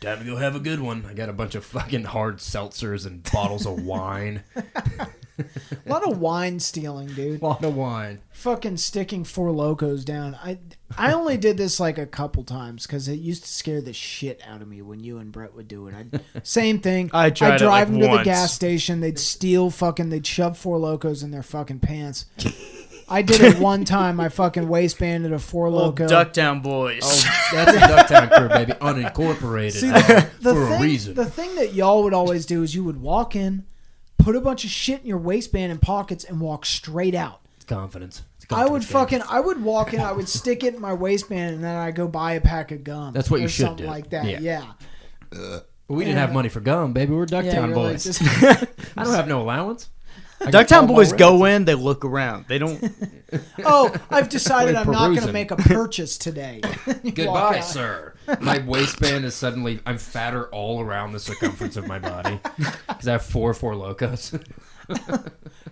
Time 0.00 0.20
to 0.20 0.24
go 0.24 0.36
have 0.36 0.54
a 0.54 0.60
good 0.60 0.80
one. 0.80 1.04
I 1.08 1.14
got 1.14 1.28
a 1.28 1.32
bunch 1.32 1.56
of 1.56 1.64
fucking 1.64 2.04
hard 2.04 2.36
seltzers 2.36 3.04
and 3.06 3.24
bottles 3.32 3.66
of 3.66 3.82
wine. 3.82 4.44
A 4.56 5.88
lot 5.88 6.08
of 6.08 6.18
wine 6.20 6.60
stealing, 6.60 7.08
dude. 7.08 7.42
A 7.42 7.44
lot 7.44 7.64
of 7.64 7.74
wine. 7.74 8.20
Fucking 8.30 8.76
sticking 8.76 9.24
Four 9.24 9.50
Lokos 9.50 10.04
down. 10.04 10.36
I 10.36 10.58
I 10.96 11.12
only 11.12 11.36
did 11.36 11.56
this 11.56 11.78
like 11.78 11.98
a 11.98 12.06
couple 12.06 12.44
times 12.44 12.86
because 12.86 13.08
it 13.08 13.18
used 13.18 13.44
to 13.44 13.48
scare 13.48 13.80
the 13.80 13.92
shit 13.92 14.40
out 14.46 14.62
of 14.62 14.68
me 14.68 14.80
when 14.80 15.00
you 15.00 15.18
and 15.18 15.30
Brett 15.30 15.54
would 15.54 15.68
do 15.68 15.86
it. 15.88 15.94
I 15.94 16.40
same 16.42 16.80
thing. 16.80 17.10
I 17.14 17.30
tried 17.30 17.52
I'd 17.52 17.54
it, 17.56 17.58
drive 17.64 17.90
like, 17.90 18.00
them 18.00 18.10
to 18.10 18.18
the 18.18 18.24
gas 18.24 18.54
station. 18.54 19.00
They'd 19.00 19.18
steal 19.18 19.70
fucking. 19.70 20.08
They'd 20.08 20.26
shove 20.26 20.56
Four 20.56 20.78
Lokos 20.78 21.22
in 21.22 21.30
their 21.30 21.42
fucking 21.42 21.80
pants. 21.80 22.26
I 23.10 23.22
did 23.22 23.40
it 23.40 23.58
one 23.58 23.84
time. 23.84 24.20
I 24.20 24.28
fucking 24.28 24.68
waistbanded 24.68 25.32
a 25.32 25.38
four 25.38 25.66
Old 25.66 25.76
loco. 25.76 26.06
Ducktown 26.06 26.62
boys. 26.62 27.00
Oh, 27.02 27.48
that's 27.52 27.76
a 27.76 27.80
Ducktown 27.80 28.36
crew, 28.36 28.48
baby. 28.48 28.72
Unincorporated. 28.72 29.72
See, 29.72 29.90
uh, 29.90 30.00
the, 30.00 30.28
the 30.40 30.54
for 30.54 30.66
thing, 30.68 30.80
a 30.80 30.82
reason. 30.82 31.14
The 31.14 31.24
thing 31.24 31.54
that 31.56 31.72
y'all 31.74 32.02
would 32.02 32.12
always 32.14 32.44
do 32.44 32.62
is 32.62 32.74
you 32.74 32.84
would 32.84 33.00
walk 33.00 33.34
in, 33.34 33.64
put 34.18 34.36
a 34.36 34.40
bunch 34.40 34.64
of 34.64 34.70
shit 34.70 35.00
in 35.00 35.06
your 35.06 35.18
waistband 35.18 35.72
and 35.72 35.80
pockets, 35.80 36.24
and 36.24 36.40
walk 36.40 36.66
straight 36.66 37.14
out. 37.14 37.40
It's 37.56 37.64
confidence. 37.64 38.22
It's 38.50 38.56
a 38.56 38.62
I 38.62 38.66
would 38.66 38.82
fucking, 38.84 39.20
I 39.28 39.40
would 39.40 39.62
walk 39.62 39.92
in, 39.92 40.00
I 40.00 40.12
would 40.12 40.28
stick 40.28 40.64
it 40.64 40.74
in 40.74 40.80
my 40.80 40.94
waistband, 40.94 41.56
and 41.56 41.64
then 41.64 41.76
I 41.76 41.90
go 41.90 42.08
buy 42.08 42.32
a 42.32 42.40
pack 42.40 42.72
of 42.72 42.82
gum. 42.82 43.12
That's 43.12 43.30
what 43.30 43.40
you 43.40 43.46
or 43.46 43.48
should 43.50 43.66
something 43.66 43.84
do. 43.84 43.90
like 43.90 44.08
that. 44.10 44.24
Yeah. 44.24 44.40
Yeah, 44.40 44.72
But 45.30 45.68
we 45.94 46.04
didn't 46.06 46.18
have 46.18 46.32
money 46.32 46.48
for 46.48 46.60
gum, 46.60 46.92
baby. 46.94 47.12
We're. 47.12 47.26
Ducktown 47.26 47.52
you're 47.52 47.62
like, 47.66 47.74
boys. 47.74 48.04
this- 48.04 48.22
I 48.96 49.04
don't 49.04 49.14
have 49.14 49.28
no 49.28 49.42
allowance. 49.42 49.90
I 50.40 50.50
got 50.50 50.66
Ducktown 50.66 50.82
all 50.82 50.86
boys 50.86 51.10
my 51.10 51.18
go 51.18 51.44
in, 51.46 51.64
they 51.66 51.74
look 51.74 52.04
around. 52.06 52.46
They 52.48 52.58
don't. 52.58 52.82
oh, 53.64 53.94
I've 54.08 54.28
decided 54.30 54.76
I'm 54.76 54.86
not 54.90 55.08
going 55.08 55.14
to 55.16 55.32
perusing. 55.32 55.32
make 55.34 55.50
a 55.50 55.56
purchase 55.56 56.16
today. 56.16 56.60
You 56.86 56.92
walk 57.04 57.14
Goodbye, 57.14 57.58
out. 57.58 57.64
sir. 57.64 58.14
My 58.40 58.58
waistband 58.60 59.24
is 59.26 59.34
suddenly 59.34 59.80
I'm 59.84 59.98
fatter 59.98 60.46
all 60.50 60.80
around 60.80 61.12
the 61.12 61.18
circumference 61.18 61.76
of 61.76 61.86
my 61.86 61.98
body 61.98 62.38
because 62.88 63.08
I 63.08 63.12
have 63.12 63.24
four 63.26 63.52
Four 63.52 63.74
Lokos. 63.74 64.40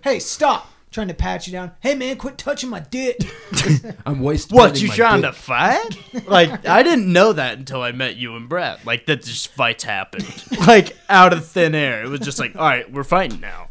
Hey, 0.03 0.19
stop! 0.19 0.69
Trying 0.97 1.09
to 1.09 1.13
pat 1.13 1.45
you 1.45 1.53
down. 1.53 1.73
Hey, 1.79 1.93
man, 1.93 2.17
quit 2.17 2.39
touching 2.39 2.71
my 2.71 2.79
dick. 2.79 3.19
I'm 4.07 4.19
wasting. 4.19 4.57
What, 4.57 4.81
you 4.81 4.87
my 4.87 4.95
trying 4.95 5.21
dick. 5.21 5.29
to 5.29 5.37
fight? 5.37 5.95
Like, 6.27 6.65
I 6.65 6.81
didn't 6.81 7.13
know 7.13 7.33
that 7.33 7.59
until 7.59 7.83
I 7.83 7.91
met 7.91 8.15
you 8.15 8.35
and 8.35 8.49
Brett. 8.49 8.83
Like, 8.83 9.05
that 9.05 9.21
just 9.21 9.49
fights 9.49 9.83
happened. 9.83 10.25
Like, 10.65 10.97
out 11.07 11.33
of 11.33 11.45
thin 11.45 11.75
air. 11.75 12.03
It 12.03 12.09
was 12.09 12.21
just 12.21 12.39
like, 12.39 12.55
all 12.55 12.63
right, 12.67 12.91
we're 12.91 13.03
fighting 13.03 13.39
now. 13.39 13.67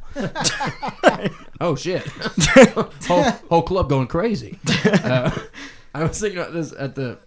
Oh 1.61 1.74
shit! 1.74 2.07
whole, 3.09 3.23
whole 3.23 3.62
club 3.62 3.89
going 3.89 4.07
crazy. 4.07 4.61
Uh, 4.85 5.36
I 5.97 6.05
was 6.05 6.20
thinking 6.20 6.39
about 6.39 6.53
this 6.53 6.73
at 6.78 6.94
the 6.94 7.19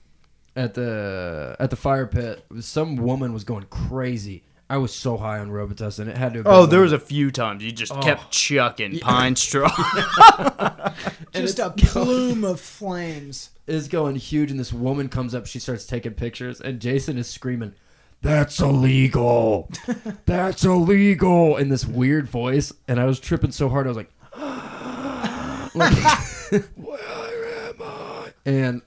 at 0.55 0.75
the 0.75 1.57
at 1.59 1.71
the 1.71 1.75
fire 1.75 2.07
pit. 2.07 2.45
Some 2.61 2.95
woman 2.95 3.33
was 3.33 3.43
going 3.43 3.65
crazy. 3.69 4.43
I 4.71 4.77
was 4.77 4.93
so 4.93 5.17
high 5.17 5.39
on 5.39 5.49
Robitussin, 5.49 6.07
it 6.07 6.15
had 6.17 6.33
to. 6.33 6.39
Have 6.39 6.43
been 6.45 6.53
Oh, 6.53 6.65
there 6.67 6.79
one- 6.79 6.83
was 6.85 6.93
a 6.93 6.99
few 6.99 7.31
times 7.31 7.63
you 7.63 7.71
just 7.71 7.91
Oh. 7.91 7.99
kept 8.01 8.31
chucking 8.31 8.99
pine 8.99 9.35
straw. 9.35 9.69
Just 11.33 11.59
a 11.59 11.69
plume 11.77 12.43
of 12.43 12.59
flames. 12.61 13.49
is 13.67 13.87
going 13.87 14.15
huge, 14.15 14.51
and 14.51 14.59
this 14.59 14.71
woman 14.73 15.09
comes 15.09 15.33
up. 15.35 15.45
She 15.47 15.59
starts 15.59 15.85
taking 15.85 16.13
pictures, 16.13 16.59
and 16.61 16.79
Jason 16.79 17.17
is 17.17 17.27
screaming, 17.27 17.73
"That's 18.21 18.59
illegal! 18.59 19.69
That's 20.25 20.63
illegal!" 20.65 21.55
in 21.57 21.69
this 21.69 21.85
weird 21.85 22.27
voice. 22.29 22.73
And 22.87 22.99
I 22.99 23.05
was 23.05 23.19
tripping 23.19 23.51
so 23.51 23.69
hard, 23.69 23.85
I 23.87 23.89
was 23.89 23.97
like, 23.97 24.11
like 25.75 26.63
"Where 26.75 27.67
am 27.69 27.75
I?" 27.81 28.33
And 28.45 28.81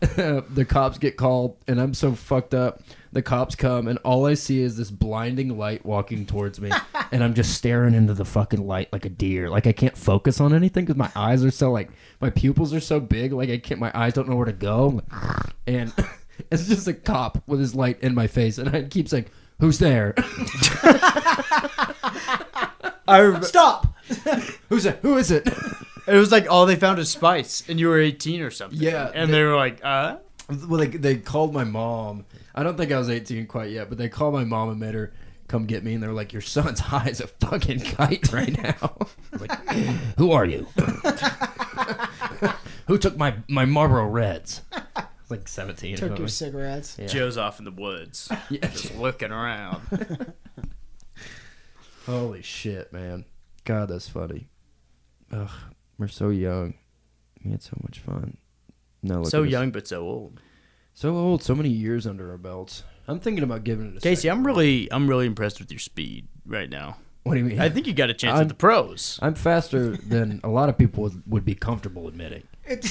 the 0.00 0.64
cops 0.68 0.98
get 0.98 1.16
called, 1.16 1.56
and 1.68 1.80
I'm 1.80 1.94
so 1.94 2.12
fucked 2.12 2.54
up. 2.54 2.82
The 3.16 3.22
cops 3.22 3.54
come, 3.54 3.88
and 3.88 3.98
all 4.04 4.26
I 4.26 4.34
see 4.34 4.60
is 4.60 4.76
this 4.76 4.90
blinding 4.90 5.56
light 5.56 5.86
walking 5.86 6.26
towards 6.26 6.60
me, 6.60 6.70
and 7.12 7.24
I'm 7.24 7.32
just 7.32 7.54
staring 7.54 7.94
into 7.94 8.12
the 8.12 8.26
fucking 8.26 8.66
light 8.66 8.92
like 8.92 9.06
a 9.06 9.08
deer. 9.08 9.48
Like 9.48 9.66
I 9.66 9.72
can't 9.72 9.96
focus 9.96 10.38
on 10.38 10.52
anything 10.52 10.84
because 10.84 10.98
my 10.98 11.10
eyes 11.16 11.42
are 11.42 11.50
so 11.50 11.72
like 11.72 11.88
my 12.20 12.28
pupils 12.28 12.74
are 12.74 12.80
so 12.80 13.00
big. 13.00 13.32
Like 13.32 13.48
I 13.48 13.56
can't, 13.56 13.80
my 13.80 13.90
eyes 13.94 14.12
don't 14.12 14.28
know 14.28 14.36
where 14.36 14.44
to 14.44 14.52
go. 14.52 15.00
And 15.66 15.94
it's 16.50 16.68
just 16.68 16.86
a 16.88 16.92
cop 16.92 17.42
with 17.46 17.58
his 17.58 17.74
light 17.74 17.98
in 18.02 18.14
my 18.14 18.26
face, 18.26 18.58
and 18.58 18.68
I 18.68 18.82
keep 18.82 19.08
saying, 19.08 19.24
"Who's 19.60 19.78
there? 19.78 20.12
I 23.08 23.20
rem- 23.20 23.42
Stop! 23.44 23.94
Who's 24.68 24.84
it? 24.84 24.98
Who 25.00 25.16
is 25.16 25.30
it?" 25.30 25.48
it 26.06 26.14
was 26.16 26.30
like 26.30 26.50
all 26.50 26.66
they 26.66 26.76
found 26.76 26.98
is 26.98 27.08
spice, 27.08 27.64
and 27.66 27.80
you 27.80 27.88
were 27.88 27.98
18 27.98 28.42
or 28.42 28.50
something. 28.50 28.78
Yeah, 28.78 29.10
And 29.14 29.30
they- 29.30 29.38
they 29.38 29.42
were 29.44 29.56
like, 29.56 29.80
uh? 29.82 30.18
Well, 30.48 30.78
they, 30.80 30.86
they 30.86 31.16
called 31.16 31.52
my 31.52 31.64
mom. 31.64 32.24
I 32.54 32.62
don't 32.62 32.76
think 32.76 32.92
I 32.92 32.98
was 32.98 33.10
18 33.10 33.46
quite 33.46 33.70
yet, 33.70 33.88
but 33.88 33.98
they 33.98 34.08
called 34.08 34.32
my 34.32 34.44
mom 34.44 34.70
and 34.70 34.78
made 34.78 34.94
her 34.94 35.12
come 35.48 35.66
get 35.66 35.82
me. 35.84 35.94
And 35.94 36.02
they're 36.02 36.12
like, 36.12 36.32
"Your 36.32 36.42
son's 36.42 36.80
high 36.92 37.08
as 37.08 37.20
a 37.20 37.26
fucking 37.26 37.80
kite 37.80 38.32
right 38.32 38.56
now." 38.62 39.08
Like, 39.38 39.50
who 40.16 40.32
are 40.32 40.46
you? 40.46 40.66
who 42.86 42.96
took 42.96 43.18
my 43.18 43.34
my 43.48 43.66
Marlboro 43.66 44.06
Reds? 44.06 44.62
Like 45.28 45.46
17. 45.48 45.96
Took 45.96 46.04
or 46.04 46.06
your 46.06 46.16
something. 46.28 46.28
cigarettes. 46.28 46.96
Yeah. 46.98 47.06
Joe's 47.06 47.36
off 47.36 47.58
in 47.58 47.64
the 47.66 47.70
woods, 47.72 48.30
Yeah. 48.48 48.66
just 48.68 48.96
looking 48.96 49.32
around. 49.32 49.82
Holy 52.06 52.42
shit, 52.42 52.92
man! 52.92 53.24
God, 53.64 53.88
that's 53.88 54.08
funny. 54.08 54.48
Ugh, 55.32 55.50
we're 55.98 56.08
so 56.08 56.28
young. 56.30 56.74
We 57.44 57.50
had 57.50 57.62
so 57.62 57.76
much 57.82 57.98
fun. 57.98 58.36
No, 59.06 59.20
look 59.20 59.30
so 59.30 59.42
young, 59.42 59.70
but 59.70 59.86
so 59.88 60.02
old. 60.02 60.40
so 60.94 61.16
old, 61.16 61.42
so 61.42 61.54
many 61.54 61.68
years 61.68 62.06
under 62.06 62.30
our 62.30 62.38
belts. 62.38 62.82
I'm 63.08 63.20
thinking 63.20 63.44
about 63.44 63.62
giving 63.64 63.92
it 63.92 63.98
a 63.98 64.00
Casey, 64.00 64.22
second. 64.22 64.38
I'm 64.38 64.46
really, 64.46 64.92
I'm 64.92 65.08
really 65.08 65.26
impressed 65.26 65.60
with 65.60 65.70
your 65.70 65.78
speed 65.78 66.26
right 66.44 66.68
now. 66.68 66.96
What 67.22 67.34
do 67.34 67.38
you 67.40 67.44
mean? 67.44 67.60
I 67.60 67.68
think 67.68 67.86
you 67.86 67.92
got 67.92 68.10
a 68.10 68.14
chance 68.14 68.34
I'm- 68.34 68.42
at 68.42 68.48
the 68.48 68.54
pros. 68.54 69.18
I'm 69.22 69.34
faster 69.34 69.96
than 69.96 70.40
a 70.44 70.48
lot 70.48 70.68
of 70.68 70.76
people 70.78 71.04
would, 71.04 71.22
would 71.26 71.44
be 71.44 71.54
comfortable 71.54 72.08
admitting. 72.08 72.44
It, 72.64 72.84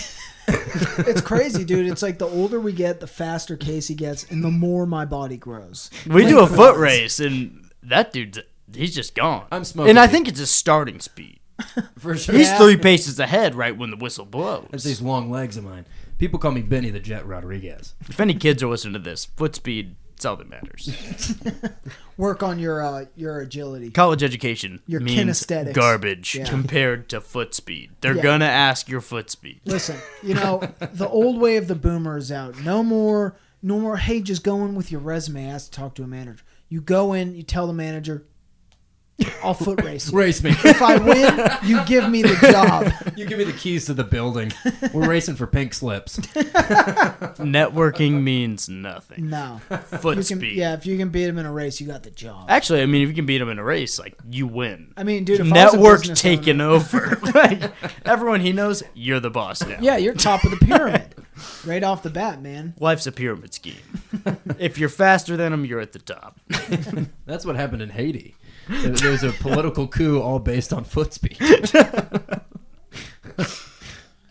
it's 1.00 1.22
crazy, 1.22 1.66
dude. 1.66 1.88
It's 1.88 2.02
like 2.02 2.18
the 2.18 2.28
older 2.28 2.60
we 2.60 2.72
get, 2.72 3.00
the 3.02 3.08
faster 3.08 3.58
Casey 3.58 3.96
gets, 3.96 4.24
and 4.32 4.44
the 4.44 4.52
more 4.52 4.86
my 4.86 5.04
body 5.06 5.38
grows. 5.38 5.90
We 6.08 6.26
do 6.26 6.38
a 6.40 6.42
Length-wise. 6.42 6.56
foot 6.58 6.78
race, 6.78 7.20
and 7.20 7.70
that 7.84 8.14
dude's 8.14 8.40
he's 8.74 8.96
just 8.96 9.16
gone. 9.16 9.48
I'm 9.52 9.64
smoking 9.64 9.90
and 9.92 10.00
I 10.00 10.08
think 10.08 10.28
it's 10.28 10.40
his 10.40 10.50
starting 10.52 11.00
speed. 11.00 11.40
For 12.00 12.16
sure. 12.18 12.36
He's 12.36 12.48
Yeah. 12.48 12.58
three 12.58 12.78
paces 12.78 13.20
ahead 13.20 13.56
right 13.56 13.76
when 13.78 13.90
the 13.92 13.98
whistle 13.98 14.26
blows. 14.26 14.68
That's 14.72 14.84
these 14.84 15.02
long 15.02 15.30
legs 15.32 15.56
of 15.58 15.64
mine. 15.64 15.86
People 16.18 16.40
call 16.40 16.52
me 16.52 16.62
Benny 16.62 16.90
the 16.90 17.00
Jet 17.00 17.26
Rodriguez. 17.26 17.94
If 18.08 18.20
any 18.20 18.34
kids 18.34 18.64
are 18.64 18.68
listening 18.68 18.94
to 18.94 19.00
this, 19.00 19.26
foot 19.26 19.54
speed, 19.56 19.96
it's 20.16 20.24
all 20.24 20.38
that 20.38 20.50
matters. 20.50 21.36
Work 22.18 22.42
on 22.42 22.58
your 22.58 22.82
uh, 22.82 23.06
your 23.18 23.40
agility. 23.42 23.92
College 23.92 24.24
education 24.24 24.82
Your 24.88 25.02
means 25.02 25.20
kinesthetics. 25.44 25.74
garbage 25.74 26.36
Yeah. 26.36 26.46
compared 26.46 27.10
to 27.10 27.20
foot 27.20 27.54
speed. 27.54 27.92
They're 28.00 28.16
Yeah. 28.16 28.24
gonna 28.24 28.46
ask 28.46 28.88
your 28.88 29.02
foot 29.02 29.30
speed. 29.30 29.60
Listen, 29.66 29.98
you 30.24 30.34
know 30.36 30.62
the 30.94 31.10
old 31.10 31.38
way 31.42 31.58
of 31.58 31.68
the 31.68 31.76
boomer 31.76 32.18
is 32.18 32.32
out. 32.32 32.58
No 32.62 32.82
more, 32.82 33.36
no 33.62 33.78
more. 33.78 33.98
Hey, 33.98 34.22
just 34.22 34.44
go 34.44 34.64
in 34.64 34.74
with 34.76 34.94
your 34.94 35.02
resume. 35.02 35.46
Ask 35.50 35.72
to 35.72 35.80
talk 35.80 35.96
to 35.96 36.04
a 36.04 36.08
manager. 36.08 36.44
You 36.70 36.80
go 36.80 37.12
in. 37.12 37.36
You 37.36 37.44
tell 37.44 37.68
the 37.68 37.74
manager, 37.74 38.24
"I'll 39.44 39.54
foot 39.54 39.84
race 39.84 40.12
you. 40.12 40.18
Race 40.18 40.44
me. 40.44 40.52
If 40.52 40.82
I 40.82 40.98
win, 40.98 41.50
you 41.64 41.84
give 41.86 42.10
me 42.10 42.22
the 42.22 42.36
job." 42.52 42.92
you 43.18 43.26
give 43.26 43.38
me 43.38 43.44
the 43.46 43.54
keys 43.54 43.86
to 43.86 43.94
the 43.94 44.04
building. 44.04 44.52
We're 44.94 45.08
racing 45.10 45.36
for 45.36 45.48
pink 45.48 45.74
slips. 45.74 46.18
Networking 47.40 48.22
means 48.24 48.70
nothing. 48.70 49.30
No, 49.30 49.62
Foot 50.02 50.18
you 50.18 50.24
can. 50.24 50.40
speed. 50.40 50.58
Yeah, 50.58 50.74
if 50.74 50.86
you 50.86 50.98
can 50.98 51.10
beat 51.10 51.28
him 51.28 51.38
in 51.38 51.46
a 51.46 51.52
race, 51.52 51.80
you 51.80 51.88
got 51.88 52.04
the 52.04 52.12
job. 52.12 52.46
Actually, 52.50 52.82
I 52.82 52.86
mean, 52.86 53.02
if 53.04 53.10
you 53.10 53.16
can 53.16 53.26
beat 53.26 53.38
them 53.40 53.50
in 53.50 53.60
a 53.60 53.64
race, 53.64 54.00
like 54.00 54.16
you 54.30 54.48
win. 54.48 54.94
I 54.98 55.04
mean, 55.04 55.24
dude, 55.24 55.40
if 55.40 55.46
I 55.52 55.66
was 55.66 55.74
a 55.74 55.78
Network 55.78 56.00
business 56.02 56.22
taken 56.22 56.62
owner- 56.62 56.76
over. 56.76 57.20
like 57.36 57.72
everyone 58.06 58.42
he 58.42 58.52
knows, 58.54 58.84
you're 58.94 59.20
the 59.20 59.30
boss 59.32 59.66
now. 59.66 59.78
Yeah, 59.82 59.98
you're 59.98 60.14
top 60.14 60.44
of 60.44 60.52
the 60.52 60.58
pyramid, 60.58 61.16
right 61.66 61.84
off 61.84 62.04
the 62.04 62.10
bat, 62.10 62.42
man. 62.42 62.74
Life's 62.80 63.08
a 63.08 63.12
pyramid 63.12 63.54
scheme. 63.54 63.76
if 64.60 64.78
you're 64.78 64.90
faster 64.90 65.38
than 65.38 65.54
him, 65.54 65.66
you're 65.66 65.80
at 65.80 65.92
the 65.94 66.00
top. 66.00 66.40
That's 67.26 67.46
what 67.46 67.56
happened 67.56 67.82
in 67.82 67.90
Haiti. 67.90 68.36
There 68.68 68.92
there 68.92 69.30
a 69.30 69.32
political 69.34 69.88
coup 69.88 70.20
all 70.22 70.40
based 70.40 70.74
on 70.74 70.84
foot 70.84 71.14
speed. 71.14 71.38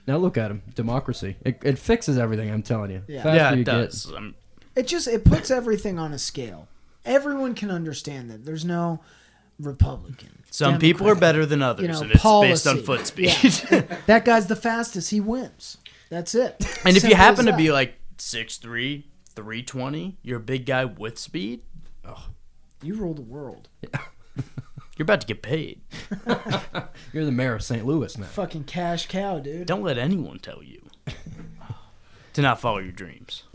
now 0.06 0.16
look 0.16 0.36
at 0.36 0.50
him. 0.50 0.62
Democracy. 0.74 1.36
It, 1.44 1.60
it 1.64 1.78
fixes 1.78 2.18
everything, 2.18 2.50
I'm 2.50 2.62
telling 2.62 2.90
you. 2.90 3.02
Yeah. 3.08 3.22
Faster 3.22 3.36
yeah, 3.36 3.50
you 3.52 3.60
it 3.60 3.64
get- 3.64 3.72
does. 3.72 4.12
Um, 4.14 4.34
It 4.76 4.86
just 4.86 5.06
it 5.08 5.24
puts 5.24 5.50
everything 5.50 5.98
on 5.98 6.12
a 6.12 6.18
scale. 6.18 6.68
Everyone 7.04 7.54
can 7.54 7.70
understand 7.70 8.30
that. 8.30 8.44
There's 8.44 8.64
no 8.64 9.00
Republican. 9.60 10.42
some 10.50 10.78
people 10.78 11.08
are 11.08 11.14
better 11.14 11.46
than 11.46 11.62
others, 11.62 11.82
you 11.82 11.92
know, 11.92 12.00
and 12.00 12.10
it's 12.10 12.22
based 12.22 12.66
on 12.66 12.82
policy. 12.82 12.86
foot 12.86 13.06
speed. 13.06 13.70
Yeah. 13.70 13.96
That 14.06 14.24
guy's 14.24 14.46
the 14.48 14.56
fastest. 14.56 15.10
He 15.10 15.20
wins. 15.20 15.78
That's 16.10 16.34
it. 16.34 16.56
and 16.84 16.96
if 16.96 17.04
you 17.04 17.14
happen 17.14 17.46
as 17.48 17.52
to 17.52 17.56
be 17.56 17.68
that. 17.68 17.72
like 17.72 17.94
6'3", 18.18 19.04
320, 19.36 20.16
you're 20.22 20.38
a 20.38 20.42
big 20.42 20.66
guy 20.66 20.84
with 20.84 21.18
speed, 21.18 21.62
Oh, 22.06 22.28
you 22.82 22.94
rule 22.96 23.14
the 23.14 23.22
world. 23.22 23.68
you're 24.96 25.04
about 25.04 25.20
to 25.20 25.26
get 25.26 25.42
paid. 25.42 25.80
You're 27.12 27.24
the 27.24 27.32
mayor 27.32 27.54
of 27.54 27.62
St. 27.62 27.86
Louis 27.86 28.18
now. 28.18 28.26
Fucking 28.26 28.64
cash 28.64 29.06
cow, 29.06 29.38
dude. 29.38 29.66
Don't 29.66 29.82
let 29.82 29.98
anyone 29.98 30.38
tell 30.38 30.62
you 30.62 30.82
to 32.32 32.42
not 32.42 32.60
follow 32.60 32.78
your 32.78 32.92
dreams. 32.92 33.44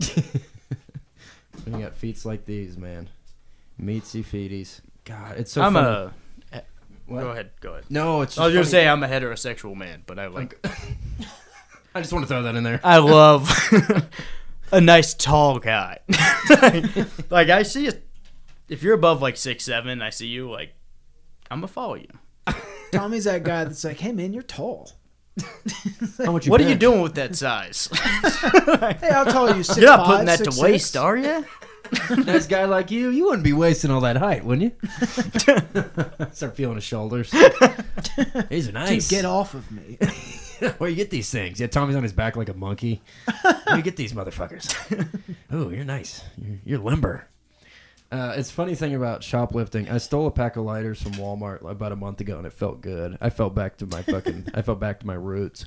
When 1.64 1.78
you 1.78 1.84
got 1.84 1.94
feats 1.94 2.24
like 2.24 2.46
these, 2.46 2.78
man. 2.78 3.10
Meatsy 3.80 4.24
feeties. 4.24 4.80
God, 5.04 5.36
it's 5.36 5.52
so 5.52 5.62
I'm 5.62 5.74
funny. 5.74 5.86
a 6.52 6.56
eh, 6.56 6.60
What? 7.06 7.20
Go 7.20 7.28
ahead. 7.30 7.50
Go 7.60 7.72
ahead. 7.72 7.84
No, 7.90 8.22
it's. 8.22 8.32
Just 8.32 8.40
I 8.40 8.46
was 8.46 8.54
gonna 8.54 8.66
say 8.66 8.88
I'm 8.88 9.02
a 9.02 9.08
heterosexual 9.08 9.76
man, 9.76 10.02
but 10.06 10.18
I 10.18 10.28
like. 10.28 10.58
I 11.94 12.00
just 12.00 12.12
want 12.12 12.24
to 12.24 12.28
throw 12.28 12.42
that 12.44 12.54
in 12.54 12.64
there. 12.64 12.80
I 12.82 12.98
love 12.98 13.50
a 14.72 14.80
nice 14.80 15.12
tall 15.14 15.58
guy. 15.58 15.98
like 17.30 17.50
I 17.50 17.62
see 17.62 17.86
it. 17.86 18.06
If 18.70 18.82
you're 18.82 18.94
above 18.94 19.20
like 19.20 19.36
six 19.36 19.64
seven, 19.64 20.00
I 20.00 20.10
see 20.10 20.28
you. 20.28 20.50
Like 20.50 20.72
I'm 21.50 21.58
gonna 21.58 21.66
follow 21.68 21.96
you. 21.96 22.08
Tommy's 22.92 23.24
that 23.24 23.42
guy 23.42 23.64
that's 23.64 23.84
like, 23.84 23.98
hey 23.98 24.12
man, 24.12 24.32
you're 24.32 24.42
tall. 24.44 24.92
How 26.18 26.32
much 26.32 26.48
what 26.48 26.60
are 26.60 26.64
you 26.64 26.70
bench? 26.70 26.80
doing 26.80 27.02
with 27.02 27.14
that 27.16 27.34
size? 27.36 27.88
Hey, 28.80 29.10
how 29.10 29.24
tall 29.24 29.48
are 29.48 29.56
you? 29.56 29.62
Six, 29.64 29.78
You're 29.78 29.86
not 29.86 29.98
five, 30.00 30.06
putting 30.06 30.26
that 30.26 30.38
six, 30.38 30.56
to 30.56 30.62
waste, 30.62 30.92
six? 30.92 30.96
are 30.96 31.16
you? 31.16 31.44
nice 32.24 32.46
guy 32.46 32.64
like 32.66 32.90
you, 32.90 33.10
you 33.10 33.24
wouldn't 33.24 33.42
be 33.44 33.52
wasting 33.52 33.90
all 33.90 34.00
that 34.02 34.16
height, 34.16 34.44
wouldn't 34.44 34.72
you? 34.80 34.88
Start 36.32 36.54
feeling 36.56 36.76
his 36.76 36.84
shoulders. 36.84 37.30
These 37.30 38.68
are 38.68 38.72
Dude, 38.72 38.74
nice. 38.74 39.10
get 39.10 39.24
off 39.24 39.54
of 39.54 39.70
me. 39.72 39.98
Where 40.78 40.88
you 40.90 40.96
get 40.96 41.10
these 41.10 41.30
things? 41.30 41.58
Yeah, 41.60 41.66
Tommy's 41.68 41.96
on 41.96 42.02
his 42.02 42.12
back 42.12 42.36
like 42.36 42.48
a 42.48 42.54
monkey. 42.54 43.02
Where 43.64 43.76
you 43.76 43.82
get 43.82 43.96
these 43.96 44.12
motherfuckers? 44.12 44.72
Ooh, 45.54 45.70
you're 45.74 45.84
nice. 45.84 46.22
You're, 46.38 46.58
you're 46.64 46.78
limber. 46.78 47.26
Uh, 48.12 48.34
it's 48.36 48.50
funny 48.50 48.74
thing 48.74 48.94
about 48.94 49.22
shoplifting. 49.22 49.88
I 49.88 49.98
stole 49.98 50.26
a 50.26 50.30
pack 50.32 50.56
of 50.56 50.64
lighters 50.64 51.00
from 51.00 51.12
Walmart 51.12 51.62
about 51.68 51.92
a 51.92 51.96
month 51.96 52.20
ago, 52.20 52.38
and 52.38 52.46
it 52.46 52.52
felt 52.52 52.80
good. 52.80 53.16
I 53.20 53.30
felt 53.30 53.54
back 53.54 53.76
to 53.78 53.86
my 53.86 54.02
fucking. 54.02 54.48
I 54.54 54.62
felt 54.62 54.80
back 54.80 54.98
to 55.00 55.06
my 55.06 55.14
roots. 55.14 55.64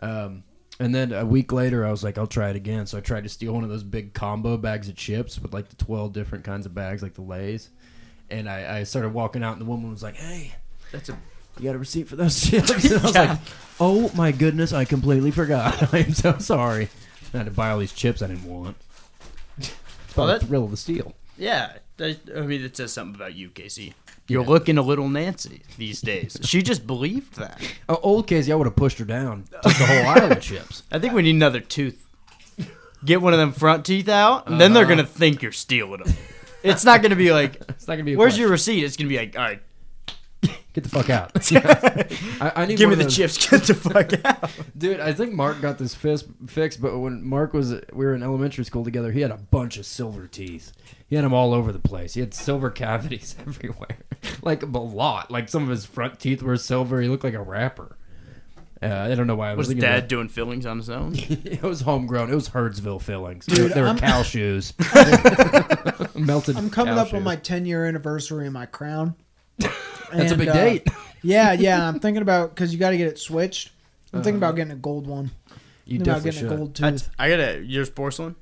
Um, 0.00 0.42
and 0.78 0.94
then 0.94 1.12
a 1.12 1.24
week 1.24 1.50
later, 1.50 1.86
I 1.86 1.90
was 1.90 2.04
like, 2.04 2.18
I'll 2.18 2.26
try 2.26 2.50
it 2.50 2.56
again. 2.56 2.86
So 2.86 2.98
I 2.98 3.00
tried 3.00 3.22
to 3.24 3.30
steal 3.30 3.54
one 3.54 3.64
of 3.64 3.70
those 3.70 3.82
big 3.82 4.12
combo 4.12 4.58
bags 4.58 4.88
of 4.90 4.96
chips 4.96 5.38
with 5.40 5.54
like 5.54 5.70
the 5.70 5.76
twelve 5.76 6.12
different 6.12 6.44
kinds 6.44 6.66
of 6.66 6.74
bags, 6.74 7.02
like 7.02 7.14
the 7.14 7.22
Lay's. 7.22 7.70
And 8.30 8.48
I, 8.50 8.80
I 8.80 8.82
started 8.82 9.14
walking 9.14 9.42
out, 9.42 9.52
and 9.52 9.60
the 9.62 9.64
woman 9.64 9.90
was 9.90 10.02
like, 10.02 10.16
"Hey, 10.16 10.52
That's 10.92 11.08
a 11.08 11.18
you 11.58 11.64
got 11.64 11.74
a 11.74 11.78
receipt 11.78 12.06
for 12.06 12.16
those 12.16 12.38
chips?" 12.50 12.70
And 12.70 13.00
I 13.00 13.02
was 13.02 13.14
Yeah. 13.14 13.22
like, 13.30 13.38
"Oh 13.80 14.10
my 14.14 14.30
goodness, 14.30 14.74
I 14.74 14.84
completely 14.84 15.30
forgot. 15.30 15.92
I 15.94 16.00
am 16.00 16.12
so 16.12 16.36
sorry. 16.36 16.90
I 17.32 17.38
had 17.38 17.46
to 17.46 17.50
buy 17.50 17.70
all 17.70 17.78
these 17.78 17.94
chips 17.94 18.20
I 18.20 18.26
didn't 18.26 18.44
want." 18.44 18.76
It's 19.56 19.72
Well, 20.14 20.28
about 20.28 20.40
the 20.42 20.46
thrill 20.46 20.64
of 20.64 20.70
the 20.70 20.76
steal. 20.76 21.14
Yeah. 21.38 21.72
That, 21.96 22.18
I 22.36 22.40
mean, 22.42 22.62
it 22.62 22.76
says 22.76 22.92
something 22.92 23.14
about 23.16 23.34
you, 23.34 23.48
Casey. 23.50 23.94
You're 24.28 24.44
looking 24.44 24.76
a 24.78 24.82
little 24.82 25.08
Nancy 25.08 25.62
these 25.78 26.00
days. 26.00 26.36
she 26.42 26.62
just 26.62 26.86
believed 26.86 27.36
that. 27.36 27.60
Oh, 27.88 27.98
old 28.02 28.26
Casey, 28.26 28.52
I 28.52 28.56
would 28.56 28.66
have 28.66 28.76
pushed 28.76 28.98
her 28.98 29.04
down, 29.04 29.44
took 29.62 29.62
the 29.74 29.86
whole 29.86 30.06
island 30.06 30.32
of 30.32 30.40
chips. 30.40 30.82
I 30.92 30.98
think 30.98 31.14
we 31.14 31.22
need 31.22 31.34
another 31.34 31.60
tooth. 31.60 32.04
Get 33.04 33.22
one 33.22 33.32
of 33.32 33.38
them 33.38 33.52
front 33.52 33.86
teeth 33.86 34.08
out, 34.08 34.48
and 34.48 34.60
then 34.60 34.72
they're 34.74 34.82
Uh-huh. 34.84 34.90
gonna 34.96 35.06
think 35.06 35.40
you're 35.42 35.52
stealing 35.52 36.02
them. 36.02 36.12
It's 36.64 36.84
not 36.84 37.00
gonna 37.00 37.14
be 37.16 37.32
like, 37.32 37.54
It's 37.70 37.86
not 37.86 37.94
gonna 37.94 38.04
be. 38.04 38.16
"Where's 38.16 38.32
question. 38.32 38.40
your 38.42 38.50
receipt?" 38.50 38.82
It's 38.84 38.96
gonna 38.96 39.08
be 39.08 39.16
like, 39.18 39.36
"All 39.36 39.42
right, 39.44 39.62
Get 40.80 40.84
the 40.84 40.88
fuck 40.90 41.10
out. 41.10 41.32
I, 42.40 42.62
I 42.62 42.66
need 42.66 42.78
give 42.78 42.88
me 42.88 42.94
the 42.94 43.02
those- 43.04 43.16
chips. 43.16 43.48
Get 43.50 43.62
the 43.64 43.74
fuck 43.74 44.12
out." 44.24 44.50
dude. 44.76 45.00
I 45.00 45.12
think 45.12 45.32
Mark 45.34 45.60
got 45.60 45.78
this 45.78 45.94
fist 45.94 46.26
fixed, 46.46 46.80
but 46.80 46.96
when 46.98 47.24
Mark 47.26 47.52
was 47.52 47.72
we 47.92 48.04
were 48.06 48.14
in 48.14 48.22
elementary 48.22 48.64
school 48.64 48.84
together, 48.84 49.10
he 49.10 49.20
had 49.22 49.30
a 49.32 49.36
bunch 49.36 49.76
of 49.76 49.86
silver 49.86 50.26
teeth. 50.28 50.72
He 51.08 51.16
had 51.16 51.24
them 51.24 51.34
all 51.34 51.52
over 51.52 51.72
the 51.72 51.78
place. 51.80 52.14
He 52.14 52.20
had 52.20 52.32
silver 52.34 52.70
cavities 52.70 53.34
everywhere, 53.40 53.96
like 54.42 54.62
a 54.62 54.66
lot. 54.66 55.30
Like 55.30 55.48
some 55.48 55.64
of 55.64 55.68
his 55.68 55.84
front 55.84 56.20
teeth 56.20 56.42
were 56.42 56.56
silver. 56.56 57.00
He 57.00 57.08
looked 57.08 57.24
like 57.24 57.34
a 57.34 57.42
rapper. 57.42 57.96
Uh, 58.80 58.86
I 59.10 59.16
don't 59.16 59.26
know 59.26 59.34
why 59.34 59.48
I 59.50 59.54
was, 59.54 59.66
Was 59.66 59.68
thinking 59.74 59.80
Dad 59.82 60.02
that. 60.04 60.08
doing 60.08 60.28
fillings 60.28 60.64
on 60.64 60.76
his 60.76 60.88
own? 60.88 61.14
It 61.16 61.62
was 61.64 61.80
homegrown. 61.80 62.30
It 62.30 62.34
was 62.36 62.50
Herdsville 62.50 63.02
fillings. 63.02 63.44
Dude, 63.46 63.72
they 63.72 63.80
were 63.80 63.88
I'm- 63.88 63.98
cow 63.98 64.22
shoes. 64.22 64.72
Melted. 66.14 66.56
I'm 66.56 66.70
coming 66.70 66.94
cow 66.94 67.00
up 67.00 67.12
on 67.12 67.24
my 67.24 67.34
10 67.34 67.66
year 67.66 67.84
anniversary 67.86 68.46
of 68.46 68.52
my 68.52 68.66
crown. 68.66 69.16
That's 70.12 70.32
a 70.32 70.34
And, 70.34 70.38
big 70.38 70.48
uh, 70.48 70.52
date. 70.52 70.86
Yeah, 71.20 71.52
yeah. 71.52 71.88
I'm 71.88 71.98
thinking 71.98 72.22
about 72.22 72.54
because 72.54 72.72
you 72.72 72.78
got 72.78 72.90
to 72.90 72.96
get 72.96 73.08
it 73.08 73.18
switched. 73.18 73.72
I'm 74.12 74.22
thinking 74.22 74.36
about 74.38 74.54
getting 74.54 74.72
a 74.72 74.76
gold 74.76 75.08
one. 75.08 75.32
You 75.84 75.98
thinking 75.98 76.02
about 76.02 76.22
definitely 76.22 76.30
getting 76.30 76.48
should. 76.48 76.52
a 76.52 76.56
gold 76.56 76.80
I, 76.80 76.90
tooth. 76.92 77.10
I 77.18 77.28
got 77.30 77.40
a 77.40 77.60
yours 77.64 77.90
porcelain. 77.90 78.36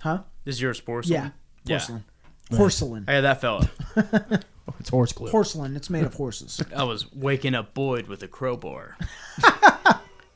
Huh? 0.00 0.18
This 0.44 0.54
Is 0.54 0.62
yours 0.62 0.80
porcelain? 0.80 1.14
Yeah. 1.14 1.30
Yeah. 1.64 1.78
Porcelain. 1.78 2.04
Porcelain. 2.50 3.04
I 3.08 3.20
got 3.20 3.20
that 3.20 3.40
fella. 3.42 4.40
It's 4.80 4.88
horse 4.88 5.12
glue. 5.12 5.30
Porcelain. 5.30 5.76
It's 5.76 5.90
made 5.90 6.04
of 6.04 6.14
horses. 6.14 6.62
I 6.76 6.84
was 6.84 7.12
waking 7.12 7.54
up 7.54 7.74
Boyd 7.74 8.06
with 8.06 8.22
a 8.22 8.28
crowbar, 8.28 8.96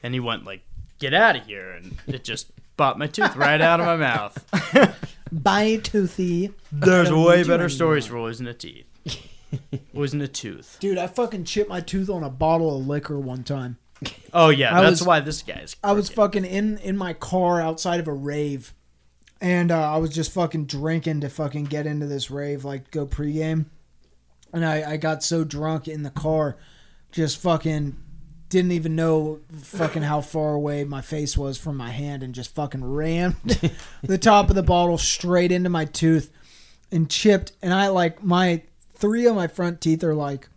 and 0.02 0.12
he 0.12 0.20
went 0.20 0.44
like, 0.44 0.62
"Get 0.98 1.14
out 1.14 1.36
of 1.36 1.46
here!" 1.46 1.70
and 1.72 1.96
it 2.06 2.24
just 2.24 2.50
bought 2.76 2.98
my 2.98 3.06
tooth 3.06 3.36
right 3.36 3.60
out 3.60 3.80
of 3.80 3.86
my 3.86 3.96
mouth. 3.96 4.44
Bye, 5.32 5.76
toothy. 5.76 6.50
There's 6.70 7.10
way 7.10 7.42
better 7.42 7.68
stories 7.70 8.04
for 8.06 8.20
losing 8.20 8.46
a 8.46 8.54
teeth. 8.54 8.86
Losing 9.94 10.20
a 10.20 10.28
tooth. 10.28 10.76
Dude, 10.80 10.98
I 10.98 11.06
fucking 11.06 11.44
chipped 11.44 11.68
my 11.68 11.80
tooth 11.80 12.10
on 12.10 12.22
a 12.22 12.30
bottle 12.30 12.76
of 12.78 12.86
liquor 12.86 13.18
one 13.18 13.44
time. 13.44 13.78
Oh 14.32 14.50
yeah, 14.50 14.76
I 14.76 14.82
that's 14.82 15.00
was- 15.00 15.06
why 15.06 15.20
this 15.20 15.42
guy's. 15.42 15.74
I 15.82 15.92
was 15.92 16.08
fucking 16.08 16.44
in 16.44 16.78
in 16.78 16.96
my 16.96 17.12
car 17.14 17.60
outside 17.60 17.98
of 18.00 18.06
a 18.06 18.12
rave, 18.12 18.72
and 19.40 19.70
uh, 19.72 19.92
I 19.94 19.96
was 19.96 20.10
just 20.14 20.32
fucking 20.32 20.66
drinking 20.66 21.20
to 21.22 21.28
fucking 21.28 21.64
get 21.64 21.86
into 21.86 22.06
this 22.06 22.30
rave, 22.30 22.64
like 22.64 22.90
go 22.92 23.06
pregame, 23.06 23.66
and 24.52 24.64
I 24.64 24.92
I 24.92 24.96
got 24.98 25.24
so 25.24 25.42
drunk 25.44 25.88
in 25.88 26.04
the 26.04 26.10
car, 26.10 26.56
just 27.10 27.38
fucking 27.38 27.96
didn't 28.50 28.72
even 28.72 28.94
know 28.96 29.40
fucking 29.52 30.02
how 30.04 30.20
far 30.22 30.54
away 30.54 30.82
my 30.84 31.00
face 31.02 31.36
was 31.36 31.58
from 31.58 31.76
my 31.76 31.90
hand, 31.90 32.22
and 32.22 32.34
just 32.34 32.54
fucking 32.54 32.84
rammed 32.84 33.34
the 34.02 34.16
top 34.16 34.48
of 34.48 34.54
the 34.54 34.62
bottle 34.62 34.96
straight 34.96 35.50
into 35.50 35.68
my 35.70 35.84
tooth, 35.86 36.30
and 36.92 37.10
chipped, 37.10 37.50
and 37.62 37.74
I 37.74 37.88
like 37.88 38.22
my 38.22 38.62
three 38.98 39.26
of 39.26 39.36
my 39.36 39.46
front 39.46 39.80
teeth 39.80 40.02
are 40.04 40.14
like 40.14 40.48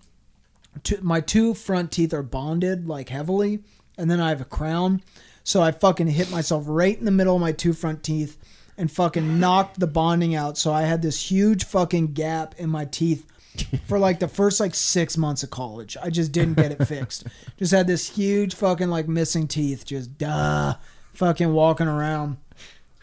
two, 0.84 1.00
my 1.02 1.22
two 1.22 1.54
front 1.54 1.92
teeth 1.92 2.14
are 2.14 2.24
bonded 2.24 2.88
like 2.88 3.10
heavily, 3.10 3.60
and 3.98 4.10
then 4.10 4.20
I 4.20 4.30
have 4.30 4.42
a 4.42 4.46
crown. 4.46 5.02
So 5.44 5.62
I 5.62 5.72
fucking 5.72 6.08
hit 6.08 6.32
myself 6.32 6.66
right 6.68 6.98
in 6.98 7.06
the 7.06 7.12
middle 7.12 7.36
of 7.36 7.42
my 7.42 7.52
two 7.52 7.74
front 7.74 8.04
teeth 8.04 8.38
and 8.78 8.92
fucking 8.92 9.40
knocked 9.40 9.80
the 9.80 9.88
bonding 9.88 10.36
out. 10.36 10.58
So 10.58 10.72
I 10.72 10.84
had 10.84 11.02
this 11.02 11.32
huge 11.32 11.66
fucking 11.66 12.14
gap 12.14 12.56
in 12.58 12.70
my 12.70 12.86
teeth 12.86 13.26
for 13.88 14.00
like 14.00 14.20
the 14.20 14.28
first 14.28 14.60
like 14.60 14.76
six 14.76 15.18
months 15.18 15.44
of 15.44 15.50
college. 15.50 15.98
I 16.02 16.10
just 16.10 16.32
didn't 16.32 16.56
get 16.56 16.72
it 16.72 16.86
fixed. 16.88 17.26
just 17.58 17.72
had 17.72 17.88
this 17.88 18.10
huge 18.10 18.56
fucking 18.56 18.90
like 18.90 19.08
missing 19.08 19.48
teeth, 19.48 19.86
just 19.86 20.18
duh, 20.18 20.76
fucking 21.14 21.52
walking 21.54 21.88
around. 21.88 22.38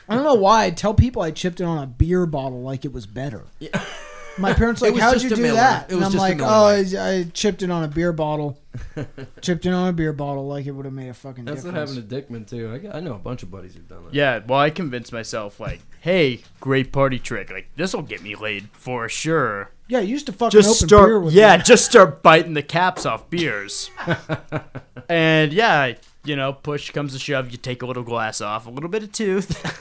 I 0.09 0.15
don't 0.15 0.25
know 0.25 0.35
why. 0.35 0.65
I 0.65 0.71
tell 0.71 0.95
people 0.95 1.21
I 1.23 1.33
chipped 1.33 1.61
it 1.61 1.65
on 1.65 1.83
a 1.83 1.87
beer 1.87 2.25
bottle 2.25 2.63
like 2.63 2.85
it 2.85 2.93
was 2.93 3.07
better. 3.07 3.45
My 4.39 4.53
parents 4.55 4.83
It 4.83 4.93
like, 4.93 5.01
"How'd 5.03 5.23
you 5.23 5.31
do 5.31 5.37
Miller. 5.43 5.55
that?" 5.57 5.85
It 5.85 5.93
And 5.93 5.99
was 6.01 6.07
I'm 6.07 6.13
just 6.13 6.23
like, 6.23 6.37
Miller 6.39 6.49
"Oh, 6.51 6.63
Lite." 6.63 6.95
I, 6.95 7.17
I 7.19 7.25
chipped 7.35 7.63
it 7.63 7.71
on 7.71 7.85
a 7.85 7.89
beer 7.89 8.13
bottle. 8.13 8.59
chipped 9.41 9.67
it 9.67 9.73
on 9.73 9.89
a 9.89 9.93
beer 9.93 10.13
bottle 10.13 10.47
like 10.47 10.67
it 10.67 10.71
would 10.71 10.85
have 10.85 10.95
made 10.95 11.09
a 11.09 11.15
fucking 11.15 11.45
That's 11.45 11.65
what 11.65 11.73
difference." 11.75 11.91
happened 11.95 12.09
to 12.11 12.17
Dickman 12.23 12.49
too. 12.49 12.73
I, 12.73 12.79
got- 12.79 12.95
I 12.95 13.01
know 13.01 13.15
a 13.15 13.19
bunch 13.19 13.43
of 13.43 13.51
buddies 13.51 13.75
who've 13.75 13.89
done 13.89 14.05
that. 14.05 14.15
Yeah, 14.15 14.41
well, 14.47 14.61
I 14.61 14.71
convinced 14.71 15.13
myself 15.13 15.59
like, 15.59 15.81
"Hey, 16.01 16.41
great 16.61 16.93
party 16.93 17.19
trick! 17.19 17.51
Like 17.51 17.69
this 17.77 17.93
will 17.95 18.03
get 18.03 18.23
me 18.23 18.35
laid 18.37 18.69
for 18.71 19.09
sure." 19.09 19.71
yeah, 19.89 20.01
you 20.01 20.09
used 20.09 20.27
to 20.27 20.33
fucking 20.33 20.51
Just 20.61 20.83
open 20.83 20.89
beer 20.89 20.99
start, 21.09 21.23
with 21.25 21.35
yeah, 21.35 21.57
me. 21.57 21.63
just 21.65 21.87
start 21.87 22.23
biting 22.23 22.53
the 22.55 22.63
caps 22.63 23.07
off 23.07 23.29
beers. 23.31 23.91
and 25.09 25.53
yeah, 25.53 25.95
you 26.25 26.37
know, 26.37 26.53
push 26.53 26.91
comes 26.91 27.13
to 27.15 27.19
shove, 27.19 27.51
you 27.51 27.57
take 27.57 27.83
a 27.83 27.87
little 27.87 28.03
glass 28.03 28.41
off, 28.41 28.67
a 28.67 28.71
little 28.71 28.91
bit 28.91 29.03
of 29.03 29.13
tooth, 29.13 29.81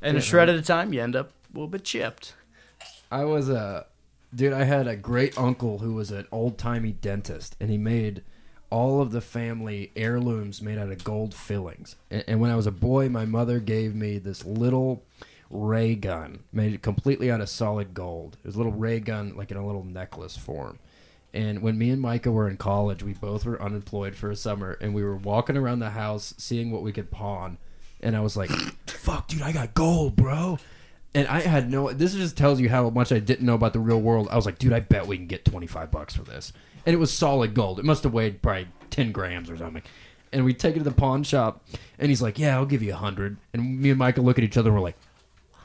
and 0.00 0.16
a 0.16 0.20
shred 0.20 0.48
at 0.48 0.56
a 0.56 0.62
time, 0.62 0.92
you 0.92 1.02
end 1.02 1.14
up 1.14 1.30
a 1.52 1.54
little 1.54 1.68
bit 1.68 1.84
chipped. 1.84 2.34
I 3.12 3.24
was 3.24 3.50
a 3.50 3.84
dude. 4.34 4.54
I 4.54 4.64
had 4.64 4.86
a 4.86 4.96
great 4.96 5.36
uncle 5.38 5.80
who 5.80 5.92
was 5.92 6.10
an 6.10 6.26
old 6.32 6.56
timey 6.56 6.92
dentist, 6.92 7.54
and 7.60 7.68
he 7.68 7.76
made 7.76 8.22
all 8.70 9.02
of 9.02 9.12
the 9.12 9.20
family 9.20 9.92
heirlooms 9.94 10.62
made 10.62 10.78
out 10.78 10.90
of 10.90 11.04
gold 11.04 11.34
fillings. 11.34 11.96
And, 12.10 12.24
and 12.26 12.40
when 12.40 12.50
I 12.50 12.56
was 12.56 12.66
a 12.66 12.72
boy, 12.72 13.10
my 13.10 13.26
mother 13.26 13.60
gave 13.60 13.94
me 13.94 14.16
this 14.16 14.46
little 14.46 15.04
ray 15.50 15.94
gun 15.94 16.44
made 16.54 16.80
completely 16.80 17.30
out 17.30 17.42
of 17.42 17.50
solid 17.50 17.92
gold. 17.92 18.38
It 18.42 18.46
was 18.46 18.54
a 18.54 18.58
little 18.58 18.72
ray 18.72 18.98
gun, 18.98 19.36
like 19.36 19.50
in 19.50 19.58
a 19.58 19.66
little 19.66 19.84
necklace 19.84 20.38
form. 20.38 20.78
And 21.34 21.60
when 21.60 21.76
me 21.76 21.90
and 21.90 22.00
Micah 22.00 22.32
were 22.32 22.48
in 22.48 22.56
college, 22.56 23.02
we 23.02 23.12
both 23.12 23.44
were 23.44 23.60
unemployed 23.60 24.14
for 24.14 24.30
a 24.30 24.36
summer, 24.36 24.78
and 24.80 24.94
we 24.94 25.04
were 25.04 25.16
walking 25.16 25.58
around 25.58 25.80
the 25.80 25.90
house 25.90 26.32
seeing 26.38 26.70
what 26.70 26.82
we 26.82 26.92
could 26.92 27.10
pawn. 27.10 27.58
And 28.00 28.16
I 28.16 28.20
was 28.20 28.38
like, 28.38 28.50
"Fuck, 28.86 29.28
dude, 29.28 29.42
I 29.42 29.52
got 29.52 29.74
gold, 29.74 30.16
bro." 30.16 30.58
And 31.14 31.28
I 31.28 31.40
had 31.40 31.70
no. 31.70 31.92
This 31.92 32.14
just 32.14 32.36
tells 32.38 32.58
you 32.60 32.68
how 32.70 32.88
much 32.90 33.12
I 33.12 33.18
didn't 33.18 33.44
know 33.44 33.54
about 33.54 33.72
the 33.74 33.80
real 33.80 34.00
world. 34.00 34.28
I 34.30 34.36
was 34.36 34.46
like, 34.46 34.58
"Dude, 34.58 34.72
I 34.72 34.80
bet 34.80 35.06
we 35.06 35.16
can 35.18 35.26
get 35.26 35.44
twenty 35.44 35.66
five 35.66 35.90
bucks 35.90 36.14
for 36.16 36.22
this." 36.22 36.52
And 36.86 36.94
it 36.94 36.98
was 36.98 37.12
solid 37.12 37.52
gold. 37.54 37.78
It 37.78 37.84
must 37.84 38.02
have 38.04 38.12
weighed 38.14 38.40
probably 38.42 38.68
ten 38.90 39.12
grams 39.12 39.50
or 39.50 39.56
something. 39.58 39.82
And 40.32 40.44
we 40.46 40.54
take 40.54 40.74
it 40.74 40.78
to 40.78 40.84
the 40.84 40.90
pawn 40.90 41.22
shop, 41.22 41.62
and 41.98 42.08
he's 42.08 42.22
like, 42.22 42.38
"Yeah, 42.38 42.56
I'll 42.56 42.64
give 42.64 42.82
you 42.82 42.92
a 42.94 42.96
hundred. 42.96 43.36
And 43.52 43.80
me 43.80 43.90
and 43.90 43.98
Micah 43.98 44.22
look 44.22 44.38
at 44.38 44.44
each 44.44 44.56
other, 44.56 44.70
and 44.70 44.76
we're 44.78 44.82
like, 44.82 44.96
"What 45.54 45.64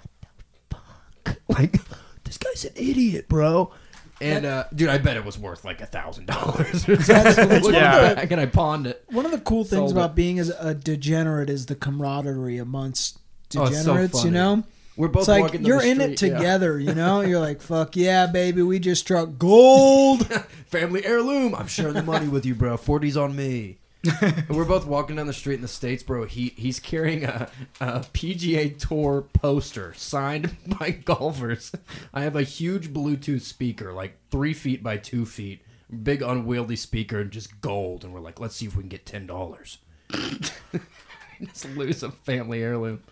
the 0.70 0.76
fuck? 0.76 1.38
Like, 1.58 1.80
this 2.26 2.38
guy's 2.38 2.66
an 2.66 2.74
idiot, 2.76 3.30
bro." 3.30 3.72
And 4.20 4.46
uh, 4.46 4.66
dude, 4.76 4.90
I 4.90 4.98
bet 4.98 5.16
it 5.16 5.24
was 5.24 5.38
worth 5.38 5.64
like 5.64 5.80
a 5.80 5.86
thousand 5.86 6.26
dollars. 6.26 6.86
Yeah. 6.88 7.04
back 8.16 8.32
and 8.32 8.42
I 8.42 8.48
pawned 8.48 8.88
it. 8.88 9.04
One 9.12 9.26
of 9.26 9.32
the 9.32 9.40
cool 9.40 9.64
things 9.64 9.70
Sold 9.80 9.92
about 9.92 10.10
it. 10.12 10.16
being 10.16 10.40
as 10.40 10.50
a 10.50 10.74
degenerate 10.74 11.50
is 11.52 11.68
the 11.68 11.76
camaraderie 11.76 12.58
amongst 12.58 13.20
Oh, 13.56 13.66
it's 13.68 13.78
so 13.84 13.94
degenerates. 13.94 14.14
you 14.16 14.20
funny. 14.22 14.32
know, 14.32 14.64
We're 14.98 15.10
both 15.10 15.30
It's 15.30 15.54
like 15.54 15.62
you're 15.62 15.84
in 15.84 16.02
it 16.02 16.18
street, 16.18 16.32
yeah. 16.32 16.38
together, 16.38 16.80
you 16.80 16.94
know. 16.96 17.22
You're 17.28 17.40
like, 17.40 17.62
"Fuck 17.62 17.96
yeah, 17.96 18.26
baby, 18.26 18.64
we 18.64 18.80
just 18.80 19.02
struck 19.02 19.38
gold." 19.38 20.26
Family 20.68 21.06
heirloom. 21.06 21.54
I'm 21.54 21.68
sharing 21.68 21.94
the 21.94 22.04
money 22.04 22.28
with 22.28 22.46
you, 22.46 22.56
bro. 22.56 22.78
40's 22.78 23.16
on 23.16 23.36
me. 23.36 23.78
We're 24.50 24.66
both 24.66 24.86
walking 24.88 25.16
down 25.18 25.28
the 25.28 25.34
street 25.34 25.56
in 25.56 25.62
the 25.62 25.68
states, 25.68 26.02
bro. 26.02 26.26
He 26.26 26.54
he's 26.58 26.80
carrying 26.80 27.26
a, 27.26 27.50
a 27.80 28.00
PGA 28.00 28.78
Tour 28.78 29.22
poster 29.34 29.94
signed 29.96 30.56
by 30.80 30.92
golfers. 30.92 31.72
I 32.14 32.22
have 32.22 32.36
a 32.36 32.44
huge 32.44 32.92
Bluetooth 32.92 33.42
speaker, 33.42 33.94
like 33.94 34.18
three 34.32 34.54
feet 34.54 34.82
by 34.82 34.98
two 34.98 35.26
feet, 35.26 35.62
big 36.04 36.24
unwieldy 36.24 36.76
speaker, 36.76 37.20
and 37.20 37.32
just 37.32 37.62
gold. 37.62 38.04
And 38.04 38.14
we're 38.14 38.20
like, 38.20 38.40
let's 38.40 38.56
see 38.56 38.66
if 38.66 38.76
we 38.76 38.82
can 38.82 38.90
get 38.90 39.06
ten 39.06 39.28
dollars. 39.28 39.78
just 40.12 41.70
lose 41.76 42.02
a 42.02 42.10
family 42.10 42.64
heirloom. 42.64 43.04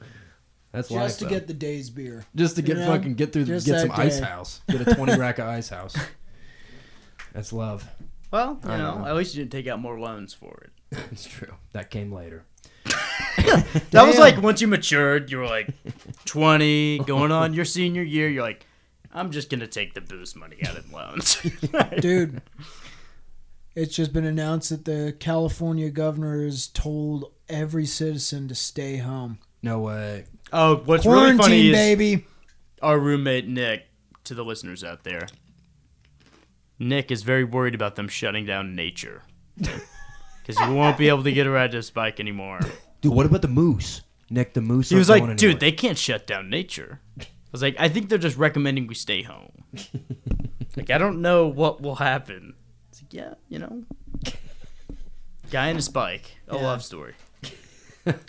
That's 0.76 0.92
life, 0.92 1.06
just 1.06 1.20
to 1.20 1.26
though. 1.26 1.30
get 1.32 1.48
the 1.48 1.54
day's 1.54 1.90
beer. 1.90 2.26
just 2.36 2.58
to 2.58 2.62
get 2.62 2.76
you 2.76 2.84
know, 2.84 2.92
fucking 2.92 3.14
get 3.16 3.32
through 3.32 3.46
just 3.46 3.66
get 3.66 3.80
some 3.80 3.88
that 3.90 4.00
ice 4.00 4.20
house. 4.20 4.60
Get 4.70 4.86
a 4.86 4.94
twenty 4.94 5.18
rack 5.18 5.40
of 5.40 5.48
ice 5.48 5.70
house. 5.70 5.96
That's 7.34 7.54
love. 7.54 7.88
Well, 8.30 8.60
you 8.64 8.70
I 8.70 8.78
know, 8.78 9.00
know. 9.00 9.06
at 9.08 9.16
least 9.16 9.34
you 9.36 9.42
didn't 9.42 9.54
take 9.54 9.68
out 9.68 9.80
more 9.80 9.98
loans 9.98 10.34
for 10.34 10.66
it. 10.66 10.98
It's 11.12 11.26
true. 11.26 11.54
That 11.72 11.90
came 11.90 12.12
later. 12.12 12.44
That 13.92 14.06
was 14.08 14.18
like 14.18 14.42
once 14.42 14.60
you 14.60 14.68
matured, 14.68 15.32
you 15.32 15.38
were 15.38 15.46
like 15.46 15.70
20, 16.26 17.00
going 17.00 17.32
on 17.32 17.54
your 17.54 17.64
senior 17.64 18.02
year, 18.02 18.28
you're 18.28 18.44
like, 18.44 18.66
I'm 19.14 19.32
just 19.32 19.50
going 19.50 19.60
to 19.60 19.68
take 19.68 19.94
the 19.94 20.02
boost 20.02 20.36
money 20.36 20.58
out 20.68 20.76
in 20.76 20.92
loans. 20.92 21.38
Dude, 22.00 22.42
it's 23.76 23.96
just 23.96 24.12
been 24.14 24.26
announced 24.26 24.70
that 24.72 24.86
the 24.86 25.16
California 25.20 25.90
governor 25.90 26.44
has 26.44 26.68
told 26.68 27.32
every 27.48 27.86
citizen 27.86 28.48
to 28.48 28.56
stay 28.56 28.98
home. 28.98 29.38
No 29.62 29.80
way. 29.80 30.26
Oh, 30.56 30.78
what's 30.86 31.04
Quarantine, 31.04 31.28
really 31.28 31.38
funny 31.38 31.68
is 31.70 31.76
baby. 31.76 32.26
our 32.82 32.98
roommate 32.98 33.48
Nick, 33.48 33.86
to 34.26 34.34
the 34.34 34.44
listeners 34.44 34.84
out 34.84 35.04
there, 35.04 35.28
Nick 36.80 37.12
is 37.12 37.24
very 37.24 37.44
worried 37.44 37.76
about 37.76 37.96
them 37.96 38.08
shutting 38.08 38.46
down 38.46 38.76
nature. 38.76 39.22
Because 40.46 40.62
you 40.68 40.76
won't 40.76 40.96
be 40.96 41.08
able 41.10 41.24
to 41.24 41.32
get 41.32 41.48
a 41.48 41.50
ride 41.50 41.72
this 41.72 41.90
bike 41.90 42.20
anymore. 42.20 42.60
Dude, 43.02 43.12
what 43.16 43.26
about 43.26 43.42
the 43.42 43.48
moose? 43.48 44.04
Nick 44.30 44.54
the 44.54 44.62
moose. 44.62 44.90
He 44.90 44.96
was 44.96 45.10
like, 45.10 45.24
going 45.24 45.36
dude, 45.38 45.44
anywhere." 45.56 45.60
they 45.60 45.72
can't 45.72 45.98
shut 45.98 46.28
down 46.28 46.52
nature. 46.52 47.00
I 47.20 47.26
was 47.52 47.64
like, 47.64 47.76
I 47.80 47.90
think 47.90 48.10
they're 48.10 48.20
just 48.20 48.38
recommending 48.38 48.86
we 48.86 48.94
stay 48.94 49.24
home. 49.24 49.64
like, 50.78 50.92
I 50.92 51.00
don't 51.00 51.20
know 51.24 51.48
what 51.48 51.82
will 51.82 51.96
happen. 51.96 52.54
It's 52.90 53.02
like, 53.02 53.12
yeah, 53.12 53.34
you 53.50 53.58
know. 53.58 53.86
Guy 55.50 55.70
and 55.70 55.78
his 55.78 55.90
bike. 55.90 56.38
A 56.48 56.56
Yeah. 56.58 56.62
love 56.62 56.84
story. 56.84 57.16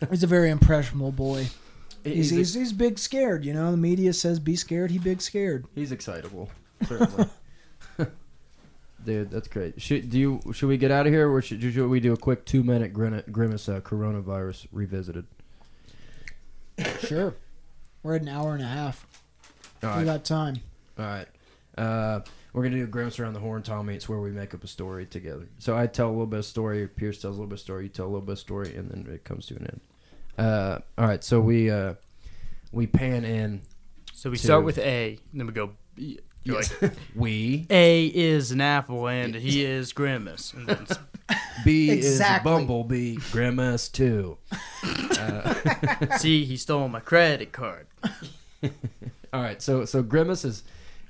He's 0.09 0.23
a 0.23 0.27
very 0.27 0.49
impressionable 0.49 1.13
boy. 1.13 1.49
He's, 2.07 2.31
he's, 2.31 2.39
he's, 2.39 2.55
he's 2.55 2.73
big 2.73 2.99
scared, 2.99 3.45
you 3.45 3.53
know. 3.53 3.71
The 3.71 3.77
media 3.77 4.13
says 4.13 4.39
be 4.39 4.57
scared, 4.57 4.91
he 4.91 4.99
big 4.99 5.21
scared. 5.21 5.67
he's 5.75 5.93
excitable. 5.93 6.51
Certainly. 6.87 7.27
Dude, 9.05 9.31
that's 9.31 9.47
great. 9.49 9.81
Should 9.81 10.11
do 10.11 10.19
you? 10.19 10.41
Should 10.53 10.69
we 10.69 10.77
get 10.77 10.91
out 10.91 11.07
of 11.07 11.13
here, 11.13 11.31
or 11.31 11.41
should, 11.41 11.61
should 11.63 11.89
we 11.89 12.01
do 12.01 12.13
a 12.13 12.17
quick 12.17 12.45
two 12.45 12.65
minute 12.65 12.93
grin- 12.93 13.23
grimace 13.31 13.69
uh, 13.69 13.81
coronavirus 13.81 14.67
revisited? 14.73 15.27
Sure. 17.01 17.35
We're 18.03 18.17
at 18.17 18.23
an 18.23 18.29
hour 18.29 18.55
and 18.55 18.63
a 18.63 18.67
half. 18.67 19.07
All 19.83 19.99
We 19.99 20.05
got 20.05 20.25
time. 20.25 20.57
All 20.99 21.05
right. 21.05 21.27
Uh, 21.79 22.21
we're 22.53 22.63
gonna 22.63 22.77
do 22.77 22.85
a 22.85 22.87
grimace 22.87 23.19
around 23.19 23.35
the 23.35 23.41
horn, 23.41 23.63
Tommy. 23.63 23.95
It's 23.95 24.09
where 24.09 24.21
we 24.21 24.31
make 24.31 24.55
up 24.55 24.65
a 24.65 24.67
story 24.67 25.07
together. 25.07 25.49
So 25.59 25.77
I 25.77 25.87
tell 25.87 26.09
a 26.09 26.11
little 26.11 26.27
bit 26.27 26.41
of 26.41 26.45
story. 26.45 26.87
Pierce 26.89 27.21
tells 27.21 27.37
a 27.37 27.41
little 27.41 27.49
bit 27.49 27.55
of 27.55 27.61
story. 27.61 27.85
You 27.85 27.89
tell 27.91 28.07
a 28.07 28.09
little 28.09 28.23
bit 28.23 28.33
of 28.33 28.39
story, 28.39 28.75
and 28.75 28.91
then 28.91 29.13
it 29.13 29.25
comes 29.25 29.47
to 29.47 29.57
an 29.57 29.67
end. 29.67 29.81
Uh, 30.39 30.79
all 30.99 31.07
right. 31.07 31.23
So 31.25 31.41
we 31.41 31.71
uh, 31.71 31.95
we 32.73 32.87
pan 32.87 33.25
in. 33.25 33.63
So 34.15 34.31
we 34.31 34.37
Two. 34.37 34.45
start 34.45 34.65
with 34.65 34.79
A, 34.79 35.19
and 35.33 35.41
then 35.41 35.47
we 35.47 35.53
go 35.53 35.71
B. 35.95 36.19
You're 36.45 36.57
like, 36.61 36.93
we 37.17 37.67
A 37.71 38.07
is 38.07 38.53
an 38.53 38.61
apple, 38.61 39.09
and 39.09 39.35
he 39.35 39.65
is 39.65 39.93
Grimace. 39.93 40.53
And 40.53 40.67
then 40.69 40.87
s- 40.89 40.99
B 41.65 41.91
Exactly. 41.91 42.37
is 42.37 42.45
Bumblebee. 42.45 43.17
Grimace 43.33 43.89
two. 43.89 44.39
C, 46.19 46.45
he 46.45 46.57
stole 46.57 46.89
my 46.89 47.01
credit 47.01 47.53
card. 47.53 47.87
All 49.33 49.43
right, 49.43 49.61
so 49.61 49.85
so 49.85 50.03
Grimace 50.03 50.45
is 50.45 50.63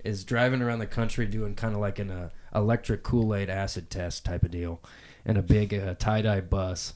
is 0.05 0.25
driving 0.25 0.63
around 0.63 0.79
the 0.79 0.87
country 0.87 1.27
doing 1.27 1.55
kind 1.55 1.75
of 1.75 1.81
like 1.81 1.99
an 1.99 2.11
uh, 2.11 2.31
electric 2.55 3.03
Kool 3.03 3.35
Aid 3.35 3.51
acid 3.51 3.91
test 3.91 4.25
type 4.25 4.43
of 4.45 4.51
deal, 4.51 4.81
in 5.25 5.37
a 5.37 5.43
big 5.43 5.75
uh, 5.75 5.95
tie 5.99 6.23
dye 6.23 6.41
bus. 6.41 6.95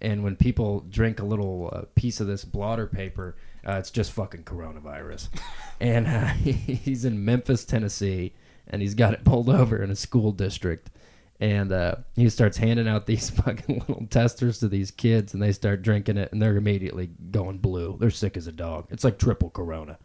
And 0.00 0.22
when 0.24 0.36
people 0.36 0.80
drink 0.88 1.20
a 1.20 1.24
little 1.24 1.70
uh, 1.72 1.82
piece 1.94 2.20
of 2.20 2.26
this 2.26 2.44
blotter 2.44 2.86
paper, 2.86 3.36
uh, 3.66 3.74
it's 3.74 3.90
just 3.90 4.12
fucking 4.12 4.44
coronavirus. 4.44 5.28
and 5.80 6.06
uh, 6.06 6.26
he's 6.34 7.04
in 7.04 7.24
Memphis, 7.24 7.64
Tennessee, 7.64 8.32
and 8.68 8.80
he's 8.80 8.94
got 8.94 9.12
it 9.12 9.24
pulled 9.24 9.48
over 9.48 9.82
in 9.82 9.90
a 9.90 9.96
school 9.96 10.32
district. 10.32 10.90
And 11.38 11.72
uh, 11.72 11.96
he 12.16 12.28
starts 12.28 12.58
handing 12.58 12.86
out 12.86 13.06
these 13.06 13.30
fucking 13.44 13.84
little 13.88 14.06
testers 14.10 14.58
to 14.58 14.68
these 14.68 14.90
kids, 14.90 15.32
and 15.32 15.42
they 15.42 15.52
start 15.52 15.82
drinking 15.82 16.18
it, 16.18 16.32
and 16.32 16.40
they're 16.40 16.56
immediately 16.56 17.10
going 17.30 17.58
blue. 17.58 17.96
They're 17.98 18.10
sick 18.10 18.36
as 18.36 18.46
a 18.46 18.52
dog. 18.52 18.88
It's 18.90 19.04
like 19.04 19.18
triple 19.18 19.50
corona. 19.50 19.98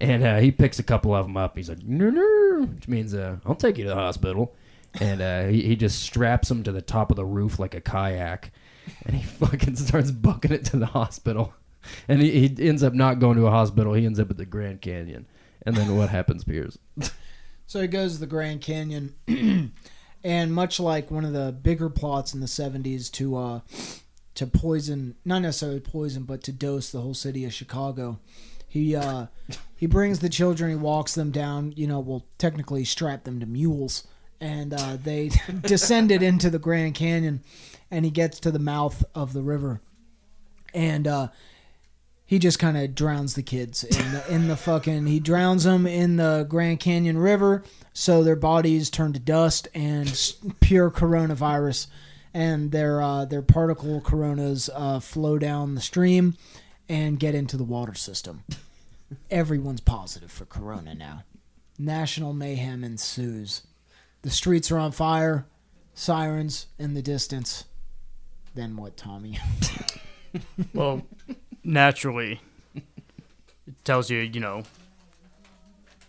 And 0.00 0.22
uh, 0.22 0.38
he 0.38 0.50
picks 0.50 0.78
a 0.78 0.82
couple 0.82 1.14
of 1.14 1.26
them 1.26 1.36
up. 1.36 1.56
He's 1.56 1.68
like, 1.68 1.82
no, 1.82 2.08
no, 2.08 2.66
which 2.66 2.88
means 2.88 3.14
uh, 3.14 3.36
I'll 3.44 3.54
take 3.54 3.76
you 3.76 3.84
to 3.84 3.90
the 3.90 3.96
hospital. 3.96 4.54
And 4.98 5.20
uh, 5.20 5.46
he, 5.46 5.62
he 5.62 5.76
just 5.76 6.02
straps 6.02 6.48
them 6.48 6.62
to 6.64 6.72
the 6.72 6.82
top 6.82 7.10
of 7.10 7.16
the 7.16 7.24
roof 7.24 7.58
like 7.58 7.74
a 7.74 7.80
kayak. 7.80 8.50
And 9.06 9.16
he 9.16 9.22
fucking 9.46 9.76
starts 9.76 10.10
booking 10.10 10.52
it 10.52 10.64
to 10.66 10.76
the 10.76 10.86
hospital. 10.86 11.54
And 12.08 12.20
he, 12.20 12.48
he 12.48 12.68
ends 12.68 12.82
up 12.82 12.92
not 12.92 13.18
going 13.18 13.36
to 13.36 13.46
a 13.46 13.50
hospital. 13.50 13.94
He 13.94 14.04
ends 14.06 14.20
up 14.20 14.30
at 14.30 14.36
the 14.36 14.46
Grand 14.46 14.82
Canyon. 14.82 15.26
And 15.62 15.76
then 15.76 15.96
what 15.96 16.08
happens, 16.08 16.44
Pierce? 16.44 16.78
So 17.70 17.80
he 17.80 17.86
goes 17.86 18.14
to 18.14 18.18
the 18.18 18.26
Grand 18.26 18.62
Canyon, 18.62 19.14
and 20.24 20.52
much 20.52 20.80
like 20.80 21.08
one 21.08 21.24
of 21.24 21.32
the 21.32 21.52
bigger 21.52 21.88
plots 21.88 22.34
in 22.34 22.40
the 22.40 22.48
'70s 22.48 23.08
to 23.12 23.36
uh, 23.36 23.60
to 24.34 24.48
poison, 24.48 25.14
not 25.24 25.42
necessarily 25.42 25.78
poison, 25.78 26.24
but 26.24 26.42
to 26.42 26.52
dose 26.52 26.90
the 26.90 27.00
whole 27.00 27.14
city 27.14 27.44
of 27.44 27.54
Chicago, 27.54 28.18
he 28.66 28.96
uh, 28.96 29.26
he 29.76 29.86
brings 29.86 30.18
the 30.18 30.28
children, 30.28 30.70
he 30.70 30.76
walks 30.76 31.14
them 31.14 31.30
down. 31.30 31.72
You 31.76 31.86
know, 31.86 32.00
well, 32.00 32.26
technically 32.38 32.84
strap 32.84 33.22
them 33.22 33.38
to 33.38 33.46
mules, 33.46 34.04
and 34.40 34.74
uh, 34.74 34.96
they 34.96 35.30
descended 35.62 36.24
into 36.24 36.50
the 36.50 36.58
Grand 36.58 36.96
Canyon, 36.96 37.44
and 37.90 38.04
he 38.04 38.10
gets 38.10 38.40
to 38.40 38.50
the 38.50 38.58
mouth 38.58 39.04
of 39.14 39.32
the 39.32 39.42
river, 39.42 39.80
and 40.74 41.06
uh, 41.06 41.28
he 42.30 42.38
just 42.38 42.60
kind 42.60 42.76
of 42.76 42.94
drowns 42.94 43.34
the 43.34 43.42
kids 43.42 43.82
in 43.82 44.12
the, 44.12 44.34
in 44.34 44.48
the 44.48 44.56
fucking 44.56 45.06
he 45.06 45.18
drowns 45.18 45.64
them 45.64 45.86
in 45.86 46.16
the 46.16 46.46
Grand 46.48 46.78
Canyon 46.78 47.18
River 47.18 47.64
so 47.92 48.22
their 48.22 48.36
bodies 48.36 48.88
turn 48.88 49.12
to 49.12 49.18
dust 49.18 49.66
and 49.74 50.34
pure 50.60 50.92
coronavirus 50.92 51.88
and 52.32 52.70
their 52.70 53.02
uh, 53.02 53.24
their 53.24 53.42
particle 53.42 54.00
coronas 54.00 54.70
uh, 54.74 55.00
flow 55.00 55.38
down 55.38 55.74
the 55.74 55.80
stream 55.80 56.36
and 56.88 57.18
get 57.18 57.34
into 57.34 57.56
the 57.56 57.64
water 57.64 57.94
system. 57.94 58.44
Everyone's 59.30 59.80
positive 59.80 60.30
for 60.30 60.44
corona 60.44 60.94
now. 60.94 61.24
National 61.78 62.32
mayhem 62.32 62.84
ensues. 62.84 63.62
The 64.22 64.30
streets 64.30 64.70
are 64.70 64.78
on 64.78 64.92
fire, 64.92 65.46
sirens 65.94 66.66
in 66.78 66.94
the 66.94 67.02
distance. 67.02 67.64
Then 68.54 68.76
what, 68.76 68.96
Tommy? 68.96 69.38
Well, 70.72 71.02
naturally, 71.64 72.40
it 72.76 72.84
tells 73.82 74.10
you, 74.10 74.18
you 74.20 74.38
know, 74.38 74.62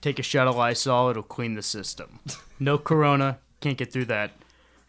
take 0.02 0.20
a 0.20 0.24
shot 0.24 0.48
of 0.48 0.56
Lysol, 0.56 1.10
it'll 1.10 1.24
clean 1.24 1.56
the 1.56 1.64
system. 1.64 2.20
No 2.60 2.78
corona, 2.78 3.40
can't 3.62 3.80
get 3.80 3.92
through 3.92 4.06
that. 4.06 4.30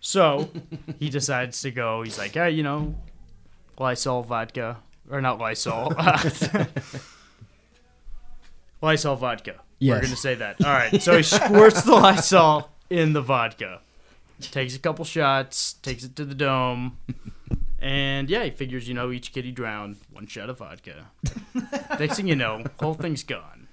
So 0.01 0.51
he 0.99 1.09
decides 1.09 1.63
to 1.63 1.71
go. 1.71 2.03
He's 2.03 2.19
like, 2.19 2.33
hey, 2.35 2.51
you 2.51 2.63
know, 2.63 2.95
Lysol 3.79 4.23
vodka. 4.23 4.79
Or 5.11 5.21
not 5.23 5.39
Lysol. 5.39 5.95
Lysol 8.83 9.17
vodka. 9.17 9.61
We're 9.81 9.97
going 9.97 10.11
to 10.11 10.17
say 10.17 10.35
that. 10.35 10.63
All 10.65 10.73
right. 10.73 11.01
So 11.03 11.17
he 11.17 11.23
squirts 11.23 11.83
the 11.83 11.93
Lysol 11.95 12.69
in 12.91 13.13
the 13.13 13.23
vodka. 13.23 13.81
Takes 14.41 14.75
a 14.77 14.79
couple 14.79 15.05
shots, 15.05 15.75
takes 15.75 16.05
it 16.05 16.17
to 16.17 16.25
the 16.25 16.35
dome. 16.35 16.99
And 17.83 18.31
yeah, 18.31 18.45
he 18.45 18.51
figures, 18.51 18.87
you 18.87 18.95
know, 18.95 19.11
each 19.11 19.33
kid 19.33 19.45
he 19.45 19.51
drowned, 19.51 19.97
one 20.09 20.29
shot 20.29 20.49
of 20.49 20.59
vodka. 20.59 21.09
Next 21.99 22.15
thing 22.17 22.29
you 22.29 22.37
know, 22.37 22.63
whole 22.79 22.95
thing's 22.95 23.25
gone. 23.25 23.67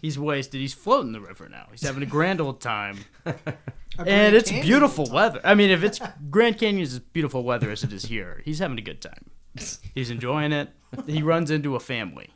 He's 0.00 0.16
wasted. 0.16 0.60
He's 0.60 0.72
floating 0.72 1.10
the 1.10 1.20
river 1.20 1.48
now. 1.48 1.66
He's 1.72 1.82
having 1.82 2.04
a 2.04 2.06
grand 2.06 2.40
old 2.40 2.60
time. 2.60 2.98
and 3.26 4.36
it's 4.36 4.52
beautiful 4.52 5.08
weather. 5.10 5.40
I 5.42 5.54
mean, 5.56 5.70
if 5.70 5.82
it's 5.82 6.00
Grand 6.30 6.58
Canyon 6.58 6.84
is 6.84 6.94
as 6.94 7.00
beautiful 7.00 7.42
weather 7.42 7.70
as 7.72 7.82
it 7.82 7.92
is 7.92 8.04
here, 8.04 8.40
he's 8.44 8.60
having 8.60 8.78
a 8.78 8.82
good 8.82 9.02
time. 9.02 9.30
He's 9.94 10.10
enjoying 10.10 10.52
it. 10.52 10.70
He 11.06 11.20
runs 11.20 11.50
into 11.50 11.74
a 11.74 11.80
family. 11.80 12.30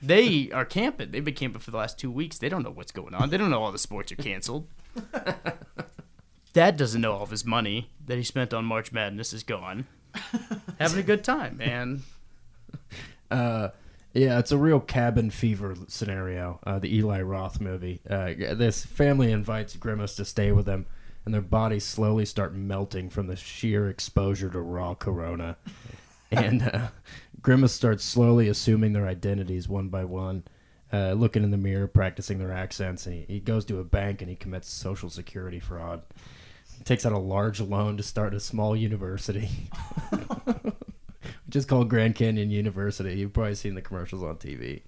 They 0.00 0.50
are 0.52 0.64
camping. 0.64 1.10
They've 1.10 1.24
been 1.24 1.34
camping 1.34 1.60
for 1.60 1.70
the 1.70 1.76
last 1.76 1.98
two 1.98 2.10
weeks. 2.10 2.38
They 2.38 2.48
don't 2.48 2.62
know 2.62 2.70
what's 2.70 2.92
going 2.92 3.14
on. 3.14 3.28
They 3.28 3.36
don't 3.36 3.50
know 3.50 3.62
all 3.62 3.72
the 3.72 3.78
sports 3.78 4.10
are 4.10 4.16
canceled. 4.16 4.68
Dad 6.54 6.78
doesn't 6.78 7.00
know 7.00 7.12
all 7.12 7.22
of 7.22 7.30
his 7.30 7.44
money 7.44 7.90
that 8.06 8.16
he 8.16 8.24
spent 8.24 8.54
on 8.54 8.64
March 8.64 8.90
Madness 8.90 9.34
is 9.34 9.42
gone. 9.42 9.86
Having 10.78 10.98
a 10.98 11.02
good 11.02 11.24
time, 11.24 11.56
man. 11.56 12.02
Uh, 13.30 13.68
Yeah, 14.12 14.40
it's 14.40 14.50
a 14.50 14.58
real 14.58 14.80
cabin 14.80 15.30
fever 15.30 15.76
scenario. 15.86 16.58
Uh, 16.66 16.80
the 16.80 16.92
Eli 16.96 17.22
Roth 17.22 17.60
movie. 17.60 18.00
Uh, 18.10 18.34
this 18.54 18.84
family 18.84 19.30
invites 19.30 19.76
Grimace 19.76 20.16
to 20.16 20.24
stay 20.24 20.50
with 20.50 20.66
them, 20.66 20.86
and 21.24 21.32
their 21.32 21.40
bodies 21.40 21.84
slowly 21.84 22.24
start 22.24 22.52
melting 22.52 23.08
from 23.08 23.28
the 23.28 23.36
sheer 23.36 23.88
exposure 23.88 24.50
to 24.50 24.60
raw 24.60 24.94
Corona. 24.94 25.56
and 26.32 26.62
uh, 26.62 26.88
Grimace 27.40 27.72
starts 27.72 28.02
slowly 28.04 28.48
assuming 28.48 28.94
their 28.94 29.06
identities 29.06 29.68
one 29.68 29.88
by 29.90 30.04
one, 30.04 30.42
uh, 30.92 31.12
looking 31.12 31.44
in 31.44 31.52
the 31.52 31.56
mirror, 31.56 31.86
practicing 31.86 32.38
their 32.40 32.52
accents. 32.52 33.06
And 33.06 33.14
he, 33.14 33.34
he 33.34 33.38
goes 33.40 33.64
to 33.66 33.78
a 33.78 33.84
bank 33.84 34.22
and 34.22 34.28
he 34.28 34.34
commits 34.34 34.68
social 34.68 35.08
security 35.08 35.60
fraud. 35.60 36.02
Takes 36.84 37.06
out 37.06 37.12
a 37.12 37.18
large 37.18 37.60
loan 37.60 37.96
to 37.96 38.02
start 38.02 38.34
a 38.34 38.40
small 38.40 38.74
university. 38.74 39.48
which 41.50 41.56
is 41.56 41.66
called 41.66 41.88
Grand 41.88 42.14
Canyon 42.14 42.50
University. 42.50 43.14
You've 43.14 43.32
probably 43.32 43.56
seen 43.56 43.74
the 43.74 43.82
commercials 43.82 44.22
on 44.22 44.36
TV. 44.36 44.82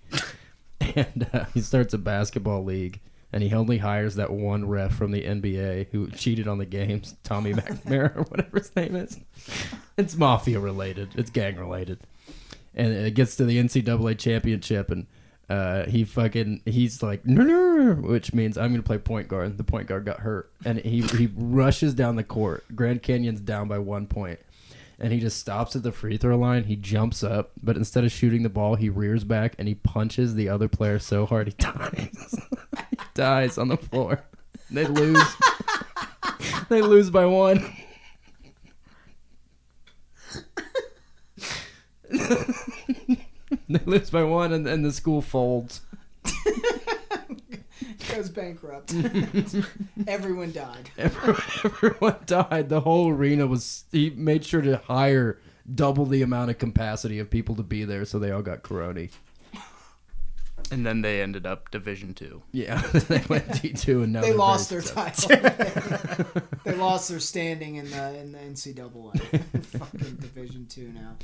and 0.96 1.26
uh, 1.32 1.44
he 1.52 1.60
starts 1.60 1.92
a 1.92 1.98
basketball 1.98 2.62
league, 2.62 3.00
and 3.32 3.42
he 3.42 3.52
only 3.52 3.78
hires 3.78 4.14
that 4.14 4.30
one 4.30 4.68
ref 4.68 4.94
from 4.94 5.10
the 5.10 5.22
NBA 5.22 5.88
who 5.90 6.08
cheated 6.10 6.46
on 6.46 6.58
the 6.58 6.64
games, 6.64 7.16
Tommy 7.24 7.52
McNamara 7.54 8.16
or 8.16 8.22
whatever 8.22 8.58
his 8.58 8.74
name 8.76 8.94
is. 8.94 9.18
It's 9.96 10.16
mafia 10.16 10.60
related. 10.60 11.10
It's 11.16 11.30
gang 11.30 11.56
related, 11.56 11.98
and 12.74 12.92
it 12.92 13.14
gets 13.14 13.34
to 13.36 13.44
the 13.44 13.58
NCAA 13.58 14.18
championship, 14.18 14.90
and 14.90 15.06
uh, 15.52 15.84
he 15.86 16.02
fucking 16.04 16.62
he's 16.64 17.02
like 17.02 17.26
no 17.26 17.42
no, 17.42 17.92
which 17.92 18.32
means 18.32 18.56
I'm 18.56 18.70
gonna 18.70 18.82
play 18.82 18.96
point 18.96 19.28
guard. 19.28 19.58
The 19.58 19.64
point 19.64 19.86
guard 19.86 20.06
got 20.06 20.20
hurt, 20.20 20.50
and 20.64 20.78
he 20.78 21.02
he 21.02 21.28
rushes 21.36 21.92
down 21.92 22.16
the 22.16 22.24
court. 22.24 22.64
Grand 22.74 23.02
Canyon's 23.02 23.42
down 23.42 23.68
by 23.68 23.78
one 23.78 24.06
point, 24.06 24.40
and 24.98 25.12
he 25.12 25.20
just 25.20 25.38
stops 25.38 25.76
at 25.76 25.82
the 25.82 25.92
free 25.92 26.16
throw 26.16 26.38
line. 26.38 26.64
He 26.64 26.74
jumps 26.76 27.22
up, 27.22 27.50
but 27.62 27.76
instead 27.76 28.02
of 28.02 28.10
shooting 28.10 28.44
the 28.44 28.48
ball, 28.48 28.76
he 28.76 28.88
rears 28.88 29.24
back 29.24 29.54
and 29.58 29.68
he 29.68 29.74
punches 29.74 30.34
the 30.34 30.48
other 30.48 30.68
player 30.68 30.98
so 30.98 31.26
hard 31.26 31.48
he 31.48 31.54
dies. 31.58 32.34
he 32.88 32.96
dies 33.12 33.58
on 33.58 33.68
the 33.68 33.76
floor. 33.76 34.24
They 34.70 34.86
lose. 34.86 35.22
they 36.70 36.80
lose 36.80 37.10
by 37.10 37.26
one. 37.26 37.62
they 43.68 43.80
lose 43.84 44.10
by 44.10 44.22
one, 44.24 44.52
and, 44.52 44.66
and 44.66 44.84
the 44.84 44.92
school 44.92 45.22
folds. 45.22 45.80
Goes 48.10 48.30
bankrupt. 48.30 48.94
Everyone 50.06 50.52
died. 50.52 50.90
Everyone, 50.98 51.42
everyone 51.64 52.16
died. 52.26 52.68
The 52.68 52.80
whole 52.80 53.08
arena 53.08 53.46
was. 53.46 53.84
He 53.92 54.10
made 54.10 54.44
sure 54.44 54.60
to 54.60 54.76
hire 54.78 55.38
double 55.72 56.04
the 56.06 56.22
amount 56.22 56.50
of 56.50 56.58
capacity 56.58 57.18
of 57.18 57.30
people 57.30 57.54
to 57.56 57.62
be 57.62 57.84
there, 57.84 58.04
so 58.04 58.18
they 58.18 58.30
all 58.30 58.42
got 58.42 58.62
corona. 58.62 59.08
And 60.70 60.86
then 60.86 61.02
they 61.02 61.20
ended 61.22 61.46
up 61.46 61.70
Division 61.70 62.14
Two. 62.14 62.42
Yeah, 62.52 62.80
they 63.08 63.22
went 63.28 63.60
D 63.62 63.72
two, 63.72 64.02
and 64.02 64.12
now 64.12 64.20
They 64.20 64.32
lost 64.32 64.70
their 64.70 64.80
successful. 64.82 65.36
title. 65.36 66.42
they 66.64 66.74
lost 66.76 67.08
their 67.08 67.20
standing 67.20 67.76
in 67.76 67.90
the 67.90 68.18
in 68.18 68.32
the 68.32 68.38
NCAA. 68.38 69.64
Fucking 69.64 70.16
Division 70.16 70.66
Two 70.66 70.92
now. 70.92 71.16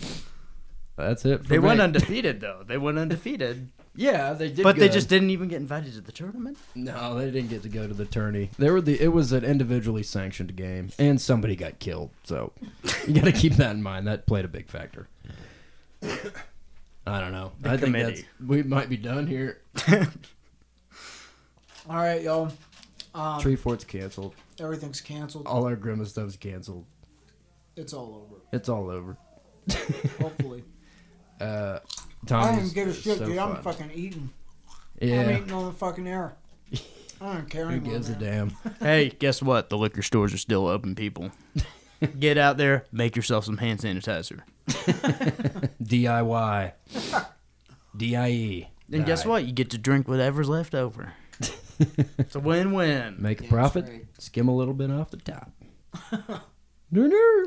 That's 0.98 1.24
it. 1.24 1.42
For 1.42 1.48
They 1.48 1.58
went 1.58 1.80
undefeated 1.80 2.40
though. 2.40 2.62
They 2.66 2.76
went 2.78 2.98
undefeated, 2.98 3.68
Yeah, 3.94 4.32
they 4.32 4.48
did. 4.50 4.62
but 4.62 4.76
they 4.76 4.86
good. 4.86 4.92
just 4.92 5.08
didn't 5.08 5.30
even 5.30 5.48
get 5.48 5.56
invited 5.56 5.92
to 5.94 6.00
the 6.00 6.12
tournament. 6.12 6.58
no, 6.74 7.16
they 7.18 7.30
didn't 7.30 7.50
get 7.50 7.62
to 7.62 7.68
go 7.68 7.86
to 7.86 7.94
the 7.94 8.04
tourney. 8.04 8.50
They 8.58 8.70
were 8.70 8.80
the. 8.80 9.00
It 9.00 9.12
was 9.12 9.32
an 9.32 9.44
individually 9.44 10.02
sanctioned 10.02 10.54
game, 10.56 10.90
and 10.98 11.20
somebody 11.20 11.56
got 11.56 11.78
killed. 11.78 12.10
So 12.24 12.52
you 13.06 13.14
got 13.14 13.24
to 13.24 13.32
keep 13.32 13.54
that 13.54 13.70
in 13.74 13.82
mind. 13.82 14.06
That 14.06 14.26
played 14.26 14.44
a 14.44 14.48
big 14.48 14.68
factor. 14.68 15.08
I 16.02 17.20
don't 17.20 17.32
know. 17.32 17.52
The 17.60 17.70
I 17.70 17.72
think 17.72 17.84
committee. 17.86 18.14
that's, 18.16 18.24
we 18.46 18.62
might 18.62 18.88
be 18.90 18.96
done 18.98 19.26
here. 19.26 19.62
All 21.88 21.96
right, 21.96 22.20
y'all. 22.22 22.52
Um, 23.14 23.40
Treefort's 23.40 23.84
canceled. 23.84 24.34
everything's 24.60 25.00
canceled. 25.00 25.46
All 25.46 25.64
our 25.64 25.74
Grimace 25.76 26.10
stuff's 26.10 26.36
canceled. 26.36 26.84
It's 27.76 27.92
all 27.94 28.26
over. 28.28 28.42
It's 28.52 28.68
all 28.68 28.90
over. 28.90 29.16
Hopefully. 30.20 30.64
Uh, 31.40 31.78
I 31.82 32.26
Tommy's 32.26 32.72
don't 32.72 32.74
give 32.74 32.88
a 32.88 32.94
shit, 32.94 33.18
so 33.18 33.26
dude. 33.26 33.38
I'm 33.38 33.62
fucking 33.62 33.90
eating. 33.94 34.30
Yeah. 35.00 35.20
I'm 35.22 35.30
eating 35.30 35.52
on 35.52 35.66
the 35.66 35.72
fucking 35.72 36.06
air. 36.08 36.34
I 37.20 37.34
don't 37.34 37.48
care 37.50 37.64
Who 37.66 37.72
anymore. 37.72 37.92
gives 37.94 38.08
a 38.10 38.14
damn? 38.14 38.50
Hey, 38.80 39.08
guess 39.10 39.40
what? 39.42 39.70
The 39.70 39.78
liquor 39.78 40.02
stores 40.02 40.32
are 40.34 40.38
still 40.38 40.66
open, 40.66 40.94
people. 40.94 41.30
Get 42.20 42.38
out 42.38 42.56
there, 42.58 42.84
make 42.92 43.16
yourself 43.16 43.44
some 43.44 43.56
hand 43.56 43.80
sanitizer. 43.80 44.42
DIY. 45.82 46.72
DIE. 47.96 48.68
And 48.92 49.04
guess 49.06 49.26
what? 49.26 49.44
You 49.44 49.52
get 49.52 49.70
to 49.70 49.78
drink 49.78 50.06
whatever's 50.08 50.48
left 50.48 50.74
over. 50.74 51.12
it's 52.18 52.34
a 52.36 52.40
win-win. 52.40 53.16
Make 53.18 53.40
a 53.40 53.42
Damn 53.42 53.50
profit, 53.50 53.86
straight. 53.86 54.06
skim 54.18 54.48
a 54.48 54.54
little 54.56 54.74
bit 54.74 54.90
off 54.90 55.10
the 55.10 55.16
top. 55.16 55.50
no, 56.90 57.06
no. 57.06 57.46